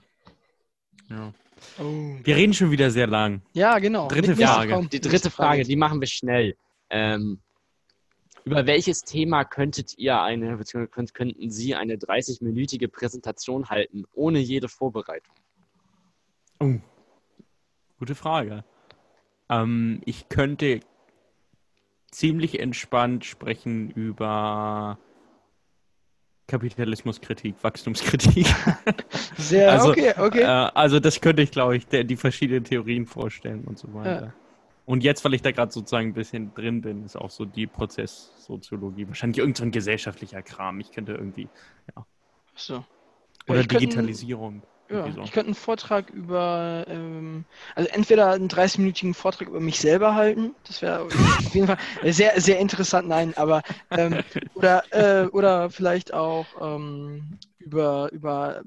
Ja. 1.10 1.34
Oh. 1.80 2.16
Wir 2.24 2.36
reden 2.36 2.54
schon 2.54 2.72
wieder 2.72 2.89
sehr 2.89 3.08
lang. 3.08 3.41
Ja, 3.54 3.78
genau. 3.80 4.08
Dritte 4.08 4.36
Frage. 4.36 4.88
Die 4.91 5.02
dritte 5.02 5.30
Frage, 5.30 5.64
die 5.64 5.76
machen 5.76 5.99
wir 5.99 6.08
schnell. 6.08 6.56
Ähm, 6.89 7.39
über 8.43 8.65
welches 8.65 9.03
Thema 9.03 9.43
könntet 9.43 9.97
ihr 9.97 10.21
eine, 10.21 10.57
beziehungsweise 10.57 10.91
könnt, 10.91 11.13
könnten 11.13 11.51
Sie 11.51 11.75
eine 11.75 11.95
30-minütige 11.95 12.87
Präsentation 12.87 13.69
halten, 13.69 14.05
ohne 14.13 14.39
jede 14.39 14.67
Vorbereitung? 14.67 15.35
Oh. 16.59 16.75
Gute 17.99 18.15
Frage. 18.15 18.63
Ähm, 19.49 20.01
ich 20.05 20.29
könnte 20.29 20.79
ziemlich 22.09 22.59
entspannt 22.59 23.25
sprechen 23.25 23.91
über 23.91 24.97
Kapitalismuskritik, 26.47 27.55
Wachstumskritik. 27.63 28.47
Sehr, 29.37 29.71
Also, 29.71 29.91
okay, 29.91 30.13
okay. 30.17 30.41
Äh, 30.41 30.45
also 30.45 30.99
das 30.99 31.21
könnte 31.21 31.41
ich, 31.41 31.51
glaube 31.51 31.77
ich, 31.77 31.87
der, 31.87 32.03
die 32.03 32.17
verschiedenen 32.17 32.63
Theorien 32.63 33.05
vorstellen 33.05 33.63
und 33.65 33.77
so 33.77 33.93
weiter. 33.93 34.33
Und 34.91 35.05
jetzt, 35.05 35.23
weil 35.23 35.33
ich 35.33 35.41
da 35.41 35.51
gerade 35.51 35.71
sozusagen 35.71 36.09
ein 36.09 36.13
bisschen 36.13 36.53
drin 36.53 36.81
bin, 36.81 37.05
ist 37.05 37.15
auch 37.15 37.29
so 37.29 37.45
die 37.45 37.65
Prozesssoziologie. 37.65 39.07
Wahrscheinlich 39.07 39.37
irgendein 39.37 39.67
so 39.67 39.71
gesellschaftlicher 39.71 40.41
Kram. 40.41 40.81
Ich 40.81 40.91
könnte 40.91 41.13
irgendwie. 41.13 41.47
so. 42.55 42.83
Oder 43.47 43.63
Digitalisierung. 43.63 44.63
Ja, 44.89 45.09
so. 45.09 45.21
ich 45.21 45.31
könnte 45.31 45.47
einen 45.47 45.55
Vortrag 45.55 46.09
über, 46.09 46.83
ähm, 46.89 47.45
also 47.73 47.89
entweder 47.89 48.31
einen 48.31 48.49
30-minütigen 48.49 49.13
Vortrag 49.13 49.47
über 49.47 49.61
mich 49.61 49.79
selber 49.79 50.13
halten, 50.13 50.55
das 50.67 50.81
wäre 50.81 51.03
auf 51.05 51.55
jeden 51.55 51.67
Fall 51.67 51.77
sehr, 52.11 52.41
sehr 52.41 52.59
interessant, 52.59 53.07
nein, 53.07 53.33
aber, 53.37 53.61
ähm, 53.91 54.19
oder, 54.55 54.83
äh, 54.91 55.27
oder 55.27 55.69
vielleicht 55.69 56.13
auch 56.13 56.47
ähm, 56.59 57.39
über, 57.59 58.11
über 58.11 58.61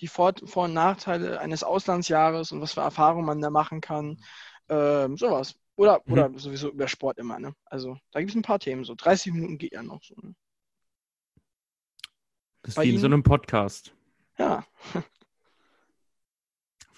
die 0.00 0.08
Vor-, 0.08 0.34
Vor 0.44 0.64
und 0.64 0.74
Nachteile 0.74 1.38
eines 1.38 1.62
Auslandsjahres 1.62 2.50
und 2.50 2.60
was 2.60 2.72
für 2.72 2.80
Erfahrungen 2.80 3.24
man 3.24 3.40
da 3.40 3.50
machen 3.50 3.80
kann, 3.80 4.18
ähm, 4.68 5.16
sowas. 5.16 5.54
Oder, 5.76 6.00
Mhm. 6.06 6.12
oder 6.12 6.38
sowieso 6.38 6.70
über 6.70 6.88
Sport 6.88 7.18
immer, 7.18 7.38
ne? 7.38 7.54
Also 7.66 7.98
da 8.10 8.20
gibt 8.20 8.30
es 8.30 8.36
ein 8.36 8.42
paar 8.42 8.58
Themen, 8.58 8.84
so 8.84 8.94
30 8.94 9.32
Minuten 9.32 9.58
geht 9.58 9.72
ja 9.72 9.82
noch 9.82 10.02
so. 10.02 10.14
Ne? 10.22 10.34
Das 12.62 12.70
ist 12.70 12.74
bei 12.76 12.84
wie 12.84 12.94
in 12.94 12.98
so 12.98 13.06
einem 13.06 13.22
Podcast. 13.22 13.94
Ja, 14.38 14.66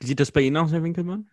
Wie 0.01 0.07
sieht 0.07 0.20
das 0.20 0.30
bei 0.30 0.42
Ihnen 0.42 0.57
aus, 0.57 0.70
Herr 0.70 0.84
Winkelmann? 0.84 1.28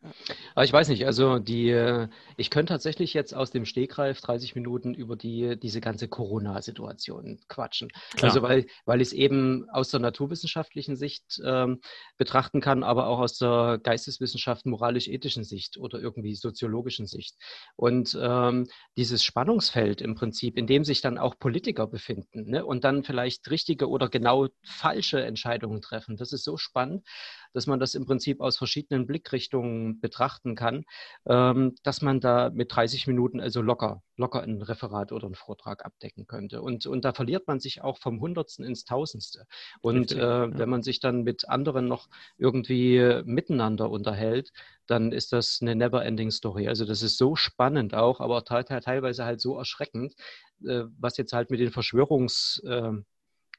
Aber 0.55 0.65
ich 0.65 0.73
weiß 0.73 0.87
nicht, 0.89 1.05
also 1.05 1.37
die, 1.37 1.69
äh, 1.69 2.07
ich 2.35 2.49
könnte 2.49 2.73
tatsächlich 2.73 3.13
jetzt 3.13 3.35
aus 3.35 3.51
dem 3.51 3.63
Stegreif 3.65 4.21
30 4.21 4.55
Minuten 4.55 4.95
über 4.95 5.15
die, 5.15 5.55
diese 5.59 5.81
ganze 5.81 6.07
Corona-Situation 6.07 7.41
quatschen. 7.47 7.89
Klar. 8.15 8.31
Also 8.31 8.41
weil, 8.41 8.65
weil 8.85 9.01
ich 9.01 9.09
es 9.09 9.13
eben 9.13 9.69
aus 9.69 9.89
der 9.91 9.99
naturwissenschaftlichen 9.99 10.95
Sicht 10.95 11.39
ähm, 11.45 11.79
betrachten 12.17 12.59
kann, 12.59 12.81
aber 12.81 13.05
auch 13.07 13.19
aus 13.19 13.37
der 13.37 13.79
Geisteswissenschaft, 13.83 14.65
moralisch-ethischen 14.65 15.43
Sicht 15.43 15.77
oder 15.77 15.99
irgendwie 15.99 16.33
soziologischen 16.33 17.05
Sicht. 17.05 17.35
Und 17.75 18.17
ähm, 18.19 18.67
dieses 18.97 19.23
Spannungsfeld 19.23 20.01
im 20.01 20.15
Prinzip, 20.15 20.57
in 20.57 20.65
dem 20.65 20.85
sich 20.85 21.01
dann 21.01 21.19
auch 21.19 21.37
Politiker 21.37 21.85
befinden 21.85 22.49
ne, 22.49 22.65
und 22.65 22.83
dann 22.83 23.03
vielleicht 23.03 23.47
richtige 23.51 23.89
oder 23.89 24.09
genau 24.09 24.47
falsche 24.63 25.23
Entscheidungen 25.23 25.81
treffen, 25.81 26.17
das 26.17 26.31
ist 26.31 26.43
so 26.43 26.57
spannend, 26.57 27.05
dass 27.55 27.67
man 27.67 27.79
das 27.79 27.95
im 27.95 28.05
Prinzip 28.05 28.41
aus 28.41 28.57
verschiedenen 28.57 29.07
Blickrichtungen 29.07 29.99
betrachten 30.01 30.55
kann, 30.55 30.83
ähm, 31.25 31.75
dass 31.83 32.01
man 32.01 32.19
da 32.19 32.49
mit 32.49 32.75
30 32.75 33.07
Minuten 33.07 33.39
also 33.39 33.61
locker, 33.61 34.03
locker 34.17 34.43
ein 34.43 34.61
Referat 34.61 35.11
oder 35.11 35.25
einen 35.25 35.35
Vortrag 35.35 35.85
abdecken 35.85 36.27
könnte. 36.27 36.61
Und, 36.61 36.85
und 36.85 37.05
da 37.05 37.13
verliert 37.13 37.47
man 37.47 37.59
sich 37.59 37.81
auch 37.81 37.97
vom 37.97 38.19
Hundertsten 38.19 38.65
ins 38.65 38.83
Tausendste. 38.83 39.45
Und 39.81 40.11
Richtig, 40.11 40.17
äh, 40.17 40.21
ja. 40.21 40.57
wenn 40.57 40.69
man 40.69 40.83
sich 40.83 40.99
dann 40.99 41.23
mit 41.23 41.47
anderen 41.47 41.87
noch 41.87 42.09
irgendwie 42.37 43.21
miteinander 43.23 43.89
unterhält, 43.89 44.51
dann 44.85 45.11
ist 45.11 45.31
das 45.31 45.59
eine 45.61 45.75
never-ending 45.75 46.31
Story. 46.31 46.67
Also 46.67 46.85
das 46.85 47.01
ist 47.01 47.17
so 47.17 47.35
spannend 47.35 47.93
auch, 47.93 48.19
aber 48.19 48.43
teilweise 48.43 49.25
halt 49.25 49.39
so 49.39 49.57
erschreckend, 49.57 50.13
äh, 50.65 50.83
was 50.99 51.17
jetzt 51.17 51.33
halt 51.33 51.49
mit 51.49 51.59
den 51.61 51.71
Verschwörungs- 51.71 52.63
äh, 52.65 53.01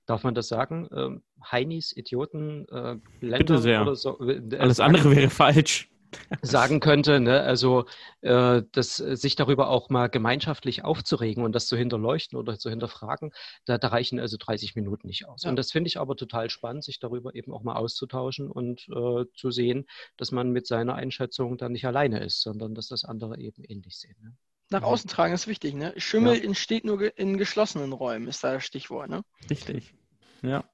darf 0.06 0.24
man 0.24 0.34
das 0.34 0.48
sagen? 0.48 0.88
Ähm, 0.92 1.22
Heinis, 1.50 1.94
Idioten, 1.96 2.66
äh, 2.68 2.96
Länder 3.20 3.38
Bitte 3.38 3.58
sehr. 3.58 3.82
oder 3.82 3.94
so. 3.94 4.18
Äh, 4.20 4.56
Alles 4.56 4.80
andere 4.80 5.14
wäre 5.14 5.30
falsch 5.30 5.90
sagen 6.42 6.80
könnte. 6.80 7.20
Ne? 7.20 7.40
Also 7.40 7.84
äh, 8.22 8.62
das, 8.72 8.96
sich 8.96 9.36
darüber 9.36 9.68
auch 9.68 9.90
mal 9.90 10.08
gemeinschaftlich 10.08 10.84
aufzuregen 10.84 11.44
und 11.44 11.52
das 11.52 11.66
zu 11.66 11.76
hinterleuchten 11.76 12.38
oder 12.38 12.58
zu 12.58 12.70
hinterfragen, 12.70 13.32
da, 13.64 13.78
da 13.78 13.88
reichen 13.88 14.20
also 14.20 14.36
30 14.38 14.74
Minuten 14.74 15.06
nicht 15.06 15.26
aus. 15.28 15.42
Ja. 15.44 15.50
Und 15.50 15.56
das 15.56 15.72
finde 15.72 15.88
ich 15.88 15.98
aber 15.98 16.16
total 16.16 16.50
spannend, 16.50 16.84
sich 16.84 16.98
darüber 16.98 17.34
eben 17.34 17.52
auch 17.52 17.62
mal 17.62 17.76
auszutauschen 17.76 18.50
und 18.50 18.86
äh, 18.88 19.24
zu 19.34 19.50
sehen, 19.50 19.86
dass 20.16 20.32
man 20.32 20.50
mit 20.50 20.66
seiner 20.66 20.94
Einschätzung 20.94 21.58
dann 21.58 21.72
nicht 21.72 21.86
alleine 21.86 22.24
ist, 22.24 22.42
sondern 22.42 22.74
dass 22.74 22.88
das 22.88 23.04
andere 23.04 23.38
eben 23.38 23.62
ähnlich 23.64 23.98
sehen. 23.98 24.16
Ne? 24.22 24.36
Nach 24.70 24.82
außen 24.82 25.08
tragen 25.08 25.34
ist 25.34 25.46
wichtig, 25.46 25.74
ne? 25.74 25.94
Schimmel 25.96 26.38
ja. 26.38 26.44
entsteht 26.44 26.84
nur 26.84 27.16
in 27.18 27.38
geschlossenen 27.38 27.92
Räumen, 27.92 28.26
ist 28.26 28.42
da 28.42 28.54
das 28.54 28.64
Stichwort, 28.64 29.08
ne? 29.08 29.22
Richtig. 29.48 29.94
Ja. 30.42 30.64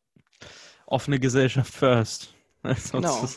Offene 0.86 1.20
Gesellschaft 1.20 1.72
first. 1.72 2.34
Genau. 2.92 3.28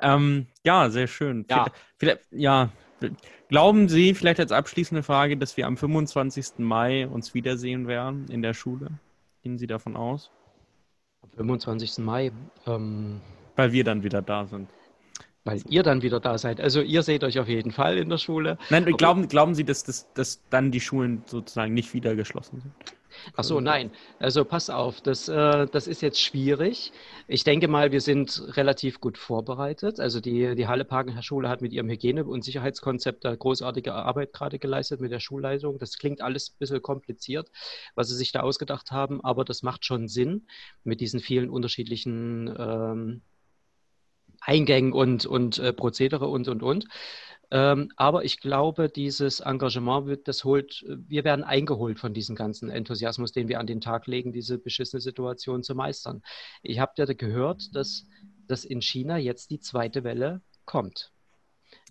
Ähm, 0.00 0.46
ja, 0.64 0.88
sehr 0.90 1.06
schön. 1.06 1.44
Ja. 1.50 1.66
Vielleicht, 1.98 2.20
ja, 2.30 2.70
glauben 3.48 3.88
Sie, 3.88 4.14
vielleicht 4.14 4.40
als 4.40 4.52
abschließende 4.52 5.02
Frage, 5.02 5.36
dass 5.36 5.56
wir 5.56 5.66
am 5.66 5.76
25. 5.76 6.58
Mai 6.58 7.06
uns 7.06 7.34
wiedersehen 7.34 7.86
werden 7.86 8.26
in 8.28 8.42
der 8.42 8.54
Schule? 8.54 8.98
Gehen 9.42 9.58
Sie 9.58 9.66
davon 9.66 9.96
aus? 9.96 10.30
Am 11.22 11.30
25. 11.30 11.98
Mai. 11.98 12.32
Ähm, 12.66 13.20
Weil 13.54 13.72
wir 13.72 13.84
dann 13.84 14.02
wieder 14.02 14.22
da 14.22 14.46
sind. 14.46 14.68
Weil 15.46 15.62
ihr 15.68 15.84
dann 15.84 16.02
wieder 16.02 16.18
da 16.18 16.38
seid. 16.38 16.60
Also 16.60 16.80
ihr 16.80 17.04
seht 17.04 17.22
euch 17.22 17.38
auf 17.38 17.46
jeden 17.46 17.70
Fall 17.70 17.98
in 17.98 18.08
der 18.08 18.18
Schule. 18.18 18.58
Nein, 18.68 18.84
glauben, 18.84 19.28
glauben 19.28 19.54
Sie, 19.54 19.64
dass, 19.64 19.84
dass, 19.84 20.12
dass 20.12 20.42
dann 20.50 20.72
die 20.72 20.80
Schulen 20.80 21.22
sozusagen 21.26 21.72
nicht 21.72 21.94
wieder 21.94 22.16
geschlossen 22.16 22.60
sind? 22.60 22.72
Ach 23.36 23.44
so, 23.44 23.60
nein. 23.60 23.92
Also 24.18 24.44
pass 24.44 24.70
auf, 24.70 25.00
das, 25.00 25.28
äh, 25.28 25.66
das 25.68 25.86
ist 25.86 26.02
jetzt 26.02 26.20
schwierig. 26.20 26.92
Ich 27.28 27.44
denke 27.44 27.68
mal, 27.68 27.92
wir 27.92 28.00
sind 28.00 28.56
relativ 28.56 29.00
gut 29.00 29.18
vorbereitet. 29.18 30.00
Also 30.00 30.20
die, 30.20 30.56
die 30.56 30.66
Halle-Parken 30.66 31.22
Schule 31.22 31.48
hat 31.48 31.62
mit 31.62 31.72
ihrem 31.72 31.88
Hygiene- 31.88 32.24
und 32.24 32.44
Sicherheitskonzept 32.44 33.24
da 33.24 33.36
großartige 33.36 33.94
Arbeit 33.94 34.32
gerade 34.32 34.58
geleistet 34.58 35.00
mit 35.00 35.12
der 35.12 35.20
Schulleitung. 35.20 35.78
Das 35.78 35.96
klingt 35.96 36.22
alles 36.22 36.50
ein 36.50 36.58
bisschen 36.58 36.82
kompliziert, 36.82 37.52
was 37.94 38.08
sie 38.08 38.16
sich 38.16 38.32
da 38.32 38.40
ausgedacht 38.40 38.90
haben, 38.90 39.22
aber 39.22 39.44
das 39.44 39.62
macht 39.62 39.84
schon 39.84 40.08
Sinn 40.08 40.48
mit 40.82 41.00
diesen 41.00 41.20
vielen 41.20 41.50
unterschiedlichen 41.50 42.52
ähm, 42.58 43.22
Eingängen 44.46 44.92
und, 44.92 45.26
und 45.26 45.58
äh, 45.58 45.72
Prozedere 45.72 46.28
und, 46.28 46.48
und, 46.48 46.62
und. 46.62 46.86
Ähm, 47.50 47.92
aber 47.96 48.24
ich 48.24 48.40
glaube, 48.40 48.88
dieses 48.88 49.40
Engagement 49.40 50.06
wird, 50.06 50.28
das 50.28 50.44
holt, 50.44 50.84
wir 50.88 51.24
werden 51.24 51.44
eingeholt 51.44 51.98
von 51.98 52.12
diesem 52.12 52.34
ganzen 52.34 52.70
Enthusiasmus, 52.70 53.32
den 53.32 53.48
wir 53.48 53.60
an 53.60 53.66
den 53.66 53.80
Tag 53.80 54.06
legen, 54.06 54.32
diese 54.32 54.58
beschissene 54.58 55.00
Situation 55.00 55.62
zu 55.62 55.74
meistern. 55.74 56.22
Ich 56.62 56.78
habe 56.80 56.92
ja 56.96 57.04
gehört, 57.06 57.74
dass, 57.74 58.06
dass 58.48 58.64
in 58.64 58.82
China 58.82 59.18
jetzt 59.18 59.50
die 59.50 59.60
zweite 59.60 60.02
Welle 60.02 60.42
kommt. 60.64 61.12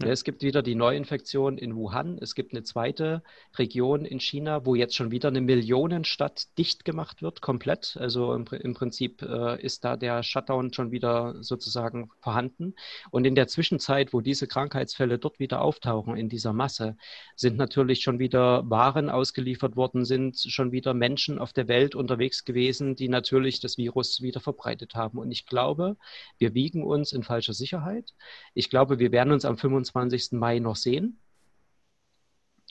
Ja. 0.01 0.07
Es 0.07 0.25
gibt 0.25 0.41
wieder 0.41 0.61
die 0.61 0.75
Neuinfektion 0.75 1.57
in 1.57 1.73
Wuhan. 1.73 2.17
Es 2.19 2.35
gibt 2.35 2.51
eine 2.51 2.63
zweite 2.63 3.23
Region 3.57 4.03
in 4.03 4.19
China, 4.19 4.65
wo 4.65 4.75
jetzt 4.75 4.93
schon 4.93 5.09
wieder 5.09 5.29
eine 5.29 5.39
Millionenstadt 5.39 6.57
dicht 6.57 6.83
gemacht 6.83 7.21
wird, 7.21 7.39
komplett. 7.39 7.95
Also 7.97 8.33
im, 8.33 8.43
im 8.59 8.73
Prinzip 8.73 9.21
äh, 9.21 9.61
ist 9.63 9.85
da 9.85 9.95
der 9.95 10.21
Shutdown 10.21 10.73
schon 10.73 10.91
wieder 10.91 11.41
sozusagen 11.41 12.09
vorhanden. 12.19 12.75
Und 13.09 13.25
in 13.25 13.35
der 13.35 13.47
Zwischenzeit, 13.47 14.11
wo 14.11 14.19
diese 14.19 14.47
Krankheitsfälle 14.47 15.17
dort 15.17 15.39
wieder 15.39 15.61
auftauchen, 15.61 16.17
in 16.17 16.27
dieser 16.27 16.51
Masse, 16.51 16.97
sind 17.37 17.55
natürlich 17.55 18.01
schon 18.01 18.19
wieder 18.19 18.69
Waren 18.69 19.09
ausgeliefert 19.09 19.77
worden, 19.77 20.03
sind 20.03 20.37
schon 20.37 20.73
wieder 20.73 20.93
Menschen 20.93 21.39
auf 21.39 21.53
der 21.53 21.69
Welt 21.69 21.95
unterwegs 21.95 22.43
gewesen, 22.43 22.97
die 22.97 23.07
natürlich 23.07 23.61
das 23.61 23.77
Virus 23.77 24.21
wieder 24.21 24.41
verbreitet 24.41 24.93
haben. 24.93 25.19
Und 25.19 25.31
ich 25.31 25.45
glaube, 25.45 25.95
wir 26.37 26.53
wiegen 26.53 26.83
uns 26.83 27.13
in 27.13 27.23
falscher 27.23 27.53
Sicherheit. 27.53 28.13
Ich 28.53 28.69
glaube, 28.69 28.99
wir 28.99 29.13
werden 29.13 29.31
uns 29.31 29.45
am 29.45 29.57
25 29.57 29.84
25. 29.91 30.39
Mai 30.39 30.59
noch 30.59 30.75
sehen. 30.75 31.19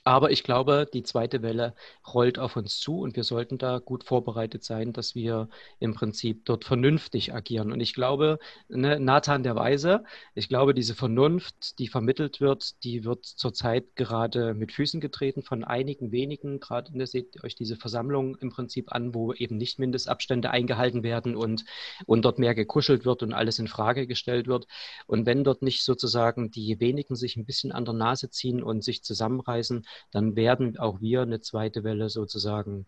Aber 0.06 0.30
ich 0.30 0.42
glaube, 0.44 0.86
die 0.92 1.02
zweite 1.02 1.40
Welle 1.40 1.74
rollt 2.12 2.38
auf 2.38 2.56
uns 2.56 2.78
zu 2.78 3.00
und 3.00 3.16
wir 3.16 3.24
sollten 3.24 3.56
da 3.56 3.78
gut 3.78 4.04
vorbereitet 4.04 4.62
sein, 4.62 4.92
dass 4.92 5.14
wir 5.14 5.48
im 5.78 5.94
Prinzip 5.94 6.44
dort 6.44 6.66
vernünftig 6.66 7.32
agieren. 7.32 7.72
Und 7.72 7.80
ich 7.80 7.94
glaube, 7.94 8.38
ne, 8.68 9.00
Nathan 9.00 9.42
der 9.42 9.56
Weise, 9.56 10.04
ich 10.34 10.50
glaube, 10.50 10.74
diese 10.74 10.94
Vernunft, 10.94 11.78
die 11.78 11.88
vermittelt 11.88 12.42
wird, 12.42 12.84
die 12.84 13.04
wird 13.04 13.24
zurzeit 13.24 13.96
gerade 13.96 14.52
mit 14.52 14.72
Füßen 14.72 15.00
getreten 15.00 15.42
von 15.42 15.64
einigen 15.64 16.12
wenigen. 16.12 16.60
Gerade 16.60 16.94
ne, 16.94 17.06
seht 17.06 17.42
euch 17.42 17.54
diese 17.54 17.76
Versammlung 17.76 18.36
im 18.36 18.50
Prinzip 18.50 18.92
an, 18.92 19.14
wo 19.14 19.32
eben 19.32 19.56
nicht 19.56 19.78
Mindestabstände 19.78 20.50
eingehalten 20.50 21.02
werden 21.02 21.34
und, 21.34 21.64
und 22.04 22.26
dort 22.26 22.38
mehr 22.38 22.54
gekuschelt 22.54 23.06
wird 23.06 23.22
und 23.22 23.32
alles 23.32 23.58
in 23.58 23.68
Frage 23.68 24.06
gestellt 24.06 24.48
wird. 24.48 24.66
Und 25.06 25.24
wenn 25.24 25.44
dort 25.44 25.62
nicht 25.62 25.82
sozusagen 25.82 26.50
die 26.50 26.78
wenigen 26.78 27.16
sich 27.16 27.36
ein 27.36 27.46
bisschen 27.46 27.72
an 27.72 27.86
der 27.86 27.94
Nase 27.94 28.28
ziehen 28.28 28.62
und 28.62 28.84
sich 28.84 29.02
zusammenreißen, 29.02 29.86
dann 30.10 30.36
werden 30.36 30.78
auch 30.78 31.00
wir 31.00 31.22
eine 31.22 31.40
zweite 31.40 31.84
Welle 31.84 32.08
sozusagen 32.08 32.86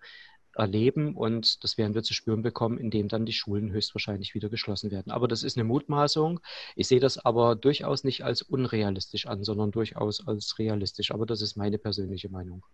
erleben 0.59 1.15
und 1.15 1.63
das 1.65 1.79
werden 1.79 1.95
wir 1.95 2.03
zu 2.03 2.15
spüren 2.15 2.43
bekommen, 2.43 2.79
indem 2.79 3.09
dann 3.09 3.27
die 3.27 3.33
Schulen 3.33 3.71
höchstwahrscheinlich 3.73 4.35
wieder 4.35 4.49
geschlossen 4.49 4.91
werden. 4.91 5.13
Aber 5.13 5.29
das 5.29 5.43
ist 5.43 5.57
eine 5.57 5.65
Mutmaßung. 5.65 6.41
Ich 6.75 6.89
sehe 6.89 7.01
das 7.01 7.19
aber 7.19 7.57
durchaus 7.57 8.05
nicht 8.05 8.25
als 8.25 8.43
unrealistisch 8.43 9.27
an, 9.27 9.45
sondern 9.45 9.71
durchaus 9.71 10.27
als 10.27 10.59
realistisch. 10.59 11.13
Aber 11.13 11.27
das 11.27 11.43
ist 11.43 11.57
meine 11.57 11.79
persönliche 11.79 12.29
Meinung. 12.29 12.65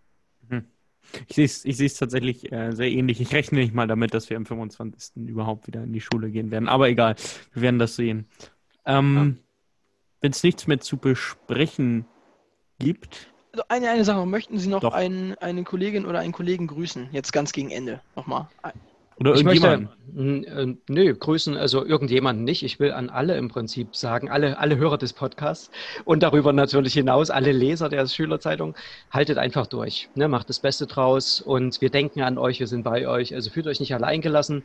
Mhm. 0.49 0.65
Ich 1.29 1.35
sehe 1.35 1.45
es 1.45 1.65
ich 1.65 1.77
sehe 1.77 1.87
es 1.87 1.97
tatsächlich 1.97 2.53
äh, 2.53 2.73
sehr 2.73 2.91
ähnlich. 2.91 3.21
Ich 3.21 3.35
rechne 3.35 3.59
nicht 3.59 3.75
mal 3.75 3.89
damit, 3.89 4.15
dass 4.15 4.31
wir 4.31 4.37
am 4.37 4.47
25. 4.47 5.29
überhaupt 5.29 5.67
wieder 5.67 5.83
in 5.83 5.93
die 5.93 6.01
Schule 6.01 6.31
gehen 6.31 6.51
werden. 6.51 6.69
Aber 6.69 6.89
egal, 6.89 7.17
wir 7.53 7.63
werden 7.63 7.79
das 7.81 7.97
sehen. 7.97 8.27
Ähm, 8.87 9.17
ja. 9.17 9.43
Wenn 10.21 10.31
es 10.31 10.43
nichts 10.45 10.69
mehr 10.69 10.79
zu 10.79 10.97
besprechen 10.97 12.07
gibt, 12.79 13.32
also 13.53 13.65
eine, 13.69 13.91
eine 13.91 14.05
Sache, 14.05 14.25
möchten 14.27 14.59
Sie 14.59 14.69
noch 14.69 14.83
einen, 14.85 15.35
eine 15.39 15.63
Kollegin 15.65 16.07
oder 16.07 16.21
einen 16.21 16.33
Kollegen 16.33 16.67
grüßen? 16.67 17.09
Jetzt 17.13 17.33
ganz 17.33 17.53
gegen 17.53 17.71
Ende 17.71 18.01
nochmal. 18.17 18.49
Oder 19.19 19.35
ich 19.35 19.45
möchte, 19.45 19.89
äh, 20.17 20.75
nö, 20.89 21.15
grüßen, 21.15 21.57
also 21.57 21.85
irgendjemanden 21.85 22.45
nicht. 22.45 22.63
Ich 22.63 22.81
will 22.81 22.93
an 22.93 23.11
alle 23.11 23.37
im 23.37 23.49
Prinzip 23.49 23.95
sagen, 23.95 24.31
alle, 24.31 24.59
alle 24.59 24.79
Hörer 24.79 24.97
des 24.97 25.13
Podcasts 25.13 25.71
und 26.05 26.23
darüber 26.23 26.53
natürlich 26.55 26.95
hinaus, 26.95 27.29
alle 27.31 27.53
Leser 27.53 27.91
der 27.91 28.07
Schülerzeitung, 28.07 28.75
haltet 29.11 29.37
einfach 29.37 29.67
durch. 29.67 30.09
Ne, 30.15 30.29
macht 30.29 30.49
das 30.49 30.59
Beste 30.59 30.87
draus 30.87 31.43
und 31.43 31.81
wir 31.83 31.91
denken 31.91 32.23
an 32.23 32.39
euch, 32.39 32.59
wir 32.59 32.67
sind 32.67 32.85
bei 32.85 33.07
euch. 33.07 33.35
Also 33.35 33.51
fühlt 33.51 33.67
euch 33.67 33.81
nicht 33.81 33.95
allein 33.95 34.23
gelassen. 34.23 34.65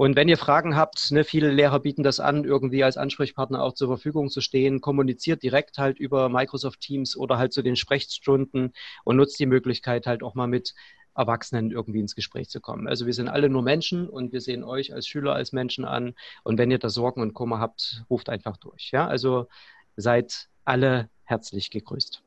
Und 0.00 0.16
wenn 0.16 0.30
ihr 0.30 0.38
Fragen 0.38 0.76
habt, 0.76 1.10
ne, 1.10 1.24
viele 1.24 1.50
Lehrer 1.50 1.78
bieten 1.78 2.02
das 2.02 2.20
an, 2.20 2.44
irgendwie 2.44 2.82
als 2.82 2.96
Ansprechpartner 2.96 3.62
auch 3.62 3.74
zur 3.74 3.88
Verfügung 3.88 4.30
zu 4.30 4.40
stehen, 4.40 4.80
kommuniziert 4.80 5.42
direkt 5.42 5.76
halt 5.76 5.98
über 5.98 6.30
Microsoft 6.30 6.80
Teams 6.80 7.18
oder 7.18 7.36
halt 7.36 7.52
zu 7.52 7.60
den 7.60 7.76
Sprechstunden 7.76 8.72
und 9.04 9.16
nutzt 9.16 9.38
die 9.38 9.44
Möglichkeit 9.44 10.06
halt 10.06 10.22
auch 10.22 10.34
mal 10.34 10.46
mit 10.46 10.74
Erwachsenen 11.14 11.70
irgendwie 11.70 12.00
ins 12.00 12.14
Gespräch 12.14 12.48
zu 12.48 12.62
kommen. 12.62 12.88
Also 12.88 13.04
wir 13.04 13.12
sind 13.12 13.28
alle 13.28 13.50
nur 13.50 13.60
Menschen 13.60 14.08
und 14.08 14.32
wir 14.32 14.40
sehen 14.40 14.64
euch 14.64 14.94
als 14.94 15.06
Schüler 15.06 15.34
als 15.34 15.52
Menschen 15.52 15.84
an. 15.84 16.14
Und 16.44 16.56
wenn 16.56 16.70
ihr 16.70 16.78
da 16.78 16.88
Sorgen 16.88 17.20
und 17.20 17.34
Kummer 17.34 17.58
habt, 17.58 18.02
ruft 18.08 18.30
einfach 18.30 18.56
durch. 18.56 18.92
Ja, 18.92 19.06
also 19.06 19.48
seid 19.96 20.48
alle 20.64 21.10
herzlich 21.24 21.70
gegrüßt. 21.70 22.22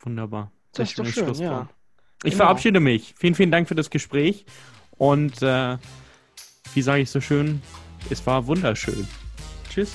Wunderbar. 0.00 0.50
Das 0.72 0.88
ist 0.88 0.98
doch 0.98 1.06
schön, 1.06 1.34
ja. 1.34 1.68
Ich 2.24 2.32
genau. 2.32 2.46
verabschiede 2.46 2.80
mich. 2.80 3.14
Vielen, 3.16 3.36
vielen 3.36 3.52
Dank 3.52 3.68
für 3.68 3.76
das 3.76 3.90
Gespräch 3.90 4.44
und 4.96 5.40
äh, 5.40 5.78
wie 6.74 6.82
sage 6.82 7.02
ich 7.02 7.10
so 7.10 7.20
schön, 7.20 7.62
es 8.10 8.26
war 8.26 8.46
wunderschön. 8.46 9.06
Tschüss. 9.70 9.92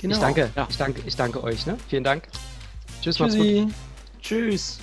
Genau. 0.00 0.14
Ich 0.14 0.20
danke, 0.20 0.50
ja. 0.56 0.66
ich 0.68 0.76
danke, 0.76 1.02
ich 1.06 1.16
danke 1.16 1.42
euch. 1.42 1.66
Ne? 1.66 1.76
Vielen 1.88 2.04
Dank. 2.04 2.24
Tschüss, 3.02 3.16
Tschüssi. 3.16 3.20
macht's 3.20 3.36
gut. 3.36 3.74
Tschüss. 4.20 4.80